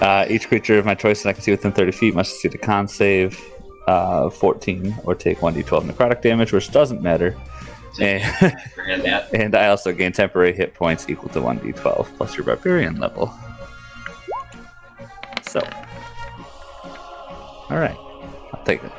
uh, 0.05 0.27
each 0.31 0.47
creature 0.47 0.79
of 0.79 0.87
my 0.87 0.95
choice 0.95 1.25
that 1.25 1.31
I 1.31 1.33
can 1.33 1.43
see 1.43 1.51
within 1.51 1.73
30 1.73 1.91
feet 1.91 2.15
must 2.15 2.31
succeed 2.31 2.55
a 2.55 2.59
con 2.59 2.87
save 2.87 3.41
uh, 3.89 4.31
14 4.31 4.95
or 5.03 5.17
take 5.17 5.39
1d12 5.39 5.91
necrotic 5.91 6.23
damage, 6.23 6.53
which 6.53 6.71
doesn't 6.71 7.03
matter. 7.03 7.37
And, 8.01 8.23
and 9.35 9.57
I 9.57 9.67
also 9.67 9.93
gain 9.93 10.13
temporary 10.13 10.53
hit 10.53 10.75
points 10.75 11.11
equal 11.11 11.31
to 11.31 11.41
1d12 11.41 12.05
plus 12.17 12.37
your 12.37 12.45
barbarian 12.45 13.01
level. 13.01 13.35
So. 15.43 15.59
Alright. 17.69 17.99
I'll 18.53 18.65
take 18.65 18.85
it. 18.85 18.93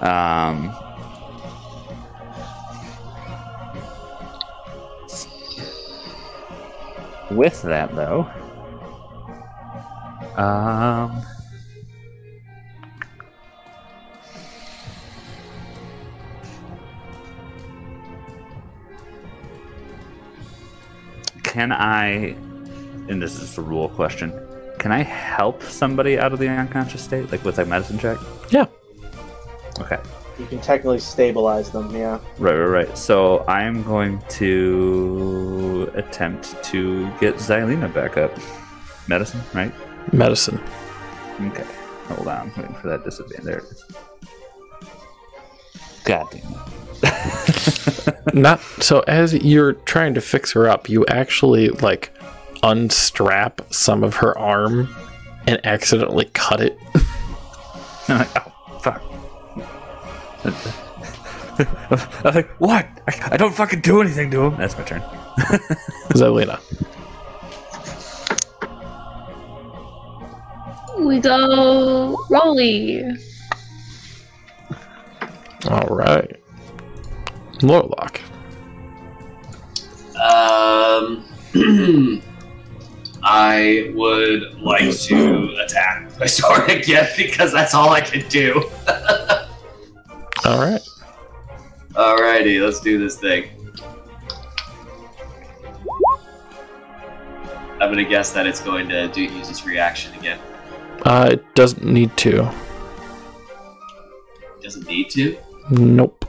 Um. 0.00 0.74
With 7.30 7.62
that, 7.62 7.94
though. 7.94 8.28
Um. 10.36 11.22
Can 21.42 21.72
I, 21.72 22.36
and 23.08 23.20
this 23.20 23.40
is 23.40 23.58
a 23.58 23.62
rule 23.62 23.88
question, 23.88 24.32
can 24.78 24.92
I 24.92 25.02
help 25.02 25.60
somebody 25.62 26.16
out 26.16 26.32
of 26.32 26.38
the 26.38 26.46
unconscious 26.46 27.02
state, 27.02 27.32
like 27.32 27.44
with 27.44 27.58
a 27.58 27.64
medicine 27.64 27.98
check? 27.98 28.16
Yeah. 28.50 28.66
Okay. 29.80 29.98
You 30.38 30.46
can 30.46 30.60
technically 30.60 31.00
stabilize 31.00 31.70
them, 31.70 31.94
yeah. 31.94 32.20
Right, 32.38 32.54
right, 32.54 32.86
right. 32.86 32.98
So 32.98 33.44
I'm 33.48 33.82
going 33.82 34.22
to 34.30 35.90
attempt 35.94 36.62
to 36.64 37.10
get 37.18 37.36
Xylena 37.36 37.92
back 37.92 38.16
up. 38.16 38.32
Medicine, 39.08 39.40
right? 39.52 39.72
Medicine. 40.12 40.60
Okay. 41.40 41.66
Hold 42.06 42.28
on. 42.28 42.50
I'm 42.50 42.62
waiting 42.62 42.76
for 42.76 42.88
that 42.88 43.04
disadvantage. 43.04 43.44
There 43.44 43.58
it 43.58 43.64
is. 43.64 43.84
God 46.04 46.26
damn 46.30 46.52
it. 46.52 48.34
Not 48.34 48.60
so 48.80 49.00
as 49.08 49.34
you're 49.34 49.74
trying 49.74 50.14
to 50.14 50.20
fix 50.20 50.52
her 50.52 50.68
up, 50.68 50.88
you 50.88 51.04
actually 51.06 51.68
like 51.68 52.12
unstrap 52.62 53.60
some 53.70 54.04
of 54.04 54.16
her 54.16 54.36
arm 54.38 54.88
and 55.46 55.60
accidentally 55.64 56.30
cut 56.32 56.60
it. 56.60 56.78
I'm 61.58 62.34
like, 62.34 62.48
what? 62.58 62.86
I, 63.08 63.30
I 63.32 63.36
don't 63.36 63.54
fucking 63.54 63.80
do 63.80 64.00
anything 64.00 64.30
to 64.30 64.44
him. 64.44 64.56
That's 64.56 64.76
my 64.76 64.84
turn. 64.84 65.00
Xylena. 66.10 66.60
We 70.98 71.20
go 71.20 72.16
Rolly. 72.30 73.02
All 75.68 75.86
right. 75.88 76.40
Lorlock. 77.60 78.20
Um, 80.20 81.24
I 83.22 83.92
would 83.94 84.60
like 84.60 84.96
to 84.96 85.56
attack 85.64 86.18
my 86.18 86.26
sword 86.26 86.70
again 86.70 87.08
because 87.16 87.52
that's 87.52 87.74
all 87.74 87.90
I 87.90 88.00
can 88.00 88.28
do. 88.28 88.68
All 90.44 90.58
right. 90.58 90.80
Alrighty, 91.92 92.62
let's 92.64 92.80
do 92.80 92.98
this 92.98 93.16
thing. 93.18 93.50
I'm 97.80 97.90
gonna 97.90 98.04
guess 98.04 98.32
that 98.32 98.46
it's 98.46 98.60
going 98.60 98.88
to 98.88 99.08
do 99.08 99.22
use 99.22 99.48
its 99.50 99.64
reaction 99.64 100.12
again. 100.14 100.38
Uh, 101.02 101.30
it 101.32 101.54
doesn't 101.54 101.84
need 101.84 102.16
to. 102.18 102.50
Doesn't 104.60 104.86
need 104.88 105.10
to. 105.10 105.38
Nope. 105.70 106.24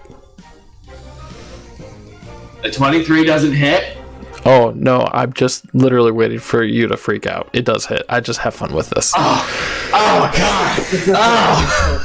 A 2.64 2.70
23 2.70 3.26
doesn't 3.26 3.54
hit. 3.54 3.98
Oh 4.46 4.72
no, 4.76 5.08
I'm 5.12 5.34
just 5.34 5.74
literally 5.74 6.12
waiting 6.12 6.40
for 6.40 6.64
you 6.64 6.88
to 6.88 6.98
freak 6.98 7.26
out. 7.26 7.50
It 7.54 7.66
does 7.66 7.86
hit. 7.86 8.04
I 8.10 8.20
just 8.20 8.40
have 8.40 8.54
fun 8.54 8.74
with 8.74 8.90
this. 8.92 9.14
Oh, 9.16 9.90
oh 9.94 10.32
god. 10.36 10.86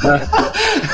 Oh. 0.06 0.90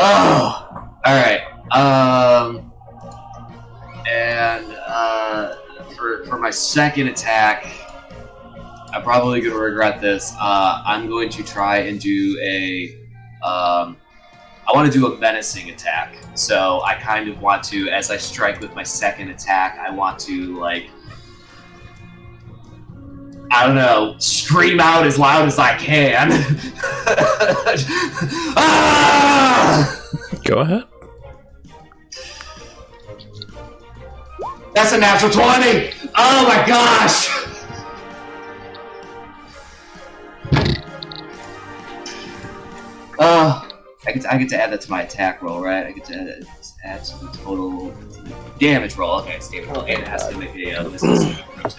oh. 0.00 0.96
All 1.04 1.14
right. 1.14 1.42
Um. 1.72 2.72
And 4.08 4.72
uh, 4.86 5.56
for 5.96 6.24
for 6.24 6.38
my 6.38 6.50
second 6.50 7.08
attack, 7.08 7.66
I'm 8.92 9.02
probably 9.02 9.40
gonna 9.40 9.56
regret 9.56 10.00
this. 10.00 10.34
Uh, 10.40 10.82
I'm 10.84 11.08
going 11.08 11.28
to 11.30 11.44
try 11.44 11.78
and 11.78 12.00
do 12.00 12.38
a. 12.42 12.96
Um, 13.44 13.96
I 14.68 14.72
want 14.72 14.92
to 14.92 14.98
do 14.98 15.12
a 15.12 15.18
menacing 15.18 15.70
attack. 15.70 16.16
So 16.34 16.80
I 16.84 16.94
kind 16.94 17.28
of 17.28 17.40
want 17.40 17.64
to, 17.64 17.88
as 17.88 18.10
I 18.10 18.16
strike 18.16 18.60
with 18.60 18.74
my 18.74 18.84
second 18.84 19.30
attack, 19.30 19.78
I 19.78 19.90
want 19.90 20.18
to 20.20 20.58
like 20.58 20.90
I 23.52 23.66
don't 23.66 23.74
know, 23.74 24.14
scream 24.18 24.78
out 24.78 25.04
as 25.06 25.18
loud 25.18 25.48
as 25.48 25.58
I 25.58 25.76
can. 25.76 26.30
ah! 28.56 30.06
Go 30.44 30.58
ahead. 30.60 30.84
That's 34.72 34.92
a 34.92 34.98
natural 34.98 35.32
20! 35.32 35.90
Oh 36.16 36.46
my 36.46 36.64
gosh! 36.64 37.28
Uh, 43.18 43.68
I 44.06 44.12
get, 44.12 44.22
to, 44.22 44.32
I 44.32 44.38
get 44.38 44.48
to 44.50 44.62
add 44.62 44.70
that 44.72 44.80
to 44.82 44.90
my 44.90 45.02
attack 45.02 45.42
roll, 45.42 45.60
right? 45.60 45.86
I 45.86 45.92
get 45.92 46.04
to 46.06 46.14
add, 46.14 46.26
it- 46.28 46.46
add 46.84 47.04
to 47.04 47.24
the 47.24 47.32
total 47.32 47.92
damage 48.58 48.96
roll. 48.96 49.20
Okay, 49.20 49.34
it's 49.34 49.50
damage 49.50 49.68
roll. 49.68 49.82
And 49.82 50.02
it 50.02 50.08
has 50.08 50.26
to 50.28 50.38
make 50.38 50.54
a 50.54 50.72
uh, 50.76 50.88
wisdom 50.88 51.16
saving 51.16 51.34
throw. 51.34 51.70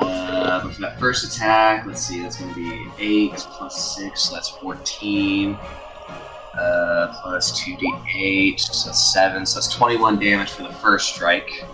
Uh, 0.00 0.62
but 0.62 0.74
for 0.74 0.80
that 0.80 0.98
first 0.98 1.24
attack, 1.24 1.86
let's 1.86 2.00
see, 2.00 2.20
that's 2.20 2.38
going 2.38 2.52
to 2.52 2.56
be 2.56 2.90
8 2.98 3.32
plus 3.32 3.96
6, 3.96 4.20
so 4.20 4.34
that's 4.34 4.48
14. 4.48 5.54
Uh, 5.54 7.18
plus 7.22 7.62
2d8, 7.62 8.60
so 8.60 8.88
that's 8.88 9.12
7, 9.12 9.46
so 9.46 9.58
that's 9.58 9.74
21 9.74 10.18
damage 10.18 10.50
for 10.50 10.64
the 10.64 10.72
first 10.74 11.14
strike. 11.14 11.64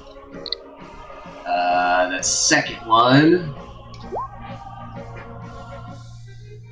Uh, 1.46 2.10
the 2.10 2.22
second 2.22 2.76
one. 2.86 3.54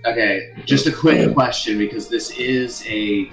Okay, 0.05 0.53
just 0.65 0.87
a 0.87 0.93
quick 0.93 1.35
question 1.35 1.79
because 1.79 2.09
this 2.09 2.31
is 2.39 2.85
a 2.87 3.29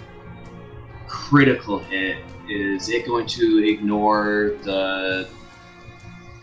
critical 1.07 1.77
hit. 1.77 2.17
Is 2.49 2.89
it 2.89 3.05
going 3.05 3.27
to 3.27 3.63
ignore 3.69 4.55
the 4.63 5.29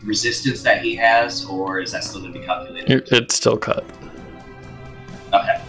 resistance 0.04 0.62
that 0.62 0.82
he 0.82 0.94
has, 0.96 1.44
or 1.44 1.80
is 1.80 1.92
that 1.92 2.04
still 2.04 2.20
going 2.20 2.32
to 2.32 2.38
be 2.38 2.44
calculated? 2.44 3.08
It's 3.12 3.34
still 3.34 3.56
cut. 3.56 3.84
Okay. 5.32 5.62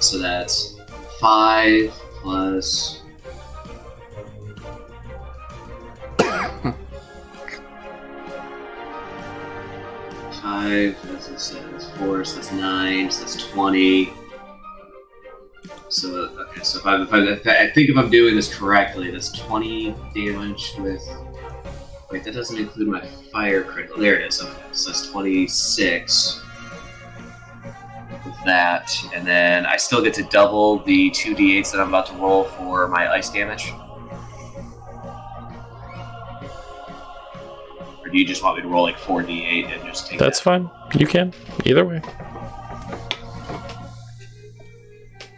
So 0.00 0.18
that's 0.18 0.76
5 1.20 1.90
plus. 2.22 3.02
Five, 10.42 10.96
that's 11.04 11.42
seven, 11.42 11.72
that's 11.72 11.90
four, 11.90 12.24
so 12.24 12.36
that's 12.36 12.52
nine, 12.52 13.10
so 13.10 13.20
that's 13.20 13.36
twenty. 13.50 14.12
So 15.88 16.08
okay, 16.14 16.62
so 16.62 16.78
if 16.78 16.86
I, 16.86 17.02
if 17.02 17.12
I, 17.12 17.18
if 17.18 17.46
I 17.46 17.70
think 17.70 17.90
if 17.90 17.96
I'm 17.96 18.08
doing 18.08 18.34
this 18.36 18.54
correctly, 18.54 19.10
that's 19.10 19.30
twenty 19.32 19.94
damage 20.14 20.74
with. 20.78 21.06
Wait, 22.10 22.24
that 22.24 22.32
doesn't 22.32 22.58
include 22.58 22.88
my 22.88 23.00
fire 23.32 23.62
critical. 23.62 23.98
There 23.98 24.18
it 24.18 24.26
is. 24.28 24.42
Okay, 24.42 24.52
so 24.72 24.90
that's 24.90 25.10
twenty-six 25.10 26.42
with 28.24 28.34
that, 28.46 28.90
and 29.14 29.26
then 29.26 29.66
I 29.66 29.76
still 29.76 30.02
get 30.02 30.14
to 30.14 30.22
double 30.24 30.78
the 30.84 31.10
two 31.10 31.34
d8s 31.34 31.70
that 31.72 31.80
I'm 31.80 31.88
about 31.88 32.06
to 32.06 32.14
roll 32.14 32.44
for 32.44 32.88
my 32.88 33.12
ice 33.12 33.28
damage. 33.28 33.72
Or 38.02 38.10
do 38.10 38.18
you 38.18 38.24
just 38.26 38.42
want 38.42 38.56
me 38.56 38.62
to 38.62 38.68
roll 38.68 38.84
like 38.84 38.98
four 38.98 39.22
d8 39.22 39.70
and 39.70 39.84
just 39.84 40.06
take 40.06 40.18
That's 40.18 40.38
that? 40.38 40.44
fine. 40.44 40.70
You 40.98 41.06
can. 41.06 41.34
Either 41.66 41.84
way. 41.84 42.00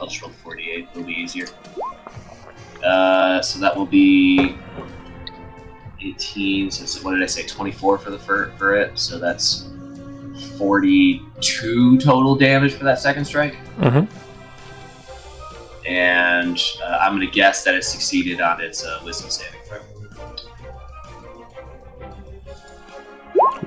I'll 0.01 0.06
just 0.06 0.22
roll 0.22 0.30
48. 0.30 0.88
It'll 0.92 1.02
be 1.02 1.12
easier. 1.12 1.48
Uh, 2.84 3.42
so 3.42 3.59
that 3.59 3.76
will 3.76 3.86
be 3.86 4.56
18. 6.02 6.70
So 6.70 7.02
what 7.02 7.12
did 7.14 7.22
I 7.22 7.27
say? 7.27 7.47
24 7.47 7.98
for 7.98 8.10
the 8.10 8.18
for, 8.18 8.52
for 8.59 8.74
it. 8.74 8.98
So 8.98 9.18
that's 9.18 9.68
42 10.59 11.98
total 11.98 12.35
damage 12.36 12.74
for 12.74 12.85
that 12.85 12.98
second 12.98 13.24
strike. 13.24 13.55
hmm 13.78 14.05
And 15.86 16.62
uh, 16.85 16.98
I'm 17.01 17.16
going 17.16 17.27
to 17.27 17.32
guess 17.32 17.64
that 17.64 17.74
it 17.74 17.85
succeeded 17.85 18.40
on 18.40 18.60
its 18.60 18.85
uh, 18.85 19.01
wisdom 19.05 19.31
saving 19.31 19.60
throw. 19.64 19.78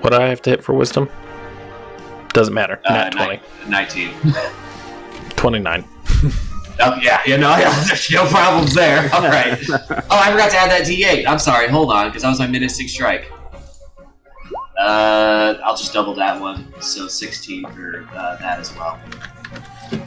What 0.01 0.11
do 0.11 0.17
I 0.17 0.27
have 0.27 0.41
to 0.43 0.49
hit 0.49 0.63
for 0.63 0.73
wisdom? 0.73 1.09
Doesn't 2.33 2.53
matter. 2.53 2.79
Uh, 2.85 2.93
Nat 2.93 3.11
20. 3.11 3.35
ni- 3.35 3.69
19. 3.69 4.11
29. 5.35 5.85
Oh 6.79 6.97
yeah, 7.01 7.21
you 7.25 7.37
know, 7.37 7.55
there's 7.55 8.09
no 8.11 8.25
problems 8.25 8.73
there. 8.73 9.13
All 9.13 9.21
right. 9.21 9.59
Oh, 9.69 10.03
I 10.09 10.31
forgot 10.31 10.51
to 10.51 10.57
add 10.57 10.71
that 10.71 10.81
D8. 10.83 11.27
I'm 11.27 11.39
sorry. 11.39 11.67
Hold 11.67 11.91
on, 11.91 12.07
because 12.07 12.23
that 12.23 12.29
was 12.29 12.39
my 12.39 12.47
menacing 12.47 12.87
strike. 12.87 13.31
Uh, 14.79 15.59
I'll 15.63 15.77
just 15.77 15.93
double 15.93 16.13
that 16.15 16.39
one. 16.39 16.73
So 16.81 17.07
16 17.07 17.63
for 17.71 18.07
uh, 18.15 18.37
that 18.37 18.59
as 18.59 18.75
well. 18.75 18.99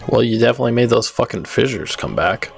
Well, 0.09 0.23
you 0.23 0.39
definitely 0.39 0.73
made 0.73 0.89
those 0.89 1.09
fucking 1.09 1.45
fissures 1.45 1.95
come 1.95 2.17
back. 2.17 2.51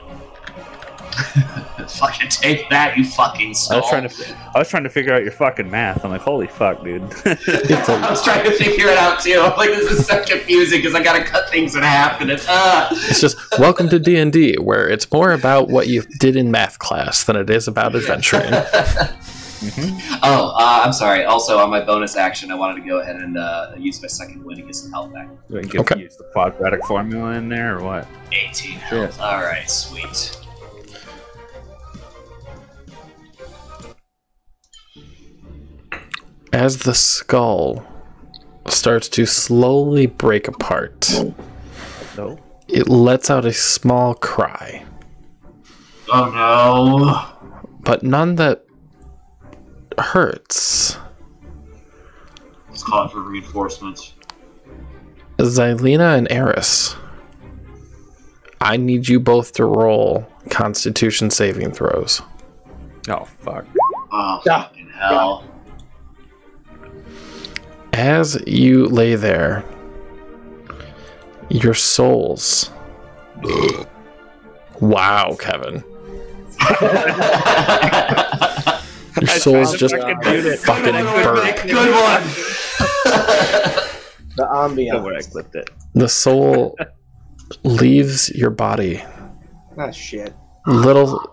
fucking 1.90 2.28
take 2.28 2.68
that, 2.70 2.96
you 2.96 3.04
fucking 3.04 3.54
I 3.70 3.76
was 3.76 3.88
trying 3.88 4.08
to, 4.08 4.36
I 4.54 4.58
was 4.58 4.68
trying 4.68 4.82
to 4.84 4.88
figure 4.90 5.12
out 5.14 5.22
your 5.22 5.32
fucking 5.32 5.70
math. 5.70 6.04
I'm 6.04 6.10
like, 6.10 6.20
holy 6.20 6.46
fuck, 6.46 6.82
dude. 6.84 7.02
I 7.24 8.06
was 8.10 8.22
trying 8.24 8.44
to 8.44 8.52
figure 8.52 8.88
it 8.88 8.98
out 8.98 9.20
too. 9.20 9.40
I'm 9.42 9.56
like, 9.56 9.70
this 9.70 9.90
is 9.90 10.06
so 10.06 10.24
confusing 10.24 10.78
because 10.80 10.94
I 10.94 11.02
gotta 11.02 11.24
cut 11.24 11.48
things 11.50 11.74
in 11.76 11.82
half, 11.82 12.20
and 12.20 12.30
it's 12.30 12.46
uh. 12.48 12.88
It's 12.92 13.20
just 13.20 13.36
welcome 13.58 13.88
to 13.88 13.98
D 13.98 14.16
and 14.16 14.32
D, 14.32 14.56
where 14.56 14.88
it's 14.88 15.10
more 15.12 15.32
about 15.32 15.68
what 15.68 15.88
you 15.88 16.02
did 16.18 16.36
in 16.36 16.50
math 16.50 16.78
class 16.78 17.24
than 17.24 17.36
it 17.36 17.48
is 17.50 17.68
about 17.68 17.94
adventuring. 17.94 18.52
Oh, 20.22 20.54
uh, 20.56 20.82
I'm 20.84 20.92
sorry. 20.92 21.24
Also, 21.24 21.58
on 21.58 21.68
my 21.70 21.80
bonus 21.84 22.16
action, 22.16 22.52
I 22.52 22.54
wanted 22.54 22.80
to 22.82 22.88
go 22.88 23.00
ahead 23.00 23.16
and 23.16 23.36
uh, 23.36 23.72
use 23.76 24.00
my 24.00 24.06
Second 24.06 24.44
Wind 24.44 24.60
to 24.60 24.64
get 24.66 24.76
some 24.76 24.90
health 24.92 25.12
back. 25.12 25.28
Do 25.48 25.58
I 25.58 25.62
get 25.62 25.80
Okay. 25.80 25.94
to 25.96 26.00
use 26.00 26.16
the 26.16 26.24
quadratic 26.32 26.84
formula 26.86 27.32
in 27.32 27.48
there 27.48 27.78
or 27.78 27.82
what? 27.82 28.06
18 28.30 28.72
health. 28.78 29.20
All 29.20 29.38
right, 29.42 29.68
sweet. 29.68 30.38
As 36.52 36.78
the 36.78 36.94
skull 36.94 37.84
starts 38.66 39.08
to 39.10 39.26
slowly 39.26 40.06
break 40.06 40.48
apart, 40.48 41.04
So 41.04 42.38
it 42.68 42.88
lets 42.88 43.30
out 43.30 43.44
a 43.44 43.52
small 43.52 44.14
cry, 44.14 44.84
Oh 46.10 46.30
no. 46.30 47.60
but 47.80 48.02
none 48.02 48.36
that 48.36 48.64
hurts. 49.98 50.96
It's 52.70 52.82
calling 52.82 53.10
for 53.10 53.20
reinforcements. 53.20 54.14
Xylena 55.38 56.16
and 56.18 56.26
Eris, 56.30 56.96
I 58.60 58.76
need 58.76 59.08
you 59.08 59.20
both 59.20 59.52
to 59.54 59.64
roll 59.64 60.26
Constitution 60.50 61.30
saving 61.30 61.72
throws. 61.72 62.22
Oh 63.08 63.24
fuck. 63.24 63.64
Oh, 64.10 64.40
Yeah. 64.46 64.62
fucking 64.64 64.90
hell. 64.90 65.44
As 67.98 68.40
you 68.46 68.86
lay 68.86 69.16
there, 69.16 69.64
your 71.48 71.74
souls. 71.74 72.70
wow, 74.80 75.36
Kevin. 75.40 75.82
Your 79.20 79.26
souls 79.26 79.76
just 79.76 79.96
fucking 79.96 80.20
do 80.22 80.56
fucking 80.58 80.92
burn. 80.92 81.66
Good 81.66 81.92
one. 81.92 82.22
The 84.36 84.46
Don't 84.92 85.02
worry, 85.02 85.16
I 85.16 85.22
clipped 85.22 85.56
it. 85.56 85.68
The 85.94 86.08
soul 86.08 86.78
leaves 87.64 88.30
your 88.30 88.50
body. 88.50 89.02
Ah, 89.76 89.90
shit. 89.90 90.32
Little 90.68 91.32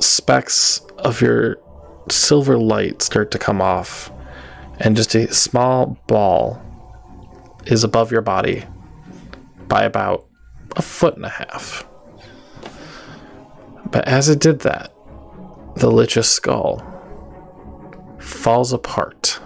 specks 0.00 0.82
of 0.98 1.22
your 1.22 1.56
silver 2.10 2.58
light 2.58 3.00
start 3.00 3.30
to 3.30 3.38
come 3.38 3.62
off, 3.62 4.12
and 4.80 4.96
just 4.96 5.14
a 5.14 5.32
small 5.32 5.98
ball 6.06 6.62
is 7.66 7.84
above 7.84 8.10
your 8.10 8.22
body 8.22 8.64
by 9.66 9.84
about 9.84 10.26
a 10.76 10.82
foot 10.82 11.16
and 11.16 11.24
a 11.24 11.28
half. 11.28 11.86
But 13.90 14.06
as 14.06 14.28
it 14.28 14.40
did 14.40 14.60
that, 14.60 14.92
the 15.76 15.90
Lich's 15.90 16.28
skull 16.28 16.84
falls 18.18 18.72
apart 18.72 19.40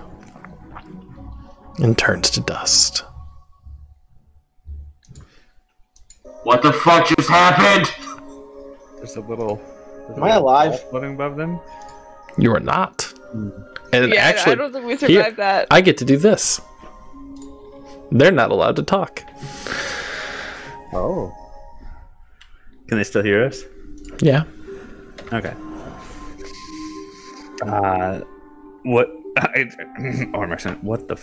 and 1.78 1.96
turns 1.96 2.30
to 2.30 2.40
dust. 2.40 3.04
What 6.44 6.62
the 6.62 6.72
fuck 6.72 7.06
just 7.06 7.28
happened? 7.28 7.90
There's 8.96 9.16
a 9.16 9.20
little. 9.20 9.60
there's 10.06 10.16
Am 10.16 10.22
I 10.24 10.30
little 10.30 10.42
alive? 10.42 10.80
ball 10.80 10.90
Floating 10.90 11.14
above 11.14 11.36
them. 11.36 11.60
You 12.36 12.52
are 12.54 12.60
not. 12.60 13.02
Hmm. 13.30 13.50
And 13.92 14.12
yeah, 14.12 14.42
I 14.46 14.54
don't 14.54 14.72
think 14.72 14.84
we 14.86 14.96
here- 14.96 15.22
survived 15.22 15.36
that. 15.36 15.66
I 15.70 15.80
get 15.80 15.98
to 15.98 16.04
do 16.04 16.16
this. 16.16 16.60
They're 18.10 18.32
not 18.32 18.50
allowed 18.50 18.76
to 18.76 18.82
talk. 18.82 19.22
Oh. 20.92 21.32
Can 22.88 22.98
they 22.98 23.04
still 23.04 23.22
hear 23.22 23.44
us? 23.44 23.62
Yeah. 24.20 24.44
Okay. 25.32 25.54
Uh, 27.66 28.20
what? 28.84 29.08
I, 29.38 29.70
Emerson, 30.34 30.74
what 30.82 31.08
the? 31.08 31.16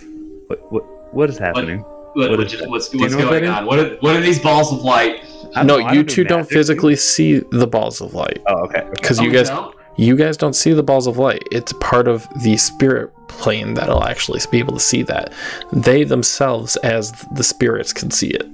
What? 0.47 0.71
What? 0.71 1.13
What 1.13 1.29
is 1.29 1.37
happening? 1.37 1.79
What, 1.81 2.15
What 2.31 2.39
what 2.39 2.53
is 2.53 2.61
what's 2.67 2.93
what's 2.93 3.13
know 3.13 3.25
what 3.25 3.29
going 3.31 3.47
on? 3.47 3.65
What 3.65 3.79
are, 3.79 3.95
what 3.97 4.15
are 4.15 4.21
these 4.21 4.39
balls 4.39 4.71
of 4.73 4.81
light? 4.81 5.23
No, 5.55 5.63
know, 5.63 5.77
you 5.77 5.83
don't 5.83 5.93
do 5.95 6.03
two 6.03 6.23
don't 6.23 6.47
physically 6.47 6.95
see 6.95 7.39
the 7.51 7.65
balls 7.67 8.01
of 8.01 8.13
light 8.13 8.39
Oh, 8.47 8.65
okay. 8.65 8.81
okay. 8.81 8.89
because 8.91 9.19
Oh, 9.19 9.23
you 9.23 9.31
guys 9.31 9.49
don't? 9.49 9.75
You 9.99 10.15
guys 10.15 10.37
don't 10.37 10.53
see 10.53 10.71
the 10.71 10.81
balls 10.81 11.07
of 11.07 11.17
light. 11.17 11.43
It's 11.51 11.73
part 11.73 12.07
of 12.07 12.27
the 12.41 12.55
spirit 12.55 13.11
plane 13.27 13.73
that'll 13.73 14.05
actually 14.05 14.39
be 14.49 14.57
able 14.57 14.73
to 14.73 14.79
see 14.79 15.03
that. 15.03 15.33
They 15.73 16.05
themselves, 16.05 16.77
as 16.77 17.11
the 17.33 17.43
spirits, 17.43 17.91
can 17.91 18.09
see 18.09 18.29
it. 18.29 18.47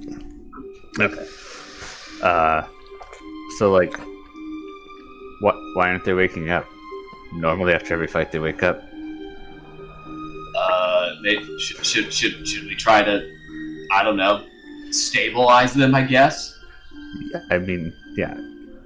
Okay. 1.00 1.26
Uh, 2.20 2.62
so 3.58 3.70
like, 3.70 3.96
what? 5.40 5.54
Why 5.74 5.90
aren't 5.90 6.04
they 6.04 6.14
waking 6.14 6.50
up? 6.50 6.66
Normally, 7.34 7.74
after 7.74 7.94
every 7.94 8.08
fight, 8.08 8.32
they 8.32 8.40
wake 8.40 8.64
up. 8.64 8.82
Uh, 10.56 11.14
they, 11.22 11.36
should, 11.58 11.86
should 11.86 12.12
should 12.12 12.48
should 12.48 12.64
we 12.64 12.74
try 12.74 13.02
to, 13.02 13.22
I 13.92 14.02
don't 14.02 14.16
know, 14.16 14.44
stabilize 14.90 15.74
them? 15.74 15.94
I 15.94 16.02
guess. 16.02 16.58
Yeah, 17.32 17.40
I 17.50 17.58
mean, 17.58 17.92
yeah. 18.16 18.36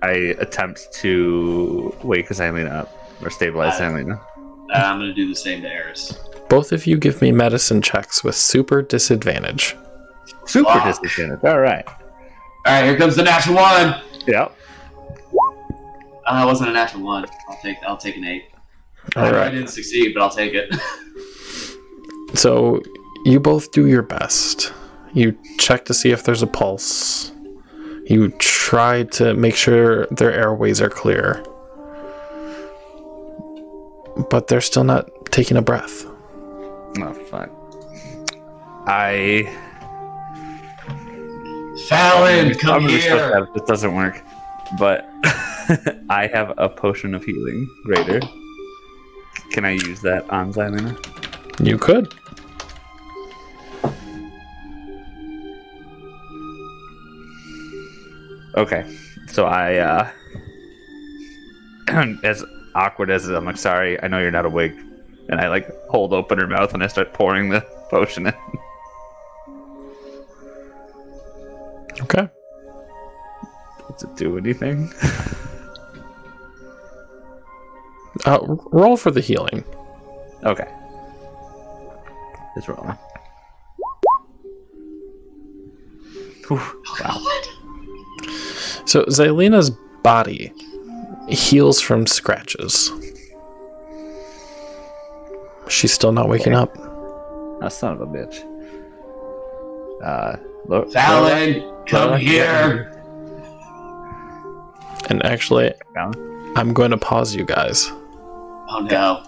I 0.03 0.35
attempt 0.39 0.93
to 0.95 1.95
wake 2.03 2.29
Xylena 2.29 2.71
up 2.73 2.93
or 3.23 3.31
stabilize 3.31 3.81
Uh, 3.81 3.85
Xylena. 3.85 4.21
Uh, 4.73 4.77
I'm 4.77 4.99
gonna 4.99 5.13
do 5.15 5.29
the 5.29 5.35
same 5.35 5.63
to 5.63 5.69
Eris. 5.69 6.13
Both 6.49 6.73
of 6.73 6.87
you 6.87 6.97
give 6.97 7.21
me 7.23 7.33
medicine 7.33 7.83
checks 7.83 8.25
with 8.25 8.35
super 8.35 8.83
disadvantage. 8.83 9.77
Super 10.47 10.71
Fuck. 10.71 10.85
disadvantage. 11.03 11.45
All 11.45 11.61
right. 11.61 11.85
All 11.87 11.95
right, 12.67 12.85
here 12.85 12.97
comes 12.97 13.17
the 13.17 13.23
natural 13.23 13.57
one. 13.57 14.01
Yep. 14.27 14.57
Uh, 16.27 16.43
it 16.43 16.47
wasn't 16.47 16.71
a 16.71 16.73
natural 16.73 17.03
one. 17.03 17.27
I'll 17.49 17.59
take 17.63 17.77
I'll 17.87 17.97
take 17.97 18.17
an 18.17 18.25
eight. 18.25 18.45
All 19.17 19.25
I 19.25 19.31
right. 19.33 19.51
didn't 19.51 19.69
succeed, 19.69 20.13
but 20.15 20.23
I'll 20.23 20.31
take 20.31 20.55
it. 20.55 20.75
So 22.35 22.81
you 23.25 23.41
both 23.41 23.73
do 23.73 23.87
your 23.89 24.03
best. 24.03 24.73
You 25.13 25.37
check 25.59 25.85
to 25.87 25.95
see 25.95 26.11
if 26.13 26.23
there's 26.23 26.43
a 26.43 26.47
pulse. 26.47 27.33
You 28.11 28.31
try 28.39 29.05
to 29.05 29.35
make 29.35 29.55
sure 29.55 30.07
their 30.07 30.33
airways 30.33 30.81
are 30.81 30.91
clear. 30.91 31.45
But 34.29 34.49
they're 34.49 34.61
still 34.61 34.83
not 34.83 35.09
taking 35.27 35.57
a 35.57 35.63
breath. 35.63 36.05
Oh 36.99 37.15
fuck. 37.31 37.51
I 38.89 39.45
Fallon, 41.89 42.55
come 42.55 42.75
I'm 42.75 42.85
really 42.87 43.01
supposed 43.01 43.21
to 43.23 43.27
here. 43.29 43.35
have- 43.45 43.55
This 43.55 43.63
doesn't 43.63 43.95
work. 43.95 44.21
But 44.79 45.09
I 46.11 46.29
have 46.33 46.53
a 46.59 46.69
potion 46.69 47.15
of 47.15 47.25
healing 47.25 47.69
greater. 47.85 48.21
Can 49.53 49.65
I 49.65 49.71
use 49.73 50.01
that 50.03 50.29
on 50.31 50.53
Xylena? 50.53 50.97
You 51.65 51.79
could. 51.79 52.13
Okay. 58.57 58.85
So 59.29 59.47
I 59.47 59.77
uh 59.77 60.11
as 62.25 62.45
awkward 62.75 63.11
as 63.11 63.27
it 63.27 63.33
is, 63.33 63.37
I'm 63.37 63.45
like, 63.45 63.57
sorry, 63.57 64.01
I 64.03 64.09
know 64.09 64.21
you're 64.21 64.31
not 64.31 64.47
awake. 64.47 64.75
And 65.29 65.41
I 65.41 65.49
like 65.49 65.69
hold 65.89 66.13
open 66.13 66.39
her 66.39 66.47
mouth 66.47 66.75
and 66.75 66.83
I 66.83 66.87
start 66.89 67.13
pouring 67.13 67.51
the 67.51 67.61
potion 67.91 68.27
in. 68.27 68.35
Okay. 72.03 72.29
Does 73.91 74.03
it 74.05 74.17
do 74.17 74.39
anything? 74.39 74.93
Uh, 78.27 78.39
roll 78.71 78.97
for 78.97 79.11
the 79.11 79.21
healing. 79.21 79.65
Okay. 80.45 80.69
It's 82.57 82.69
rolling. 82.69 82.99
Whew, 86.49 86.61
wow. 87.01 87.30
So 88.91 89.05
Xylena's 89.05 89.71
body 90.03 90.53
heals 91.29 91.81
from 91.81 92.09
scratches. 92.09 92.91
She's 95.69 95.93
still 95.93 96.11
not 96.11 96.29
waking 96.29 96.55
up. 96.55 96.77
Oh, 96.77 97.69
son 97.69 97.93
of 97.93 98.01
a 98.01 98.07
bitch. 98.07 98.43
Uh, 100.03 100.39
Lo- 100.67 100.91
Fallon, 100.91 101.61
come 101.87 102.09
Lola, 102.09 102.19
here. 102.19 103.01
And 105.09 105.25
actually, 105.25 105.73
I'm 106.57 106.75
going 106.75 106.91
to 106.91 106.99
pause 106.99 107.33
you 107.33 107.45
guys. 107.45 107.93
Oh 107.93 108.89
no. 108.91 109.23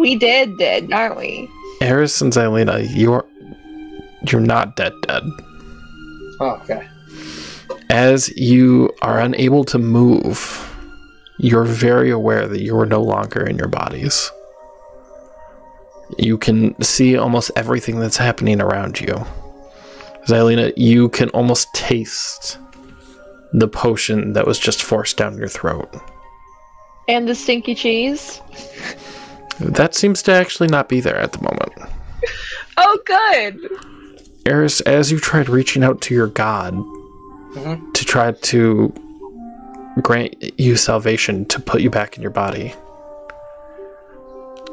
We 0.00 0.14
did, 0.14 0.56
did, 0.56 0.92
aren't 0.92 1.16
we? 1.16 1.50
Eris 1.80 2.20
and 2.20 2.32
Xylena, 2.32 2.86
you're 2.94 3.24
you're 4.30 4.40
not 4.40 4.76
dead 4.76 4.92
dead. 5.02 5.22
Oh, 6.40 6.60
okay. 6.62 6.88
As 7.90 8.28
you 8.36 8.90
are 9.02 9.18
unable 9.20 9.64
to 9.64 9.78
move, 9.78 10.64
you're 11.38 11.64
very 11.64 12.10
aware 12.10 12.46
that 12.48 12.62
you 12.62 12.76
are 12.78 12.86
no 12.86 13.02
longer 13.02 13.44
in 13.44 13.56
your 13.56 13.68
bodies. 13.68 14.30
You 16.18 16.38
can 16.38 16.80
see 16.82 17.16
almost 17.16 17.50
everything 17.56 18.00
that's 18.00 18.16
happening 18.16 18.60
around 18.60 19.00
you. 19.00 19.14
Xylena, 20.26 20.72
you 20.76 21.08
can 21.10 21.28
almost 21.30 21.72
taste 21.74 22.58
the 23.52 23.68
potion 23.68 24.34
that 24.34 24.46
was 24.46 24.58
just 24.58 24.82
forced 24.82 25.16
down 25.16 25.38
your 25.38 25.48
throat. 25.48 25.88
And 27.08 27.26
the 27.26 27.34
stinky 27.34 27.74
cheese. 27.74 28.40
That 29.60 29.94
seems 29.94 30.22
to 30.24 30.32
actually 30.32 30.68
not 30.68 30.88
be 30.88 31.00
there 31.00 31.16
at 31.16 31.32
the 31.32 31.42
moment. 31.42 31.72
Oh, 32.76 32.98
good. 33.04 33.68
Eris, 34.46 34.80
as 34.82 35.10
you 35.10 35.18
tried 35.18 35.48
reaching 35.48 35.82
out 35.84 36.00
to 36.02 36.14
your 36.14 36.26
god 36.28 36.74
Mhm. 37.54 37.92
to 37.94 38.04
try 38.04 38.32
to 38.32 38.92
grant 40.02 40.36
you 40.60 40.76
salvation 40.76 41.44
to 41.46 41.60
put 41.60 41.80
you 41.80 41.90
back 41.90 42.16
in 42.16 42.22
your 42.22 42.30
body, 42.30 42.74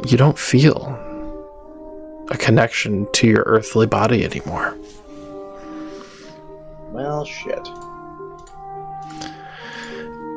you 0.08 0.18
don't 0.18 0.38
feel 0.38 0.98
a 2.30 2.38
connection 2.38 3.08
to 3.14 3.28
your 3.28 3.44
earthly 3.48 3.88
body 3.88 4.24
anymore. 4.24 4.76
Well, 6.92 7.26
shit. 7.26 7.68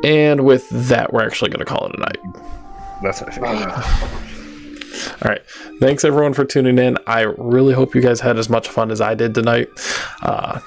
And 0.05 0.45
with 0.45 0.69
that, 0.71 1.13
we're 1.13 1.25
actually 1.25 1.51
going 1.51 1.59
to 1.61 1.65
call 1.65 1.87
it 1.89 1.95
a 1.97 2.01
night. 2.01 2.19
That's 3.03 3.21
what 3.21 3.31
I 3.31 3.35
figured. 3.35 4.38
All 5.23 5.29
right. 5.31 5.43
Thanks 5.81 6.05
everyone 6.05 6.33
for 6.35 6.45
tuning 6.45 6.79
in. 6.79 6.99
I 7.07 7.23
really 7.23 7.75
hope 7.75 7.95
you 7.95 8.01
guys 8.01 8.21
had 8.21 8.39
as 8.39 8.49
much 8.49 8.69
fun 8.69 8.91
as 8.91 9.01
I 9.01 9.15
did 9.15 9.35
tonight. 9.35 9.69
Uh, 10.23 10.61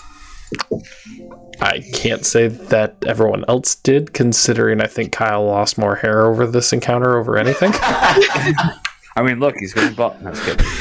I 1.61 1.81
can't 1.93 2.25
say 2.25 2.47
that 2.47 2.95
everyone 3.05 3.45
else 3.47 3.75
did, 3.75 4.13
considering 4.13 4.81
I 4.81 4.87
think 4.87 5.11
Kyle 5.11 5.45
lost 5.45 5.77
more 5.77 5.95
hair 5.95 6.25
over 6.25 6.47
this 6.47 6.73
encounter 6.73 7.17
over 7.17 7.37
anything. 7.37 7.71
I 9.15 9.23
mean, 9.23 9.39
look, 9.39 9.55
he's 9.57 9.73
going 9.73 9.93
bald. 9.93 10.19
No, 10.21 10.27
I 10.27 10.29
was 10.31 10.41
kidding. 10.41 10.65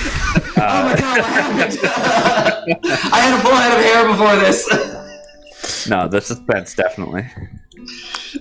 Oh 0.63 0.85
my 0.85 0.95
god, 0.95 1.19
what 1.19 1.25
happened? 1.25 1.79
I 3.15 3.19
had 3.19 3.39
a 3.39 3.43
full 3.43 3.55
head 3.55 3.79
of 3.79 3.85
hair 3.85 4.07
before 4.09 4.37
this. 4.37 5.89
no, 5.89 6.07
the 6.07 6.21
suspense 6.21 6.75
definitely. 6.75 7.27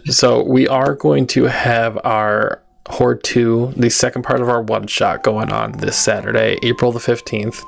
so 0.05 0.43
we 0.43 0.67
are 0.67 0.95
going 0.95 1.25
to 1.27 1.45
have 1.45 1.97
our 2.03 2.61
Horde 2.89 3.23
2, 3.23 3.73
the 3.77 3.89
second 3.89 4.23
part 4.23 4.41
of 4.41 4.49
our 4.49 4.61
one 4.61 4.87
shot 4.87 5.23
going 5.23 5.51
on 5.51 5.73
this 5.73 5.97
Saturday, 5.97 6.57
April 6.63 6.91
the 6.91 6.99
15th. 6.99 7.61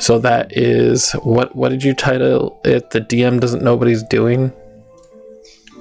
So 0.00 0.18
that 0.18 0.56
is 0.56 1.12
what 1.22 1.56
what 1.56 1.70
did 1.70 1.82
you 1.82 1.94
title 1.94 2.60
it? 2.64 2.90
The 2.90 3.00
DM 3.00 3.40
doesn't 3.40 3.62
know 3.62 3.74
what 3.74 3.88
he's 3.88 4.02
doing? 4.04 4.52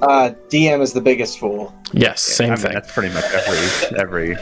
uh, 0.02 0.32
DM 0.50 0.82
is 0.82 0.94
the 0.94 1.02
biggest 1.02 1.40
fool. 1.40 1.74
Yes, 1.94 2.22
same 2.22 2.48
I 2.48 2.56
mean, 2.56 2.58
thing. 2.58 2.74
That's 2.74 2.92
pretty 2.92 3.14
much 3.14 3.24
every 3.26 3.98
every. 4.00 4.38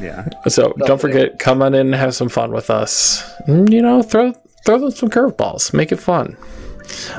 Yeah. 0.00 0.26
So 0.48 0.72
don't 0.86 1.00
forget, 1.00 1.38
come 1.38 1.60
on 1.62 1.74
in 1.74 1.86
and 1.88 1.94
have 1.94 2.14
some 2.14 2.28
fun 2.30 2.52
with 2.52 2.70
us. 2.70 3.22
Mm, 3.46 3.70
You 3.70 3.82
know, 3.82 4.02
throw 4.02 4.32
throw 4.64 4.78
them 4.78 4.90
some 4.92 5.10
curveballs, 5.10 5.72
make 5.74 5.92
it 5.92 5.96
fun. 6.00 6.36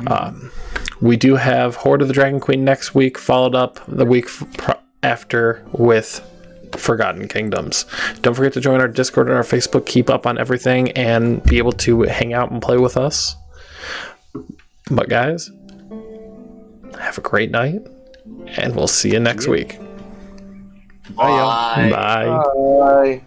Um, 0.07 0.51
we 0.99 1.15
do 1.17 1.35
have 1.35 1.75
Hoard 1.77 2.01
of 2.01 2.07
the 2.07 2.13
Dragon 2.13 2.39
Queen 2.39 2.63
next 2.63 2.93
week, 2.95 3.17
followed 3.17 3.55
up 3.55 3.79
the 3.87 4.05
week 4.05 4.25
f- 4.25 4.43
pro- 4.57 4.79
after 5.03 5.63
with 5.71 6.21
Forgotten 6.75 7.27
Kingdoms. 7.27 7.85
Don't 8.21 8.33
forget 8.33 8.53
to 8.53 8.61
join 8.61 8.81
our 8.81 8.87
Discord 8.87 9.27
and 9.27 9.35
our 9.35 9.43
Facebook, 9.43 9.85
keep 9.85 10.09
up 10.09 10.25
on 10.25 10.37
everything, 10.37 10.91
and 10.91 11.43
be 11.43 11.57
able 11.57 11.73
to 11.73 12.03
hang 12.03 12.33
out 12.33 12.51
and 12.51 12.61
play 12.61 12.77
with 12.77 12.97
us. 12.97 13.35
But 14.89 15.09
guys, 15.09 15.49
have 16.99 17.17
a 17.17 17.21
great 17.21 17.51
night, 17.51 17.81
and 18.57 18.75
we'll 18.75 18.87
see 18.87 19.11
you 19.11 19.19
next 19.19 19.47
week. 19.47 19.79
Bye. 21.15 21.89
Bye. 21.91 22.43
Bye. 23.19 23.21